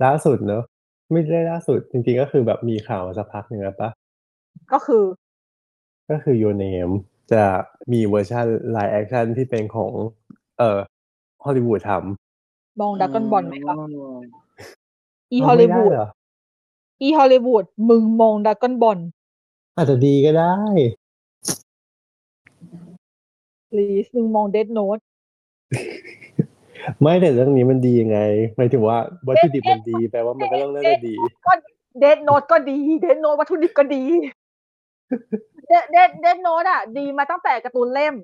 [0.04, 0.64] ล่าสุดเนอะ
[1.12, 3.90] ไม่ได้ล่าสุด จริงๆก็คือแบบมีข่าวมาสักพักหนึ่งแล้วปะ
[4.74, 5.04] ก็คือ
[6.10, 6.94] ก็คือ Your Name
[7.32, 7.44] จะ
[7.92, 9.92] มีเวอร์ชัน live action ที่เป็นของ
[10.58, 10.80] เอ่อ
[11.46, 13.76] ฮอลลีวูดทำมองดักกอนบอลไหมคะ
[15.32, 16.08] อีเาฮอลไม่ลีได้วูดเหรอ
[17.02, 18.98] อีฮอลลีวูดมึงมองดักกอนบอล
[19.76, 20.56] อาจจะดีก็ได้
[23.72, 25.00] please มึงมองเดดโน t
[27.02, 28.20] ไม่แต่เรื่องนี้มันดียังไง
[28.56, 28.98] หมายถึงว่า
[29.28, 31.54] วัตถุดิบมันดีแปลว่ามันก็ต้องน่าจะดีก็
[32.00, 34.04] เดดโน t ก็ดีเดดโน t วัตถุดิบก็ดี
[35.68, 38.16] เดดเดดเดดโน t อะ ดีมาตั้งแต่การ์ตูนเล่ม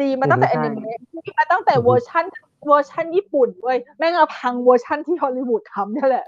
[0.00, 2.24] ดีมาตั้งแต่อืแออฮึนิเมะดีมาตั้งแต่อือฮึเวอร์ชัน
[2.66, 6.26] เวอร์ชันญี่ปุ่นเว้ยแม่งเอาพังเวอร์ชันที่ฮอลลีวูดทำเนี่ยแหละ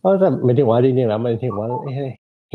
[0.00, 1.96] เพราะแต่หมายถึงว่าจริงๆแล้วมันถึงว่าเ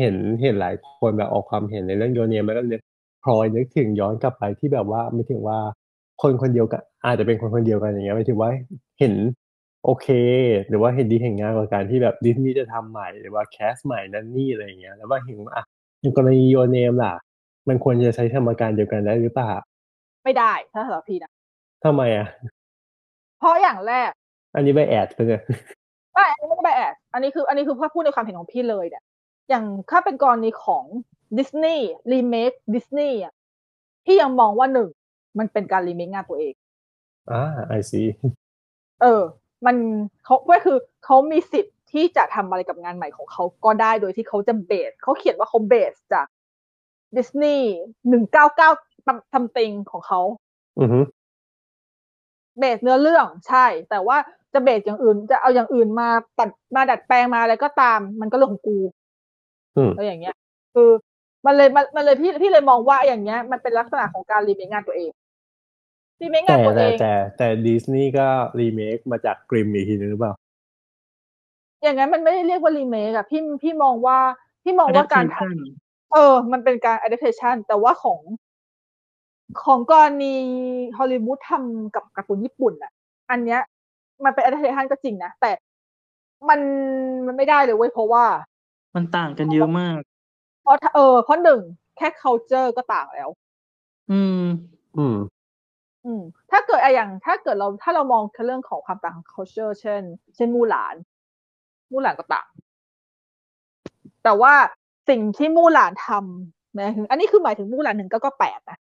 [0.02, 2.80] ห็นเห็นหลายคนแบบออกความเห็นในเรื่องโยเนียมันก็เลย
[3.22, 5.58] พลอยนึกถึงย้อนกลับไปที่แบบว่าไม่ถึงว่า
[6.22, 8.50] คนคนเดียวกันอาจจะเป็นคนคนเดียวกันอย่างเงี้ยหมายถึงว่า
[8.98, 9.14] เห็น
[9.84, 10.08] โอเค
[10.68, 15.58] หรือว่าเห็นดีเห็นงามกว่าการที่แบบดิสนีย์จะทำใหม่หรือว่าแคสใหม่นั่นนี่อะไรอย่างเงี้ยแล้วว่าเห็นว่า
[15.98, 17.14] อะอย่างกรณี Your Name ล่ะ
[17.68, 19.52] มันควรจะใช้สมการเดียวกันได้หรือเปล่า
[20.24, 21.30] ไม่ได้ถ้าสำหรับพี่นะ
[21.84, 22.26] ทำไมอะ
[23.38, 24.10] เพราะอย่างแรก
[24.54, 25.42] อันนี้ bias ไปเนี่ย
[26.14, 29.02] ไม่อันนี้ไม่ได้ bias อันนี้คือ อันนี้คือพูดในความเห็นของพี่เลยเนี่ย
[29.48, 30.84] อย่างถ้าเป็นกรณีของ
[31.38, 33.34] ดิสนีย์รีเมคดิสนีย์อะ
[34.04, 34.88] พี่ยังมองว่าหนึ่ง
[35.38, 36.54] มันเป็นการรีเมคงานตัวเอง
[37.30, 38.02] อ่า I see
[39.02, 39.22] เออ
[39.66, 39.76] มัน
[40.24, 46.26] เขาก็คือเขามีสิทธิ์ ที่จะทำอะไรกับงานใหม่ของเขาก็ได้โดยที่เขาจะเบสเขาเขียนว่าเขาเบสจาก
[47.16, 47.70] ดิสนีย์
[48.08, 48.70] หนึ่งเก้าเก้า
[49.32, 50.20] ทำติงของเขา
[50.80, 51.00] อือฮึ
[52.58, 54.16] เบสเนื้อเรื่องใช่ แต่ว่า
[54.54, 56.08] จะเบสอย่างอื่น จะเอาอย่างอื่นมา
[56.38, 58.78] ตัดมาดัดแปลงมาอะไรก็ตาม มันก็เรื่องของกู
[59.76, 60.34] อืมอะไรอย่างเงี้ย
[60.74, 60.90] คือ
[61.46, 65.10] มันเลยมันมันเลยพี่พี่เลยมองว่าอย่างเงี้ย มันเป็นลักษณะของการรีเมคงานตัวเอง
[66.22, 68.28] รีเมคงาแต่นตัวเอแต่งแต่แต่ดิสนีย์ก็
[68.60, 70.32] รีเมคมาจากกริมอีกทีนึงหรือเปล่า
[71.82, 74.18] อย่างนั้นมันไม่ได้เรียกว่ารีเมคอะพี่พี่มองว่า
[74.62, 75.56] พี่มองว่าการทำ adaptation
[76.12, 78.20] เออ มันเป็นการ adaptation แต่ว่าของ
[79.64, 80.34] ของกรณี
[80.98, 82.92] ฮอลลีวูดทำกับการ์ตูนญี่ปุ่นอะ
[83.30, 83.60] อันเนี้ย
[84.24, 85.50] มันเป็น adaptation ก็จริงนะ แต่
[86.48, 86.60] มัน
[87.26, 88.24] มันไม่ได้เลยเว้ยเพราะว่า
[88.96, 89.98] มันต่างกันเยอะมาก
[90.62, 91.60] เพราะเออเพราะหนึ่ง
[91.96, 93.28] แค่ culture ก็ต่างแล้ว
[94.10, 94.44] อืม
[94.96, 95.16] อืม
[96.06, 100.02] อืม ถ้าเกิดอะอย่าง ถ้าเกิดเราถ้าเรามองเรื่องของความต่างของ culture เช่น
[100.34, 100.94] เช่นมูหลาน
[101.92, 102.46] มูหลานก็ต่าง
[104.24, 104.54] แต่ว่า
[105.08, 108.78] สิ่งที่มูหลานทำหมายถึงอันนี้คือหมายถึงมูหลานหนึ่งก็ก็แปดนะ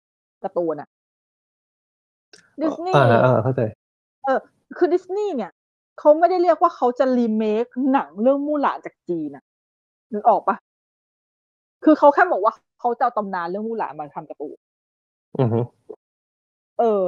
[0.43, 0.89] การ์ตูนอะ
[2.63, 3.61] ดิสนีย์อ่าอ่าเข้าใจ
[4.77, 5.53] คือดิสนีย์เนี่ย
[5.99, 9.45] เขาไม่ได้เรียกว่าเขาจะรีเมคหนังเรื่องมู่หลานจากจีนนะ
[10.13, 10.57] นึกออกปะ
[11.85, 14.57] คือเขาแค่บอกว่าเขาจะเอาตำนานเรื่องมู่หลานมาทำการ์ตูน
[15.39, 15.61] อือฮึ
[16.79, 17.03] เออ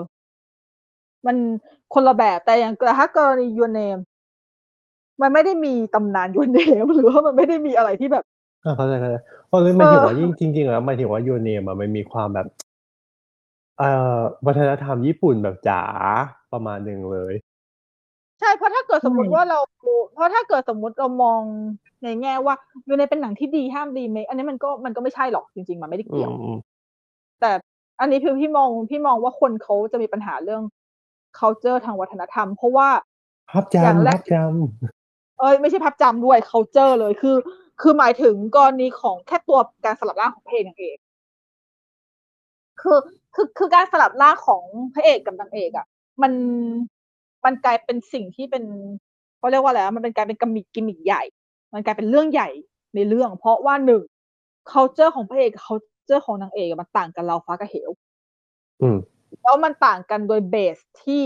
[1.27, 1.37] มัน
[1.95, 3.99] คนละแบบแต่อย่างแต่ถ้ากรณียูเนม
[5.21, 8.25] มันไม่ได้มีตำนานยูเนมหรือว่ามันไม่ได้มีอะไรที่แบบ
[8.65, 9.17] อ่าเข้าใจเข้าใจ
[9.49, 12.47] เพราะเลยหมายถึงว่าเออยิ่งจริงๆแล้วหมายถึงว่าโยเนมอะมันมีความแบบ
[13.79, 15.83] เอ่อวัฒนธรรมญี่ปุ่นแบบจ๋า
[16.53, 17.35] ประมาณหนึ่งเลย
[18.41, 19.59] ใช่เพราะถ้าเกิดสมมติใช่ว่าเรา
[20.15, 21.41] เพราะถ้าเกิดสมมติเรามอง
[22.03, 22.55] ในแง่ว่า
[22.89, 26.59] ยูเนมเป็นหนังที่ดีห้ามรีเมคอันนี้มันก็มันก็ไม่ใช่หรอกจริง ๆ มันไม่ได้อืเกี่ยวมอืม
[27.41, 27.51] แต่
[28.01, 30.63] อันนี้คือพี่มองพี่มองว่าคนเขาจะมีปัญหาเรื่อง
[31.39, 32.89] culture ทางวัฒนธรรม เพราะว่า
[33.51, 34.35] ภาพอย่างจำแรภากพจ
[35.43, 37.37] เอ้ยไม่ใช่ภาพจำด้วย culture เลยคือ
[37.81, 40.97] คือหมายถึงกรณีของแค่ตัวการสลับร่างของพระเอกนางเอก
[42.81, 42.99] คือ
[43.35, 44.63] คือคือการสลับร่างของ
[44.95, 45.87] พระเอกกับนางเอกอะ
[46.23, 46.33] มัน
[47.45, 48.65] มันกลายเป็นสิ่งที่เป็น
[49.39, 51.23] เขาเรียกว่าอะไรอะมันเป็นกลายเป็น gimmick gimmick ใหญ่
[51.73, 52.49] มันกลายเป็นเรื่องใหญ่
[52.95, 54.03] ในเรื่อง เพราะว่าหนึ่ง
[54.71, 57.91] culture ของพระเอกกับ culture ของนางเอกอะมันต่างกันราวฟ้ากับเหว
[58.37, 58.99] อืม
[59.43, 61.23] แล้วมันต่างกันโดย base ที่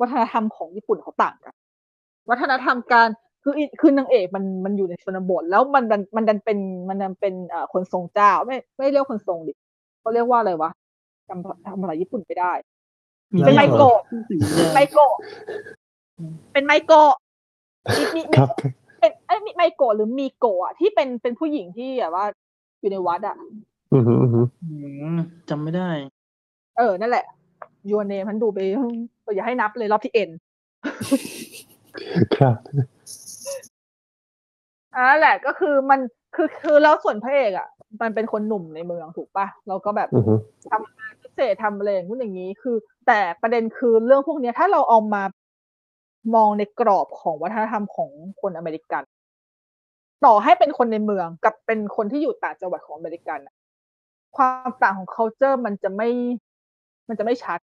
[0.00, 1.54] วัฒนธรรมของญี่ปุ่นเขาต่างกัน
[2.30, 3.08] วัฒนธรรมการ
[3.48, 6.58] คืออีคือนางเอกมันมันอยู่ในชนบท แล้วมันดันมันดันเป็น
[6.88, 9.52] มันดันเป็นเอ่อคนทรงเจ้า ไม่ไม่เรียกคนทรงดิ
[10.00, 10.70] เขาเรียกว่าอะไรวะ
[11.28, 12.52] จำทำอะไรญี่ปุ่นไม่ได้
[13.34, 15.14] มีเป็นไมโกะชื่อสีแดงไมโกะ
[16.52, 17.12] เป็นไมโกะ
[17.96, 18.48] มีมีมีครับ
[19.00, 22.24] เป็นไอ้ยมีไมโกะหรือมีโกะอะที่เป็นเป็นผู้หญิงที่แบบว่า
[22.80, 23.36] อยู่ในวัดอะ
[23.92, 24.70] อืมอืมอืมอื
[25.16, 25.18] ม
[25.48, 25.88] จำไม่ได้
[26.76, 27.24] เออ นั่นแหละ
[27.90, 28.58] ยูเนมันดูไป
[29.34, 30.30] อย่าให้นับเลยรอบที่เอ็น
[32.36, 32.56] ครับ
[34.96, 36.00] อ่าแหละก็คือมัน
[36.34, 37.68] คือคือแล้วส่วนพระเอกอะ
[38.02, 40.34] มันเป็นคนหนุ่มในเมืองถูกปะเราก็แบบอือฮึ
[40.70, 45.22] ทำงานพิเศษทำอะไรอย่างนู้นอย่างนี้ คือ แต่ประเด็นคือเรื่องพวกเนี้ยถ้าเราเอามา
[46.34, 48.10] มองในกรอบของวัฒนธรรมของ
[48.40, 49.02] คนอเมริกัน
[50.24, 53.54] ต่อให้เป็นคนในเมืองกับเป็นคนที่อยู่ต่างจังหวัดของอเมริกันอะ
[54.36, 56.08] ความต่างของ culture มันจะไม่
[57.08, 57.60] มันจะไม่ชัด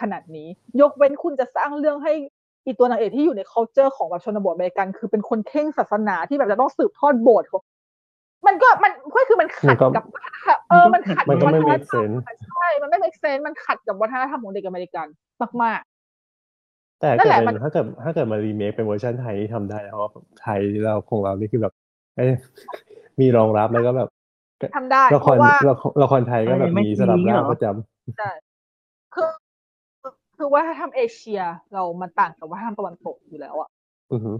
[0.00, 0.48] ขนาดนี้
[0.80, 2.14] ยกเว้นคุณจะสร้างเรื่องให้
[2.66, 7.62] อีตัวนางเอกที่อยู่ใน culture ของแบบชนบทอเมริกัน คือเป็นคนเข่งศาสนาที่แบบจะต้องสืบทอดโบสถ์ของ
[8.46, 10.04] มันก็มันก็คือมันขัดกับ
[10.68, 12.10] เออมันขัดมันก็ไม่ make sense วัฒเมนกธรรม
[12.46, 15.06] ใช่ มันไม่ make sense มันขัดกับวัฒนธรรมของเด็กอเมริกัน
[15.62, 15.80] มาก
[17.00, 20.10] แต่นั่นแหละมันเกิแหดเป็มันถ้าเกิดถ้าเกิดมารีเมคเป็นเวอร์ชันไทยนี่ทำได้นะเพราะว่า
[20.40, 21.72] ไทยเราของเรานี่คือแบบ
[22.16, 22.28] เอ้ย
[23.20, 28.45] มีรองรับแล้วก็แบบๆทำได้ละเพครราะว่าละครละครไทยก็แบบไม่มีสลับมีร่างเหรอประจำใช่คือ
[30.36, 31.40] คือวัฒนธรรมเอเชีย
[31.72, 33.68] เรามันต่างกับวัฒนธรรมตะวันตกอยู่แล้วอะ
[34.12, 34.32] อือฮึ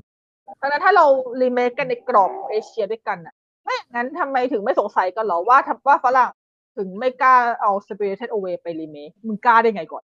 [0.61, 1.07] ดังนั้นถ้าเรา
[1.43, 6.31] รีเมคกันในกรอบของเอเชียด้วยกันอะไม่อย่างนั้นทำไมถึงไม่สงสัยกันเหรอว่าทำว่าฝรั่ง
[6.77, 10.03] ถึงไม่กล้าเอา Spirited Away ไปรีเมค มึงกล้าได้ไงก่อน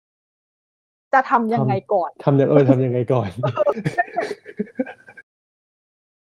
[1.12, 3.28] จะทำยังไงก่อนทำยังเออทำยังไงก่อน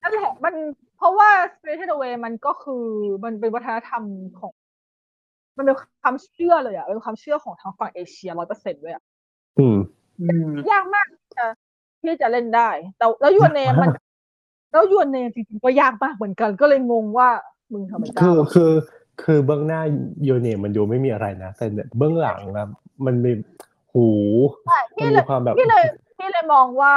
[0.02, 0.55] นั่นแหละมัน
[0.97, 2.85] เพราะว่า Spirited Away มันก็คือ
[3.24, 4.02] มันเป็นวัฒนธรรม
[4.39, 4.52] ของ
[5.56, 9.02] มันเป็นความเชื่อเลยอะเป็นความเชื่อของทางฝั่งเอเชียร้อยเปอร์เซ็นต์เลยอะ
[9.59, 9.77] อืม
[10.20, 11.47] อืม ยากมากที่จะ
[12.02, 12.68] ที่จะเล่นได้
[12.98, 13.90] แต่แล้วยูเนมมัน
[14.72, 17.28] แล้วยูเนมจริงๆก็ยากมากเหมือนกัน ก็เลยงงว่า
[17.72, 18.70] มึงทำไมกคืล้าอวะคือ
[19.22, 19.81] คือเบื้องหน้า
[20.24, 21.66] โยเนมมันดูไม่มีอะไรนะ แต่
[21.98, 22.66] เบื้องหลังนะ
[23.06, 23.32] มันมี
[23.93, 24.06] หู
[24.66, 25.85] ใช่มันพี่เลมียความแบบ พี่เลย
[26.18, 26.94] พี่เลยมองว่า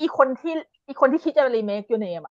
[0.00, 0.54] อีคนที่
[0.88, 2.34] อีคนที่คิดจะรีเมคยูเนมอะ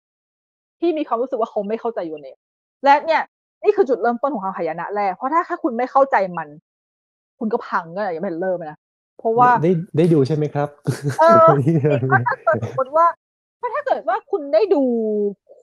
[0.81, 2.37] พี่มีความรู้สึกว่าเขาไม่เข้าใจยูเนม
[2.85, 3.23] และเนี่ย
[3.65, 6.49] นี่คือจุดเริ่มต้นของความขยนะแรกเพราะถ้าถ้าคุณไม่เข้าใจมัน
[7.39, 8.79] คุณก็พังก็อย่าไปเริ่มเลยนะ
[9.19, 10.69] เพราะว่าได้ได้ดูใช่ไหมครับ
[11.21, 11.47] เออ
[12.29, 13.07] ถ้าเกิดสมมติว่า
[13.61, 14.83] ถ้าถ้าเกิดว่าคุณได้ดู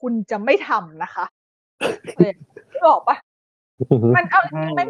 [0.00, 1.24] คุณจะไม่ทำนะคะ
[2.18, 2.34] เนี่ย
[2.68, 3.16] ไม่บอกปะ
[3.78, 4.88] อือฮึมันเอาจริงๆมัน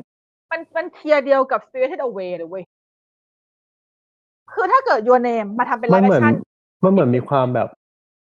[0.50, 2.64] มันมันเทียร์เดียวกับ Spirited Away เลยเว้ย
[4.52, 6.34] คือถ้าเกิด Your Name มาทำเป็นมัน live เหมือน action
[6.84, 7.68] มันเหมือนมีความแบบ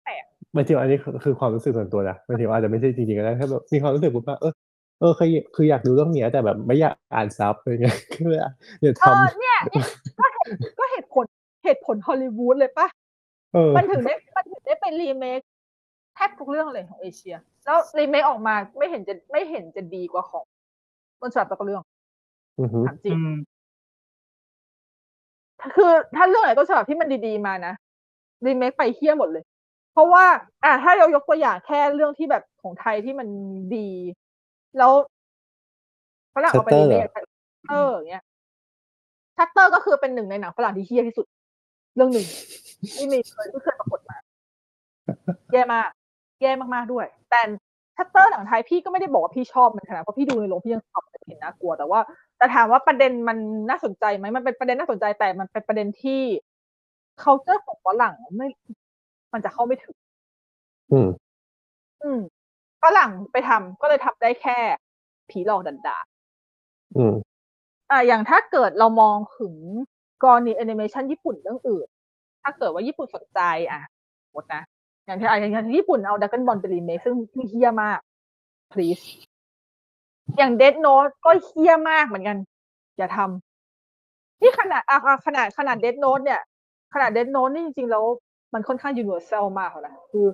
[0.05, 0.25] แปลก
[0.55, 4.53] หมายถึงอันนี้คือคือความรู้สึกส่วนตัวนะหมายถึงว่าอาจจะไม่ใช่จริงๆก็ได้แค่แบบมีความรู้สึกว่าเออ
[5.03, 8.33] เออเคยคืออยากดูเรื่องเนี้ยแต่แบบไม่อยากอ่าน sub อะไรเงี้ยคือ
[8.81, 9.87] เดี๋ยวเออทำเนี่ยเนี่ย
[10.19, 11.25] ก็เหตุก็เหตุผล
[11.65, 12.87] เหตุผลฮอลลีวูดเลยปะ
[13.55, 15.41] เออมันถึงได้มันถึงได้เป็นรีเมค
[16.15, 20.45] แทบทุกเรื่องเลยของเอเชีย แล้วรีเมคออกมาไม่เห็นจะไม่เห็นจะดีกว่าของ
[21.21, 21.83] ต้นฉบับตัวเรื่อง
[22.61, 23.37] อือฮึถามจริงอืม
[25.77, 27.75] คือถ้าเรื่องไหนต้นฉบับที่มันดีๆมานะ
[28.47, 29.45] รีเมคไปเหี้ยหมดเลย
[29.93, 30.25] เพราะว่า
[30.65, 33.29] อะถ้าเรายกตัวอย่างแค่เรื่องที่แบบของไทยที่มัน
[33.77, 33.89] ดี
[34.79, 34.93] แล้ว
[36.35, 37.09] ฝรั่งเอาไปรีเมค
[37.69, 38.25] เอออย่างเงี้ย
[39.37, 41.27] ชัตเตอร์ก็คือเป็นหนึ่งในหนังฝรั่งที่เหี้ยที่สุด
[41.95, 42.27] เรื่องหนึ่ง
[42.95, 44.17] ที่มีเคยที่เคยปรากฏมา
[45.53, 45.89] แย่มาก
[46.43, 47.41] แย่มากๆด้วย แต่
[47.97, 52.01] ชัตเตอร์หนังไทยพี่ก็ไม่ได้บอกว่าพี่ชอบมันขนาดเพราะพี่ดูในโรงพี่ยังขับเห็นน่ากลัวแต่ว่า
[52.39, 53.39] แต่ถามว่าประเด็นมัน
[53.71, 56.21] น่าสนใจไหมมันเป็นประเด็นน่าสนใจแต่มันเป็นประเด็นที่
[57.21, 58.49] เขาเจอของฝรั่งไม่
[59.33, 59.97] มันจะเข้าไม่ถึง
[60.93, 61.09] อืม
[62.03, 62.21] อืม
[62.83, 64.59] ฝรั่งไปทำก็เลยทำได้แค่
[65.31, 65.97] ผีหลอกดันดา
[66.97, 67.15] อืม
[67.91, 69.55] อ่าอย่างถ้าเกิดเรามองถึง
[70.23, 71.87] กรณีแอนิเมชันญี่ปุ่นเรื่องอื่น
[72.43, 73.41] ถ้าเกิดว่าญี่ปุ่นสนใจ
[73.71, 73.81] อะ
[74.33, 74.63] หมดนะ
[75.07, 77.99] อย่างที่อะอย่างที่ญี่ปุ่นเอาดักกันบอลไปรีเมคซึ่งที่เฮี้ยมาก
[78.73, 79.07] please
[80.37, 82.37] อย่างเด d โน t ก็เฮี้ยมากเหมือนกัน
[82.99, 86.41] อย่าทำที่ขนาดอะอะขนาดขนาดเด d โน t เนี่ย
[86.95, 88.05] ขนาดเด d โน t นี่จริงๆแล้ว
[88.55, 90.27] มันค่อนข้างยูนิเวอร์แซลมากแล้วนะคือ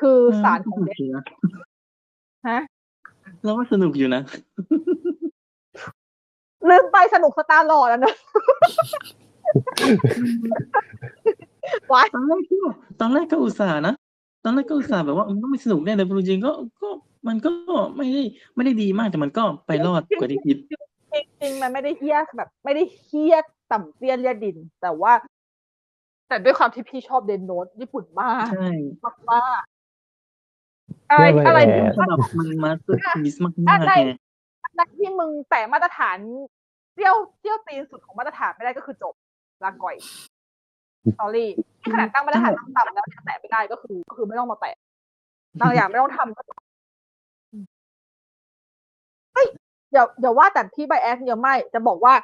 [0.00, 1.24] คือสารของสนุเดกอยู่นะ
[2.48, 2.58] ฮะ
[3.42, 4.22] แล้วว่าสนุกอยู่นะ
[6.68, 8.14] ลืมไปสนุกสตาร์ลอร์แล้วเนอะ
[11.92, 12.58] วายตอนแรกก็
[13.00, 13.94] ตอนแรกก็อุตส่าห์นะ
[14.44, 16.52] ตอนแรกก็อุตส่าห์แบบว่ามันต้องไม่สนุกแน่เลยจริงๆก็
[16.82, 16.88] ก็
[17.28, 17.50] มันก็
[17.96, 18.22] ไม่ได้
[18.54, 20.56] ไม่ได้ดีมากแต่มันก็ไปรอดกว่าที่คิด
[21.12, 23.36] จริงๆมันไม่ได้เฮี้ยแบบ ไม่ได้เฮี้ย
[23.72, 25.12] ต่ำเตี้ยเลียดิน แต่ว่า
[26.28, 28.68] แต่ด้วยความที่พี่ชอบเดนโนตญี่ปุ่นมากใช่
[29.04, 29.73] มากมากๆ
[31.14, 34.12] อะไรเรียกว่าอะไรแอที่ร์สำหรับมันมาสเตอร์พีซมากอะไรๆไง
[34.64, 36.18] อะไรที่มึงแต่มาตรฐาน
[36.94, 39.14] เที่ยวเที่ยวตีนสุดของมาตรฐานไม่ได้ก็คือจบ
[39.64, 39.96] ลาก่อย
[41.18, 41.50] สอรี่
[41.80, 44.74] ที่ขนาดตั้งมาตรฐานต่ำๆแล้วยังแตะไม่ได้ก็คือก็คือไม่ต้องมาแตะ
[45.60, 46.42] บางอย่างไม่ต้องทำก็
[49.34, 49.48] เฮ้ย
[49.92, 52.14] อย่าอย่าว่าแต่พี่ไบแอสเดียวไม่จะบอกว่า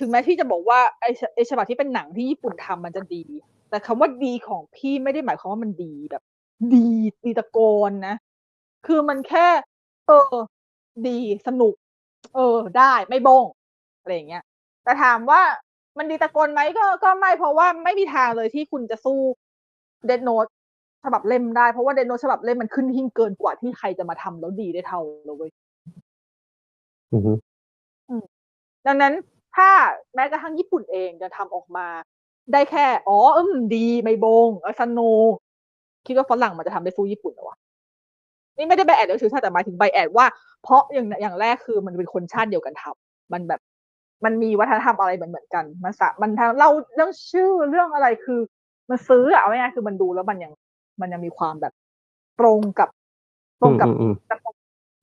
[0.00, 3.22] ถึงแม้ที่จะบอกว่าไอฉไอฉบับที่เป็นหนังที่ญี่ปุ่นทำมันจะดี
[3.70, 6.22] แต่คำว่าดีของพี่ไม่ได้หมายความว่ามันดีแบบ
[6.74, 6.86] ดี
[7.24, 7.58] ดีตะโก
[7.88, 8.14] นนะ
[8.86, 9.46] คือมันแค่
[10.06, 10.34] เออ
[11.06, 11.74] ดีสนุก
[12.34, 13.44] เออ ได้ไม่บง
[14.00, 14.44] อะไรอย่างเงี้ย
[14.84, 15.42] แต่ถามว่า
[15.98, 19.18] มันดีตะโกนไหมก็ก็ไม่เพราะว่าไม่มีทางเลยที่คุณจะสู้
[20.06, 20.46] เดนโนต
[21.04, 25.50] ฉบับเล่มได้ เพราะว่าเดนโนตฉบับเล่มมันขึ้นหิ้งเกินกว่าที่ใครจะมาทำแล้วดีได้เท่าเลยเว้ย
[27.12, 27.32] อือฮึ
[28.86, 29.14] ดังนั้น
[29.56, 29.70] ถ้า
[30.14, 31.86] แม้กระทั่งญี่ปุ่นเองจะทำออกมา
[32.52, 35.32] ได้แค่ อ๋ออืมดีไม่บงเออสนุก
[36.06, 37.56] คิดว่าฝรั่งมันจะทำได้สู้ญี่ปุ่นเหรอวะ
[38.56, 40.26] นี่ไม่ได้ใบแอดเรื่องชื่อชาติแต่หมายถึงใบแอดว่า
[40.62, 43.60] เพราะอย่างอย่างแรกคือมันเป็นคนชาติเดียวกันทำมันแบบ
[44.24, 48.40] มันมีวัฒนธรรมอะไรเหมือนเหมือนกัน มันสะมันทำเล่าเรื่องชื่อเรื่องอะไรคือ
[48.90, 50.52] มันซื้ออะเอาง่ายๆคือมันดูแล้วมันยัง
[51.00, 51.72] มันยังมีความแบบ
[52.40, 52.88] ตรงกับ
[53.60, 54.14] ตรงกับอืมอืม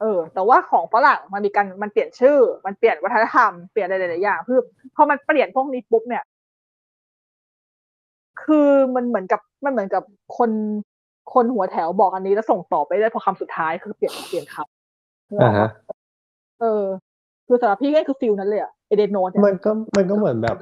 [0.02, 4.60] เออ แต่ว่าของฝรั่งมันมีการมันเปลี่ยนชื่อ มันเปลี่ยนวัฒนธรรมเปลี่ยนอะไรหลายๆอย่างคือ
[4.96, 6.24] พอมันเปลี่ยนพวกนี้ปุ๊บเนี่ย
[8.44, 10.04] คือมันเหมือนกับมันเหมือนกับ
[10.38, 10.52] คน
[11.34, 15.70] คนหัวแถวบอกอันนี้แล้วส่งต่อไปได้พอคำสุดท้ายคือเปลี่ยนเปลี่ยนคำนึกออ่าอกปะฮะ
[16.62, 16.84] เออ
[17.48, 20.58] คือสำหรับพี่ก็คือฟิลนั้นเลยอะเอเดนโนเนี่ยมันก็มันก็เหมือนแบบ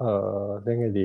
[0.00, 0.04] เอ
[0.40, 1.04] อเรียกไงดี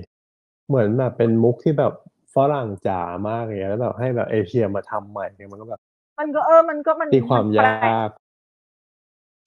[0.68, 1.94] เหมือนแบบเป็นมุกที่แบบ
[2.36, 5.80] ฝรั่งจ๋ามากเลยแล้วแบบให้แบบเอเชียมาทำใหม่เนี่ยมันก็แบบ
[6.20, 8.10] มันก็เออมันก็มันมีความนแปลยาก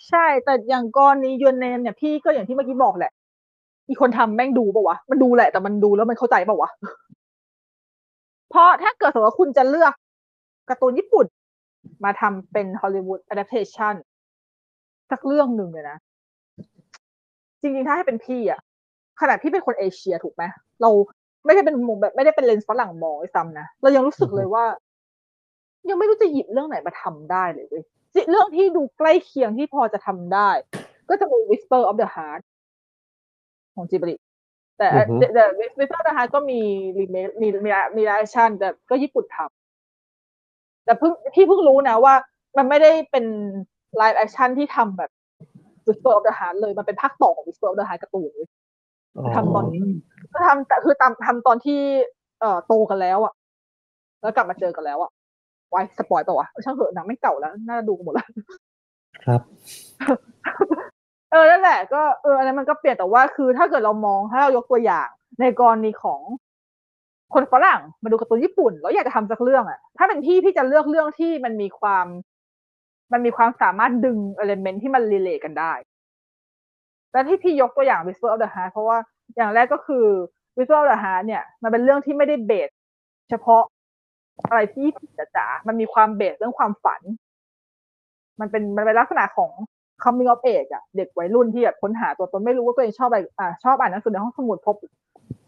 [0.08, 3.12] ใช่ แต่อย่างกรณียวนเนมเนี่ยพี่ก็อย่างที่เมื่อกี้บอกแหละ
[3.88, 6.70] อีคนทำแม่งดูปะวะ มันดูแหละ แต่มันดูแล้วมันเข้าใจปะวะ
[8.50, 9.92] เพราะถ้าเกิดสมมติว่าคุณจะเลือก
[10.68, 11.26] การ์ตูนญี่ปุ่น
[12.04, 13.94] มาทำเป็นฮอลลีวูด adaptation
[15.10, 15.98] สักเรื่องหนึ่งเลยนะ
[17.60, 18.60] จริงๆ ถ้าให้เป็นพี่อะ
[19.20, 20.42] ขนาดพี่เป็นคนเอเชียถูกไหม
[20.82, 20.90] เรา
[21.44, 24.64] ไม่ได้เป็นมุมแบบไม่ได้เป็นเลนส์ฝรั่งมองไอ้ซ้ำนะ เรายังรู้สึกเลยว่า
[25.88, 30.50] ยังไม่รู้จะหยิบเรื่องไหนมาทำได้เลยเว้ยจิเรื่องที่ดูใกล้เคียงที่พอจะทำได้
[31.08, 32.42] ก็จะมี Whisper of the Heart
[33.74, 34.14] ของ Ghibli
[34.80, 35.44] แต่อือฮึแต่
[35.78, 36.60] Whisper of the Heart ก็มี
[36.98, 42.14] รีเมคมีมีมี live action แต่ก็ญี่ปุ่นทำแต่เพิ่งพี่เพิ่งรู้นะว่า
[42.56, 43.24] มันไม่ได้เป็น
[43.96, 45.10] live action ที่ทำแบบ
[45.86, 48.48] Whisper of the Heart เลย มันเป็นภาคต่อของ Whisper of the Heart การ์ตูนเลย
[49.36, 49.80] ทำตอนนี้
[50.32, 51.80] ก็ทำแต่คือตามทำตอนที่
[52.40, 53.34] เอ่อโตกันแล้วอะ
[54.20, 55.10] แล้วกลับมาเจอกันแล้วอะ
[55.70, 58.28] ไว้ spoil ปะวะช่างเหอะหนังไม่เก่าแล้ว น่าจะดูกันหมดแล้ว
[59.24, 59.40] ครับ
[61.30, 65.08] เออนั่นแหละก็เอออันนั้นมันก็เปลี่ยนแต่ว่าคือ ถ้าเกิดเรามองถ้าเรายกตัวอย่าง
[65.40, 66.20] ในกรณีของ
[67.34, 72.06] คนฝรั่งมาดูการ์ตูนญี่ปุ่น แล้วอยากจะทำสักเรื่องอะถ้าเป็นพี่พี่จะเลือกเรื่องที่มันมีความ
[73.12, 75.72] มันมีความสามารถดึง element ที่มัน relate กันได้
[77.12, 78.98] และที่พี่ยกตัวอย่าง Whisper of the Heart เพราะว่า
[79.36, 80.06] อย่างแรกก็คือ
[80.56, 82.70] Whisper of the Heart เนี่ย มันเป็นเรื่องที่ไม่ได้ base
[83.30, 83.62] เฉพาะ
[84.48, 84.86] อะไรที่
[85.36, 87.00] จ๋ามันมีความ base เรื่องความฝัน
[88.40, 89.50] มันเป็นมันเป็นลักษณะของ
[90.04, 94.76] coming of age อะเด็กวัยรุ่นที่แบบค้นหาตัวตนไม่รู้ว่าตัวเองชอบอะไรอ่าชอบอ่านหนังสือในห้องสมุดพบ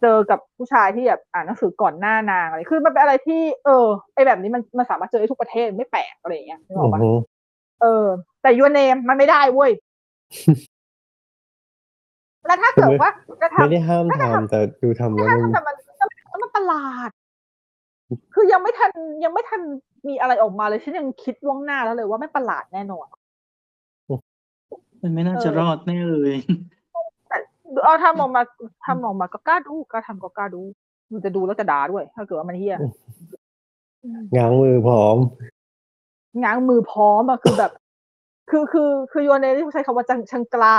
[0.03, 7.13] เจอกับผู้ชายที่แบบอ่านหนังสือก่อนหน้านางอะไรคือมันเป็นอะไรที่ เออไอแบบนี้มันมันสามารถเจอได้ทุกประเทศไม่แปลกอะไรอย่างเงี้ยนึกออือกอปะฮึ
[7.83, 8.07] เออ
[8.43, 9.71] แต่ยูเนมมันไม่ได้เว้ย
[12.47, 13.11] แล้วถ้าเกิดว่า
[13.43, 14.05] จะทำไม่ได้ห้าม
[14.35, 15.77] ทำแต่ดูทำแล้วมันแต่มัน
[16.43, 17.11] มันประหลาด
[18.35, 18.91] คือยังไม่ทัน
[19.25, 19.61] ยังไม่ทัน
[20.09, 23.07] มีอะไรออกมาเลยฉันยังคิดล่วงหน้าแล้วเลยว่าไม่ประหลาดแน่นอน
[25.03, 26.37] มันไม่น่าจะเออรอดแน่เลย
[27.85, 28.43] เอาทำออกมา
[28.87, 30.63] ทำออกมาก็กล้าดูกล้าทำก็กล้าดู
[31.13, 32.77] มันจะดูแล้วจะด่าด้วย ถ้าเกิดว่ามันเฮี้ย
[34.37, 35.17] ง้างมือพร้อม
[36.43, 37.73] ง้างมือพร้อมอะคือแบบ
[38.51, 40.77] คือคือคือโยนในที่เขาใช้คำว่าจังช่างกล้า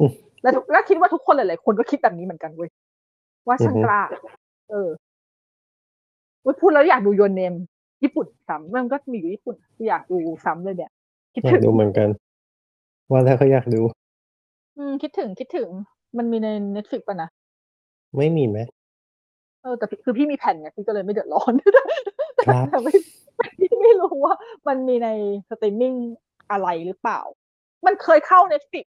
[0.00, 0.10] อืม
[0.42, 2.70] แล้วทุกแล้วคิดว่าทุกคนหลายๆคนก็คิดแบบนี้เหมือนกันเว้ย
[3.46, 4.00] ว่าช่างอือฮึกล้า
[4.70, 4.88] เออ
[6.42, 7.54] เว้ยพูดแล้วอยากดูโยนเนม
[8.02, 9.54] ญี่ปุ่นซ้ำมันก็มีอยู่ญี่ปุ่น
[9.88, 10.90] อยากดูซ้ำเลยเนี่ย
[11.34, 12.08] คิดอยาถึกงดูเหมือนกัน
[13.10, 13.80] ว่าแล้วก็อยากดู
[14.76, 15.68] อืม คิดถึงคิดถึง
[16.18, 17.28] มันมีใน Netflix ป่ะนะ
[18.16, 18.58] ไม่มีไหม
[19.62, 21.52] เออ แต่พี่คือพี่มีแผ่นไงพี่ก็เลยไม่เดือดร้อน
[22.46, 22.94] ครับ แต่ไม่
[23.58, 24.34] พี่ไม่รู้ว่า
[24.68, 25.08] มันมีใน
[25.48, 25.92] สตรีมมิ่ง
[26.50, 27.20] อะไรหรือเปล่า
[27.86, 28.86] มันเคยเข้า Netflix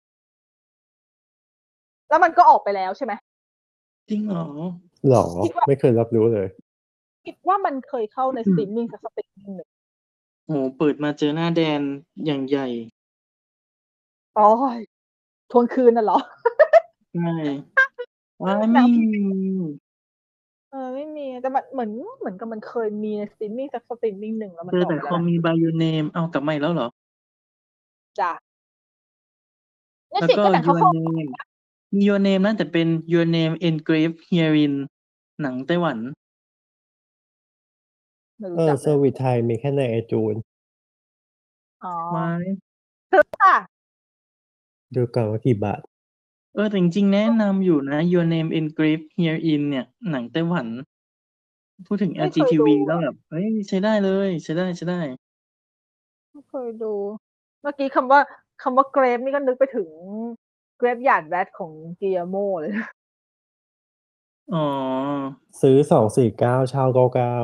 [2.08, 3.12] แล้วมันก็ออกไปแล้วใช่ไหม
[4.08, 4.46] จริงเหรอ
[5.08, 6.48] หรอ คิดว่า ไม่เคยรับรู้เลย
[7.26, 9.68] คิดว่ามันเคยเข้าในสตรีมมิ่งสักสตรีมมิ่งหนึ่ง
[10.46, 11.80] โหเปิดมาเจอหน้าแดน
[12.26, 12.68] อย่างใหญ่
[14.38, 14.48] อ๋อ
[15.50, 16.18] ทวงคืนน่ะเหรอ
[17.14, 17.30] ใช่
[18.42, 19.02] ว้ายหนัไม่งมี
[20.70, 26.88] เออไม่มีแต่มันเหมือนเหมือนกับมันเคยมีในสตรีมมิ่งสักสตรีมมิ่งหนึ่งแล้วมันเจอออกแต่ไปคแล้วอมนะมีบายเนมเอากลับมาอีกแล้วเหรอ
[28.20, 28.32] จ้ะ
[30.10, 31.30] เน็ตแล้วฟลิกก็ก็หนังเขา Your เข้า Name
[31.94, 34.74] มี Your Name นะแต่เป็น Your Name Engraved Herein
[35.40, 35.98] หนังไต้หวัน
[38.38, 40.34] ไม่เอรู้อจักเซเลอยร์วิสไทยมีแค่ในไอจูน
[41.84, 42.44] อ๋อว้าย
[43.42, 43.56] ค่ะ
[44.94, 45.80] ดูก่อนว่ากี่บาท
[46.54, 50.66] เออแต่จริงๆแนะนำอยู่นะ Your Name Engraved Herein เนี่ย หนังไต้หวัน
[51.86, 55.00] พูดถึง ไม่เคย LGTV ดูแล้วแบบเฮ้ยใช้ได้เลย ใช้ได้ใช้ได้
[56.30, 56.94] ไม่เคยดู
[57.62, 58.20] เมื่อกี้คำว่า
[58.62, 59.88] คำว่าเกรฟนี่ก็นึกไปถึง
[60.78, 62.72] เกรฟหยาดแรดของเกียโมเลย
[64.54, 64.66] อ๋อ
[65.60, 67.34] ซื้อสองสี่เก้าเช่าเก้าเก้า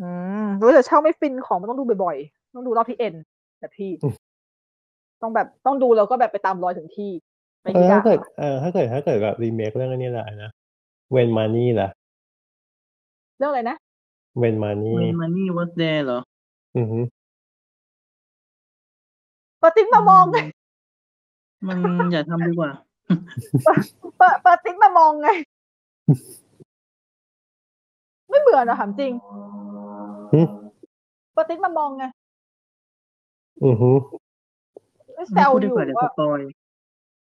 [0.00, 0.10] อื
[0.42, 3.14] มรู้แต่เช่าไม่ฟินของมันต้องดูบ่อยๆ ต้องดูรอบที่เอ็น
[3.60, 3.90] แบบพี่
[5.22, 7.10] ต้องแบบต้องดูแล้วก็แบบไปตามรอยถึงที่
[7.62, 10.50] ไปเออที่ถ้าด่าเกิดเออถ้าเกิดถ้าเกิดแบบรีเมคเรื่องอันนี้แหละนะ
[11.12, 11.88] เวนมานี่ล่ะ
[13.38, 13.76] เรื่องอะไรนะ
[14.38, 16.20] เวนมานี่ When money was there เหรอ
[16.76, 16.98] อือฮึ
[19.58, 20.38] เปิดติ๊กมามองไง
[21.68, 21.78] มัน
[22.12, 22.70] อย่าทำดีกว่า
[23.64, 25.28] เปิดเปิดติ๊กมามองไง
[28.28, 29.12] ไม่เบื่อนะถามจริง
[30.32, 30.40] หึ
[31.32, 32.04] เปิดติ๊กมามองไง
[33.64, 33.90] อือฮึ
[35.22, 36.40] ไม่แซไม่วพูดอดียู่กว่าเดี๋ยวสว่าปอย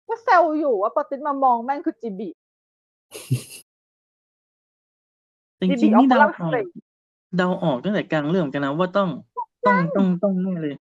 [0.07, 2.29] ก็แซวอยู่ว่าเปิดติ๊กมามองแม่งคือจีบี
[5.57, 6.65] แต่จจีริบีงอๆอกนี่มาเดาแล้วออกเสร็จ
[7.37, 9.09] เดาออกตั้งแต่กลางเรื่องเหมือนกันนะว่าต้อง
[9.65, 10.75] ต้องต้องต้องแน่เลย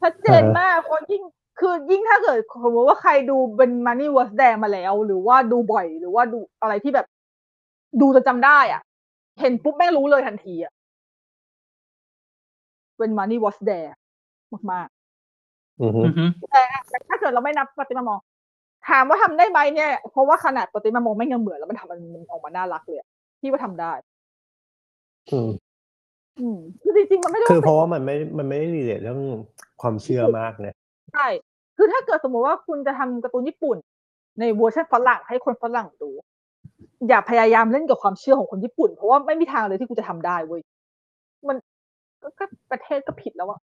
[0.00, 1.22] ชัดเจนมากเพราะยิ่ง
[1.60, 7.06] คือยิ่งถ้าเกิดสมมติว่าใครดูเป็นมันนี่วอสแดงมาแล้ว หรือว่าดูบ่อย หรือว่าดูอะไรที่แบบ
[8.00, 8.82] ดูจนจำได้ อะ
[9.40, 10.72] เห็นปุ๊บแม่งรู้เลยทันทีอะ
[12.98, 13.90] เป็นมันนี่วอสแดง
[14.72, 14.99] มากอือฮึอือฮึๆ
[16.50, 18.20] แต่แต่ถ้าเกิดเราไม่นับปฏิมามอง
[18.88, 23.08] ถามว่าทำได้ไหมเนี่ย เพราะว่าขนาดปฏิมามองไม่ยังเหมือนแล้วมันทำมันมันออกมาน่ารักเลยอะ
[23.40, 23.92] พี่ว่าทำได้
[25.30, 25.50] อืม
[26.38, 29.20] อืมคือจริงๆมันไม่ได้คือว่าเพราะว่ามันไม่ มันไม่ได้ relate เรื่อง
[29.82, 30.74] ความเชื่อมากนะ
[31.14, 31.26] ใช่
[31.76, 33.76] คือถ้าเกิดสมมติว่าคุณจะทำการ์ตูนญี่ปุ่น
[34.40, 36.10] ในเวอร์ชันฝรั่งให้คนฝรั่งดู
[37.08, 40.60] อย่าพยายามเล่นกับความเชื่อของคนญี่ปุ่น เพราะว่าไม่มีทางเลยที่คุณจะทำได้เว้ย
[41.48, 41.56] มัน
[42.22, 43.60] ก็ก็ประเทศก็ผิดแล้วอะ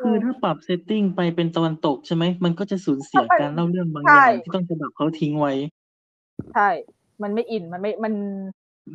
[0.00, 5.52] คือถ้าปรับ setting ไปเป็นตะวันตกใช่ไหม มันก็จะสูญเสียการเล่าเรื่องบางอใช่ย่างที่ต้องจะแบบเขาทิ้งไว้
[6.54, 6.68] ใช่
[7.22, 8.14] มันไม่อิน มันไม่ มัน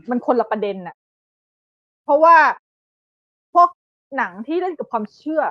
[0.09, 0.95] มันคนละประเด็นน่ะ
[2.03, 2.35] เพราะว่า
[3.53, 3.69] พวก
[4.17, 5.41] หนังที่เล่นกับความเชื่อ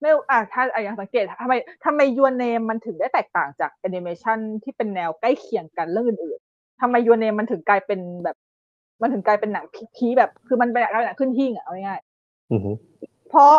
[0.00, 1.54] ไม่อ่าถ้าอะอย่างสังเกตทำไม
[1.84, 8.36] ทำไม Your Name มันถึงได้แตกต่างจากแอนิเมชันที่เป็นแนวใกล้เคียงกันเรื่องอื่นๆทำไม Your Name มันถึงกลายเป็นแบบ
[9.02, 12.70] มันถึงกลายเป็นหนัง peak ๆแบบ คือมันเป็นหนังขึ้นหิ้งอะเอาง่ายๆอือฮึ
[13.28, 13.54] เพราะ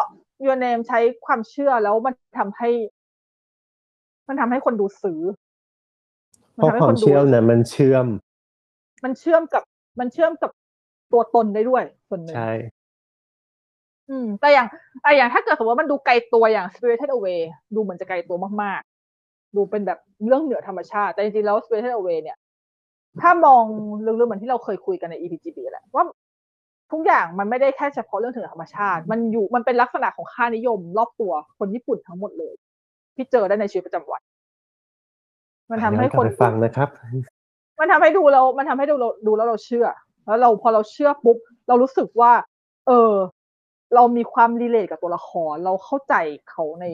[0.45, 2.69] Your Name ใช้ความเชื่อแล้วมันทำให้
[4.27, 5.21] มันทำให้คนดูซื้อ
[6.53, 8.05] เพราะความเชื่อนะมันเชื่อม
[9.03, 9.63] มันเชื่อมกับ
[9.99, 10.51] มันเชื่อมกับ
[11.11, 12.51] ตัวตนได้ด้วยส่วนหนึ่งใช่
[14.09, 14.67] อืม แต่อย่าง
[15.01, 17.39] แต่อย่างถ้าเกิดสมมติว่ามันดูไกลตัวอย่าง Spirited Away
[17.75, 22.37] ดูเหมือนจะไกลตัวมากๆ ดูเป็นแบบเรื่องเหนือธรรมชาติ แต่จริงๆแล้ว Spirited Away เนี่ย
[23.21, 23.63] ถ้ามอง
[24.05, 26.03] ลึกๆเหมือนที่เราเคยคุยกันใน EPGB แหละว่า
[26.93, 32.53] ทุกอย่างมันไม่ได้แค่เฉพาะเรื่องเหนือธรรมชาติ มันอยู่มันเป็นลักษณะของค่านิยม รอบตัวคนญี่ปุ่นทั้งหมดเลย
[33.15, 34.21] ที่เจอได้ในชีวิตประจำวัน
[35.69, 36.89] มันทำให้ย้อกคลับนไปฟังนะครับ
[37.79, 39.87] มันทำให้ดูเรา มันทำให้ดูเราดูแล้วเราเชื่อ
[40.25, 41.37] แล้วเราพอเราเชื่อปุ๊บ
[41.67, 42.31] เรารู้สึกว่า
[42.87, 43.13] เออ
[43.95, 46.13] เรามีความรีเลทกับตัวละคร เราเข้าใจ
[46.49, 46.85] เขาใน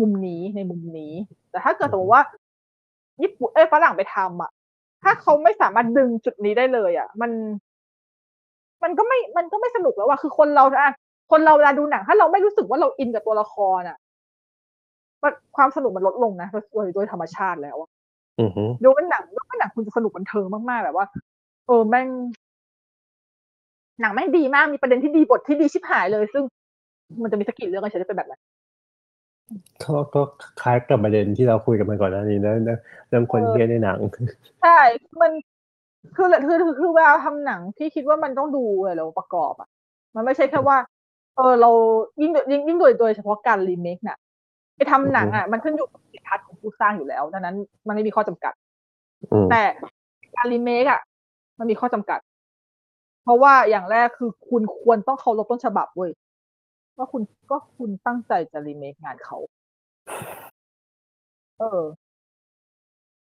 [0.00, 1.12] มุมนี้ในมุมนี้
[1.50, 2.22] แต่ถ้าเกิดสมมติว่า
[3.22, 4.50] ญี่ปุ่นเอ้ยฝรั่งไปทำอะ
[5.02, 7.30] ถ้าเขาไม่สามารถดึงจุดนี้ได้เลย อะ มัน
[8.82, 10.92] มันก็ไม่มันก็ไม่สนุกแล้วว่ะคือคนเราอะ
[11.30, 13.96] คนเราเวลาดูหนัง ถ้าเราไม่รู้สึกว่าเราอินกับตัวละครอะ
[15.22, 17.88] มันความสนุกมันลดลงนะโดยโดยธรรมชาติแล้วอะ
[18.40, 21.06] อือฮึดูเป็นหนังดูเป็นหนังคุณจะสนุกบันเทิงมากๆแบบว่า
[21.66, 22.08] เออแม่ง
[24.00, 26.42] หนังแม่งดีมากมีประเด็นที่ดีบทที่ดีชิบหายเลย ซึ่ง
[27.22, 28.40] มันจะมีสกกิลเรื่องอะไรจะเป็นแบบนั้น
[29.82, 30.22] ก็ก็
[30.62, 32.78] คล้ายกับประเด็นที่เราคุยกันมาก่อนหน้านี้นะเรื่อง
[33.08, 33.98] เรื่องคนเออเฮี้ยในหนัง
[34.62, 34.78] ใช่
[35.20, 35.32] มัน
[36.16, 39.68] คือคือคือคือเวลาทำหนังพี่คิดว่ามันต้องดูอะไรประกอบอะ
[40.14, 40.76] มันไม่ใช่แค่ว่า
[41.36, 41.70] เออเรา
[42.20, 44.18] ยิ่งยิ่งยิ่งโดยโดยเฉพาะการรีเมคน่ะ
[44.76, 47.56] ไปทำหนังอะมันขึ้นอยู่กับวิสัยทัศน์ของผู้สร้างอยู่แล้วดังนั้น
[47.86, 48.52] มันไม่มีข้อจำกัด
[49.32, 49.62] อืมแต่
[50.36, 51.00] การรีเมคอะ
[51.58, 52.20] มันมีข้อจำกัด
[53.24, 56.10] เพราะว่าอย่างแรกคือคุณควรต้องเคารพต้นฉบับเว้ย
[56.96, 59.38] ว่าคุณก็คุณตั้งใจจะรีเมคงานเขา
[61.58, 61.82] เออ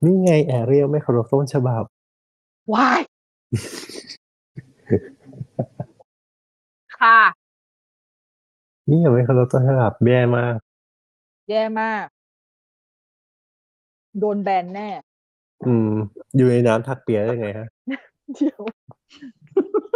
[0.05, 1.85] นี่ไงแอเรียลไม่เคารพต้นฉบับ
[2.73, 3.01] วาย
[6.99, 7.21] ค่ะ
[8.89, 10.55] นี่ยังไม่เคารพต้นฉบับแย่มาก
[11.51, 12.07] แย่มาก
[14.19, 14.89] โดนแบนแน่
[15.67, 15.93] อืม
[16.37, 17.69] อยู่ในน้ำทักเปียได้ไงฮะ
[18.35, 18.63] เดี๋ยว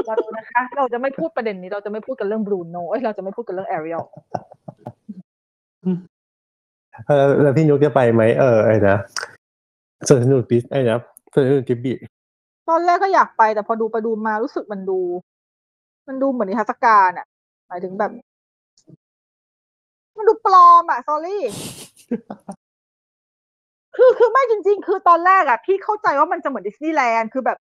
[0.07, 4.03] เราดูนะคะ เราจะไม่พูดประเด็นนี้ เราจะไม่พูดกันเรื่องบรูโนเอ้ยเราจะไม่พูดกันเรื่องแอเรียล
[7.07, 8.97] เออแล้วพี่นุกจะไปไหมเออไอ้นะ
[10.09, 10.99] สวนสนุกปิสไอ้นะ
[11.35, 11.95] สวนสนุกจิบลิ
[12.69, 15.01] ตอนแรกก็อยากไปแต่พอดูไปดูมารู้สึกมันดู
[16.09, 17.27] มันดูเหมือนนิทรรศการอะ
[17.69, 18.11] หมายถึงแบบ
[20.17, 21.43] มันดูปลอมอะ s อรี่
[23.97, 27.59] คือคือไม่จริง ๆ คือตอนแรกอะพี่เข้าใจว่ามันจะเหมือนดิสนีย์แลนด์คือแบบ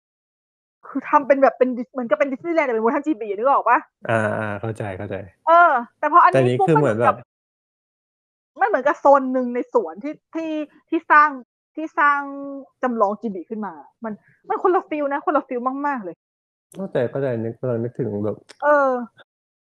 [0.89, 3.78] คือทำเป็นแบบเป็นดิสเหมือนกับเป็นดิสนีย์แลนด์แต่เป็นเวอร์ชันจิบลินึกออกปะ
[4.10, 5.16] อ่าอ่าเข้าใจเข้าใจ
[5.47, 7.16] เออ แต่พออันแต่นี้นี้ปุ๊บคือเหมือนแบบ
[8.60, 10.51] มันเหมือนกับโซนหนึ่งในสวนที่ที่
[10.89, 11.31] ที่สร้าง
[11.76, 12.20] ที่สร้าง
[12.82, 13.72] จำลองจิบลิขึ้นมา
[14.05, 14.12] มัน
[14.48, 16.14] มันคนละ feel นะ คนละ feel มาก ๆ เลย
[16.76, 18.90] เข้าใจเข้าใจนึกกำลังนึกถึงแบบ เออ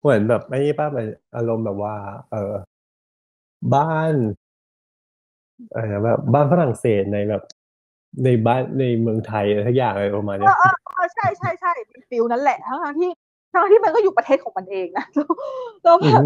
[0.02, 1.06] เหมือนแบบไอ้นี่ป้ามัน
[1.36, 1.96] อารมณ์แบบว่า
[2.32, 2.54] เออ
[3.76, 4.14] บ้าน
[5.72, 7.44] อะไรนะแบบบ้านฝรั่งเศสในแบบ
[8.24, 11.72] ในบ้านในเมืองไทยอะไรทักอย่างอะไรประมาณเนี้ย เออเออเออใช่ใช่ใช่
[12.10, 13.10] feel นั้นแหละทั้งทั้งที่
[13.54, 15.06] ทั้งที่มันก็อยู่ประเทศของมันเองนะ
[15.84, 16.24] แล้วอืแบอบฮึ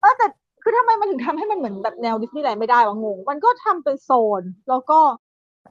[0.00, 0.26] เออแต่
[0.68, 4.98] คือทำไมมันถึงทำให้มันเหมือนแบบแนวดิสนีย์แลนด์ไม่ได้วะงง มันก็ทำเป็นโซน แล้วก็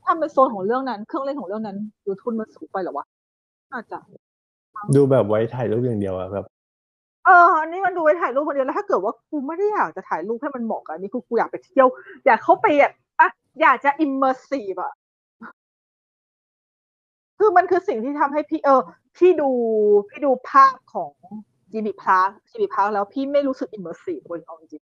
[0.08, 3.06] ทำเป็นโซนของเรื่องนั้น เครื่องเล่นของเรื่องนั้นดูทุนมันสูงไปเหรอวะ
[3.74, 3.98] อาจจะ
[4.96, 6.46] ดูแบบไว้ถ่ายรูปอย่างเดียวอะแบบ
[7.26, 11.88] เอออันนี้มันดูไว้ถ่ายรูปคนเดียวแล้วถ้าเกิดว่ากูไม่ได้อยากจะถ่ายรูปให้มันเหมาะกับอันนี้คือกูอยากไปเที่ยว
[12.26, 13.30] อยากเข้าไปแบบอะ
[13.62, 14.94] อยากจะ immersive อะ
[17.40, 18.82] คือมันคือสิ่งที่ทำให้พี่เออ
[19.18, 19.50] พี่ดู
[20.10, 21.14] พี่ดูภาพของ
[21.72, 24.84] จิบลิพาร์คจิบลิพาร์คแล้วพี่ไม่รู้สึก immersive เลยเอาจริง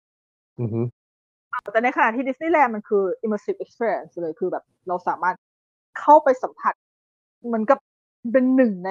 [0.60, 5.36] อือฮึๆแต่ในขณะที่ดิสนีย์แลนด์มันคือ immersive experience เลยคือแบบเราสามารถ
[6.00, 6.74] เข้าไปสัมผัส
[7.46, 7.78] เหมือนกับ
[8.32, 8.90] เป็นหนึ่งใน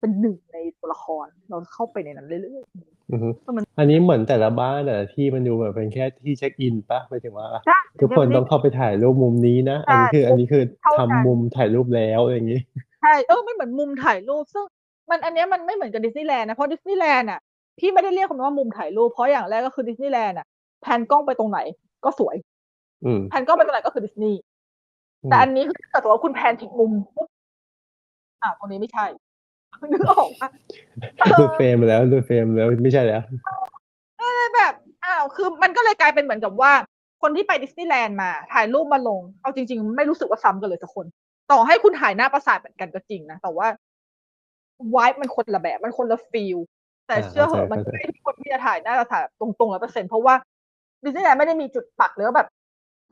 [0.00, 12.60] เป็นหนึ่งในตัวละคร เราเข้าไปในนั้นเรื่อยๆอือฮึมันอันนี้เหมือนแต่ละบ้านแต่ละที่มันดูแบบเป็นแค่ที่เช็คอินปะหมายถึงว่าใช่ทุกคนต้องเข้าไปถ่ายรูปมุมนี้นะ อันนี้คืออันนี้คือเท่าทำนั้นมุมถ่ายรูปแล้วอะไรอย่างงี้
[13.02, 14.64] ใช่เออไม่เหมือนมุมถ่ายรูปซึ่ง
[15.10, 17.40] มันอันเนี้ยมันไม่เหมือนกับดิสนีย์แลนด์นะเพราะดิสนีย์แลนด์อะ
[17.78, 20.46] พี่ไม่ได้เรียกมันว่ามุมถ่ายรูปเพราะอย่างแรกก็คือดิสนีย์แลนด์อะ
[20.82, 21.58] แพนกล้องไปตรงไหน
[22.04, 22.36] ก็สวย
[23.04, 24.38] อืมแพนกล้องไปตรงไหนก็คือดิสนีย์
[25.30, 27.28] แต่อันนี้คือถ้าเกิดว่าคุณแพนผิดมุมปุ๊บ
[28.42, 29.06] อ่าตรงนี้ไม่ใช่
[29.92, 30.48] นึกออกปะ
[31.40, 33.22] ดูเฟรมแล้วดูเฟรมแล้วไม่ใช่แล้ว
[34.54, 34.74] แบบ
[35.04, 36.72] อ้าวคือมันก็เลยกลายเป็นเหมือนกับว่า
[37.22, 41.06] คนที่ไปดิสนีย์แลนด์มา ถ่ายรูปมาลง เอาจริง ๆ ไม่รู้สึกว่าซ้ำกันเลยสักคน
[41.50, 43.66] ต่อให้คุณถ่ายหน้าปราสาทเหมือนกันก็จริงนะแต่ว่า
[44.94, 46.58] vibe มันคนละแบบมันคนละ feel
[47.06, 50.34] แต่อ่าเชื่อเหอะเข้าใจมันเข้าใจไม่ใช่ทุกคนที่จะถ่ายหน้าปราสาทตรงๆร้อยเปอร์เซ็นต์เพราะว่า
[51.04, 52.48] ดิสนีย์แลนด์ไม่ได้มีจุดปักหรือว่าแบบ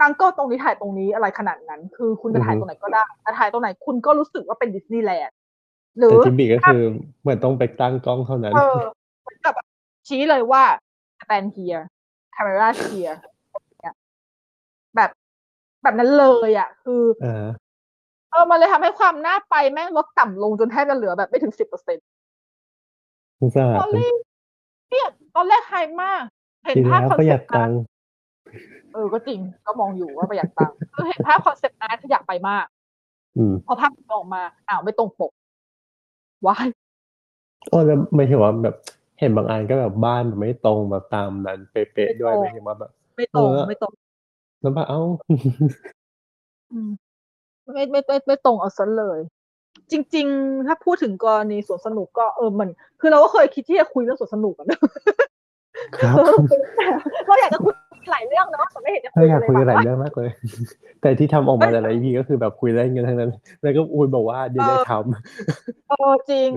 [0.01, 5.36] ตั้งกล้องตรงนี้ถ่ายตรงนี้อะไรขนาดนั้น คือคุณจะถ่ายตรงไหนก็ได้แต่ถ่ายตรงไหนคุณก็รู้สึกว่าเป็นดิสนีย์แลนด์
[5.99, 6.82] หรือแต่จิบลิก็คือ
[7.23, 8.78] เหมือนต้องไปตั้งกล้องเท่านั้นเออ
[9.23, 9.66] เหมือนกับแบบ
[10.09, 10.62] ชี้เลยว่า
[11.20, 11.85] stand here
[12.35, 13.16] camera here
[13.81, 13.95] เนี่ย
[14.97, 15.11] แบบ
[15.82, 17.03] แบบนั้นเลยอะ คือ
[18.35, 22.06] อ่าเออมันเลยทำให้ความน่าไปแม่งลดต่ำลงจนแทบจะเหลือแบบไม่ถึงสิบเปอร์เซ็นต์
[23.40, 24.13] สงสาตอนรแรก
[24.90, 26.22] เนี่ยตอนแรกไฮมาก
[26.64, 27.80] เห็นทีภาพแล้วคอนประหเซ็ยัปดต์ตัอาร์งตค์
[28.93, 32.66] เออก็จริงก็มองอยู่ว่าประหยัดตังค์คือเห็นภาพคอนเซ็ปต์อาร์ตอยากไปมาก
[33.37, 35.32] อืมพอภาพออกมาอ้าวไม่ตรงปก
[36.46, 36.66] ว้าย
[37.71, 38.77] โอ้แล้วไม่ใช่ว่าแบบ
[39.21, 43.93] เห็นบางอันก็แบบบ้านแบบไม่ตรงแบบตามนั้นเป๊ะๆด้วยไม่ใช่ว่าแบบ ไม่ตรงเออไม่ตรง
[44.61, 45.01] แล้วแบบเอ้า
[46.72, 46.90] อืม
[47.72, 49.20] ไม่ไม่ไม่ไม่ตรงเอาซะเลย
[49.90, 52.68] จริง ๆ ถ้าพูดถึงกรณีสวนสนุกก็เออมัน
[53.01, 54.78] คือเราก็เคยคิดที่จะคุยเรื่องสวนสนุกกันนะ
[55.96, 56.14] ครับ
[57.26, 57.72] เราอยากจะคุย
[58.10, 60.30] หลายเรื่องเนาะแต่ไม่เห็นจะคุเรายอยากคุยกันหลายเลเรื่องมากเลย
[61.01, 63.30] แต่ที่ทำออกมาแต่ละ EP ก็คือแบบคุยเล่นกันทั้งนั้น
[63.62, 64.93] แล้วก็อุ้ยบอกว่าเดี๋ยวจะท
[65.88, 66.48] เออจริง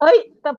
[0.00, 0.50] เฮ้ย แต่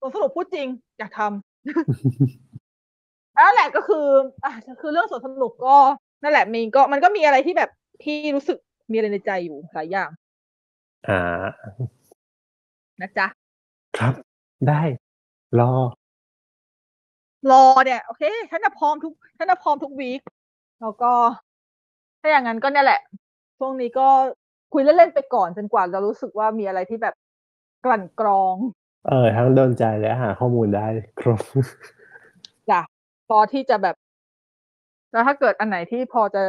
[0.00, 0.66] สวนสนุกพูดจริง
[0.98, 4.06] อยากทำนั่นแหละก็คือ
[4.44, 5.76] อะคือเรื่องสวนสนุกก็
[6.22, 7.70] นั่นแหละมีก็มันก็มีอะไรที่แบบ
[8.02, 8.58] พี่รู้สึก
[8.92, 11.20] มีอะไรในใจอยู่หลายอย่างำอ่า
[13.00, 13.26] นะจ๊ะ
[13.98, 14.14] ครับ
[14.68, 14.80] ได้
[15.60, 15.72] รอ
[17.50, 20.20] รอเนี่ย โอเคฉันจะพร้อมทุกฉันจะพร้อมทุกวีค
[20.80, 21.12] แล้วก็
[22.20, 23.00] ถ้าอย่างนั้นก็เนี่ยแหละ
[23.58, 24.08] ช่วงนี้ก็
[24.72, 27.14] คุยเล่นๆไปก่อนจนกว่าจะรู้สึกว่ามีอะไรที่แบบ
[27.84, 28.56] กลั่นกรอง
[29.08, 30.86] เออ ทั้งโดนใจและหาข้อมูลได้
[31.20, 31.40] ครบ
[32.70, 32.80] จ้ะ
[33.28, 33.96] พอที่จะแบบ
[35.12, 36.42] แล้วถ้าเกิดอันไหนที่พอจะ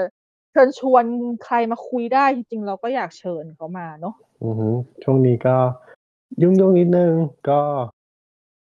[0.53, 1.06] เชิญชวน
[1.45, 4.67] ใครมาคุยได้จริงๆ เราก็อยากเชิญเขามาเนาะอือฮึ
[5.03, 5.56] ช่วงนี้ก็
[6.41, 7.14] ยุ่งยุ่งๆนิดนึง
[7.49, 7.59] ก็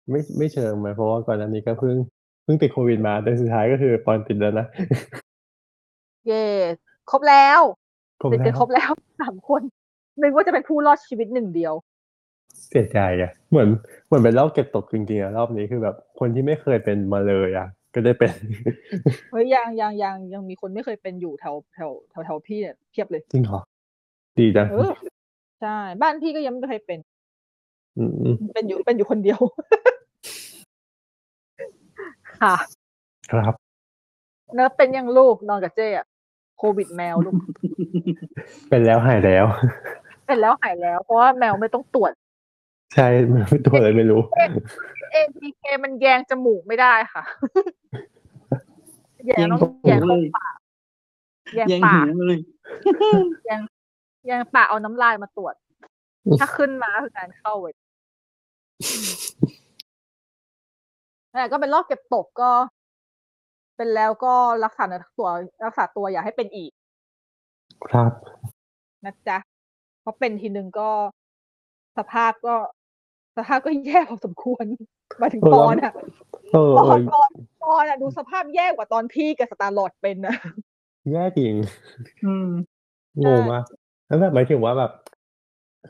[0.10, 1.96] ไม่ไม่เชิงมาเพราะว่าก่อนหน้านี้ก็เพิ่ง
[2.44, 4.68] เพิ่งติดโควิดมาแต่สุดท้ายก็คือปอนติดแล้วนะ
[6.28, 6.46] เย่
[7.10, 7.62] ครบแล้ว
[8.22, 9.62] ครบติดแล้กันวครบแล้วสามคน
[10.22, 11.74] นึกว่าจะเป็นผู้รอดชีวิตหนึ่งเดียว
[12.70, 13.70] เสียใจอะเหมือน
[14.06, 18.32] เหมือนเป็นรอบเก็บตกจริงๆอะรอบนี้คือแบบ คนที่ไม่เคยเป็นมาเลยอะ ก็ได้เป็น
[19.32, 23.60] เฮ้ยยังยังยังยังมีคนไม่เคยเป็นอยู่แถวแถวแถวแถวพี่เนี่ยเพียบเลยจริงเหรอ
[24.38, 24.92] ดีจังเออ
[25.62, 27.00] ใช่บ้านพี่ก็ยังไม่เคยเป็น
[27.98, 29.40] อืมอืมเป็นอยู่เป็นอยู่คนเดียว
[32.42, 32.56] ค่ะ
[33.32, 33.54] ครับ
[34.54, 36.06] เนิร์ฟเป็นยังลูกนอนกับเจ้อะ
[36.58, 37.34] โควิดแมวลูก
[38.70, 39.46] เป็นแล้วหายแล้ว
[40.26, 42.12] เป็นแล้วหายแล้ว เพราะว่าแมวไม่ต้องตรวจ
[42.94, 43.08] ใช่
[43.50, 44.22] ไม่ตัวเลยไม่รู้
[45.14, 47.24] ATK มันแยงจมูกไม่ได้ค่ะ
[49.28, 50.58] แยงต้องแยแยงงเลยปาก
[51.56, 52.38] แยงแย่งปาหูกเลย
[53.46, 53.62] แยง
[54.26, 55.56] แยงปากเอาน้ำลายมาตรวจ
[56.40, 57.74] ถ้าขึ้นมาคือการเข้าเว้ย
[61.32, 62.52] นั่นแหละก็เป็นรอบเก็บตกก็
[63.78, 65.30] เป็นแล้วก็รักษาเนื้อตัว
[65.66, 66.72] รักษาตัวอย่าให้เป็นอีก
[67.88, 68.12] ครับ
[69.06, 69.38] นะจ๊ะ
[70.02, 70.90] เพราะเป็นทีนึงก็
[71.98, 72.56] สภาพก็
[73.38, 74.66] สภาพก็แย่พอสมควร
[75.22, 75.94] มาถึงเออปอนอะ
[76.54, 77.30] เออปอเออนปอน
[77.64, 80.36] ปอนอะดูสภาพแย่กว่าตอนพี่กับสตาร์ลอดเป็นนะ
[81.12, 81.54] แย่จริง
[82.26, 82.50] อืม
[83.26, 83.64] งงมาก
[84.08, 84.92] แล้วแบบหมายถึงว่าแบบ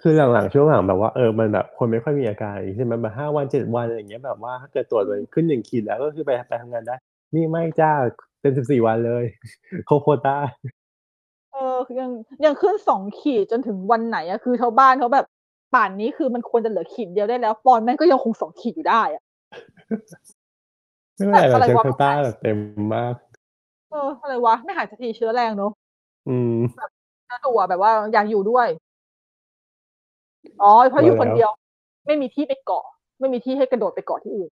[0.01, 6.95] คือหลังๆช่วงหลังแบบว่าเออมันแบบคนไม่ค่อยมีอาการใช่ไหมแบบห้าวันเจ็ดวันอะไรอย่างเงี้ยแบบว่าถ้าเกิดตรวจเลยขึ้นหนึ่งขีดแล้วก็คือไปไปทำงานได้
[7.35, 7.91] นี่ไม่จ้า
[8.41, 9.25] เป็นสิบสี่วันเลย
[9.85, 10.37] โคโควต้า
[11.53, 12.09] เออยัง
[12.45, 15.25] ยังขึ้นสองขีดจนถึงวันไหนอะคือชาวบ้านเขาแบบ
[15.73, 19.23] ป่านนี้คือมันควรจะเหลือขีดเดียวได้แล้วปอนแม่งก็ยังคงสองขีดอยู่ได้อะ
[21.15, 22.57] ไม่เป็นไรหรอกอะไรเจอวะโควต้าแบบเต็ม
[22.95, 23.15] มาก
[23.91, 25.71] เอออะไรวะ ไม่หายสักทีเชื้อแรงเนอะ
[26.29, 26.55] อืม
[27.27, 28.67] เจ้าตัวแบบว่าอยากอยู่ด้วย
[30.63, 31.49] อ๋อเพราะอยู่คนเดียว
[32.07, 32.85] ไม่มีที่ไปเกาะ
[33.19, 34.49] ไม่มีที่ให้กระโดดไปเกาะที่อื่น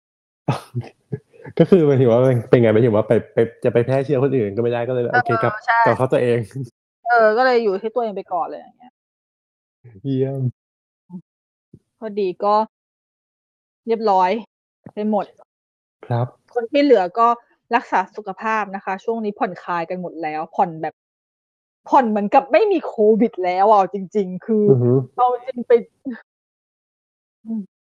[1.59, 6.39] ก็คือหมายถึงว่าเป็นไงหมายถึงว่าไปไปจะไปแพร่เชื้อคนอื่นก็ไม่ได้ก็เลยโอเคกลับใช่กลับเข้าตัวเอง
[7.07, 8.93] เออ ก็เลยอยู่ที่ตัวเองไปก่อนเลยอย่างเงี้ย
[10.05, 10.62] เยี่ยมพ
[12.05, 12.55] อดีก็
[13.87, 14.31] เรียบร้อย
[14.95, 15.27] ไปหมด
[16.07, 17.27] ครับ คนที่เหลือก็
[17.75, 20.95] รักษาสุขภาพนะคะ ช่วงนี้ผ่อนคลายกันหมดแล้ว ผ่อนแบบ
[21.89, 25.73] ผ่อนเหมือนกับไม่มีโควิดแล้วอะจริง ๆ คืออือฮึเอาจริงไป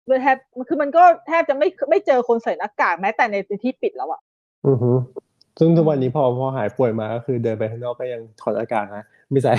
[0.08, 4.22] เลยแทบคือมันก็แทบจะไม่ไม่เจอคนใส่หน้ากากแม้แต่ในที่ปิดแล้วอะ
[4.68, 4.92] อือฮึ
[5.60, 9.54] ซึ่งทุกวันนี้พอพอหายป่วยมาก็คือเดินไปข้างนอกก็ยังถอดอากาศนะไม่ใส่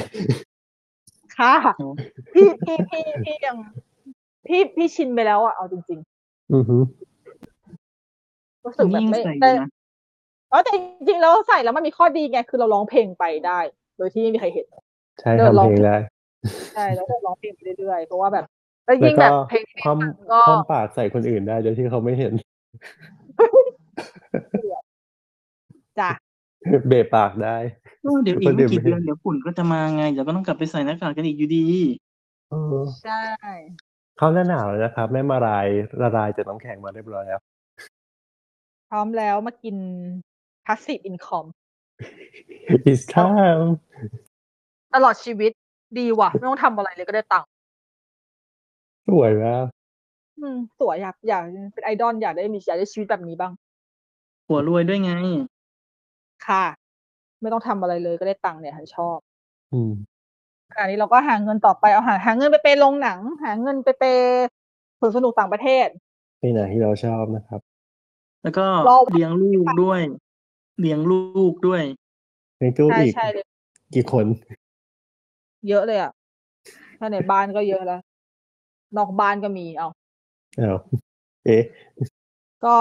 [1.39, 1.55] ค่ะ
[2.35, 3.57] พี่พี่พี่พี่ยัง
[4.51, 5.99] พี่พี่ชินไปแล้วอะเอาจริง
[6.55, 9.69] อือฮึๆรู้สึกแบบยิ่งไม่ใส่อได้ยู่นะ
[10.53, 13.59] อ๋อแต่จริงๆแล้วใส่แล้วมันมีข้อดีไงคือเราร้องเพลงไปได้
[13.97, 14.67] โดยที่ไม่มีใครเห็น
[15.21, 15.97] ใช่เดินทำลองเพลงได้
[16.75, 18.45] ใช่แล้วก็ร้องเพลงไปเรื่อยๆเพราะว่าแบบ
[18.85, 22.33] แล้วแล้วยิ่งก็แบบเพลงที่ความฟังก็ความปากใส่คนอื่นได้โดยที่เขาไม่เห็น
[25.99, 26.11] จ้ะ
[26.89, 27.57] เบะปากได้
[28.23, 31.67] เดี๋ยวอีคกนไม่อื่นกี่ไม่เดือนเดี๋ยวฝุ่นก็จะมาไงเดี๋ยวก็ต้องกลับไปใส่หน้ากากกันอีกอยู่ดี
[32.51, 33.23] เออใช่
[34.23, 35.67] เข้าหน้าหนาวแล้วนะครับแม่มาราย
[36.01, 37.41] ละลายจากน้ำแข็งมาเรียบร้อยแล้ว
[38.91, 39.77] พร้อมแล้วมากิน
[40.67, 41.49] passive income
[42.91, 43.69] It's time
[44.95, 45.53] ตลอดชีวิต
[45.99, 47.49] ดีว่ะ ไม่ต้องทำอะไรเลยก็ได้ตังค์
[49.09, 49.67] สวยมาก
[50.39, 51.43] อืมสวยอยากอยาก
[51.73, 53.53] เป็นไอดอลอยากได้มีอยากได้ชีวิตแบบนี้บ้าง
[54.49, 55.13] หัวรวยด้วยไง
[56.47, 56.65] ค่ะ
[57.41, 59.19] ไม่ต้องทำอะไรเลยก็ได้ตังค์เนี่ยฉันชอบ
[59.73, 59.93] อืม
[60.79, 64.47] อันนี้เราก็หาเงินต่อไปเอาหาหาเงินไปเปย์โรงหนัง หาเงินไปเปย์
[65.01, 65.87] สวนสนุกต่างประเทศ
[66.39, 67.61] เป็นหนังที่เราชอบนะครับ
[68.43, 70.01] แล้วก็รอเลี้ยงลูกด้วย
[70.81, 71.83] เลี้ยงลูกด้วย
[72.59, 73.47] ในตู้ใช่อีกใช่เลย
[73.95, 74.27] กี่คน
[75.69, 76.13] เยอะเลยอะ
[76.99, 78.01] ถ้าในบ้านก็เยอะแล้ว
[78.97, 79.89] นอกบ้านก็มีเอา
[80.61, 80.77] อ้าว
[81.47, 81.63] เอ๊ะ
[82.65, 82.75] ก็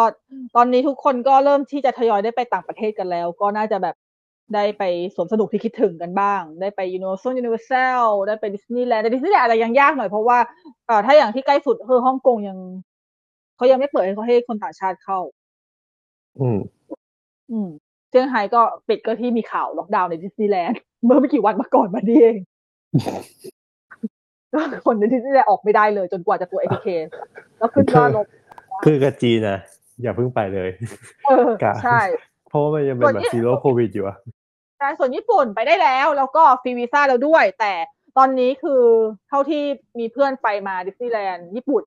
[0.56, 3.96] ตอนนี้ทุกคนก็เริ่มที่จะทยอยได้ไปต่างประเทศกันแล้ว ก็น่าจะแบบ
[4.56, 4.84] ได้ไป
[5.16, 10.38] สวนสนุกที่คิดถึงกันบ้าง ได้ไปยูนิเวอร์แซลยูนิเวอร์แซลได้ไปดิสนีย์แลนด์แต่ดิสนีย์แลนด์อาจจะยังยากหน่อยเพราะว่า
[10.88, 12.58] เอ่อถ้าอย่างที่ใกล้สุดคือฮ่องกงยัง
[13.58, 15.20] เขายังไม่เปิดให้เขาให้คนต่างชาติเข้า
[16.40, 16.60] อืม
[17.52, 17.70] อืม
[18.10, 22.38] เซี่ยงไฮ้ก็ปิดก็ที่มีข่าวล็อกดาวน์ในดิสนีย์แลนด์เมื่อไม่กี่วันมาก่อนมานี่เอง
[24.54, 26.88] ก็คนในดิสนีย์แลนด์ออกไม่ได้เลย จนกว่าจะตรวจ ATK
[27.58, 28.26] แล้วขึ้นว่าลบ
[28.84, 29.60] คือกับจีนนะ
[30.02, 30.70] อย่าเพิ่งไปเลย
[31.28, 32.00] เออกะใช่
[32.50, 34.18] เพราะว่ามันยังเป็นแบบส่วนที่ zero covid อยู่อะ
[34.80, 37.74] ใช่ส่วนญี่ปุ่นไปได้แล้ว แล้วก็ฟรีวีซ่าแล้วด้วย แต่
[38.18, 38.82] ตอนนี้คือ
[39.28, 39.64] เท่าที่
[40.00, 41.84] มีเพื่อนไปมาดิสนีย์แลนด์ญี่ปุ่น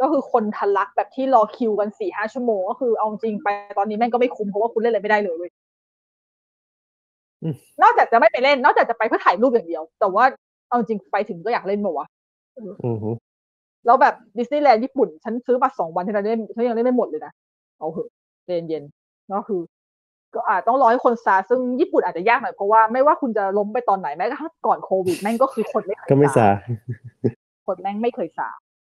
[0.00, 3.48] ก็คือคนทะลักแบบที่รอคิวกันสี่ห้าชั่วโมงก็คือเอาจริงไป
[3.78, 5.50] ตอนนี้แม่งก็ไม่คุ้มเพราะว่าคุณเล่นอะไรไม่ได้เลยเว้ย
[7.82, 10.24] นอกจากจะไม่ไปเล่น นอกจากจะไปเพื่อถ่ายรูปอย่างเดียว แต่ว่า
[10.68, 12.06] เอาจริงไปถึงก็อยากเล่นหมดวะ
[12.56, 13.10] อือฮึ
[13.86, 17.32] แล้วแบบดิสนีย์แลนด์ญี่ปุ่น ฉันซื้อมาสองวันที่เราเล่นฉันยังเล่นไม่หมดเลยนะ
[17.78, 18.08] เอาเหอะ
[18.46, 19.60] เย็นเย็นๆก็คือ
[20.34, 26.48] ก็อาจต้องรอให้คนซาซึ่งญี่ปุ่นอาจจะยากหน่อยเพราะว่าไม่ว่าคุณจะล้มไปตอนไหนแม้กระทั่งก่อนโควิดแม่งก็คือคนไม่เคยก็ไม่สา
[27.66, 28.48] คนแม่งไม่เคยซา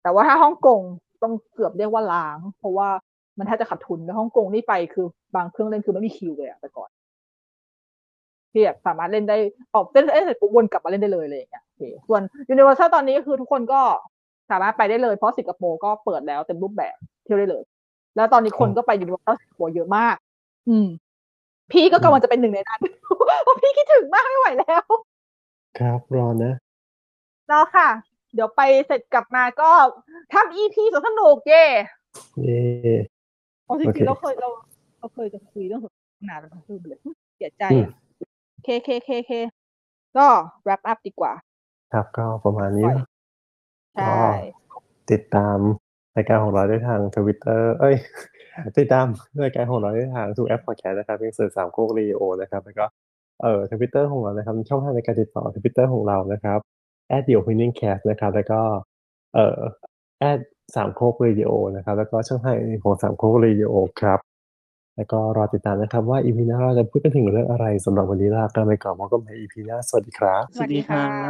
[0.03, 0.81] แต่ว่าถ้าฮ่องกง
[1.23, 2.89] ต้องเกือบเรียกว่าร้าง เพราะว่า
[3.37, 6.89] มันแทบจะขาดทุนแล้วฮ่องกงนี่ไปคือบางเครื่องเล่นคือไม่มีคิวเลยอะแต่ก่อน
[8.51, 9.37] ที่แบบสามารถเล่นได้
[9.73, 13.81] ออกเล่นเล่นเสร็จปุ๊บวนกลับมาเล่นได้เลยอะไรอย่างเงี้ยโอเคส่วนยูนิเวอร์แซลตอนนี้ก็คือทุกคนก็
[14.51, 17.63] สามารถไปได้เลยเพราะสิงคโปร์ก็เปิดแล้วเต็มรูปแบบเที่ยวได้เลย
[18.15, 20.15] แล้วตอนนี้คนก็ไปยูนิเวอร์แซลสิงคโปร์เยอะมาก
[20.69, 20.87] อืม
[21.73, 22.81] พี่ก็กำลังจะเป็นหนึ่งในนั้น
[23.43, 24.83] เพราะพี่คิดถึงมากไม่ไหวแล้ว
[25.79, 26.53] ครับรอนะ
[27.51, 27.89] รอค่ะ
[28.33, 29.69] เดี๋ยวไปเสร็จกลับมาก็
[30.33, 31.63] ทำ EP สวนสนุกเย่
[32.41, 32.61] เย่
[33.65, 34.49] โอเคเอาจริงๆเราเคยเรา
[34.99, 36.99] เราเคยจะคุยเรื่องสวนสนุกนานแล้วคือเลย
[37.37, 37.91] เสียใจอืมอะ
[38.63, 39.31] เคเคเคเค
[40.17, 40.27] ก็
[40.65, 41.33] wrap up ดีกว่า
[41.93, 42.89] ครับก็ประมาณนี้
[43.97, 44.25] ใช่
[45.11, 45.57] ติดตาม
[46.15, 47.95] รายการของเราได้ทางทวิตเตอร์เอ้ย
[48.79, 49.05] ติดตาม
[49.43, 52.85] รายการของเราได้ทางทุกแอปพอดแคสต์นะครับเป็นสื่อสามโคกเรดิโอนะครับแล้วก็
[53.41, 56.59] เอ่อทวิตเตอร์ของเรานะครับช่องทางในการติดต่อทวิตเตอร์ของเรานะครับ
[57.15, 58.61] at the opinion cast นะครับแล้วก็
[59.33, 59.59] เอ่อ
[60.29, 60.39] at
[60.75, 64.19] สามโคกเรดิโอนะครับแล้วก็ช่องทางอื่นของสามโคกเรดิโอครับ
[64.95, 71.29] แล้วก็รอติดตามนะครับว่า EP หน้าเราจะพูดกันถึงเรื่องอะไรสำหรับวันนี้ลากันไปก่อนพบกันใหม่ EP หน้าสวัสดีครับ สวัสดีครับ